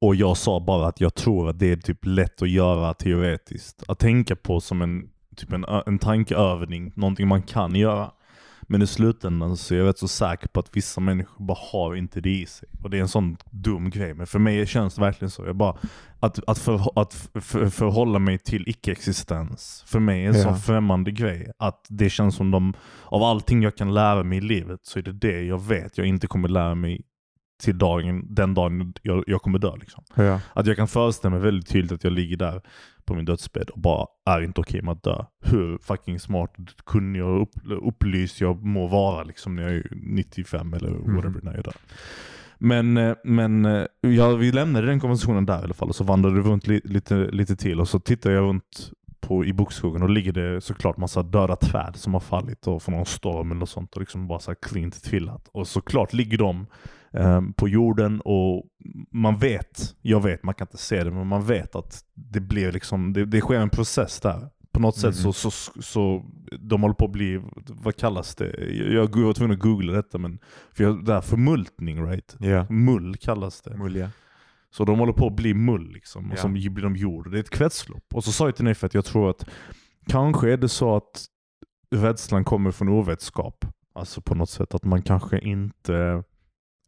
Och 0.00 0.14
jag 0.14 0.36
sa 0.36 0.60
bara 0.60 0.86
att 0.88 1.00
jag 1.00 1.14
tror 1.14 1.48
att 1.48 1.58
det 1.58 1.72
är 1.72 1.76
typ 1.76 1.98
lätt 2.02 2.42
att 2.42 2.50
göra 2.50 2.94
teoretiskt. 2.94 3.82
Att 3.88 3.98
tänka 3.98 4.36
på 4.36 4.60
som 4.60 4.82
en, 4.82 5.08
typ 5.36 5.52
en, 5.52 5.64
en 5.86 5.98
tankeövning, 5.98 6.92
någonting 6.94 7.28
man 7.28 7.42
kan 7.42 7.74
göra. 7.74 8.10
Men 8.72 8.82
i 8.82 8.86
slutändan 8.86 9.56
så 9.56 9.74
är 9.74 9.78
jag 9.78 9.86
rätt 9.88 9.98
så 9.98 10.08
säker 10.08 10.48
på 10.48 10.60
att 10.60 10.76
vissa 10.76 11.00
människor 11.00 11.44
bara 11.44 11.58
har 11.72 11.94
inte 11.94 12.20
det 12.20 12.30
i 12.30 12.46
sig. 12.46 12.68
Och 12.82 12.90
det 12.90 12.96
är 12.96 13.00
en 13.00 13.08
sån 13.08 13.36
dum 13.50 13.90
grej. 13.90 14.14
Men 14.14 14.26
för 14.26 14.38
mig 14.38 14.66
känns 14.66 14.94
det 14.94 15.00
verkligen 15.00 15.30
så. 15.30 15.46
Jag 15.46 15.56
bara, 15.56 15.76
att, 16.20 16.48
att, 16.48 16.58
för, 16.58 16.98
att 17.00 17.14
för, 17.40 17.68
förhålla 17.70 18.18
mig 18.18 18.38
till 18.38 18.68
icke-existens, 18.68 19.84
för 19.86 19.98
mig 20.00 20.24
är 20.24 20.28
en 20.28 20.34
Ja. 20.36 20.42
sån 20.42 20.58
främmande 20.58 21.10
grej. 21.10 21.52
Att 21.58 21.86
det 21.88 22.10
känns 22.10 22.34
som 22.36 22.50
de, 22.50 22.74
av 23.04 23.22
allting 23.22 23.62
jag 23.62 23.76
kan 23.76 23.94
lära 23.94 24.22
mig 24.22 24.38
i 24.38 24.40
livet 24.40 24.80
så 24.82 24.98
är 24.98 25.02
det 25.02 25.12
det 25.12 25.42
jag 25.42 25.62
vet 25.64 25.98
jag 25.98 26.06
inte 26.06 26.26
kommer 26.26 26.48
lära 26.48 26.74
mig 26.74 27.00
till 27.60 27.78
dagen, 27.78 28.34
den 28.34 28.54
dagen 28.54 28.94
jag, 29.02 29.24
jag 29.26 29.42
kommer 29.42 29.58
dö. 29.58 29.76
Liksom. 29.76 30.04
Ja. 30.14 30.40
Att 30.52 30.66
jag 30.66 30.76
kan 30.76 30.88
föreställa 30.88 31.30
mig 31.30 31.40
väldigt 31.40 31.68
tydligt 31.68 31.92
att 31.92 32.04
jag 32.04 32.12
ligger 32.12 32.36
där 32.36 32.60
på 33.04 33.14
min 33.14 33.24
dödsbädd 33.24 33.70
och 33.70 33.80
bara 33.80 34.06
är 34.30 34.40
inte 34.42 34.60
okej 34.60 34.82
med 34.82 34.92
att 34.92 35.02
dö. 35.02 35.24
Hur 35.44 35.78
fucking 35.78 36.20
smart, 36.20 36.50
kunnig 36.86 37.24
och 37.24 37.42
upp, 37.42 37.50
upplyst 37.82 38.40
jag 38.40 38.64
må 38.64 38.86
vara 38.86 39.22
liksom 39.22 39.56
när 39.56 39.62
jag 39.62 39.72
är 39.72 39.86
95 39.92 40.74
eller 40.74 40.90
whatever 40.90 41.28
Mhm. 41.28 41.40
när 41.42 41.54
jag 41.54 41.64
dör. 41.64 41.74
Men, 42.58 42.96
eh, 42.96 43.14
men 43.24 43.64
eh, 43.64 43.84
ja, 44.00 44.28
vi 44.36 44.52
lämnade 44.52 44.86
den 44.86 45.00
konversationen 45.00 45.46
där 45.46 45.60
i 45.60 45.64
alla 45.64 45.74
fall 45.74 45.88
och 45.88 45.94
så 45.96 46.04
vandrade 46.04 46.36
vi 46.36 46.42
runt 46.42 46.66
li, 46.66 46.80
lite, 46.84 47.14
lite 47.16 47.56
till 47.56 47.80
och 47.80 47.88
så 47.88 48.00
tittade 48.00 48.34
jag 48.34 48.42
runt 48.42 48.90
på, 49.30 49.44
i 49.44 49.52
bokskogen 49.52 50.02
och 50.02 50.10
ligger 50.10 50.32
det 50.32 50.60
såklart 50.60 50.96
massa 50.96 51.22
döda 51.22 51.56
träd 51.56 51.92
som 51.96 52.12
har 52.12 52.20
fallit 52.20 52.66
och 52.66 52.82
från 52.82 52.94
någon 52.94 53.06
storm 53.06 53.52
eller 53.52 53.66
sånt 53.66 53.94
och 53.94 54.00
liksom 54.00 54.28
bara 54.28 54.38
så 54.38 54.50
här 54.50 54.56
cleant 54.62 55.02
trillat. 55.02 55.48
Och 55.52 55.68
såklart 55.68 56.12
ligger 56.12 56.38
de 56.38 56.66
eh, 57.12 57.40
på 57.56 57.68
jorden 57.68 58.20
och 58.20 58.64
man 59.10 59.38
vet, 59.38 59.94
jag 60.02 60.22
vet, 60.22 60.42
man 60.42 60.54
kan 60.54 60.64
inte 60.66 60.76
se 60.78 61.04
det, 61.04 61.10
men 61.10 61.26
man 61.26 61.44
vet 61.46 61.74
att 61.74 62.00
det 62.14 62.40
blir 62.40 62.72
liksom, 62.72 63.12
det, 63.12 63.24
det 63.24 63.40
sker 63.40 63.54
en 63.60 63.70
process 63.70 64.20
där. 64.20 64.48
På 64.72 64.80
något 64.80 64.96
sätt 64.96 65.16
så, 65.16 65.28
Mhm. 65.28 65.32
så, 65.32 65.50
så, 65.82 66.24
de 66.60 66.82
håller 66.82 66.94
på 66.94 67.04
att 67.04 67.12
bli, 67.12 67.40
vad 67.66 67.96
kallas 67.96 68.34
det? 68.34 68.74
Jag, 68.74 69.16
jag 69.16 69.16
var 69.26 69.32
tvungen 69.32 69.54
att 69.54 69.62
googla 69.62 69.92
detta 69.92 70.18
men, 70.18 70.38
för 70.72 70.84
jag, 70.84 71.04
det 71.04 71.12
här 71.12 71.20
förmultning 71.20 72.06
right? 72.06 72.36
Ja. 72.40 72.66
Mull 72.70 73.16
kallas 73.16 73.60
det. 73.62 73.76
Mulja. 73.76 74.10
Så 74.72 74.84
de 74.84 74.98
håller 74.98 75.12
på 75.12 75.26
att 75.26 75.36
bli 75.36 75.54
mull 75.54 75.92
liksom, 75.92 76.30
och 76.30 76.36
Ja. 76.36 76.42
så 76.42 76.48
blir 76.48 76.82
de 76.82 76.96
jord. 76.96 77.30
Det 77.30 77.38
är 77.38 77.40
ett 77.40 77.50
kretslopp. 77.50 78.04
Och 78.14 78.24
så 78.24 78.32
sa 78.32 78.46
jag 78.46 78.56
till 78.56 78.64
Neffe 78.64 78.86
att 78.86 78.94
jag 78.94 79.04
tror 79.04 79.30
att 79.30 79.48
kanske 80.06 80.52
är 80.52 80.56
det 80.56 80.68
så 80.68 80.96
att 80.96 81.26
rädslan 81.94 82.44
kommer 82.44 82.70
från 82.70 82.88
ovetskap. 82.88 83.64
Alltså 83.94 84.20
på 84.20 84.34
något 84.34 84.50
sätt 84.50 84.74
att 84.74 84.84
man 84.84 85.02
kanske 85.02 85.38
inte, 85.38 86.22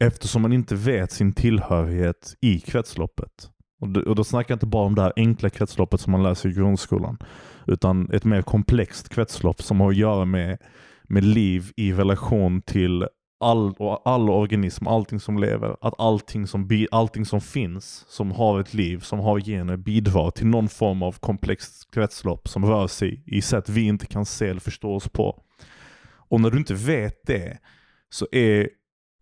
eftersom 0.05 0.43
man 0.43 0.53
inte 0.53 0.74
vet 0.74 1.12
sin 1.12 1.33
tillhörighet 1.33 2.35
i 2.41 2.61
kretsloppet. 2.61 3.51
Och 3.80 3.89
då, 3.89 4.01
och 4.01 4.14
då 4.14 4.24
snackar 4.24 4.53
jag 4.53 4.57
inte 4.57 4.66
bara 4.66 4.87
om 4.87 4.95
det 4.95 5.03
här 5.03 5.12
enkla 5.16 5.51
kretsloppet 5.51 6.01
som 6.01 6.11
man 6.12 6.22
läser 6.22 6.49
i 6.49 6.53
grundskolan. 6.53 7.18
Utan 7.66 8.11
ett 8.12 8.24
mer 8.24 8.43
komplext 8.43 9.09
kretslopp 9.09 9.62
som 9.62 9.80
har 9.80 9.91
att 9.91 9.97
göra 9.97 10.24
med, 10.24 10.59
med 11.03 11.24
liv 11.24 11.72
i 11.76 11.93
relation 11.93 12.62
till 12.62 13.07
all, 13.43 13.74
all 14.05 14.30
organism, 14.30 14.86
allting 14.86 15.20
som 15.20 15.38
lever, 15.38 15.76
att 15.80 15.95
allting 15.99 16.47
som, 16.47 16.86
allting 16.90 17.26
som 17.26 17.40
finns, 17.40 18.05
som 18.09 18.30
har 18.30 18.61
ett 18.61 18.74
liv, 18.74 18.99
som 18.99 19.18
har 19.18 19.40
gener, 19.40 19.76
bidrar 19.76 20.30
till 20.30 20.47
någon 20.47 20.68
form 20.68 21.03
av 21.03 21.12
komplext 21.12 21.90
kretslopp 21.95 22.49
som 22.49 22.66
rör 22.66 22.86
sig 22.86 23.22
i 23.26 23.43
sätt 23.43 23.68
vi 23.68 23.82
inte 23.82 24.07
kan 24.07 24.26
se 24.26 24.49
eller 24.49 24.61
förstå 24.61 24.95
oss 24.95 25.09
på. 25.09 25.43
Och 26.28 26.40
när 26.40 26.51
du 26.51 26.59
inte 26.59 26.74
vet 26.74 27.26
det 27.26 27.59
så 28.11 28.26
är 28.32 28.68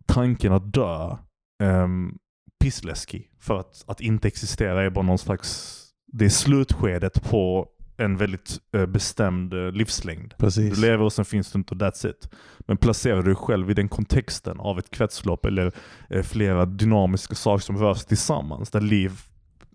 tanken 0.07 0.53
att 0.53 0.73
dö 0.73 1.17
um, 1.63 2.19
pissläskig. 2.61 3.31
För 3.41 3.61
att, 3.61 3.85
att 3.87 4.01
inte 4.01 4.29
existera 4.29 4.83
är 4.83 4.91
bara 4.91 5.05
någon 5.05 5.19
slags 5.19 5.77
det 6.13 6.25
är 6.25 6.29
slutskedet 6.29 7.31
på 7.31 7.69
en 8.01 8.17
väldigt 8.17 8.59
eh, 8.73 8.87
bestämd 8.87 9.55
eh, 9.55 9.73
livslängd. 9.73 10.35
Precis. 10.39 10.75
Du 10.75 10.81
lever 10.81 11.05
och 11.05 11.13
sen 11.13 11.25
finns 11.25 11.53
du 11.53 11.59
inte 11.59 11.75
och 11.75 11.81
that's 11.81 12.11
it. 12.11 12.31
Men 12.59 12.77
placerar 12.77 13.17
du 13.17 13.23
dig 13.23 13.35
själv 13.35 13.71
i 13.71 13.75
den 13.75 13.89
kontexten 13.89 14.61
av 14.61 14.79
ett 14.79 14.91
kretslopp 14.91 15.45
eller 15.47 15.73
eh, 16.11 16.23
flera 16.23 16.67
dynamiska 16.67 17.35
saker 17.35 17.63
som 17.63 17.79
rör 17.79 17.95
sig 17.95 18.09
tillsammans, 18.09 18.71
där 18.71 18.81
liv, 18.81 19.13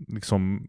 liksom, 0.08 0.68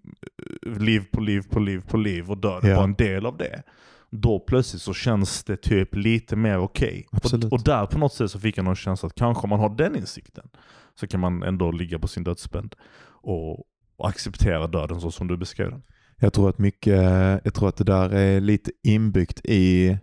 liv 0.67 1.05
på 1.13 1.21
liv 1.21 1.43
på 1.51 1.61
liv 1.61 1.83
på 1.89 1.97
liv 1.97 2.31
och 2.31 2.39
död 2.39 2.65
är 2.65 2.69
Ja. 2.69 2.77
bara 2.77 2.85
en 2.85 2.95
del 2.95 3.27
av 3.27 3.37
det. 3.37 3.63
Då 4.11 4.39
plötsligt 4.41 4.83
så 4.83 4.95
känns 4.95 5.45
det 5.45 5.57
typ 5.57 5.95
lite 5.95 6.37
mer 6.37 6.59
okej. 6.59 7.07
Absolut. 7.13 7.45
Och, 7.45 7.53
och 7.53 7.63
där 7.65 7.87
på 7.87 7.99
något 7.99 8.13
sätt 8.15 8.31
så 8.31 8.41
fick 8.41 8.59
jag 8.59 8.65
någon 8.65 8.77
känsla 8.77 9.07
att 9.07 9.15
kanske 9.15 9.43
om 9.43 9.51
man 9.51 9.61
har 9.61 9.69
den 9.77 9.97
insikten 9.97 10.49
så 10.95 11.07
kan 11.07 11.21
man 11.21 11.43
ändå 11.43 11.71
ligga 11.71 11.99
på 11.99 12.09
sin 12.09 12.25
dödsbädd 12.25 12.75
och, 13.07 13.59
och 13.97 14.09
acceptera 14.09 14.67
döden 14.67 15.01
så 15.01 15.11
som 15.11 15.27
du 15.29 15.37
beskrev 15.37 15.71
den. 15.71 15.83
Jag 16.21 16.33
tror 16.33 16.49
att 16.49 16.59
mycket, 16.59 17.03
jag 17.45 17.55
tror 17.55 17.69
att 17.69 17.77
det 17.77 17.85
där 17.85 18.11
är 18.11 18.41
lite 18.41 18.71
inbyggt 18.83 19.41
i, 19.45 19.99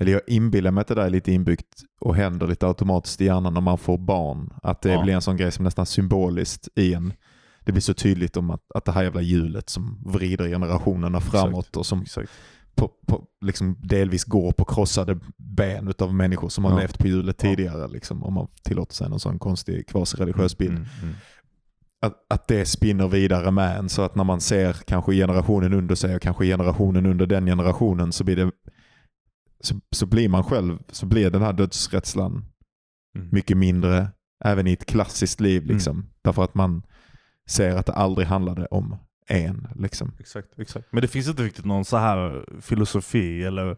eller 0.00 0.12
jag 0.12 0.20
inbillar 0.26 0.70
mig 0.70 0.80
att 0.82 0.88
det 0.88 0.94
där 0.94 1.04
är 1.04 1.10
lite 1.10 1.32
inbyggt 1.32 1.82
och 2.00 2.14
händer 2.16 2.46
lite 2.46 2.66
automatiskt 2.66 3.20
i 3.20 3.24
hjärnan 3.24 3.54
när 3.54 3.60
man 3.60 3.78
får 3.78 3.98
barn. 3.98 4.52
Att 4.62 4.82
det 4.82 4.92
Ja. 4.92 5.02
blir 5.02 5.14
en 5.14 5.22
sån 5.22 5.36
grej 5.36 5.52
som 5.52 5.64
nästan 5.64 5.86
symboliskt 5.86 6.68
i 6.76 6.94
en. 6.94 7.12
Det 7.64 7.72
blir 7.72 7.82
så 7.82 7.94
tydligt 7.94 8.36
om 8.36 8.50
att, 8.50 8.60
att 8.74 8.84
det 8.84 8.92
här 8.92 9.02
jävla 9.02 9.20
hjulet 9.20 9.68
som 9.70 10.02
vrider 10.06 10.48
generationerna 10.48 11.20
framåt 11.20 11.76
och 11.76 11.86
som 11.86 12.02
Exakt. 12.02 12.30
på, 12.74 12.90
på, 13.06 13.24
liksom 13.40 13.76
delvis 13.82 14.24
går 14.24 14.52
på 14.52 14.64
krossade 14.64 15.18
ben 15.38 15.88
utav 15.88 16.14
människor 16.14 16.48
som 16.48 16.64
har 16.64 16.70
Ja. 16.72 16.78
levt 16.78 16.98
på 16.98 17.06
hjulet 17.08 17.42
Ja. 17.42 17.50
tidigare. 17.50 17.88
Liksom, 17.88 18.22
om 18.24 18.34
man 18.34 18.46
tillåter 18.62 18.94
sig 18.94 19.08
någon 19.10 19.20
sån 19.20 19.38
konstig 19.38 19.88
kvasireligiös 19.88 20.58
bild. 20.58 20.70
Mm, 20.76 20.86
mm. 21.02 21.14
Att, 22.04 22.26
att 22.28 22.48
det 22.48 22.66
spinner 22.66 23.08
vidare 23.08 23.50
med 23.50 23.78
en 23.78 23.88
så 23.88 24.02
att 24.02 24.14
när 24.14 24.24
man 24.24 24.40
ser 24.40 24.72
kanske 24.72 25.12
generationen 25.12 25.72
under 25.72 25.94
sig 25.94 26.16
och 26.16 26.22
kanske 26.22 26.44
generationen 26.44 27.06
under 27.06 27.26
den 27.26 27.46
generationen 27.46 28.12
så 28.12 28.24
blir 28.24 28.36
det 28.36 28.50
så, 29.60 29.74
så 29.90 30.06
blir 30.06 30.28
man 30.28 30.44
själv, 30.44 30.78
så 30.90 31.06
blir 31.06 31.30
den 31.30 31.42
här 31.42 31.52
dödsrädslan 31.52 32.44
Mm. 33.16 33.28
mycket 33.32 33.56
mindre 33.56 34.08
även 34.44 34.66
i 34.66 34.72
ett 34.72 34.86
klassiskt 34.86 35.40
liv. 35.40 35.66
Liksom. 35.66 36.06
Därför 36.22 36.44
att 36.44 36.54
man 36.54 36.82
ser 37.46 37.76
att 37.76 37.86
det 37.86 37.92
aldrig 37.92 38.28
handlade 38.28 38.66
om 38.66 38.96
en. 39.26 39.68
Liksom. 39.74 40.12
Exakt, 40.18 40.58
exakt. 40.58 40.86
Men 40.92 41.02
det 41.02 41.08
finns 41.08 41.28
inte 41.28 41.42
riktigt 41.42 41.64
någon 41.64 41.84
så 41.84 41.96
här 41.96 42.44
filosofi 42.60 43.44
eller 43.44 43.76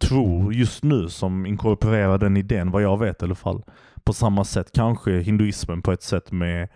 tro 0.00 0.52
just 0.52 0.84
nu 0.84 1.08
som 1.08 1.46
inkorporerar 1.46 2.18
den 2.18 2.36
idén, 2.36 2.70
vad 2.70 2.82
jag 2.82 2.98
vet 2.98 3.22
i 3.22 3.24
alla 3.24 3.34
fall. 3.34 3.62
På 4.04 4.12
samma 4.12 4.44
sätt 4.44 4.72
kanske 4.72 5.18
hinduismen 5.18 5.82
på 5.82 5.92
ett 5.92 6.02
sätt 6.02 6.32
med, 6.32 6.68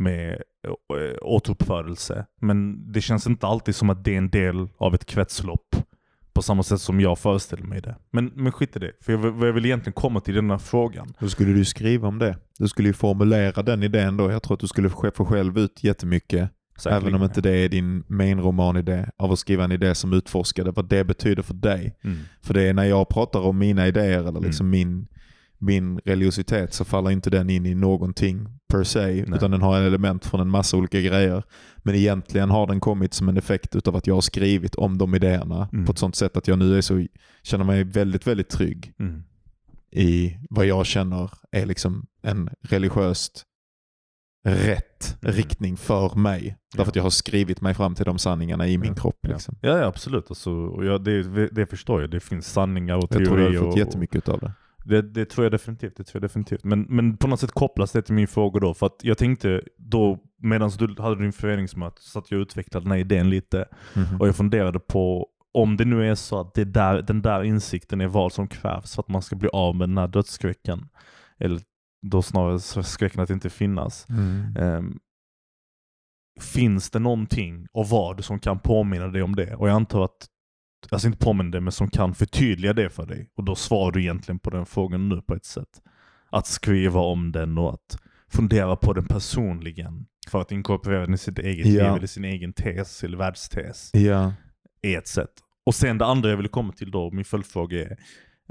med 0.00 0.30
äh, 0.32 0.72
återuppfödelse. 1.22 2.26
Men 2.40 2.92
det 2.92 3.00
känns 3.00 3.26
inte 3.26 3.46
alltid 3.46 3.74
som 3.74 3.90
att 3.90 4.04
det 4.04 4.14
är 4.14 4.18
en 4.18 4.30
del 4.30 4.68
av 4.78 4.94
ett 4.94 5.06
kretslopp 5.06 5.76
på 6.32 6.42
samma 6.42 6.62
sätt 6.62 6.80
som 6.80 7.00
jag 7.00 7.18
föreställer 7.18 7.64
mig 7.64 7.80
det. 7.80 7.96
Men, 8.10 8.32
men 8.34 8.52
skit 8.52 8.76
i 8.76 8.78
det, 8.78 8.92
för 9.00 9.12
jag, 9.12 9.24
jag 9.24 9.52
vill 9.52 9.66
egentligen 9.66 9.92
komma 9.92 10.20
till 10.20 10.34
den 10.34 10.50
här 10.50 10.58
frågan. 10.58 11.14
Då 11.18 11.28
skulle 11.28 11.52
du 11.52 11.64
skriva 11.64 12.08
om 12.08 12.18
det. 12.18 12.36
Du 12.58 12.68
skulle 12.68 12.88
ju 12.88 12.92
formulera 12.92 13.62
den 13.62 13.82
idén 13.82 14.16
då. 14.16 14.30
Jag 14.30 14.42
tror 14.42 14.54
att 14.54 14.60
du 14.60 14.68
skulle 14.68 14.90
få 14.90 15.24
själv 15.24 15.58
ut 15.58 15.84
jättemycket 15.84 16.50
Även 16.86 17.14
om 17.14 17.22
inte 17.22 17.40
det 17.40 17.50
är 17.50 17.68
din 17.68 18.04
main 18.06 18.40
romanidé 18.40 19.06
av 19.16 19.32
att 19.32 19.38
skriva 19.38 19.64
en 19.64 19.72
idé 19.72 19.94
som 19.94 20.12
utforskade 20.12 20.70
vad 20.70 20.88
det 20.88 21.04
betyder 21.04 21.42
för 21.42 21.54
dig. 21.54 21.96
Mm. 22.04 22.18
För 22.42 22.54
det 22.54 22.62
är 22.62 22.74
när 22.74 22.84
jag 22.84 23.08
pratar 23.08 23.40
om 23.40 23.58
mina 23.58 23.88
idéer 23.88 24.28
eller 24.28 24.40
liksom 24.40 24.70
min, 24.70 25.08
min 25.60 25.98
religiositet 26.04 26.74
så 26.74 26.84
faller 26.84 27.10
inte 27.10 27.30
den 27.30 27.50
in 27.50 27.66
i 27.66 27.74
någonting 27.74 28.46
per 28.68 28.84
se. 28.84 29.10
Utan 29.20 29.50
den 29.50 29.62
har 29.62 29.78
en 29.78 29.84
element 29.86 30.26
från 30.26 30.40
en 30.40 30.48
massa 30.48 30.76
olika 30.76 31.00
grejer. 31.00 31.42
Men 31.78 31.94
egentligen 31.94 32.50
har 32.50 32.66
den 32.66 32.80
kommit 32.80 33.14
som 33.14 33.28
en 33.28 33.36
effekt 33.36 33.76
utav 33.76 33.96
att 33.96 34.06
jag 34.06 34.14
har 34.14 34.20
skrivit 34.20 34.74
om 34.74 34.98
de 34.98 35.14
idéerna 35.14 35.68
Mm. 35.72 35.86
på 35.86 35.92
ett 35.92 35.98
sånt 35.98 36.16
sätt 36.16 36.36
att 36.36 36.48
jag 36.48 36.58
nu 36.58 36.76
är 36.76 36.80
så, 36.80 37.06
känner 37.42 37.64
mig 37.64 37.84
väldigt, 37.84 38.26
väldigt 38.26 38.48
trygg 38.48 38.92
Mm. 39.00 39.22
i 39.92 40.36
vad 40.50 40.66
jag 40.66 40.86
känner 40.86 41.30
är 41.52 41.66
liksom 41.66 42.06
en 42.22 42.50
religiöst 42.62 43.44
rätt 44.44 45.16
Mm. 45.22 45.34
riktning 45.36 45.76
för 45.76 46.14
mig. 46.14 46.56
Därför 46.72 46.84
Ja. 46.84 46.88
att 46.88 46.96
jag 46.96 47.02
har 47.02 47.10
skrivit 47.10 47.60
mig 47.60 47.74
fram 47.74 47.94
till 47.94 48.04
de 48.04 48.18
sanningarna 48.18 48.66
i 48.68 48.78
min 48.78 48.88
Ja, 48.88 48.94
kropp. 48.94 49.18
Ja, 49.20 49.28
Liksom. 49.28 49.56
ja, 49.60 49.78
ja 49.78 49.84
absolut. 49.86 50.24
Alltså, 50.30 50.50
och 50.50 50.84
jag, 50.84 51.04
det, 51.04 51.48
det 51.48 51.66
förstår 51.66 52.00
jag. 52.00 52.10
Det 52.10 52.20
finns 52.20 52.52
sanningar 52.52 52.96
och 52.96 53.02
Jag 53.02 53.10
teorier. 53.10 53.26
tror 53.26 53.36
du 53.38 53.58
har 53.58 53.64
och, 53.66 53.72
fått 53.72 53.78
jättemycket 53.78 54.28
av 54.28 54.40
det. 54.40 54.52
Det, 54.84 55.02
det 55.02 55.24
tror 55.24 55.44
jag 55.44 55.52
definitivt. 55.52 55.96
Det 55.96 56.04
tror 56.04 56.22
jag 56.22 56.30
definitivt. 56.30 56.64
Men, 56.64 56.86
men 56.88 57.16
på 57.16 57.28
något 57.28 57.40
sätt 57.40 57.52
kopplas 57.52 57.92
det 57.92 58.02
till 58.02 58.14
min 58.14 58.28
fråga 58.28 58.60
då. 58.60 58.74
För 58.74 58.86
att 58.86 58.98
jag 59.02 59.18
tänkte 59.18 59.62
då, 59.76 60.18
medan 60.42 60.70
du 60.70 61.02
hade 61.02 61.22
din 61.22 61.32
föreningsmöte, 61.32 62.02
så 62.02 62.18
att 62.18 62.30
jag 62.30 62.40
utvecklade 62.40 62.84
den 62.84 62.92
här 62.92 62.98
idén 62.98 63.30
lite. 63.30 63.68
Mhm. 63.94 64.20
Och 64.20 64.28
jag 64.28 64.36
funderade 64.36 64.80
på 64.80 65.28
om 65.52 65.76
det 65.76 65.84
nu 65.84 66.10
är 66.10 66.14
så 66.14 66.40
att 66.40 66.54
det 66.54 66.64
där, 66.64 67.02
den 67.02 67.22
där 67.22 67.42
insikten 67.42 68.00
är 68.00 68.06
vad 68.06 68.32
som 68.32 68.48
krävs 68.48 68.94
för 68.94 69.02
att 69.02 69.08
man 69.08 69.22
ska 69.22 69.36
bli 69.36 69.48
av 69.48 69.76
med 69.76 69.88
den 69.88 69.98
här 69.98 70.08
dödsskräcken. 70.08 70.88
Eller 71.38 71.60
då 72.06 72.22
snarare 72.22 72.82
skräcken 72.82 73.20
att 73.20 73.30
inte 73.30 73.50
finnas. 73.50 74.06
Mm. 74.08 74.56
Ehm, 74.56 74.98
finns 76.40 76.90
det 76.90 76.98
någonting 76.98 77.66
och 77.72 77.88
vad 77.88 78.24
som 78.24 78.38
kan 78.38 78.58
påminna 78.58 79.08
dig 79.08 79.22
om 79.22 79.36
det? 79.36 79.54
Och 79.54 79.68
jag 79.68 79.74
antar 79.74 80.04
att, 80.04 80.26
alltså 80.90 81.06
inte 81.06 81.18
påminna 81.18 81.50
dig, 81.50 81.60
men 81.60 81.72
som 81.72 81.90
kan 81.90 82.14
förtydliga 82.14 82.72
det 82.72 82.90
för 82.90 83.06
dig. 83.06 83.30
Och 83.34 83.44
då 83.44 83.54
svarar 83.54 83.92
du 83.92 84.00
egentligen 84.00 84.38
på 84.38 84.50
den 84.50 84.66
frågan 84.66 85.08
nu 85.08 85.22
på 85.22 85.34
ett 85.34 85.44
sätt. 85.44 85.82
Att 86.30 86.46
skriva 86.46 87.00
om 87.00 87.32
den 87.32 87.58
och 87.58 87.74
att 87.74 87.98
fundera 88.28 88.76
på 88.76 88.92
den 88.92 89.04
personligen. 89.04 90.06
För 90.28 90.40
att 90.40 90.52
inkorporera 90.52 91.00
den 91.00 91.14
i 91.14 91.18
sitt 91.18 91.38
eget 91.38 91.66
liv 91.66 91.80
eller 91.80 92.06
sin 92.06 92.24
egen 92.24 92.52
tes 92.52 93.04
eller 93.04 93.18
världstes. 93.18 93.90
Ja. 93.92 94.32
Är 94.82 94.98
ett 94.98 95.08
sätt. 95.08 95.32
Och 95.66 95.74
sen 95.74 95.98
det 95.98 96.06
andra 96.06 96.30
jag 96.30 96.36
vill 96.36 96.48
komma 96.48 96.72
till 96.72 96.90
då, 96.90 97.10
min 97.10 97.24
följdfråga 97.24 97.78
är, 97.78 97.96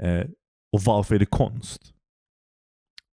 eh, 0.02 0.26
och 0.72 0.80
varför 0.82 1.14
är 1.14 1.18
det 1.18 1.26
konst? 1.26 1.94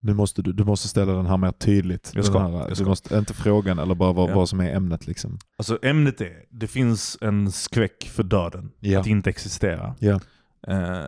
Nu 0.02 0.14
måste 0.14 0.42
du, 0.42 0.54
du 0.54 0.64
måste 0.64 0.88
ställa 0.88 1.14
den 1.14 1.26
här 1.26 1.38
mer 1.38 1.52
tydligt. 1.52 2.12
Jag 2.16 2.26
ska, 2.26 2.40
här, 2.40 2.50
jag 2.52 2.70
Du 2.70 2.76
ska. 2.76 2.86
måste, 2.86 3.18
inte 3.18 3.34
frågan 3.34 3.80
eller 3.80 3.96
bara 3.96 4.14
vad, 4.14 4.30
Ja. 4.30 4.36
vad 4.36 4.50
som 4.50 4.60
är 4.60 4.76
ämnet. 4.76 5.08
Liksom. 5.08 5.40
Alltså 5.58 5.80
ämnet 5.82 6.22
är, 6.22 6.34
det 6.50 6.68
finns 6.68 7.18
en 7.22 7.52
skräck 7.52 8.04
för 8.04 8.24
döden. 8.24 8.72
Ja. 8.80 9.00
Att 9.00 9.08
inte 9.08 9.30
existera. 9.30 9.96
Ja. 10.00 10.20
Eh, 10.68 11.06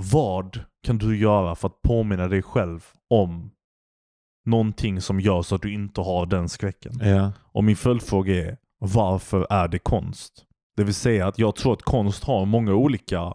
vad 0.00 0.60
kan 0.86 0.98
du 0.98 1.16
göra 1.18 1.54
för 1.54 1.68
att 1.68 1.82
påminna 1.82 2.28
dig 2.28 2.42
själv 2.42 2.84
om 3.10 3.50
någonting 4.46 5.00
som 5.00 5.20
gör 5.20 5.42
så 5.42 5.54
att 5.54 5.62
du 5.62 5.72
inte 5.74 6.00
har 6.00 6.26
den 6.26 6.48
skräcken? 6.48 6.92
Ja. 7.02 7.32
Och 7.42 7.64
min 7.64 7.76
följdfråga 7.76 8.34
är, 8.34 8.56
varför 8.78 9.46
är 9.50 9.68
det 9.68 9.78
konst? 9.78 10.32
Det 10.76 10.84
vill 10.84 10.94
säga 10.94 11.26
att 11.26 11.38
jag 11.38 11.56
tror 11.56 11.72
att 11.72 11.82
konst 11.82 12.24
har 12.24 12.44
många 12.46 12.74
olika 12.74 13.34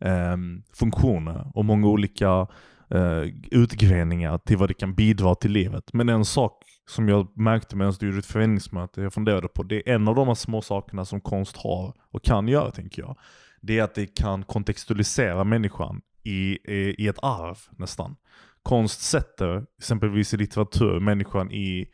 ehm, 0.00 0.62
funktioner 0.72 1.50
och 1.54 1.64
många 1.64 1.86
olika 1.86 2.46
eh, 2.90 3.22
utgreningar 3.50 4.38
till 4.38 4.56
vad 4.56 4.70
det 4.70 4.74
kan 4.74 4.94
bidra 4.94 5.34
till 5.34 5.52
livet. 5.52 5.92
Men 5.92 6.08
en 6.08 6.24
sak 6.24 6.62
som 6.88 7.08
jag 7.08 7.38
märkte 7.38 7.76
medan 7.76 7.94
du 8.00 8.06
gjorde 8.06 8.18
ett 8.18 8.26
föreningsmöte, 8.26 9.02
jag 9.02 9.12
funderade 9.12 9.48
på, 9.48 9.62
det 9.62 9.88
är 9.90 9.94
en 9.94 10.08
av 10.08 10.14
de 10.14 10.28
här 10.28 10.34
små 10.34 10.62
sakerna 10.62 11.04
som 11.04 11.20
konst 11.20 11.56
har 11.56 11.94
och 12.10 12.24
kan 12.24 12.48
göra 12.48 12.70
tänker 12.70 13.02
jag. 13.02 13.18
Det 13.60 13.78
är 13.78 13.82
att 13.82 13.94
det 13.94 14.06
kan 14.06 14.42
kontextualisera 14.42 15.44
människan 15.44 16.00
i, 16.24 16.58
i, 16.72 17.04
i 17.04 17.08
ett 17.08 17.18
arv 17.22 17.58
nästan. 17.70 18.16
Konst 18.62 19.00
sätter, 19.00 19.66
exempelvis 19.78 20.34
i 20.34 20.36
litteratur, 20.36 21.00
människan 21.00 21.52
i, 21.52 21.86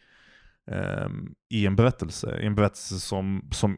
ehm, 0.70 1.34
i 1.50 1.66
en 1.66 1.76
berättelse. 1.76 2.38
I 2.42 2.46
en 2.46 2.54
berättelse 2.54 3.00
som, 3.00 3.48
som 3.52 3.76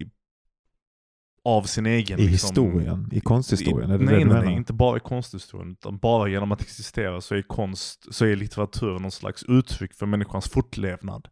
av 1.45 1.62
sin 1.62 1.86
egen... 1.86 2.18
I 2.18 2.28
liksom- 2.28 2.49
historien, 2.49 3.09
i 3.12 3.20
konsthistorien, 3.20 3.90
det 3.90 3.99
nej, 3.99 4.24
nej, 4.24 4.45
nej, 4.45 4.55
inte 4.55 4.72
bara 4.72 4.97
i 4.97 5.01
konsthistorien. 5.01 5.72
Utan 5.72 5.99
bara 5.99 6.28
genom 6.28 6.53
att 6.53 6.61
existera 6.62 7.20
så 7.20 7.34
är 7.34 7.42
konst, 7.42 8.14
så 8.14 8.24
är 8.26 8.36
litteratur 8.36 8.99
någon 8.99 9.11
slags 9.11 9.42
uttryck 9.42 9.95
för 9.95 10.07
människans 10.07 10.49
fortlevnad. 10.49 11.28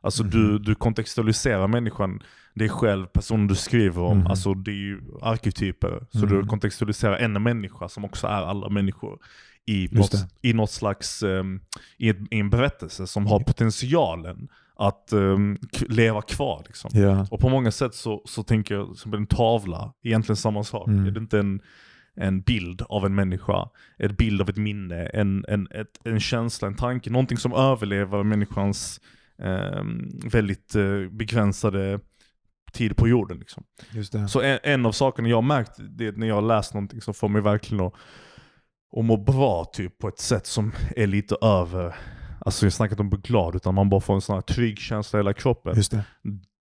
Alltså 0.00 0.22
du, 0.22 0.38
Mhm. 0.38 0.62
du 0.62 0.74
kontextualiserar 0.74 1.68
människan, 1.68 2.22
dig 2.54 2.68
själv, 2.68 3.06
personen 3.06 3.46
du 3.46 3.54
skriver 3.54 4.02
om. 4.02 4.18
Mhm. 4.18 4.26
Alltså 4.26 4.54
det 4.54 4.70
är 4.70 4.74
ju 4.74 5.00
arketyper. 5.22 6.06
Så 6.10 6.18
Mhm. 6.18 6.28
du 6.28 6.46
kontextualiserar 6.46 7.16
en 7.16 7.42
människa 7.42 7.88
som 7.88 8.04
också 8.04 8.26
är 8.26 8.42
alla 8.42 8.68
människor. 8.68 9.18
I 9.66 9.88
något, 9.92 10.12
i 10.42 10.52
något 10.52 10.70
slags, 10.70 11.22
ehm, 11.22 11.60
i, 11.98 12.08
ett, 12.08 12.16
i 12.30 12.38
en 12.40 12.50
berättelse 12.50 13.06
som 13.06 13.26
har 13.26 13.40
potentialen 13.40 14.48
att 14.78 15.12
k- 15.78 15.86
leva 15.88 16.22
kvar. 16.22 16.62
Liksom. 16.66 16.90
Ja. 16.94 17.26
Och 17.30 17.40
på 17.40 17.48
många 17.48 17.70
sätt 17.70 17.94
så, 17.94 18.22
så 18.24 18.42
tänker 18.42 18.74
jag 18.74 18.96
som 18.96 19.14
en 19.14 19.26
tavla, 19.26 19.92
egentligen 20.02 20.36
samma 20.36 20.64
sak. 20.64 20.88
Mm. 20.88 21.06
Är 21.06 21.10
det 21.10 21.20
inte 21.20 21.38
en, 21.38 21.60
en 22.14 22.40
bild 22.40 22.82
av 22.88 23.06
en 23.06 23.14
människa, 23.14 23.68
en 23.98 24.14
bild 24.14 24.40
av 24.40 24.50
ett 24.50 24.56
minne, 24.56 25.06
en, 25.06 25.44
en, 25.48 25.68
ett, 25.70 26.00
en 26.04 26.20
känsla, 26.20 26.68
en 26.68 26.76
tanke, 26.76 27.10
någonting 27.10 27.38
som 27.38 27.52
överlever 27.52 28.22
människans 28.22 29.00
ehm, 29.38 30.08
väldigt 30.24 30.74
eh, 30.74 31.00
begränsade 31.10 32.00
tid 32.72 32.96
på 32.96 33.08
jorden. 33.08 33.38
Liksom. 33.38 33.64
Så 34.28 34.40
en, 34.40 34.58
en 34.62 34.86
av 34.86 34.92
sakerna 34.92 35.28
jag 35.28 35.36
har 35.36 35.42
märkt, 35.42 35.72
det 35.78 36.06
är 36.06 36.12
när 36.12 36.26
jag 36.26 36.44
läst 36.44 36.74
någonting 36.74 37.00
som 37.00 37.14
får 37.14 37.28
mig 37.28 37.42
verkligen 37.42 37.86
att, 37.86 37.94
att 38.96 39.04
må 39.04 39.16
bra 39.16 39.64
typ, 39.64 39.98
på 39.98 40.08
ett 40.08 40.18
sätt 40.18 40.46
som 40.46 40.72
är 40.96 41.06
lite 41.06 41.36
över, 41.42 41.94
alltså 42.46 42.66
jag 42.66 42.72
snackar 42.72 42.92
inte 42.92 43.00
om 43.02 43.06
att 43.06 43.10
bli 43.10 43.20
glad, 43.30 43.56
utan 43.56 43.74
man 43.74 43.88
bara 43.88 44.00
får 44.00 44.14
en 44.14 44.20
sån 44.20 44.34
här 44.34 44.40
trygg 44.40 44.78
känsla 44.78 45.18
i 45.18 45.20
hela 45.20 45.32
kroppen. 45.32 45.76
Just 45.76 45.90
det. 45.90 46.04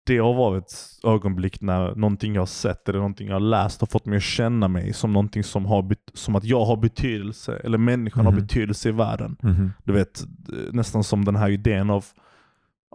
det 0.07 0.17
har 0.17 0.33
varit 0.33 0.73
ögonblick 1.03 1.61
när 1.61 1.95
någonting 1.95 2.35
jag 2.35 2.41
har 2.41 2.45
sett 2.45 2.89
eller 2.89 2.99
någonting 2.99 3.27
jag 3.27 3.35
har 3.35 3.39
läst 3.39 3.81
har 3.81 3.87
fått 3.87 4.05
mig 4.05 4.17
att 4.17 4.23
känna 4.23 4.67
mig 4.67 4.93
som 4.93 5.13
någonting 5.13 5.43
som, 5.43 5.65
har 5.65 5.95
som 6.13 6.35
att 6.35 6.43
jag 6.43 6.65
har 6.65 6.77
betydelse, 6.77 7.57
eller 7.63 7.77
människan 7.77 8.25
har 8.25 8.31
Mhm. 8.33 8.41
betydelse 8.41 8.89
i 8.89 8.91
världen. 8.91 9.37
Mhm. 9.41 9.71
Du 9.83 9.93
vet, 9.93 10.23
nästan 10.71 11.03
som 11.03 11.25
den 11.25 11.35
här 11.35 11.49
idén 11.49 11.89
av 11.89 12.05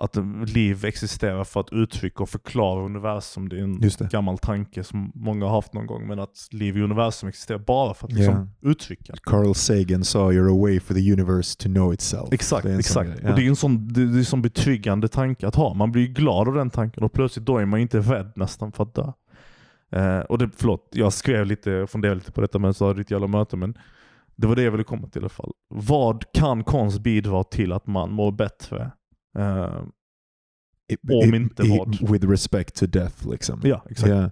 att 0.00 0.16
liv 0.54 0.84
existerar 0.84 1.44
för 1.44 1.60
att 1.60 1.72
uttrycka 1.72 2.22
och 2.22 2.28
förklara 2.28 2.84
universum. 2.84 3.48
Det 3.48 3.58
är 3.58 3.62
en 3.62 3.80
det. 3.80 4.10
gammal 4.10 4.38
tanke 4.38 4.84
som 4.84 5.12
många 5.14 5.44
har 5.46 5.52
haft 5.54 5.72
någon 5.72 5.86
gång, 5.86 6.06
men 6.06 6.18
att 6.18 6.48
liv 6.50 6.76
i 6.76 6.82
universum 6.82 7.28
existerar 7.28 7.58
bara 7.58 7.94
för 7.94 8.06
att 8.06 8.12
liksom 8.12 8.50
uttrycka. 8.62 9.14
Carl 9.22 9.54
Sagan 9.54 10.04
sa 10.04 10.30
“You're 10.32 10.58
a 10.58 10.62
way 10.62 10.80
for 10.80 10.94
the 10.94 11.12
universe 11.12 11.58
to 11.58 11.68
know 11.68 11.94
itself”. 11.94 12.32
Exakt, 12.32 12.62
Det 12.62 12.70
sån 12.70 12.78
exakt. 12.78 13.10
grej, 13.20 13.30
Och 13.30 13.36
det 13.36 13.44
är 13.44 13.48
en 13.48 13.56
sån, 13.56 13.88
det, 13.92 14.06
det 14.06 14.14
är 14.14 14.18
en 14.18 14.24
sån 14.24 14.42
betryggande 14.42 15.08
tanke 15.08 15.46
att 15.48 15.54
ha. 15.54 15.74
Man 15.74 15.92
blir 15.92 16.06
glad 16.06 16.48
av 16.48 16.54
den 16.54 16.70
tanken 16.70 17.02
och 17.04 17.12
plötsligt 17.12 17.46
då 17.46 17.58
är 17.58 17.64
man 17.66 17.80
inte 17.80 17.98
rädd 18.00 18.32
nästan 18.36 18.72
för 18.72 18.84
att 18.84 18.94
dö. 18.94 19.12
Eh, 19.92 20.20
och 20.20 20.38
det, 20.38 20.50
förlåt, 20.56 20.88
jag 20.92 21.12
skrev 21.12 21.46
lite, 21.46 21.70
jag 21.70 21.90
funderade 21.90 22.14
lite 22.18 22.32
på 22.32 22.40
detta 22.40 22.58
men 22.58 22.74
så 22.74 22.92
ditt 22.92 23.10
jävla 23.10 23.26
möte, 23.26 23.56
men 23.56 23.78
det 24.36 24.46
var 24.46 24.56
det 24.56 24.62
jag 24.62 24.70
ville 24.70 24.84
komma 24.84 25.08
till 25.08 25.20
i 25.20 25.22
alla 25.22 25.28
fall. 25.28 25.52
Vad 25.68 26.32
kan 26.32 26.64
konst 26.64 27.00
bidra 27.00 27.44
till 27.44 27.72
att 27.72 27.86
man 27.86 28.10
mår 28.12 28.32
bättre? 28.32 28.90
I- 30.88 30.96
Om 31.26 31.34
i- 31.34 31.36
inte 31.36 31.62
i- 31.62 31.78
vad? 31.78 32.10
With 32.10 32.26
respect 32.26 32.74
to 32.76 32.86
death 32.86 33.28
liksom. 33.30 33.60
ja, 33.64 33.82
exakt. 33.90 34.10
Ja. 34.10 34.30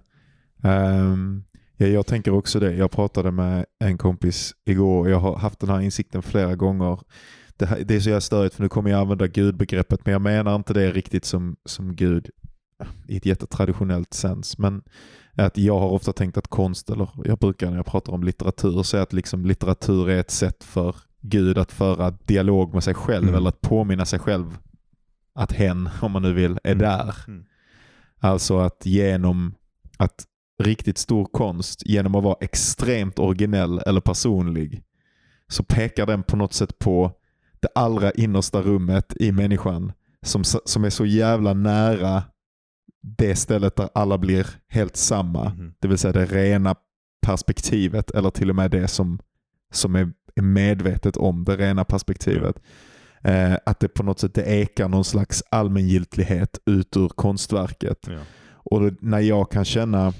Ehm, 0.69 1.43
ja, 1.77 1.87
jag 1.87 2.05
tänker 2.07 2.31
också 2.33 2.59
det. 2.59 2.73
Jag 2.73 2.91
pratade 2.91 3.31
med 3.31 3.65
en 3.79 3.97
kompis 3.97 4.53
igår 4.65 4.99
och 4.99 5.09
jag 5.09 5.19
har 5.19 5.35
haft 5.37 5.59
den 5.59 5.69
här 5.69 5.79
insikten 5.81 6.21
flera 6.21 6.55
gånger. 6.55 6.99
Det, 7.57 7.65
här, 7.65 7.79
det 7.85 7.95
är 7.95 7.99
så 7.99 8.09
jävla 8.09 8.21
störigt 8.21 8.55
för 8.55 8.63
nu 8.63 8.69
kommer 8.69 8.89
jag 8.89 8.99
använda 9.01 9.27
gudbegreppet 9.27 10.05
men 10.05 10.11
jag 10.11 10.21
menar 10.21 10.55
inte 10.55 10.73
det 10.73 10.91
riktigt 10.91 11.25
som, 11.25 11.55
som 11.65 11.95
gud 11.95 12.29
i 13.07 13.17
ett 13.17 13.25
jättetraditionellt 13.25 14.13
sens. 14.13 14.57
Men 14.57 14.81
att 15.33 15.57
jag 15.57 15.79
har 15.79 15.89
ofta 15.89 16.13
tänkt 16.13 16.37
att 16.37 16.47
konst, 16.47 16.89
eller 16.89 17.09
jag 17.25 17.37
brukar 17.37 17.69
när 17.69 17.75
jag 17.77 17.85
pratar 17.85 18.13
om 18.13 18.23
litteratur 18.23 18.83
säga 18.83 19.03
att 19.03 19.13
liksom 19.13 19.45
litteratur 19.45 20.09
är 20.09 20.19
ett 20.19 20.31
sätt 20.31 20.63
för 20.63 20.95
Gud 21.21 21.57
att 21.57 21.71
föra 21.71 22.11
dialog 22.11 22.73
med 22.73 22.83
sig 22.83 22.93
själv 22.93 23.23
Mm. 23.23 23.35
eller 23.35 23.49
att 23.49 23.61
påminna 23.61 24.05
sig 24.05 24.19
själv 24.19 24.57
att 25.33 25.51
hen, 25.51 25.89
om 26.01 26.11
man 26.11 26.21
nu 26.21 26.33
vill, 26.33 26.59
är 26.63 26.71
Mm. 26.71 26.77
där. 26.77 27.15
Mm. 27.27 27.45
Alltså 28.19 28.59
att 28.59 28.85
genom 28.85 29.55
att 29.97 30.25
riktigt 30.63 30.97
stor 30.97 31.25
konst, 31.25 31.85
genom 31.85 32.15
att 32.15 32.23
vara 32.23 32.37
extremt 32.41 33.19
originell 33.19 33.79
eller 33.85 34.01
personlig, 34.01 34.83
så 35.47 35.63
pekar 35.63 36.05
den 36.05 36.23
på 36.23 36.35
något 36.35 36.53
sätt 36.53 36.79
på 36.79 37.11
det 37.59 37.67
allra 37.75 38.11
innersta 38.11 38.61
rummet 38.61 39.13
i 39.19 39.31
människan 39.31 39.91
som, 40.21 40.43
som 40.43 40.83
är 40.83 40.89
så 40.89 41.05
jävla 41.05 41.53
nära 41.53 42.23
det 43.01 43.35
stället 43.35 43.75
där 43.75 43.89
alla 43.93 44.17
blir 44.17 44.47
helt 44.67 44.95
samma. 44.95 45.49
Mhm. 45.49 45.73
Det 45.79 45.87
vill 45.87 45.97
säga 45.97 46.11
det 46.13 46.25
rena 46.25 46.75
perspektivet 47.21 48.11
eller 48.11 48.29
till 48.29 48.49
och 48.49 48.55
med 48.55 48.71
det 48.71 48.87
som, 48.87 49.19
som 49.71 49.95
är, 49.95 50.11
är 50.35 50.41
medvetet 50.41 51.17
om 51.17 51.43
det 51.43 51.55
rena 51.57 51.85
perspektivet. 51.85 52.59
Eh, 53.23 53.57
att 53.65 53.79
det 53.79 53.87
på 53.87 54.03
något 54.03 54.19
sätt 54.19 54.33
det 54.33 54.43
ekar 54.43 54.87
någon 54.87 55.03
slags 55.03 55.43
allmängiltighet 55.51 56.59
ut 56.65 56.97
ur 56.97 57.07
konstverket. 57.09 58.07
Ja. 58.07 58.19
Och 58.53 58.81
när 59.01 59.19
jag 59.19 59.51
kan 59.51 59.65
känna 59.65 60.13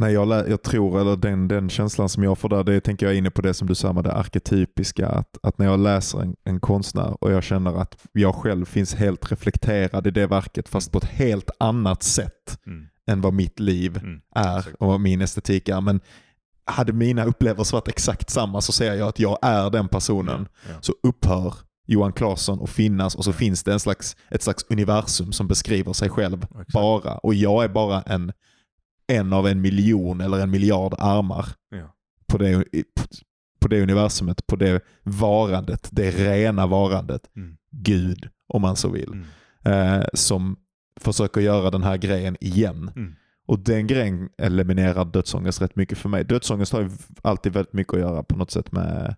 när 0.00 0.08
jag, 0.08 0.48
jag 0.48 0.62
tror, 0.62 1.00
eller 1.00 1.16
den, 1.16 1.48
den 1.48 1.70
känslan 1.70 2.08
som 2.08 2.22
jag 2.22 2.38
får 2.38 2.48
där, 2.48 2.64
det 2.64 2.80
tänker 2.80 3.06
jag 3.06 3.14
inne 3.14 3.30
på 3.30 3.42
det 3.42 3.54
som 3.54 3.68
du 3.68 3.74
sa 3.74 3.92
med 3.92 4.04
det 4.04 4.12
arketypiska. 4.12 5.08
Att, 5.08 5.38
att 5.42 5.58
när 5.58 5.66
jag 5.66 5.80
läser 5.80 6.20
en, 6.22 6.36
en 6.44 6.60
konstnär 6.60 7.24
och 7.24 7.32
jag 7.32 7.42
känner 7.44 7.80
att 7.80 8.06
jag 8.12 8.34
själv 8.34 8.64
finns 8.64 8.94
helt 8.94 9.32
reflekterad 9.32 10.06
i 10.06 10.10
det 10.10 10.26
verket 10.26 10.68
fast 10.68 10.92
på 10.92 10.98
ett 10.98 11.04
helt 11.04 11.50
annat 11.58 12.02
sätt 12.02 12.58
Mm. 12.66 12.86
än 13.06 13.20
vad 13.20 13.32
mitt 13.34 13.60
liv 13.60 13.96
Mm. 13.96 14.20
är 14.34 14.66
och 14.78 14.88
vad 14.88 15.00
min 15.00 15.20
estetik 15.20 15.68
är. 15.68 15.80
Men 15.80 16.00
hade 16.70 16.92
mina 16.92 17.24
upplevelser 17.24 17.76
varit 17.76 17.88
exakt 17.88 18.30
samma 18.30 18.60
så 18.60 18.72
ser 18.72 18.94
jag 18.94 19.08
att 19.08 19.18
jag 19.18 19.38
är 19.42 19.70
den 19.70 19.88
personen. 19.88 20.48
Ja. 20.68 20.74
Så 20.80 20.94
upphör 21.02 21.54
Johan 21.86 22.12
Claesson 22.12 22.62
att 22.62 22.70
finnas 22.70 23.14
och 23.14 23.24
så 23.24 23.32
finns 23.32 23.62
det 23.64 23.72
en 23.72 23.80
slags, 23.80 24.16
ett 24.30 24.42
slags 24.42 24.64
universum 24.70 25.32
som 25.32 25.48
beskriver 25.48 25.92
sig 25.92 26.08
själv 26.08 26.42
Exakt. 26.42 26.72
bara. 26.72 27.14
Och 27.18 27.34
jag 27.34 27.64
är 27.64 27.68
bara 27.68 28.02
en, 28.02 28.32
en 29.06 29.32
av 29.32 29.46
en 29.48 29.60
miljon 29.60 30.20
eller 30.20 30.38
en 30.40 30.50
miljard 30.50 30.94
armar 30.98 31.46
Ja. 31.70 31.94
på 32.26 32.38
det, 32.38 32.64
på 33.60 33.68
det 33.68 33.82
universumet, 33.82 34.46
på 34.46 34.56
det 34.56 34.80
varandet, 35.02 35.88
det 35.92 36.10
rena 36.10 36.66
varandet. 36.66 37.22
Mm. 37.36 37.56
Gud, 37.70 38.28
om 38.48 38.62
man 38.62 38.76
så 38.76 38.88
vill. 38.90 39.12
Mm. 39.12 39.26
Eh, 40.00 40.04
som 40.14 40.56
försöker 41.00 41.40
göra 41.40 41.70
den 41.70 41.82
här 41.82 41.96
grejen 41.96 42.36
igen. 42.40 42.90
Mm. 42.96 43.14
Och 43.50 43.58
den 43.58 43.86
grejen 43.86 44.28
eliminerar 44.38 45.04
dödsångest 45.04 45.62
rätt 45.62 45.76
mycket 45.76 45.98
för 45.98 46.08
mig. 46.08 46.24
Dödsångest 46.24 46.72
har 46.72 46.80
ju 46.80 46.90
alltid 47.22 47.52
väldigt 47.52 47.72
mycket 47.72 47.94
att 47.94 48.00
göra 48.00 48.22
på 48.22 48.36
något 48.36 48.50
sätt 48.50 48.72
med, 48.72 49.16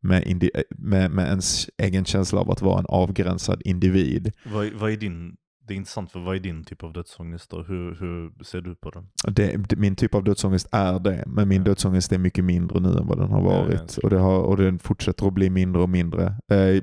med, 0.00 0.22
indi- 0.24 0.62
med, 0.70 1.10
med 1.10 1.26
ens 1.26 1.68
egen 1.78 2.04
känsla 2.04 2.40
av 2.40 2.50
att 2.50 2.62
vara 2.62 2.78
en 2.78 2.86
avgränsad 2.88 3.62
individ. 3.64 4.32
Vad, 4.52 4.72
vad 4.72 4.90
är 4.90 4.96
din, 4.96 5.36
det 5.68 5.74
är 5.74 5.76
intressant 5.76 6.12
för 6.12 6.20
vad 6.20 6.36
är 6.36 6.40
din 6.40 6.64
typ 6.64 6.82
av 6.82 6.92
dödsångest 6.92 7.50
då? 7.50 7.62
Hur, 7.62 7.94
hur 8.00 8.44
ser 8.44 8.60
du 8.60 8.74
på 8.74 8.90
den? 8.90 9.06
Det, 9.34 9.78
min 9.78 9.96
typ 9.96 10.14
av 10.14 10.24
dödsångest 10.24 10.68
är 10.72 10.98
det, 10.98 11.24
men 11.26 11.48
min 11.48 11.58
Ja. 11.58 11.64
dödsångest 11.64 12.12
är 12.12 12.18
mycket 12.18 12.44
mindre 12.44 12.80
nu 12.80 12.88
än 12.88 13.06
vad 13.06 13.18
den 13.18 13.30
har 13.30 13.42
Ja, 13.42 13.52
ja, 13.54 13.62
varit. 13.62 13.90
såklart. 13.90 14.04
och, 14.04 14.10
det 14.10 14.18
har, 14.22 14.38
och 14.40 14.56
den 14.56 14.78
fortsätter 14.78 15.26
att 15.26 15.34
bli 15.34 15.50
mindre 15.50 15.82
och 15.82 15.88
mindre. 15.88 16.24
Eh, 16.48 16.82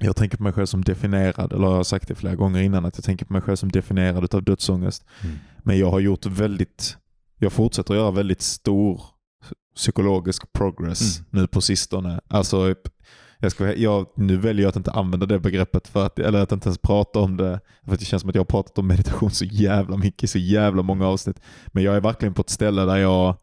jag 0.00 0.16
tänker 0.16 0.36
på 0.36 0.42
mig 0.42 0.52
själv 0.52 0.66
som 0.66 0.84
definierad, 0.84 1.52
eller 1.52 1.66
jag 1.66 1.74
har 1.74 1.84
sagt 1.84 2.08
det 2.08 2.14
flera 2.14 2.34
gånger 2.34 2.62
innan, 2.62 2.84
att 2.84 2.96
jag 2.96 3.04
tänker 3.04 3.26
på 3.26 3.32
mig 3.32 3.42
själv 3.42 3.56
som 3.56 3.68
definierad 3.72 4.34
av 4.34 4.42
dödsångest. 4.42 5.04
Men 5.62 5.78
jag 5.78 5.90
har 5.90 6.00
gjort 6.00 6.26
väldigt, 6.26 6.96
jag 7.38 7.52
fortsätter 7.52 7.94
att 7.94 8.00
göra 8.00 8.10
väldigt 8.10 8.42
stor 8.42 9.00
psykologisk 9.76 10.52
progress 10.52 11.18
Mm. 11.18 11.26
nu 11.30 11.46
på 11.46 11.60
sistone. 11.60 12.20
Alltså, 12.28 12.74
jag 13.38 13.52
ska, 13.52 13.74
jag, 13.74 14.06
nu 14.16 14.36
väljer 14.36 14.62
jag 14.62 14.68
att 14.70 14.76
inte 14.76 14.90
använda 14.92 15.26
det 15.26 15.38
begreppet, 15.38 15.88
för 15.88 16.06
att, 16.06 16.18
eller 16.18 16.42
att 16.42 16.52
inte 16.52 16.68
ens 16.68 16.78
prata 16.78 17.18
om 17.18 17.36
det. 17.36 17.60
För 17.84 17.92
att 17.94 17.98
det 17.98 18.04
känns 18.04 18.20
som 18.20 18.28
att 18.28 18.34
jag 18.34 18.40
har 18.40 18.46
pratat 18.46 18.78
om 18.78 18.86
meditation 18.86 19.30
så 19.30 19.44
jävla 19.44 19.96
mycket, 19.96 20.30
så 20.30 20.38
jävla 20.38 20.82
många 20.82 21.06
avsnitt. 21.06 21.40
Men 21.66 21.82
jag 21.82 21.96
är 21.96 22.00
verkligen 22.00 22.34
på 22.34 22.40
ett 22.40 22.50
ställe 22.50 22.84
där 22.84 22.96
jag, 22.96 23.36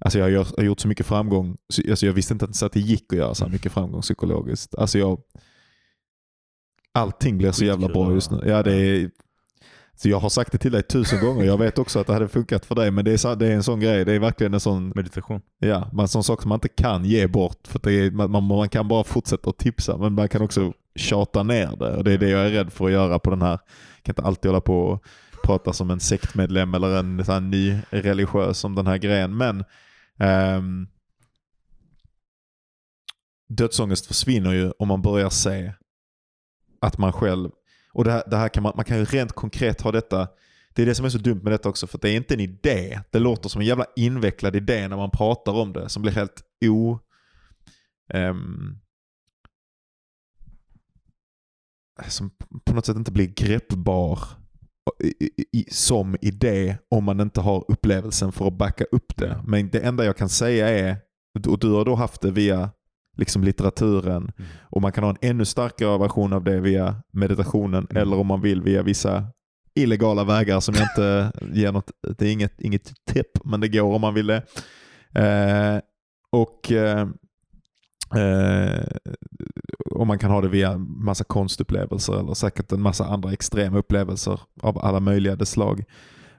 alltså 0.00 0.18
jag 0.18 0.44
har 0.56 0.62
gjort 0.64 0.80
så 0.80 0.88
mycket 0.88 1.06
framgång. 1.06 1.56
Så- 1.68 1.82
Alltså 1.90 2.06
jag 2.06 2.12
visste 2.12 2.32
inte 2.32 2.44
ens 2.44 2.62
att 2.62 2.72
det 2.72 2.80
gick 2.80 3.12
att 3.12 3.18
göra 3.18 3.34
så 3.34 3.44
här 3.44 3.52
mycket 3.52 3.72
framgång 3.72 4.00
psykologiskt. 4.02 4.74
Alltså 4.74 4.98
jag, 4.98 5.20
allting 6.92 7.38
blir 7.38 7.52
så 7.52 7.64
jävla 7.64 7.88
bra 7.88 8.12
just 8.12 8.30
nu. 8.30 8.42
Ja, 8.46 8.62
det 8.62 8.72
är, 8.74 9.10
så 9.94 10.08
jag 10.08 10.20
har 10.20 10.28
sagt 10.28 10.52
det 10.52 10.58
till 10.58 10.72
dig 10.72 10.82
tusen 10.82 11.20
gånger. 11.20 11.44
Jag 11.44 11.58
vet 11.58 11.78
också 11.78 11.98
att 12.00 12.06
det 12.06 12.12
hade 12.12 12.28
funkat 12.28 12.66
för 12.66 12.74
dig, 12.74 12.90
men 12.90 13.04
det 13.04 13.12
är, 13.12 13.16
så- 13.16 13.34
det 13.34 13.46
är 13.46 13.52
en 13.52 13.62
sån 13.62 13.80
grej. 13.80 14.04
Det 14.04 14.12
är 14.12 14.18
verkligen 14.18 14.54
en 14.54 14.60
sån, 14.60 14.92
Meditation? 14.94 15.40
ja, 15.58 15.90
en 15.98 16.08
sån 16.08 16.24
sak 16.24 16.42
som 16.42 16.48
man 16.48 16.56
inte 16.56 16.68
kan 16.68 17.04
ge 17.04 17.26
bort. 17.26 17.66
För 17.68 17.80
det 17.82 17.92
är, 17.92 18.10
man, 18.10 18.44
man, 18.44 18.68
kan 18.68 18.88
bara 18.88 19.04
fortsätta 19.04 19.50
att 19.50 19.58
tipsa, 19.58 19.96
men 19.96 20.12
man 20.12 20.28
kan 20.28 20.42
också 20.42 20.72
tjata 20.94 21.42
ner 21.42 21.76
det. 21.76 21.96
Och 21.96 22.04
Det 22.04 22.12
är 22.12 22.18
det 22.18 22.28
jag 22.28 22.46
är 22.46 22.50
rädd 22.50 22.72
för 22.72 22.86
att 22.86 22.92
göra 22.92 23.18
på 23.18 23.30
den 23.30 23.42
här. 23.42 23.50
Jag 23.50 24.02
kan 24.02 24.12
inte 24.12 24.22
alltid 24.22 24.48
hålla 24.50 24.60
på 24.60 24.80
och 24.80 25.04
prata 25.44 25.72
som 25.72 25.90
en 25.90 26.00
sektmedlem 26.00 26.74
eller 26.74 26.98
en 26.98 27.24
sån 27.24 27.32
här 27.34 27.40
ny 27.40 27.78
religiös 27.90 28.64
om 28.64 28.74
den 28.74 28.86
här 28.86 28.98
grejen. 28.98 29.36
Men 29.36 29.64
ehm, 30.18 30.86
dödsångest 33.48 34.06
försvinner 34.06 34.52
ju 34.52 34.72
om 34.78 34.88
man 34.88 35.02
börjar 35.02 35.30
se 35.30 35.72
att 36.82 36.98
man 36.98 37.12
själv, 37.12 37.50
och 37.92 38.04
det 38.04 38.12
här, 38.12 38.22
det 38.26 38.36
här 38.36 38.48
kan 38.48 38.62
man, 38.62 38.72
man 38.76 38.84
kan 38.84 38.98
ju 38.98 39.04
rent 39.04 39.32
konkret 39.32 39.80
ha 39.80 39.92
detta, 39.92 40.28
det 40.74 40.82
är 40.82 40.86
det 40.86 40.94
som 40.94 41.04
är 41.04 41.10
så 41.10 41.18
dumt 41.18 41.40
med 41.42 41.52
detta 41.52 41.68
också, 41.68 41.86
för 41.86 41.98
det 41.98 42.10
är 42.10 42.16
inte 42.16 42.34
en 42.34 42.40
idé. 42.40 43.00
Det 43.10 43.18
låter 43.18 43.48
som 43.48 43.60
en 43.60 43.66
jävla 43.66 43.86
invecklad 43.96 44.56
idé 44.56 44.88
när 44.88 44.96
man 44.96 45.10
pratar 45.10 45.52
om 45.52 45.72
det, 45.72 45.88
som 45.88 46.02
blir 46.02 46.12
helt 46.12 46.42
o... 46.64 46.98
ehm, 48.12 48.78
som 52.08 52.30
på 52.64 52.74
något 52.74 52.86
sätt 52.86 52.96
inte 52.96 53.12
blir 53.12 53.26
greppbar 53.26 54.18
som 55.70 56.16
idé 56.20 56.78
om 56.88 57.04
man 57.04 57.20
inte 57.20 57.40
har 57.40 57.64
upplevelsen 57.68 58.32
för 58.32 58.46
att 58.46 58.58
backa 58.58 58.84
upp 58.84 59.16
det. 59.16 59.42
Men 59.46 59.70
det 59.70 59.80
enda 59.80 60.04
jag 60.04 60.16
kan 60.16 60.28
säga 60.28 60.68
är, 60.68 60.96
och 61.48 61.58
du 61.58 61.70
har 61.70 61.84
då 61.84 61.94
haft 61.94 62.20
det 62.20 62.30
via 62.30 62.70
liksom 63.16 63.44
litteraturen 63.44 64.22
Mm. 64.22 64.50
och 64.62 64.82
man 64.82 64.92
kan 64.92 65.04
ha 65.04 65.10
en 65.10 65.30
ännu 65.30 65.44
starkare 65.44 65.98
version 65.98 66.32
av 66.32 66.44
det 66.44 66.60
via 66.60 66.96
meditationen 67.12 67.86
Mm. 67.90 68.02
eller 68.02 68.16
om 68.18 68.26
man 68.26 68.40
vill 68.40 68.62
via 68.62 68.82
vissa 68.82 69.24
illegala 69.74 70.24
vägar 70.24 70.60
som 70.60 70.74
jag 70.74 70.82
inte 70.84 71.32
ger 71.60 71.72
något, 71.72 71.90
det 72.18 72.26
är 72.28 72.32
inget, 72.32 72.60
inget 72.60 72.92
tipp 73.12 73.44
men 73.44 73.60
det 73.60 73.68
går 73.68 73.94
om 73.94 74.00
man 74.00 74.14
vill 74.14 74.26
det. 74.26 74.42
Eh, 75.14 75.80
och 76.32 76.72
eh, 76.72 77.08
eh, 78.16 78.84
och 79.90 80.06
man 80.06 80.18
kan 80.18 80.30
ha 80.30 80.40
det 80.40 80.48
via 80.48 80.78
massa 80.78 81.24
konstupplevelser 81.24 82.20
eller 82.20 82.34
säkert 82.34 82.72
en 82.72 82.80
massa 82.82 83.04
andra 83.06 83.32
extrema 83.32 83.78
upplevelser 83.78 84.40
av 84.62 84.78
alla 84.78 85.00
möjliga 85.00 85.44
slag. 85.44 85.84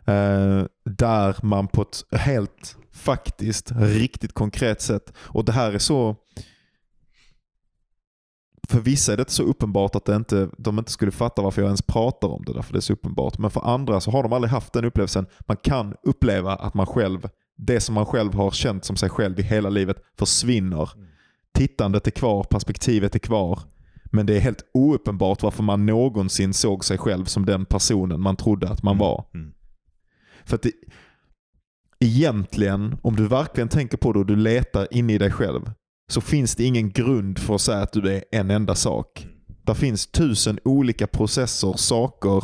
Eh, 0.06 0.64
där 0.86 1.45
man 1.45 1.68
på 1.68 1.82
ett 1.82 2.20
helt 2.20 2.78
faktiskt, 2.94 3.72
riktigt 3.76 4.34
konkret 4.34 4.82
sätt, 4.82 5.14
och 5.18 5.45
det 5.45 5.52
här 5.52 5.72
är 5.74 5.80
så 5.80 6.16
för 8.68 8.80
vissa 8.80 9.14
är 9.14 9.18
det 9.18 9.30
så 9.30 9.44
uppenbart 9.44 9.95
att 9.95 10.06
det 10.06 10.15
inte, 10.15 10.49
de 10.57 10.80
inte 10.80 10.91
skulle 10.91 11.11
fatta 11.11 11.41
varför 11.41 11.61
jag 11.61 11.68
ens 11.68 11.81
pratar 11.81 12.27
om 12.27 12.44
det, 12.45 12.53
därför 12.53 12.73
det 12.73 12.80
är 12.80 12.81
så 12.81 12.94
uppenbart. 12.94 13.38
Men 13.38 13.52
för 13.52 13.61
andra 13.61 14.02
så 14.02 14.11
har 14.11 14.23
de 14.23 14.34
aldrig 14.34 14.52
haft 14.52 14.73
den 14.73 14.85
upplevelsen. 14.85 15.26
Man 15.48 15.57
kan 15.57 15.95
uppleva 16.03 16.56
att 16.56 16.73
man 16.73 16.85
själv, 16.85 17.30
det 17.57 17.80
som 17.80 17.95
man 17.95 18.06
själv 18.06 18.34
har 18.34 18.52
känt 18.52 18.85
som 18.85 18.95
sig 18.95 19.10
själv 19.10 19.40
i 19.40 19.44
hela 19.44 19.69
livet 19.69 19.98
försvinner. 20.19 20.90
Tittandet 21.53 22.07
är 22.07 22.11
kvar, 22.11 22.44
perspektivet 22.44 23.15
är 23.15 23.19
kvar. 23.19 23.60
Men 24.06 24.26
det 24.26 24.38
är 24.38 24.40
helt 24.40 24.65
ouppenbart 24.73 25.44
varför 25.44 25.64
man 25.64 25.85
någonsin 25.85 26.53
såg 26.53 26.85
sig 26.85 26.98
själv 26.98 27.26
som 27.26 27.45
den 27.45 27.65
personen 27.65 28.22
man 28.22 28.35
trodde 28.35 28.69
att 28.69 28.84
man 28.84 28.98
var. 28.98 29.26
Mm. 29.34 29.53
För 30.45 30.56
att 30.56 30.61
det, 30.61 30.72
egentligen, 31.99 32.98
om 33.02 33.15
du 33.15 33.27
verkligen 33.27 33.69
tänker 33.69 33.98
på 33.98 34.14
det 34.14 34.19
och 34.19 34.26
du 34.26 34.35
letar 34.35 34.88
inne 34.91 35.14
i 35.14 35.18
dig 35.18 35.31
själv, 35.31 35.72
så 36.08 36.22
finns 36.22 36.56
det 36.56 36.64
ingen 36.64 36.90
grund 36.92 37.40
för 37.40 37.56
att 37.56 37.62
säga 37.62 37.80
att 37.80 37.94
du 37.94 38.14
är 38.14 38.24
en 38.32 38.52
enda 38.52 38.76
sak. 38.76 39.28
Det 39.66 39.76
finns 39.76 40.08
tusen 40.08 40.60
olika 40.64 41.08
processer, 41.08 41.74
saker 41.78 42.44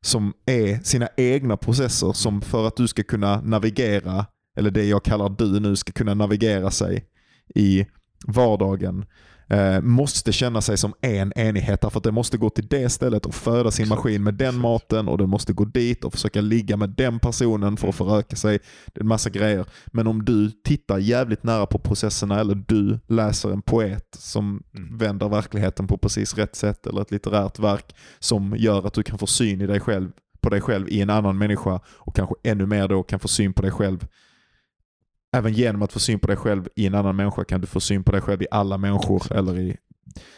som 0.00 0.32
är 0.46 0.78
sina 0.84 1.08
egna 1.16 1.56
processer 1.56 2.12
som 2.12 2.42
för 2.42 2.66
att 2.66 2.76
du 2.76 2.88
ska 2.88 3.02
kunna 3.02 3.40
navigera, 3.40 4.26
eller 4.56 4.70
det 4.70 4.84
jag 4.84 5.04
kallar 5.04 5.28
du 5.28 5.60
nu, 5.60 5.76
ska 5.76 5.92
kunna 5.92 6.14
navigera 6.14 6.70
sig 6.70 7.04
i 7.54 7.86
vardagen 8.26 9.04
eh, 9.48 9.80
måste 9.80 10.32
känna 10.32 10.60
sig 10.60 10.78
som 10.78 10.94
en 11.00 11.32
enhet. 11.36 11.80
Därför 11.80 11.98
att 11.98 12.04
det 12.04 12.12
måste 12.12 12.38
gå 12.38 12.50
till 12.50 12.66
det 12.66 12.90
stället 12.90 13.26
och 13.26 13.34
föda 13.34 13.70
sin 13.70 13.88
maskin 13.88 14.22
med 14.22 14.34
den 14.34 14.58
maten 14.58 15.08
och 15.08 15.18
den 15.18 15.28
måste 15.30 15.52
gå 15.52 15.64
dit 15.64 16.04
och 16.04 16.12
försöka 16.12 16.40
ligga 16.40 16.76
med 16.76 16.90
den 16.90 17.18
personen 17.18 17.76
för 17.76 17.88
att 17.88 17.94
föröka 17.94 18.36
sig. 18.36 18.58
Det 18.86 18.98
är 18.98 19.02
en 19.02 19.08
massa 19.08 19.30
grejer. 19.30 19.66
Men 19.86 20.06
om 20.06 20.24
du 20.24 20.50
tittar 20.50 20.98
jävligt 20.98 21.42
nära 21.42 21.66
på 21.66 21.78
processerna 21.78 22.40
eller 22.40 22.54
du 22.54 22.98
läser 23.08 23.50
en 23.52 23.62
poet 23.62 24.06
som 24.18 24.62
Mm. 24.76 24.98
vänder 24.98 25.28
verkligheten 25.28 25.86
på 25.86 25.98
precis 25.98 26.34
rätt 26.34 26.56
sätt 26.56 26.86
eller 26.86 27.02
ett 27.02 27.10
litterärt 27.10 27.58
verk 27.58 27.94
som 28.18 28.54
gör 28.56 28.86
att 28.86 28.92
du 28.94 29.02
kan 29.02 29.18
få 29.18 29.26
syn 29.26 29.60
i 29.60 29.66
dig 29.66 29.80
själv, 29.80 30.10
på 30.40 30.50
dig 30.50 30.60
själv 30.60 30.88
i 30.88 31.00
en 31.00 31.10
annan 31.10 31.38
människa 31.38 31.80
och 31.86 32.16
kanske 32.16 32.34
ännu 32.44 32.66
mer 32.66 32.88
då 32.88 33.02
kan 33.02 33.20
få 33.20 33.28
syn 33.28 33.52
på 33.52 33.62
dig 33.62 33.70
själv 33.70 34.06
Även 35.32 35.52
genom 35.52 35.82
att 35.82 35.92
få 35.92 35.98
syn 36.00 36.18
på 36.18 36.26
dig 36.26 36.36
själv 36.36 36.68
i 36.76 36.86
en 36.86 36.94
annan 36.94 37.16
människa 37.16 37.44
kan 37.44 37.60
du 37.60 37.66
få 37.66 37.80
syn 37.80 38.04
på 38.04 38.12
dig 38.12 38.20
själv 38.20 38.42
i 38.42 38.46
alla 38.50 38.78
människor. 38.78 39.32
Eller 39.32 39.58
i, 39.58 39.76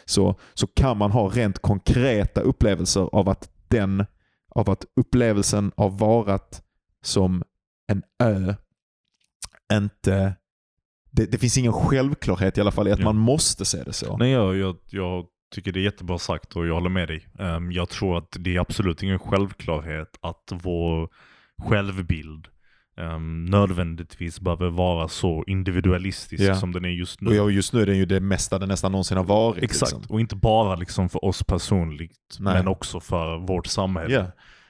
så, 0.05 0.39
så 0.53 0.67
kan 0.67 0.97
man 0.97 1.11
ha 1.11 1.29
rent 1.29 1.59
konkreta 1.59 2.41
upplevelser 2.41 3.09
av 3.15 3.29
att, 3.29 3.51
den, 3.67 4.05
av 4.49 4.69
att 4.69 4.85
upplevelsen 4.95 5.71
av 5.77 5.97
varat 5.99 6.61
som 7.03 7.43
en 7.87 8.03
ö 8.23 8.55
inte... 9.73 10.35
Det, 11.11 11.25
det 11.25 11.37
finns 11.37 11.57
ingen 11.57 11.73
självklarhet 11.73 12.57
i 12.57 12.61
alla 12.61 12.71
fall 12.71 12.87
i 12.87 12.91
att 12.91 12.99
Ja. 12.99 13.05
man 13.05 13.15
måste 13.17 13.65
se 13.65 13.83
det 13.83 13.93
så. 13.93 14.17
Nej, 14.17 14.31
jag, 14.31 14.57
jag, 14.57 14.77
jag 14.89 15.25
tycker 15.55 15.71
det 15.71 15.79
är 15.79 15.83
jättebra 15.83 16.19
sagt 16.19 16.55
och 16.55 16.67
jag 16.67 16.73
håller 16.73 16.89
med 16.89 17.07
dig. 17.07 17.27
Ehm, 17.39 17.71
jag 17.71 17.89
tror 17.89 18.17
att 18.17 18.35
det 18.39 18.55
är 18.55 18.59
absolut 18.59 19.03
ingen 19.03 19.19
självklarhet 19.19 20.17
att 20.21 20.51
vår 20.63 21.09
självbild 21.61 22.47
ehm, 22.99 23.45
nödvändigtvis 23.45 24.39
behöver 24.39 24.69
vara 24.69 25.07
så 25.07 25.43
individualistisk 25.47 26.43
Ja. 26.43 26.55
som 26.55 26.71
den 26.71 26.85
är 26.85 26.89
just 26.89 27.21
nu. 27.21 27.39
Och 27.39 27.51
just 27.51 27.73
nu 27.73 27.81
är 27.81 27.85
den 27.85 27.97
ju 27.97 28.05
det 28.05 28.19
mesta 28.19 28.59
den 28.59 28.69
nästan 28.69 28.91
någonsin 28.91 29.17
har 29.17 29.23
varit. 29.23 29.63
Exakt, 29.63 29.91
Liksom. 29.91 30.13
och 30.13 30.19
inte 30.19 30.35
bara 30.35 30.75
liksom 30.75 31.09
för 31.09 31.25
oss 31.25 31.43
personligt, 31.43 32.37
Nej. 32.39 32.53
men 32.53 32.67
också 32.67 32.99
för 32.99 33.37
vårt 33.47 33.67
samhälle. 33.67 34.13
Ja. 34.13 34.25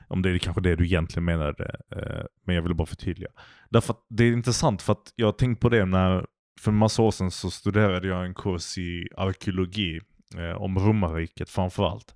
Om 0.07 0.21
det 0.21 0.29
är 0.31 0.37
kanske 0.37 0.61
det 0.61 0.75
du 0.75 0.85
egentligen 0.85 1.25
menade, 1.25 1.75
eh, 1.95 2.25
men 2.45 2.55
jag 2.55 2.61
ville 2.61 2.75
bara 2.75 2.85
förtydliga. 2.85 3.29
Därför 3.69 3.95
det 4.09 4.23
är 4.23 4.31
intressant 4.31 4.81
för 4.81 4.93
att 4.93 5.13
jag 5.15 5.27
har 5.27 5.31
tänkt 5.31 5.59
på 5.61 5.69
det 5.69 5.85
när, 5.85 6.25
för 6.61 6.71
en 6.71 6.77
massa 6.77 7.01
år 7.01 7.11
sedan 7.11 7.31
så 7.31 7.51
studerade 7.51 8.07
jag 8.07 8.25
en 8.25 8.33
kurs 8.33 8.77
i 8.77 9.07
arkeologi, 9.17 9.99
eh, 10.37 10.61
om 10.61 10.79
romarriket 10.79 11.49
framförallt. 11.49 12.15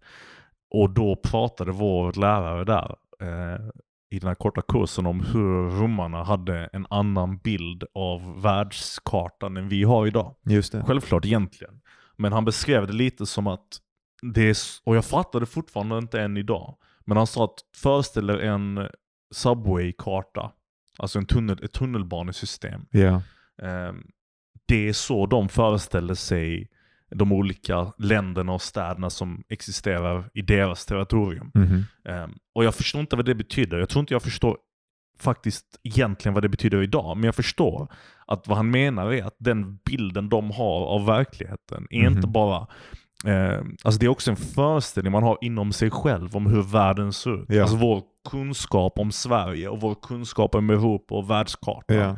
Och 0.72 0.90
då 0.90 1.16
pratade 1.16 1.72
vår 1.72 2.14
lärare 2.20 2.64
där, 2.66 2.96
eh, 3.22 3.60
i 4.14 4.20
den 4.20 4.28
här 4.28 4.36
korta 4.36 4.62
kursen 4.62 5.06
om 5.06 5.20
hur 5.20 5.80
romarna 5.80 6.24
hade 6.24 6.70
en 6.74 6.88
annan 6.90 7.38
bild 7.38 7.84
av 7.96 8.42
världskartan 8.42 9.58
än 9.58 9.70
vi 9.70 9.84
har 9.84 10.08
idag. 10.08 10.36
Just 10.46 10.72
det. 10.72 10.84
Självklart 10.84 11.26
egentligen. 11.26 11.82
Men 12.18 12.34
han 12.34 12.46
beskrev 12.46 12.88
det 12.88 12.94
lite 12.94 13.26
som 13.26 13.48
att 13.48 13.68
det 14.34 14.50
är, 14.50 14.58
och 14.84 14.96
jag 14.96 15.06
fattade 15.06 15.46
fortfarande 15.46 15.98
inte 15.98 16.22
än 16.22 16.38
idag. 16.38 16.76
Men 17.06 17.18
han 17.18 17.28
sa 17.28 17.44
att 17.44 17.60
föreställ 17.76 18.30
er 18.30 18.40
en 18.40 18.88
subway-karta. 19.34 20.52
Alltså 20.98 21.20
en 21.20 21.26
tunnel, 21.26 21.64
ett 21.64 21.74
tunnelbanesystem. 21.74 22.86
Ehm, 23.62 24.04
det 24.66 24.88
är 24.90 24.94
så 24.94 25.26
de 25.26 25.50
föreställer 25.50 26.14
sig 26.14 26.70
de 27.16 27.32
olika 27.32 27.94
länderna 27.98 28.52
och 28.54 28.62
städerna 28.62 29.10
som 29.10 29.44
existerar 29.50 30.30
i 30.34 30.42
deras 30.42 30.86
territorium. 30.86 31.52
Mhm. 31.54 31.84
Ehm, 32.06 32.32
och 32.56 32.64
jag 32.64 32.76
förstår 32.76 33.02
inte 33.02 33.16
vad 33.16 33.26
det 33.26 33.36
betyder. 33.36 33.78
Jag 33.80 33.90
tror 33.90 34.00
inte 34.00 34.14
jag 34.14 34.24
förstår 34.24 34.58
faktiskt 35.20 35.66
egentligen 35.84 36.34
vad 36.34 36.44
det 36.44 36.50
betyder 36.50 36.84
idag. 36.84 37.18
Men 37.18 37.24
jag 37.24 37.36
förstår 37.36 37.88
att 38.28 38.48
vad 38.48 38.58
han 38.58 38.72
menar 38.72 39.14
är 39.14 39.24
att 39.24 39.36
den 39.40 39.76
bilden 39.76 40.30
de 40.30 40.52
har 40.52 40.86
av 40.86 41.06
verkligheten 41.06 41.88
är 41.90 42.08
Mhm. 42.08 42.16
inte 42.18 42.28
bara 42.28 42.68
Eh, 43.26 43.62
alltså 43.84 44.00
det 44.00 44.06
är 44.06 44.10
också 44.10 44.32
en 44.32 44.38
föreställning 44.38 45.12
man 45.12 45.24
har 45.24 45.38
inom 45.42 45.74
sig 45.74 45.92
själv 45.92 46.36
om 46.36 46.46
hur 46.46 46.62
världen 46.62 47.14
ser 47.14 47.42
ut. 47.42 47.46
Ja. 47.50 47.62
Alltså 47.62 47.78
vår 47.78 48.02
kunskap 48.30 49.00
om 49.00 49.12
Sverige 49.12 49.70
och 49.70 49.82
vår 49.82 49.96
kunskap 49.96 50.56
om 50.56 50.70
Europa 50.70 51.16
och 51.16 51.30
världskartan 51.30 51.98
Ja. 51.98 52.18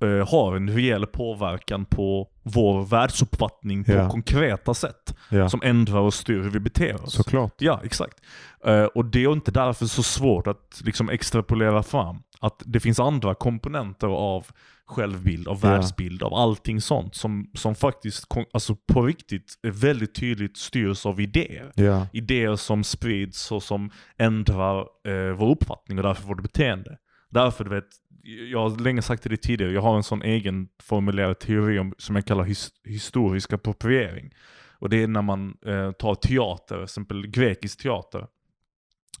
Eh, 0.00 0.28
har 0.30 0.56
en 0.56 0.70
reell 0.70 1.06
påverkan 1.06 1.84
på 1.84 2.28
vår 2.42 2.82
världsuppfattning 2.84 3.84
på 3.84 3.92
Ja. 3.92 4.10
konkreta 4.10 4.74
sätt. 4.74 5.16
Ja. 5.30 5.48
Som 5.48 5.60
ändrar 5.64 5.98
och 6.00 6.14
styr 6.14 6.42
hur 6.42 6.50
vi 6.50 6.60
beter 6.60 7.02
oss. 7.04 7.12
Såklart. 7.14 7.54
Ja, 7.58 7.80
exakt. 7.84 8.20
Eh, 8.66 8.84
och 8.84 9.04
det 9.04 9.24
är 9.24 9.32
inte 9.32 9.50
därför 9.50 9.86
så 9.86 10.02
svårt 10.02 10.46
att 10.46 10.80
liksom 10.84 11.08
extrapolera 11.08 11.82
fram. 11.82 12.16
Att 12.40 12.62
det 12.66 12.80
finns 12.80 13.00
andra 13.00 13.34
komponenter 13.34 14.06
av 14.06 14.46
självbild, 14.86 15.48
av 15.48 15.58
Ja. 15.62 15.68
världsbild, 15.68 16.22
av 16.22 16.34
allting 16.34 16.80
sånt 16.80 17.14
som, 17.14 17.50
som 17.54 17.74
faktiskt 17.74 18.26
alltså 18.52 18.76
på 18.92 19.02
riktigt 19.02 19.54
väldigt 19.62 20.14
tydligt 20.14 20.56
styrs 20.56 21.06
av 21.06 21.20
idéer. 21.20 21.72
Ja. 21.74 22.06
Idéer 22.12 22.56
som 22.56 22.84
sprids 22.84 23.52
och 23.52 23.62
som 23.62 23.90
ändrar 24.18 24.78
eh, 25.08 25.32
vår 25.36 25.50
uppfattning 25.50 25.98
och 25.98 26.04
därför 26.04 26.26
vårt 26.26 26.42
beteende. 26.42 26.96
Därför, 27.30 27.64
du 27.64 27.70
vet, 27.70 27.84
jag 28.24 28.58
har 28.58 28.82
länge 28.82 29.02
sagt 29.02 29.22
till 29.22 29.30
dig 29.30 29.38
tidigare, 29.38 29.72
jag 29.72 29.80
har 29.80 29.96
en 29.96 30.02
sån 30.02 30.22
egen 30.22 30.68
formulerad 30.82 31.38
teori 31.38 31.78
om, 31.78 31.94
som 31.98 32.16
jag 32.16 32.24
kallar 32.24 32.44
his, 32.44 32.70
historisk 32.84 33.52
appropriering. 33.52 34.34
Och 34.78 34.88
det 34.88 35.02
är 35.02 35.08
när 35.08 35.22
man 35.22 35.56
eh, 35.66 35.92
tar 35.92 36.14
teater, 36.14 36.74
till 36.74 36.84
exempel 36.84 37.26
grekisk 37.26 37.82
teater. 37.82 38.26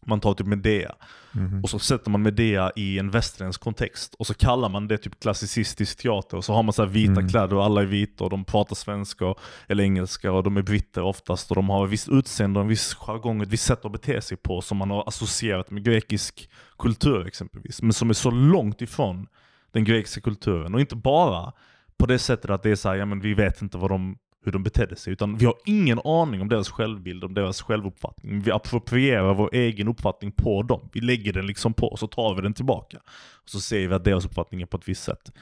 Man 0.06 0.20
tar 0.20 0.34
typ 0.34 0.46
Medea 0.46 0.94
Mhm. 1.36 1.62
och 1.62 1.70
så 1.70 1.78
sätter 1.78 2.10
man 2.10 2.22
Medea 2.22 2.70
i 2.76 2.98
en 2.98 3.10
västerländsk 3.10 3.60
kontext 3.60 4.14
och 4.14 4.26
så 4.26 4.34
kallar 4.34 4.68
man 4.68 4.88
det 4.88 4.98
typ 4.98 5.20
klassicistisk 5.20 5.98
teater 5.98 6.36
och 6.36 6.44
så 6.44 6.52
har 6.52 6.62
man 6.62 6.72
så 6.72 6.84
vita 6.84 7.12
Mm. 7.12 7.28
kläder 7.28 7.56
och 7.56 7.64
alla 7.64 7.80
är 7.82 7.86
vita 7.86 8.24
och 8.24 8.30
de 8.30 8.44
pratar 8.44 8.74
svenska 8.74 9.34
eller 9.68 9.84
engelska 9.84 10.32
och 10.32 10.42
de 10.42 10.56
är 10.56 10.62
britter 10.62 11.02
oftast 11.02 11.50
och 11.50 11.54
de 11.56 11.68
har 11.68 11.84
ett 11.86 11.90
visst 11.92 12.08
utseende 12.08 12.58
och 12.58 12.62
en 12.64 12.68
viss 12.68 12.94
jargong, 12.94 13.42
ett 13.42 13.48
visst 13.48 13.64
sätt 13.66 13.84
att 13.84 13.92
bete 13.92 14.20
sig 14.20 14.36
på 14.36 14.60
som 14.60 14.76
man 14.78 14.90
har 14.90 15.08
associerat 15.08 15.70
med 15.70 15.84
grekisk 15.84 16.50
kultur 16.78 17.26
exempelvis. 17.26 17.82
Men 17.82 17.92
som 17.92 18.10
är 18.10 18.14
så 18.14 18.30
långt 18.30 18.82
ifrån 18.82 19.26
den 19.72 19.84
grekiska 19.84 20.20
kulturen 20.20 20.74
och 20.74 20.80
inte 20.80 20.96
bara 20.96 21.52
på 21.98 22.06
det 22.06 22.18
sättet 22.18 22.50
att 22.50 22.62
det 22.62 22.70
är 22.70 22.76
så 22.76 22.88
här, 22.88 22.96
ja 22.96 23.06
men 23.06 23.20
vi 23.20 23.34
vet 23.34 23.62
inte 23.62 23.78
vad 23.78 23.90
de 23.90 24.16
hur 24.44 24.52
de 24.52 24.62
betedde 24.62 24.96
sig, 24.96 25.12
utan 25.12 25.36
vi 25.36 25.46
har 25.46 25.54
ingen 25.64 26.00
aning 26.04 26.40
om 26.40 26.48
deras 26.48 26.68
självbild, 26.68 27.24
om 27.24 27.34
deras 27.34 27.62
självuppfattning. 27.62 28.40
Vi 28.40 28.50
approprierar 28.50 29.34
vår 29.34 29.54
egen 29.54 29.88
uppfattning 29.88 30.32
på 30.32 30.62
dem. 30.62 30.90
Vi 30.92 31.00
lägger 31.00 31.32
den 31.32 31.46
liksom 31.46 31.74
på, 31.74 31.86
och 31.86 31.98
så 31.98 32.06
tar 32.06 32.34
vi 32.34 32.42
den 32.42 32.54
tillbaka. 32.54 32.98
Och 33.42 33.50
så 33.50 33.60
ser 33.60 33.88
vi 33.88 33.94
att 33.94 34.04
deras 34.04 34.24
uppfattning 34.24 34.62
är 34.62 34.66
på 34.66 34.76
ett 34.76 34.88
visst 34.88 35.02
sätt. 35.04 35.32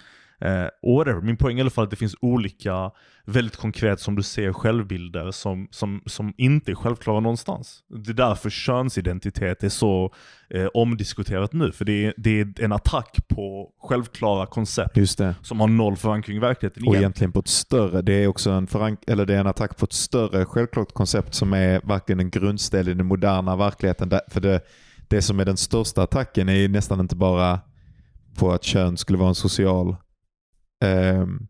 Eh, 0.45 0.67
och 0.83 0.97
whatever. 0.97 1.21
Min 1.21 1.37
poäng 1.37 1.55
är 1.57 1.59
i 1.59 1.61
alla 1.61 1.71
fall 1.71 1.85
att 1.85 1.91
det 1.91 1.97
finns 1.97 2.15
olika, 2.21 2.91
väldigt 3.25 3.57
konkret 3.57 4.01
som 4.01 4.15
du 4.15 4.23
ser, 4.23 4.53
självbilder 4.53 5.31
som, 5.31 5.69
som, 5.71 6.03
som 6.07 6.35
inte 6.37 6.71
är 6.71 6.75
självklara 6.75 7.21
någonstans. 7.21 7.81
Det 8.05 8.11
är 8.11 8.15
därför 8.15 8.51
könsidentitet 8.51 9.63
är 9.63 9.69
så 9.69 10.13
eh, 10.51 10.67
omdiskuterat 10.75 11.53
nu, 11.53 11.73
för 11.73 11.85
det 11.85 12.07
är, 12.07 12.15
det 12.17 12.41
är 12.41 12.65
en 12.65 12.73
attack 12.73 13.19
på 13.29 13.71
självklara 13.83 14.47
koncept 14.47 14.95
som 15.43 15.61
har 15.61 15.69
noll 15.69 15.97
förankring 15.97 16.37
i 16.37 16.41
verkligheten. 16.41 16.83
Och 16.83 16.93
igen. 16.95 17.03
egentligen 17.03 17.33
på 17.33 17.41
ett 17.41 17.49
större, 17.49 18.03
det 18.03 18.13
är 18.13 18.27
också 18.27 18.51
en, 18.51 18.67
förank 18.67 19.01
eller 19.07 19.27
det 19.27 19.35
är 19.35 19.41
en 19.41 19.47
attack 19.47 19.77
på 19.77 19.85
ett 19.85 19.93
större 19.93 20.45
självklart 20.45 20.93
koncept 20.93 21.35
som 21.35 21.53
är 21.53 21.81
verkligen 21.85 22.21
en 22.21 22.31
grundstel 22.31 22.89
i 22.89 22.95
den 22.95 23.07
moderna 23.07 23.57
verkligheten. 23.57 24.09
Där- 24.09 24.21
För 24.29 24.41
det, 24.41 24.61
det 25.09 25.23
som 25.23 25.41
är 25.41 25.45
den 25.45 25.57
största 25.57 26.03
attacken 26.03 26.49
är 26.49 26.69
nästan 26.69 27.01
inte 27.01 27.17
bara 27.17 27.61
på 28.39 28.53
att 28.53 28.65
kön 28.65 28.97
skulle 28.97 29.19
vara 29.19 29.29
en 29.29 29.35
social 29.35 29.97
ehm, 30.83 31.47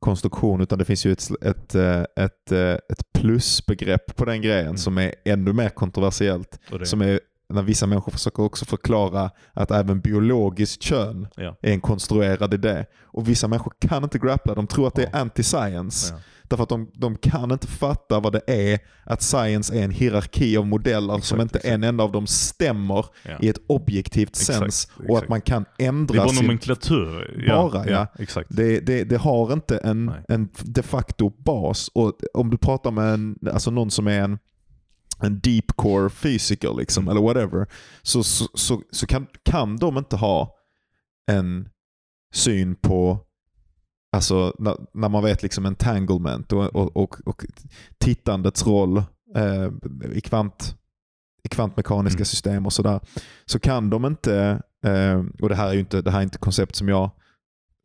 konstruktion 0.00 0.60
utan 0.60 0.78
det 0.78 0.84
finns 0.84 1.06
ju 1.06 1.12
ett, 1.12 1.30
ett, 1.42 1.74
eh, 1.74 2.00
ett, 2.24 2.52
eh, 2.52 2.58
ett 2.92 3.12
plusbegrepp 3.14 4.16
på 4.16 4.24
den 4.24 4.42
grejen 4.42 4.66
Mm. 4.66 4.76
som 4.78 4.98
är 4.98 5.14
ännu 5.24 5.52
mer 5.52 5.68
kontroversiellt. 5.68 6.58
Som 6.86 7.00
är 7.02 7.20
när 7.54 7.62
vissa 7.62 7.86
människor 7.86 8.12
försöker 8.12 8.42
också 8.42 8.64
förklara 8.64 9.30
att 9.52 9.70
även 9.70 10.00
biologiskt 10.00 10.82
kön 10.82 11.28
Ja. 11.36 11.56
är 11.62 11.72
en 11.72 11.80
konstruerad 11.80 12.54
idé. 12.54 12.84
Och 13.02 13.28
vissa 13.28 13.48
människor 13.48 13.72
kan 13.80 14.04
inte 14.04 14.18
grappla, 14.18 14.54
de 14.54 14.66
tror 14.66 14.86
att 14.88 14.94
det 14.94 15.04
är 15.04 15.12
anti-science. 15.24 16.12
Ja. 16.12 16.18
Därför 16.48 16.62
att 16.62 16.68
de, 16.68 16.90
de 16.94 17.16
kan 17.16 17.50
inte 17.52 17.66
fatta 17.66 18.20
vad 18.20 18.32
det 18.32 18.42
är 18.46 18.78
att 19.04 19.22
science 19.22 19.74
är 19.78 19.84
en 19.84 19.90
hierarki 19.90 20.56
av 20.56 20.66
modeller 20.66 21.08
som 21.12 21.18
Exakt, 21.18 21.40
inte 21.42 21.58
exakt. 21.58 21.74
en 21.74 21.84
enda 21.84 22.04
av 22.04 22.12
dem 22.12 22.26
stämmer 22.26 23.06
Ja. 23.22 23.38
i 23.40 23.48
ett 23.48 23.58
objektivt 23.66 24.28
Exakt, 24.30 24.58
sens. 24.58 24.88
Och 25.08 25.18
att 25.18 25.28
man 25.28 25.40
kan 25.40 25.64
Det 25.78 25.84
är 25.84 25.88
ändra 25.88 26.16
bara 26.18 26.28
sin 26.28 26.44
nomenklatur. 26.44 27.44
Bara, 27.48 27.90
ja. 27.90 28.06
Exakt. 28.18 28.48
det, 28.52 28.80
det, 28.80 29.04
det 29.04 29.16
har 29.16 29.52
inte 29.52 29.78
en, 29.78 30.06
Nej. 30.06 30.24
en 30.28 30.48
de 30.62 30.82
facto 30.82 31.30
bas. 31.44 31.88
Och 31.94 32.12
om 32.34 32.50
du 32.50 32.58
pratar 32.58 32.90
med 32.90 33.14
en, 33.14 33.38
alltså 33.52 33.70
någon 33.70 33.90
som 33.90 34.06
är 34.06 34.20
en, 34.20 34.38
en 35.22 35.40
deep 35.40 35.66
core 35.76 36.10
fysiker 36.10 36.74
liksom, 36.78 37.04
Mm. 37.04 37.10
eller 37.16 37.26
whatever, 37.26 37.66
så, 38.02 38.22
så, 38.24 38.44
så, 38.54 38.82
så 38.90 39.06
kan, 39.06 39.26
kan 39.42 39.76
de 39.76 39.98
inte 39.98 40.16
ha 40.16 40.54
en 41.30 41.68
syn 42.34 42.74
på 42.74 43.20
Alltså 44.12 44.54
när, 44.58 44.76
när 44.94 45.08
man 45.08 45.24
vet 45.24 45.42
liksom 45.42 45.66
entanglement 45.66 46.52
och, 46.52 46.76
och, 46.76 46.96
och, 46.96 47.16
och 47.26 47.44
tittandets 47.98 48.66
roll 48.66 48.96
eh, 49.36 49.70
i, 50.12 50.20
kvant, 50.20 50.76
i 51.44 51.48
kvantmekaniska 51.48 52.18
Mm. 52.18 52.24
system 52.24 52.66
och 52.66 52.72
sådär. 52.72 53.00
Så 53.46 53.58
kan 53.58 53.90
de 53.90 54.04
inte, 54.04 54.62
eh, 54.84 55.22
och 55.42 55.48
det 55.48 55.54
här 55.54 55.68
är 55.68 55.78
inte, 55.78 56.02
det 56.02 56.10
här 56.10 56.18
är 56.18 56.22
inte 56.22 56.38
koncept 56.38 56.76
som 56.76 56.88
jag 56.88 57.10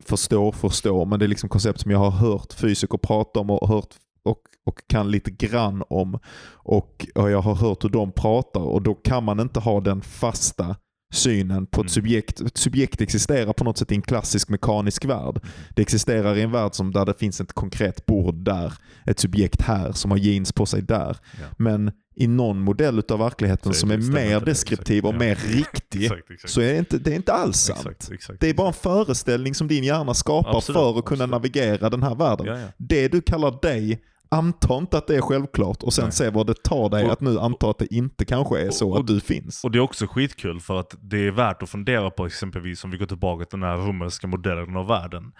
förstår, 0.04 0.52
förstår, 0.52 1.06
men 1.06 1.18
det 1.18 1.26
är 1.26 1.28
liksom 1.28 1.48
koncept 1.48 1.80
som 1.80 1.90
jag 1.90 1.98
har 1.98 2.10
hört 2.10 2.52
fysiker 2.52 2.98
prata 2.98 3.40
om 3.40 3.50
och 3.50 3.68
hört 3.68 3.94
och, 4.22 4.38
och 4.66 4.80
kan 4.86 5.10
lite 5.10 5.30
grann 5.30 5.82
om. 5.88 6.18
Och, 6.52 7.06
och 7.14 7.30
jag 7.30 7.40
har 7.42 7.54
hört 7.54 7.84
hur 7.84 7.88
de 7.88 8.12
pratar 8.12 8.60
och 8.60 8.82
då 8.82 8.94
kan 8.94 9.24
man 9.24 9.40
inte 9.40 9.60
ha 9.60 9.80
den 9.80 10.02
fasta 10.02 10.76
synen 11.14 11.66
på 11.66 11.80
ett 11.80 11.84
Mm. 11.84 11.88
subjekt. 11.88 12.40
Ett 12.40 12.56
subjekt 12.56 13.00
existerar 13.00 13.52
på 13.52 13.64
något 13.64 13.78
sätt 13.78 13.92
i 13.92 13.94
en 13.94 14.02
klassisk 14.02 14.48
mekanisk 14.48 15.04
värld. 15.04 15.40
Det 15.70 15.82
existerar 15.82 16.36
i 16.36 16.42
en 16.42 16.50
värld 16.52 16.74
som 16.74 16.92
där 16.92 17.06
det 17.06 17.14
finns 17.18 17.40
ett 17.40 17.52
konkret 17.52 18.06
bord 18.06 18.44
där, 18.44 18.72
ett 19.06 19.20
subjekt 19.20 19.62
här 19.62 19.92
som 19.92 20.10
har 20.10 20.18
jeans 20.18 20.52
på 20.52 20.66
sig 20.66 20.82
där. 20.82 21.16
Ja. 21.40 21.46
Men 21.58 21.92
i 22.16 22.26
någon 22.26 22.60
modell 22.60 23.02
av 23.08 23.18
verkligheten 23.18 23.72
Så 23.74 23.80
som 23.80 23.90
är 23.90 23.96
mer 23.98 24.40
det, 24.40 24.46
deskriptiv 24.46 24.96
exakt. 24.98 25.08
och 25.08 25.14
Ja. 25.14 25.18
mer 25.28 25.34
riktig 25.34 26.04
Exakt, 26.04 26.30
exakt. 26.30 26.52
så 26.52 26.60
är 26.60 26.72
det 26.72 26.78
inte, 26.78 26.98
det 26.98 27.10
är 27.12 27.16
inte 27.16 27.32
alls 27.32 27.56
sant. 27.56 28.08
Exakt, 28.12 28.40
Det 28.40 28.48
är 28.50 28.54
bara 28.54 28.68
en 28.68 28.72
föreställning 28.74 29.54
som 29.54 29.68
din 29.68 29.84
hjärna 29.84 30.14
skapar 30.14 30.56
Absolut, 30.56 30.76
för 30.76 30.98
att 30.98 31.04
kunna 31.04 31.24
absolut. 31.24 31.30
navigera 31.30 31.90
den 31.90 32.02
här 32.02 32.14
världen. 32.14 32.46
Ja. 32.46 32.58
Det 32.78 33.08
du 33.08 33.20
kallar 33.20 33.58
dig, 33.62 34.02
anta 34.34 34.78
inte 34.78 34.98
att 34.98 35.06
det 35.06 35.16
är 35.16 35.20
självklart 35.20 35.82
och 35.82 35.92
sen 35.92 36.04
Nej. 36.04 36.12
se 36.12 36.30
vad 36.30 36.46
det 36.46 36.62
tar 36.62 36.88
dig 36.88 37.04
Och- 37.04 37.12
att 37.12 37.20
nu 37.20 37.38
anta 37.38 37.70
att 37.70 37.78
det 37.78 37.94
inte 37.94 38.24
kanske 38.24 38.60
är 38.66 38.70
så 38.70 38.90
och- 38.90 38.98
att 39.00 39.06
du 39.06 39.20
finns. 39.20 39.64
Och 39.64 39.70
det 39.70 39.78
är 39.78 39.80
också 39.80 40.06
skitkul 40.06 40.60
för 40.60 40.80
att 40.80 40.94
det 41.02 41.26
är 41.26 41.30
värt 41.30 41.62
att 41.62 41.70
fundera 41.70 42.10
på 42.10 42.26
exempelvis 42.26 42.84
om 42.84 42.90
vi 42.90 42.96
går 42.98 43.06
tillbaka 43.06 43.44
till 43.44 43.60
den 43.60 43.68
här 43.68 43.76
romerska 43.76 44.26
modellen 44.26 44.76
av 44.76 44.86
världen. 44.86 45.32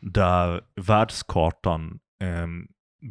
Där 0.00 0.60
världskartan 0.80 1.98
eh, 2.22 2.46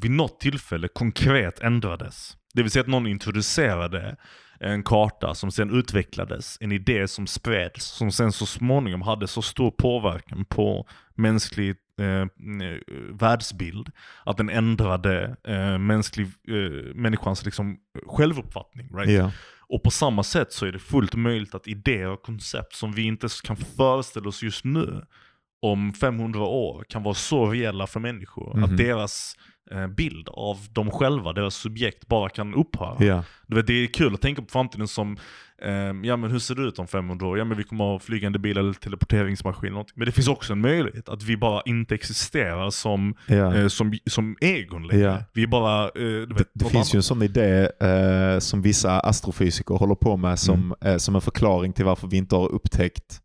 vid 0.02 0.12
något 0.12 0.40
tillfälle 0.40 0.88
konkret 0.88 1.60
ändrades. 1.60 2.38
Det 2.54 2.62
vill 2.62 2.72
säga 2.72 2.82
att 2.82 2.88
någon 2.88 3.08
introducerade 3.08 4.16
en 4.60 4.84
karta 4.84 5.36
som 5.36 5.52
sen 5.52 5.70
utvecklades, 5.80 6.58
en 6.60 6.72
idé 6.72 7.08
som 7.08 7.28
spreds, 7.28 7.86
som 7.86 8.12
sen 8.12 8.32
så 8.32 8.46
småningom 8.46 9.02
hade 9.02 9.28
så 9.28 9.42
stor 9.42 9.72
påverkan 9.72 10.46
på 10.46 10.88
mänsklig 11.16 11.76
eh, 12.02 12.22
eh, 12.22 12.80
världsbild 13.10 13.90
att 14.26 14.38
den 14.38 14.50
ändrade 14.50 15.36
eh, 15.48 15.78
mänsklig, 15.78 16.26
eh, 16.26 16.96
människans 16.96 17.46
liksom, 17.46 17.78
självuppfattning. 18.08 18.90
Right? 18.94 19.12
Ja. 19.12 19.32
Och 19.70 19.84
på 19.84 19.92
samma 19.92 20.24
sätt 20.24 20.54
så 20.54 20.66
är 20.66 20.72
det 20.72 20.80
fullt 20.80 21.16
möjligt 21.16 21.56
att 21.56 21.68
idéer 21.68 22.10
och 22.10 22.22
koncept 22.22 22.76
som 22.76 22.92
vi 22.92 23.02
inte 23.02 23.28
kan 23.44 23.56
föreställa 23.56 24.30
oss 24.30 24.44
just 24.44 24.66
nu 24.66 25.02
om 25.62 25.94
500 25.94 26.40
år 26.40 26.86
kan 26.90 27.04
vara 27.04 27.14
så 27.14 27.50
reella 27.50 27.88
för 27.88 28.00
människor. 28.00 28.54
Mhm. 28.56 28.64
Att 28.64 28.78
deras 28.78 29.36
eh, 29.72 29.88
bild 29.88 30.30
av 30.30 30.58
dem 30.72 30.92
själva, 30.92 31.34
deras 31.34 31.56
subjekt 31.56 32.08
bara 32.08 32.30
kan 32.30 32.54
upphöra. 32.54 32.96
Du 33.48 33.56
vet, 33.56 33.68
det 33.68 33.74
är 33.74 33.88
kul 33.88 34.14
att 34.14 34.22
tänka 34.22 34.42
på 34.42 34.48
framtiden 34.50 34.88
som, 34.88 35.18
eh, 35.64 36.08
ja 36.08 36.18
men 36.18 36.32
hur 36.32 36.40
ser 36.40 36.56
det 36.56 36.62
ut 36.62 36.80
om 36.80 36.88
500 36.88 37.28
år? 37.28 37.38
Ja 37.38 37.46
men 37.46 37.58
vi 37.58 37.64
kommer 37.64 37.84
ha 37.84 38.00
flygande 38.00 38.40
bil 38.40 38.58
eller 38.58 38.74
teleporteringsmaskin 38.74 39.64
eller 39.68 39.72
någonting. 39.72 39.94
Men 39.98 40.06
det 40.06 40.12
finns 40.12 40.28
också 40.28 40.54
en 40.54 40.62
möjlighet 40.62 41.10
att 41.10 41.24
vi 41.24 41.38
bara 41.38 41.62
inte 41.66 41.96
existerar 41.96 42.70
som, 42.70 43.16
Ja. 43.28 43.56
eh, 43.56 43.68
som, 43.68 43.94
som 44.06 44.36
egon 44.42 44.88
längre. 44.88 45.02
Ja. 45.04 45.24
Vi 45.34 45.48
bara, 45.48 45.84
eh, 45.84 46.28
vet, 46.28 46.38
Det, 46.38 46.46
det 46.54 46.66
finns 46.66 46.94
ju 46.96 46.98
en 46.98 47.04
sån 47.04 47.22
idé 47.22 47.70
eh, 47.80 48.40
som 48.40 48.62
vissa 48.62 49.00
astrofysiker 49.00 49.76
håller 49.76 49.96
på 49.96 50.18
med 50.18 50.40
som, 50.40 50.60
Mm. 50.82 50.94
eh, 50.94 50.98
som 50.98 51.16
en 51.16 51.22
förklaring 51.22 51.74
till 51.74 51.86
varför 51.86 52.08
vi 52.08 52.18
inte 52.18 52.36
har 52.36 52.48
upptäckt, 52.52 53.20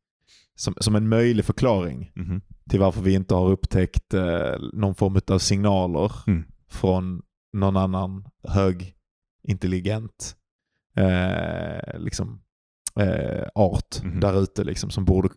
som, 0.55 0.75
som 0.81 0.95
en 0.95 1.09
möjlig 1.09 1.45
förklaring 1.45 2.13
Mhm. 2.15 2.41
till 2.71 2.81
varför 2.81 3.01
vi 3.03 3.15
inte 3.15 3.35
har 3.35 3.49
upptäckt 3.51 4.15
eh, 4.15 4.55
någon 4.73 4.95
form 4.95 5.21
av 5.31 5.39
signaler 5.39 6.13
Mm. 6.27 6.45
från 6.71 7.23
någon 7.53 7.77
annan 7.77 8.25
hög 8.49 8.93
intelligent 9.49 10.37
eh, 10.97 11.99
liksom, 11.99 12.41
eh, 13.01 13.47
art 13.55 14.03
Mhm. 14.03 14.21
där 14.21 14.43
ute 14.43 14.65
liksom, 14.65 14.91
som 14.91 15.05
borde, 15.05 15.29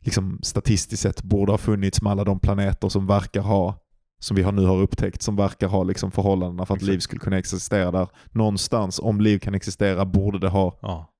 liksom, 0.00 0.38
statistiskt 0.42 1.02
sett 1.02 1.22
borde 1.22 1.52
ha 1.52 1.58
funnits 1.58 2.02
med 2.02 2.10
alla 2.10 2.24
de 2.24 2.40
planeter 2.40 2.88
som 2.88 3.06
verkar 3.06 3.40
ha 3.40 3.78
som 4.22 4.36
vi 4.36 4.42
har 4.42 4.52
nu 4.52 4.64
har 4.64 4.76
upptäckt, 4.76 5.22
som 5.22 5.36
verkar 5.36 5.68
ha 5.68 5.82
liksom 5.82 6.10
förhållandena 6.10 6.66
för 6.66 6.74
att 6.74 6.78
Exakt. 6.78 6.92
liv 6.92 6.98
skulle 6.98 7.20
kunna 7.20 7.38
existera 7.38 7.90
där. 7.90 8.08
Någonstans, 8.30 8.98
om 8.98 9.20
liv 9.20 9.38
kan 9.38 9.54
existera, 9.54 10.04
borde 10.04 10.38
det 10.38 10.48
ha 10.48 10.78
Ja. 10.82 11.12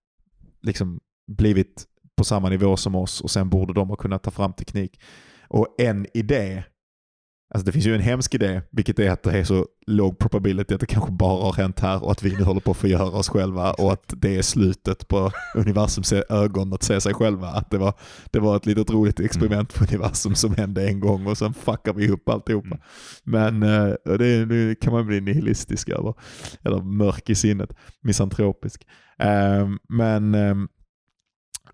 liksom 0.62 1.00
blivit 1.32 1.84
på 2.16 2.24
samma 2.24 2.48
nivå 2.48 2.76
som 2.76 2.94
oss 2.94 3.20
och 3.20 3.30
sen 3.30 3.48
borde 3.48 3.72
de 3.72 3.88
ha 3.88 3.96
kunnat 3.96 4.22
ta 4.22 4.30
fram 4.30 4.52
teknik. 4.52 5.00
Och 5.48 5.66
en 5.78 6.06
idé, 6.14 6.64
alltså 7.54 7.66
det 7.66 7.72
finns 7.72 7.86
ju 7.86 7.94
en 7.94 8.00
hemsk 8.00 8.34
idé, 8.34 8.60
vilket 8.70 8.98
är 8.98 9.10
att 9.10 9.22
det 9.22 9.38
är 9.38 9.44
så 9.44 9.66
låg 9.86 10.18
probability 10.18 10.74
att 10.74 10.80
det 10.80 10.86
kanske 10.86 11.12
bara 11.12 11.44
har 11.44 11.52
hänt 11.52 11.80
här 11.80 12.04
och 12.04 12.10
att 12.10 12.22
vi 12.22 12.36
nu 12.36 12.44
håller 12.44 12.60
på 12.60 12.70
att 12.70 12.76
förgöra 12.76 13.18
oss 13.18 13.28
själva 13.28 13.72
och 13.72 13.92
att 13.92 14.14
det 14.16 14.36
är 14.36 14.42
slutet 14.42 15.08
på 15.08 15.30
universums 15.54 16.12
ögon 16.12 16.72
att 16.72 16.82
se 16.82 17.00
sig 17.00 17.14
själva. 17.14 17.48
Att 17.48 17.70
det 17.70 17.78
var, 17.78 17.94
det 18.30 18.40
var 18.40 18.56
ett 18.56 18.66
litet 18.66 18.90
roligt 18.90 19.20
experiment 19.20 19.72
för 19.72 19.94
universum 19.94 20.34
som 20.34 20.54
hände 20.54 20.88
en 20.88 21.00
gång 21.00 21.26
och 21.26 21.38
sen 21.38 21.54
fuckar 21.54 21.92
vi 21.92 22.08
upp 22.08 22.28
alltihopa. 22.28 22.66
Mm. 22.66 22.80
Men 23.24 23.62
eh, 23.62 23.94
det, 24.04 24.44
det 24.44 24.80
kan 24.80 24.92
man 24.92 25.06
bli 25.06 25.20
nihilistisk 25.20 25.88
över, 25.88 26.14
eller 26.62 26.82
mörk 26.82 27.30
i 27.30 27.34
sinnet, 27.34 27.76
misantropisk. 28.00 28.86
Ehm, 29.18 29.78
men, 29.88 30.34
ehm, 30.34 30.68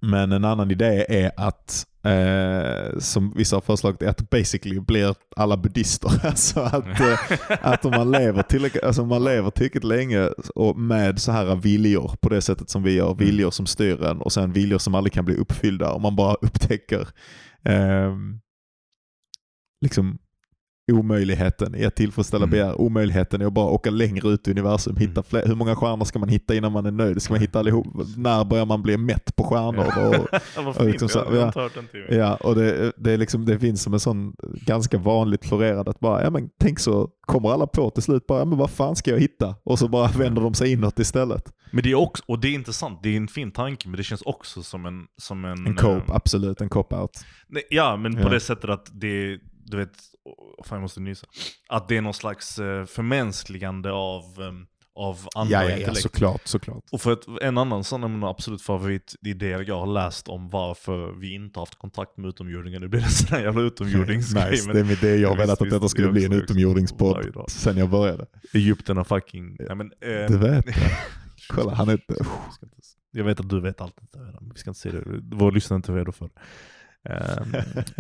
men 0.01 0.33
en 0.33 0.45
annan 0.45 0.71
idé 0.71 1.07
är 1.09 1.31
att, 1.37 1.87
eh, 2.03 2.99
som 2.99 3.33
vissa 3.37 3.57
har 3.57 3.61
föreslagit, 3.61 4.03
att 4.03 4.31
basically 4.31 4.81
blir 4.81 5.15
alla 5.37 5.57
buddister. 5.57 6.11
alltså 6.27 6.61
att, 6.61 7.01
eh, 7.01 7.19
att 7.61 7.85
om 7.85 7.91
man 7.91 8.11
lever 8.11 8.43
tillräckligt, 8.43 8.85
alltså 8.85 9.03
om 9.03 9.09
man 9.09 9.25
lever 9.25 9.51
tillräckligt 9.51 9.85
länge 9.85 10.29
och 10.55 10.79
med 10.79 11.19
så 11.19 11.33
här 11.33 11.57
viljor 11.57 12.17
på 12.21 12.29
det 12.29 12.43
sättet 12.43 12.71
som 12.71 12.83
vi 12.83 12.93
gör, 12.95 13.15
viljor 13.15 13.51
som 13.51 13.67
styr 13.67 14.03
en 14.05 14.21
och 14.21 14.33
sen 14.33 14.53
viljor 14.53 14.79
som 14.79 14.95
aldrig 14.95 15.13
kan 15.13 15.25
bli 15.25 15.37
uppfyllda 15.37 15.93
om 15.93 16.03
man 16.03 16.17
bara 16.17 16.35
upptäcker 16.35 17.09
ehm, 17.65 18.41
liksom 19.81 20.19
omöjligheten 20.93 21.75
i 21.75 21.85
att 21.85 21.95
tillfredsställa 21.97 22.45
Mm. 22.45 22.51
begär. 22.51 22.81
Omöjligheten 22.81 23.43
i 23.43 23.45
att 23.45 23.53
bara 23.53 23.67
åka 23.71 23.91
längre 23.91 24.29
ut 24.29 24.49
i 24.49 24.51
universum. 24.51 24.97
Hitta 24.97 25.11
Mm. 25.13 25.23
fler, 25.25 25.47
hur 25.47 25.55
många 25.55 25.77
stjärnor 25.77 26.05
ska 26.05 26.19
man 26.19 26.29
hitta 26.29 26.55
innan 26.55 26.73
man 26.73 26.87
är 26.87 26.91
nöjd? 26.91 27.23
Ska 27.23 27.33
man 27.35 27.41
hitta 27.41 27.59
allihop? 27.59 27.87
När 28.17 28.45
börjar 28.45 28.67
man 28.67 28.83
bli 28.83 28.97
mätt 28.97 29.37
på 29.37 29.45
stjärnor? 29.45 29.85
Och, 30.67 30.77
och 30.81 30.87
liksom 30.87 31.09
så- 31.09 31.25
ja. 31.33 31.69
ja, 32.09 32.35
och 32.37 32.55
det, 32.55 32.93
det, 32.97 33.13
är 33.13 33.19
liksom, 33.19 33.45
det 33.45 33.59
finns 33.59 33.83
som 33.83 33.93
en 33.95 34.01
sån 34.01 34.35
ganska 34.67 34.99
vanligt 34.99 35.45
florerad 35.47 35.89
att 35.89 36.01
bara, 36.01 36.23
ja 36.25 36.31
men 36.31 36.49
tänk 36.61 36.79
så 36.79 37.09
kommer 37.21 37.51
alla 37.53 37.67
på 37.67 37.91
till 37.91 38.03
slut 38.03 38.27
bara, 38.27 38.39
ja, 38.39 38.45
men 38.45 38.59
vad 38.59 38.71
fan 38.71 38.97
ska 38.97 39.11
jag 39.11 39.19
hitta? 39.21 39.55
Och 39.65 39.79
så 39.79 39.89
bara 39.89 40.09
vänder 40.09 40.43
de 40.43 40.55
sig 40.55 40.73
inåt 40.73 40.99
istället. 40.99 41.53
Men 41.71 41.83
det 41.83 41.91
är 41.91 41.95
också, 41.95 42.25
och 42.27 42.41
det 42.41 42.49
är 42.49 42.53
intressant, 42.55 43.03
det 43.03 43.09
är 43.09 43.17
en 43.17 43.29
fin 43.29 43.51
tanke 43.51 43.89
men 43.89 43.97
det 43.97 44.03
känns 44.03 44.23
också 44.23 44.63
som 44.63 44.87
en... 44.87 45.05
Som 45.21 45.45
en, 45.45 45.67
En 45.67 45.75
cope, 45.75 45.91
eh, 46.09 46.15
absolut, 46.17 46.61
en 46.61 46.69
cop-out. 46.69 47.11
ja, 47.71 47.97
men 47.97 48.15
på 48.15 48.21
Ja. 48.21 48.29
det 48.29 48.41
sättet 48.41 48.71
att 48.71 48.87
det, 48.93 49.39
du 49.71 49.77
vet, 49.77 49.93
oh, 50.25 50.65
fan 50.65 50.77
jag 50.77 50.83
måste 50.83 51.01
nysa. 51.01 51.27
Att 51.69 51.89
det 51.89 51.97
är 51.97 52.01
någon 52.03 52.15
slags 52.15 52.59
eh, 52.59 52.85
förmänskligande 52.85 53.93
av, 53.93 54.41
um, 54.41 54.67
av 54.95 55.29
andra 55.35 55.53
Ja, 55.53 55.63
ja, 55.63 55.71
ja, 55.71 55.77
intellekt. 55.77 56.03
såklart, 56.03 56.41
såklart. 56.45 56.85
Och 56.93 57.01
för 57.01 57.13
ett, 57.13 57.43
en 57.43 57.59
annan 57.59 57.85
sån 57.85 58.05
av 58.05 58.11
mina 58.11 58.29
absolut 58.29 58.63
favoritidéer 58.63 59.65
jag 59.69 59.79
har 59.79 59.87
läst 59.87 60.29
om 60.29 60.51
varför 60.51 61.13
vi 61.13 61.35
inte 61.35 61.59
har 61.59 61.67
haft 61.67 61.79
kontakt 61.79 62.17
med 62.17 62.29
utomjordingar, 62.29 62.81
nu 62.81 62.89
blir 62.89 63.01
det 63.01 63.09
sån 63.09 63.37
här 63.37 63.45
jävla 63.45 63.61
utomjordingsgrej. 63.63 64.51
Nice, 64.51 64.73
det 64.73 64.81
är 64.81 65.01
det 65.01 65.17
jag 65.17 65.29
har 65.29 65.37
velat 65.37 65.63
att 65.63 65.71
detta 65.71 65.89
skulle 65.89 66.09
är 66.09 66.13
bli 66.13 66.25
en 66.25 66.33
utomjordingspodd 66.33 67.51
sen 67.51 67.77
jag 67.77 67.91
började. 67.91 68.27
Egypten 68.55 68.97
har 68.97 69.05
fucking... 69.05 69.57
Ja, 69.59 69.75
men, 69.75 69.87
eh, 70.01 70.27
Du 70.29 70.39
vet. 70.39 70.65
Kolla, 71.49 71.75
han 71.75 71.89
är... 71.89 72.01
Jag 73.11 73.25
vet 73.25 73.41
att 73.41 73.49
du 73.49 73.61
vet 73.61 73.81
allt 73.81 73.97
detta 74.01 74.19
redan, 74.19 74.51
vi 74.55 74.61
ska 74.61 74.71
inte 74.71 74.81
säga 74.81 74.95
det. 74.95 75.21
Vår 75.37 75.53
lyssnare 75.53 75.77
är 75.77 75.79
inte 75.79 75.93
redo 75.93 76.13
för 76.13 76.25
det. 76.25 76.41
Ehm, 77.09 77.53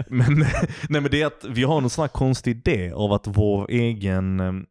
men, 0.08 0.34
nej, 0.88 1.00
men 1.00 1.10
det 1.10 1.22
är 1.22 1.26
att 1.26 1.44
vi 1.48 1.62
har 1.62 1.82
en 1.82 1.90
sån 1.90 2.02
här 2.02 2.08
konstig 2.08 2.50
idé 2.50 2.92
av 2.92 3.12
att 3.12 3.26
vår 3.26 3.70
egen... 3.70 4.40
ehm, 4.40 4.66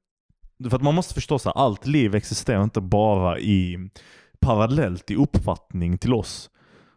För 0.70 0.76
att 0.76 0.84
man 0.84 0.96
måste 0.96 1.14
förstå 1.14 1.40
här, 1.46 1.52
allt 1.58 1.86
liv 1.86 2.16
existerar 2.16 2.64
inte 2.64 2.82
bara 2.82 3.40
i 3.40 3.90
parallellt 4.40 5.12
i 5.12 5.16
uppfattning 5.16 5.98
till 5.98 6.14
oss. 6.14 6.50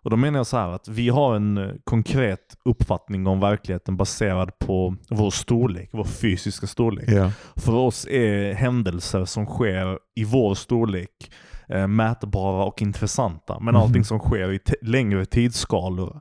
Och 0.02 0.11
då 0.11 0.16
menar 0.16 0.39
jag 0.39 0.47
så 0.47 0.57
här 0.57 0.69
att 0.69 0.89
vi 0.89 1.09
har 1.09 1.36
en 1.36 1.59
eh, 1.59 1.70
konkret 1.85 2.57
uppfattning 2.65 3.27
om 3.27 3.40
verkligheten 3.40 3.97
baserad 3.97 4.59
på 4.59 4.97
vår 5.11 5.31
storlek, 5.31 5.89
vår 5.93 6.05
fysiska 6.05 6.66
storlek. 6.66 7.09
Ja. 7.09 7.32
För 7.57 7.73
oss 7.74 8.07
är 8.11 8.52
händelser 8.55 9.24
som 9.24 9.47
sker 9.47 9.98
i 10.16 10.24
vår 10.24 10.55
storlek 10.55 11.32
eh, 11.69 11.86
mätbara 11.86 12.65
och 12.65 12.82
intressanta. 12.82 13.61
Men 13.61 13.74
Mhm. 13.74 13.82
allting 13.82 14.05
som 14.05 14.19
sker 14.19 14.52
i 14.52 14.61
längre 14.82 15.24
tidsskalor, 15.24 16.20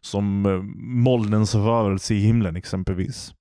som 0.00 0.46
eh, 0.46 0.62
molnens 0.78 1.54
rörelse 1.54 2.14
i 2.14 2.20
himlen 2.20 2.56
exempelvis, 2.56 3.34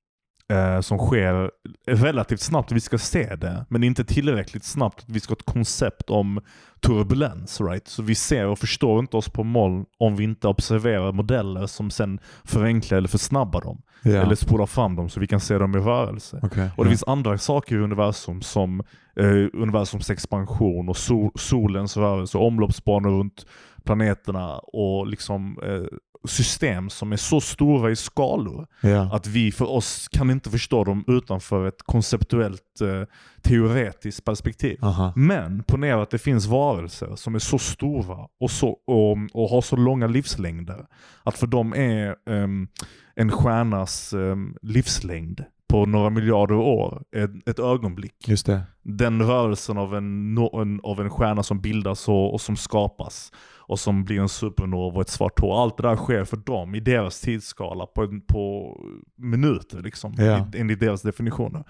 eh, 0.53 0.81
som 0.81 0.97
sker 0.97 1.51
relativt 1.87 2.41
snabbt, 2.41 2.71
vi 2.71 2.79
ska 2.79 2.97
se 2.97 3.35
det, 3.35 3.65
men 3.69 3.83
inte 3.83 4.03
tillräckligt 4.05 4.63
snabbt 4.63 4.99
att 4.99 5.09
vi 5.09 5.19
ska 5.19 5.31
ha 5.31 5.37
ett 5.37 5.53
koncept 5.53 6.09
om 6.09 6.41
turbulens. 6.81 7.61
Right? 7.61 7.87
Så 7.87 8.03
vi 8.03 8.15
ser 8.15 8.45
och 8.45 8.59
förstår 8.59 8.99
inte 8.99 9.17
oss 9.17 9.29
på 9.29 9.43
moln 9.43 9.85
om 9.99 10.15
vi 10.15 10.23
inte 10.23 10.47
observerar 10.47 11.11
modeller 11.11 11.67
som 11.67 11.91
sen 11.91 12.19
förenklar 12.43 12.97
eller 12.97 13.07
försnabbar 13.07 13.61
dem. 13.61 13.81
Ja. 14.03 14.11
Eller 14.11 14.35
spolar 14.35 14.65
fram 14.65 14.95
dem 14.95 15.09
så 15.09 15.19
vi 15.19 15.27
kan 15.27 15.39
se 15.39 15.57
dem 15.57 15.75
i 15.75 15.79
rörelse. 15.79 16.39
Okej. 16.43 16.69
Och 16.77 16.83
det 16.83 16.87
ja. 16.87 16.91
finns 16.91 17.03
andra 17.07 17.37
saker 17.37 17.75
i 17.75 17.79
universum 17.79 18.41
som 18.41 18.79
eh, 19.15 19.47
universums 19.53 20.09
expansion 20.09 20.89
och 20.89 20.97
sol, 20.97 21.31
solens 21.35 21.97
rörelse, 21.97 22.37
omloppsbanor 22.37 23.09
runt 23.09 23.45
planeterna 23.83 24.57
och 24.57 25.07
liksom 25.07 25.59
eh, 25.63 25.97
system 26.27 26.89
som 26.89 27.11
är 27.11 27.17
så 27.17 27.41
stora 27.41 27.91
i 27.91 27.95
skalor 27.95 28.67
ja. 28.81 29.15
att 29.15 29.27
vi 29.27 29.51
för 29.51 29.69
oss 29.69 30.07
kan 30.07 30.29
inte 30.29 30.49
förstå 30.49 30.83
dem 30.83 31.03
utanför 31.07 31.67
ett 31.67 31.81
konceptuellt 31.85 32.81
eh, 32.81 33.03
teoretiskt 33.41 34.25
perspektiv. 34.25 34.79
Aha. 34.81 35.13
Men 35.15 35.63
ponera 35.63 36.01
att 36.01 36.09
det 36.09 36.17
finns 36.17 36.45
varelser 36.45 37.15
som 37.15 37.35
är 37.35 37.39
så 37.39 37.59
stora 37.59 38.27
och, 38.39 38.51
så, 38.51 38.69
och, 38.69 39.17
och 39.33 39.49
har 39.49 39.61
så 39.61 39.75
långa 39.75 40.07
livslängder 40.07 40.85
att 41.23 41.37
för 41.37 41.47
dem 41.47 41.73
är 41.73 42.15
ehm, 42.29 42.67
en 43.15 43.31
stjärnas 43.31 44.13
ehm, 44.13 44.55
livslängd 44.61 45.43
på 45.69 45.85
några 45.85 46.09
miljarder 46.09 46.55
år 46.55 47.03
ett, 47.15 47.49
ett 47.49 47.59
ögonblick. 47.59 48.27
Just 48.27 48.45
det. 48.45 48.61
Den 48.83 49.21
rörelsen 49.21 49.77
av 49.77 49.95
en, 49.95 50.37
no- 50.37 50.61
en, 50.61 50.79
av 50.83 51.01
en 51.01 51.09
stjärna 51.09 51.43
som 51.43 51.61
bildas 51.61 52.07
och, 52.07 52.33
och 52.33 52.41
som 52.41 52.55
skapas 52.55 53.31
och 53.69 53.79
som 53.79 54.03
blir 54.03 54.19
en 54.19 54.29
supernova 54.29 54.95
och 54.95 55.01
ett 55.01 55.09
svart 55.09 55.39
hål. 55.39 55.57
Allt 55.57 55.77
det 55.77 55.83
där 55.83 55.95
sker 55.95 56.23
för 56.23 56.37
dem 56.37 56.75
i 56.75 56.79
deras 56.79 57.21
tidsskala 57.21 57.85
på, 57.85 58.19
på 58.27 58.75
minuter 59.17 59.81
liksom, 59.81 60.13
Ja. 60.17 60.47
enligt 60.55 60.79
deras 60.79 61.01
definitioner. 61.01 61.63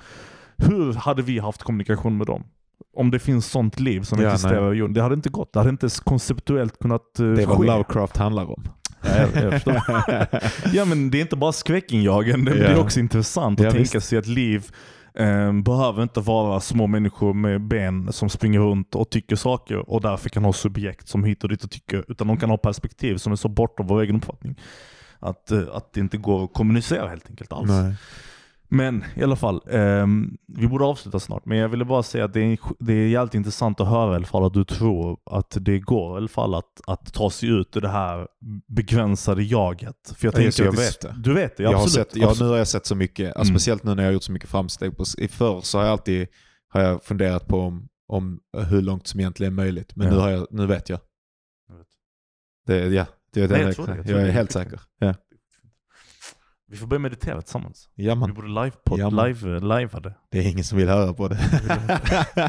Hur 0.57 0.93
hade 0.93 1.21
vi 1.21 1.39
haft 1.39 1.63
kommunikation 1.63 2.17
med 2.17 2.27
dem? 2.27 2.43
Om 2.95 3.11
det 3.11 3.19
finns 3.19 3.45
sånt 3.45 3.79
liv 3.79 4.01
som 4.01 4.21
Ja, 4.21 4.31
existerar 4.31 4.73
i 4.73 4.77
jorden. 4.77 4.93
Det 4.93 5.01
hade 5.01 5.15
inte 5.15 5.29
gått. 5.29 5.53
Det 5.53 5.59
hade 5.59 5.69
inte 5.69 5.89
konceptuellt 6.03 6.79
kunnat 6.79 7.01
uh, 7.19 7.33
Det 7.35 7.41
är 7.41 7.47
vad. 7.47 7.65
Lovecraft 7.65 8.17
handlar 8.17 8.51
om. 8.51 8.63
Ja, 9.03 9.59
ja 10.73 10.85
men 10.85 11.11
det 11.11 11.17
är 11.17 11.21
inte 11.21 11.35
bara 11.35 11.51
skräckinjagande, 11.51 12.51
men 12.51 12.59
det 12.59 12.67
är 12.67 12.79
också 12.79 12.99
intressant 12.99 13.61
att 13.61 13.73
tänka 13.73 14.01
sig 14.01 14.17
att 14.17 14.27
liv 14.27 14.71
Ehm, 15.15 15.63
behöver 15.63 16.03
inte 16.03 16.19
vara 16.19 16.59
små 16.59 16.87
människor 16.87 17.33
med 17.33 17.61
ben 17.61 18.13
som 18.13 18.29
springer 18.29 18.59
runt 18.59 18.95
och 18.95 19.09
tycker 19.09 19.35
saker 19.35 19.89
och 19.89 20.01
därför 20.01 20.29
kan 20.29 20.45
ha 20.45 20.53
subjekt 20.53 21.07
som 21.07 21.23
hit 21.23 21.43
och 21.43 21.49
dit 21.49 21.63
och 21.63 21.71
tycker, 21.71 22.05
utan 22.07 22.27
de 22.27 22.37
kan 22.37 22.49
ha 22.49 22.57
perspektiv 22.57 23.17
som 23.17 23.31
är 23.31 23.35
så 23.35 23.47
bortom 23.47 23.87
vår 23.87 24.01
egen 24.01 24.15
uppfattning. 24.15 24.55
Att, 25.19 25.51
eh, 25.51 25.63
att 25.73 25.93
det 25.93 25.99
inte 25.99 26.17
går 26.17 26.43
att 26.43 26.53
kommunicera 26.53 27.09
helt 27.09 27.29
enkelt 27.29 27.53
alls. 27.53 27.69
Nej. 27.69 27.95
Men 28.71 29.03
i 29.15 29.23
alla 29.23 29.35
fall, 29.35 29.61
ehm, 29.69 30.37
vi 30.47 30.67
borde 30.67 30.85
avsluta 30.85 31.19
snart. 31.19 31.45
Men 31.45 31.57
jag 31.57 31.69
ville 31.69 31.85
bara 31.85 32.03
säga 32.03 32.25
att 32.25 32.33
det 32.33 32.41
är, 32.41 32.59
det 32.79 32.93
är 32.93 33.07
jävligt 33.07 33.33
intressant 33.33 33.79
att 33.79 33.87
höra 33.87 34.11
i 34.13 34.15
alla 34.15 34.25
fall 34.25 34.45
att 34.45 34.53
du 34.53 34.63
tror 34.65 35.17
att 35.25 35.57
det 35.59 35.79
går 35.79 36.13
i 36.13 36.17
alla 36.17 36.27
fall 36.27 36.55
att, 36.55 36.81
att 36.87 37.13
ta 37.13 37.29
sig 37.29 37.49
ut 37.49 37.77
ur 37.77 37.81
det 37.81 37.89
här 37.89 38.27
begränsade 38.67 39.43
jaget. 39.43 39.95
För 40.15 40.25
jag, 40.27 40.33
Ja, 40.33 40.35
tänker 40.35 40.49
att 40.49 40.59
jag 40.59 40.71
vet 40.77 41.01
det. 41.01 41.15
Du 41.23 41.33
vet 41.33 41.57
det, 41.57 41.63
Jag 41.63 41.73
har 41.73 41.83
absolut. 41.83 42.07
sett, 42.11 42.15
ja, 42.21 42.29
absolut. 42.29 42.47
nu 42.47 42.51
har 42.51 42.57
jag 42.57 42.67
sett 42.67 42.85
så 42.85 42.95
mycket, 42.95 43.27
alltså, 43.35 43.49
Mm. 43.51 43.59
speciellt 43.59 43.83
nu 43.83 43.95
när 43.95 44.03
jag 44.03 44.07
har 44.09 44.13
gjort 44.13 44.23
så 44.23 44.31
mycket 44.31 44.49
framsteg. 44.49 44.97
På, 44.97 45.03
I 45.17 45.27
förr 45.27 45.61
så 45.61 45.77
har 45.77 45.85
jag 45.85 45.91
alltid 45.91 46.27
har 46.69 46.81
jag 46.81 47.03
funderat 47.03 47.47
på 47.47 47.59
om, 47.59 47.87
om 48.07 48.39
hur 48.69 48.81
långt 48.81 49.07
som 49.07 49.19
egentligen 49.19 49.53
är 49.53 49.55
möjligt. 49.55 49.95
Men 49.95 50.07
Ja. 50.07 50.13
nu, 50.13 50.19
har 50.19 50.29
jag, 50.29 50.47
nu 50.51 50.65
vet 50.65 50.89
jag. 50.89 50.99
Jag 51.67 51.75
vet. 51.77 51.87
Det, 52.67 52.87
ja, 52.95 53.05
det, 53.33 53.47
det, 53.47 53.53
Nej, 53.57 53.61
jag, 53.77 53.87
jag 53.89 53.97
jag 53.97 54.05
jag, 54.07 54.21
är 54.27 54.31
helt 54.31 54.51
säker. 54.51 54.81
Ja, 54.99 55.13
Vi 56.71 56.77
får 56.77 56.87
börja 56.87 56.99
meditera 56.99 57.41
tillsammans. 57.41 57.89
ja 57.95 58.13
Vi 58.13 58.19
man, 58.19 58.33
borde 58.33 58.47
live-podd, 58.47 58.99
Ja, 58.99 59.09
man. 59.09 59.27
live, 59.27 59.59
livea 59.59 59.99
det. 59.99 60.13
det 60.31 60.37
är 60.39 60.51
ingen 60.51 60.63
som 60.63 60.77
vill 60.77 60.87
höra 60.89 61.13
på 61.13 61.27
det. 61.27 61.39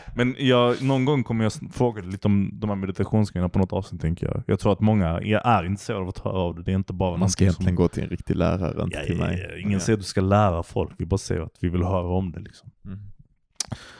Men 0.15 0.35
jag, 0.39 0.83
någon 0.83 1.05
gång 1.05 1.25
kommer 1.25 1.45
jag 1.45 1.53
fråga 1.73 2.03
lite 2.03 2.29
om 2.29 2.51
de 2.61 2.71
här 2.71 2.77
meditationsgrejerna 2.77 3.49
på 3.49 3.59
något 3.59 3.73
avsnitt 3.73 4.01
tänker 4.01 4.27
jag. 4.27 4.43
Jag 4.47 4.61
tror 4.61 4.73
att 4.73 4.81
många 4.81 5.09
är 5.09 5.47
är 5.47 5.65
intresserade 5.65 6.03
av 6.03 6.09
att 6.09 6.19
höra 6.19 6.39
av 6.39 6.55
det. 6.57 6.63
Det 6.63 6.71
är 6.73 6.77
inte 6.77 6.93
bara 6.93 7.17
Man 7.17 7.31
ska 7.31 7.45
egentligen 7.45 7.75
gå 7.75 7.89
till 7.89 8.03
en 8.03 8.09
riktig 8.09 8.37
lärare, 8.37 8.83
inte 8.83 8.97
Ja, 8.99 9.05
till 9.05 9.19
ja, 9.19 9.27
mig. 9.27 9.47
ja. 9.51 9.57
Ingen 9.59 9.81
säger 9.81 9.95
att 9.97 10.01
du 10.01 10.07
ska 10.07 10.21
lära 10.21 10.63
folk, 10.63 10.91
vi 10.99 11.07
bara 11.07 11.19
säger 11.19 11.41
att 11.41 11.55
vi 11.61 11.69
vill 11.69 11.83
höra 11.83 12.09
om 12.09 12.33
det. 12.33 12.41
Liksom. 12.41 12.71
Mm. 12.85 12.99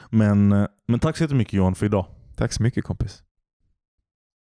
Men, 0.09 0.51
eh, 0.61 0.67
men 0.87 0.99
tack 0.99 1.17
så 1.17 1.23
jättemycket 1.23 1.53
Johan 1.53 1.75
för 1.75 1.85
idag. 1.85 2.05
Tack 2.35 2.53
så 2.53 2.63
mycket 2.63 2.83
kompis. 2.83 3.23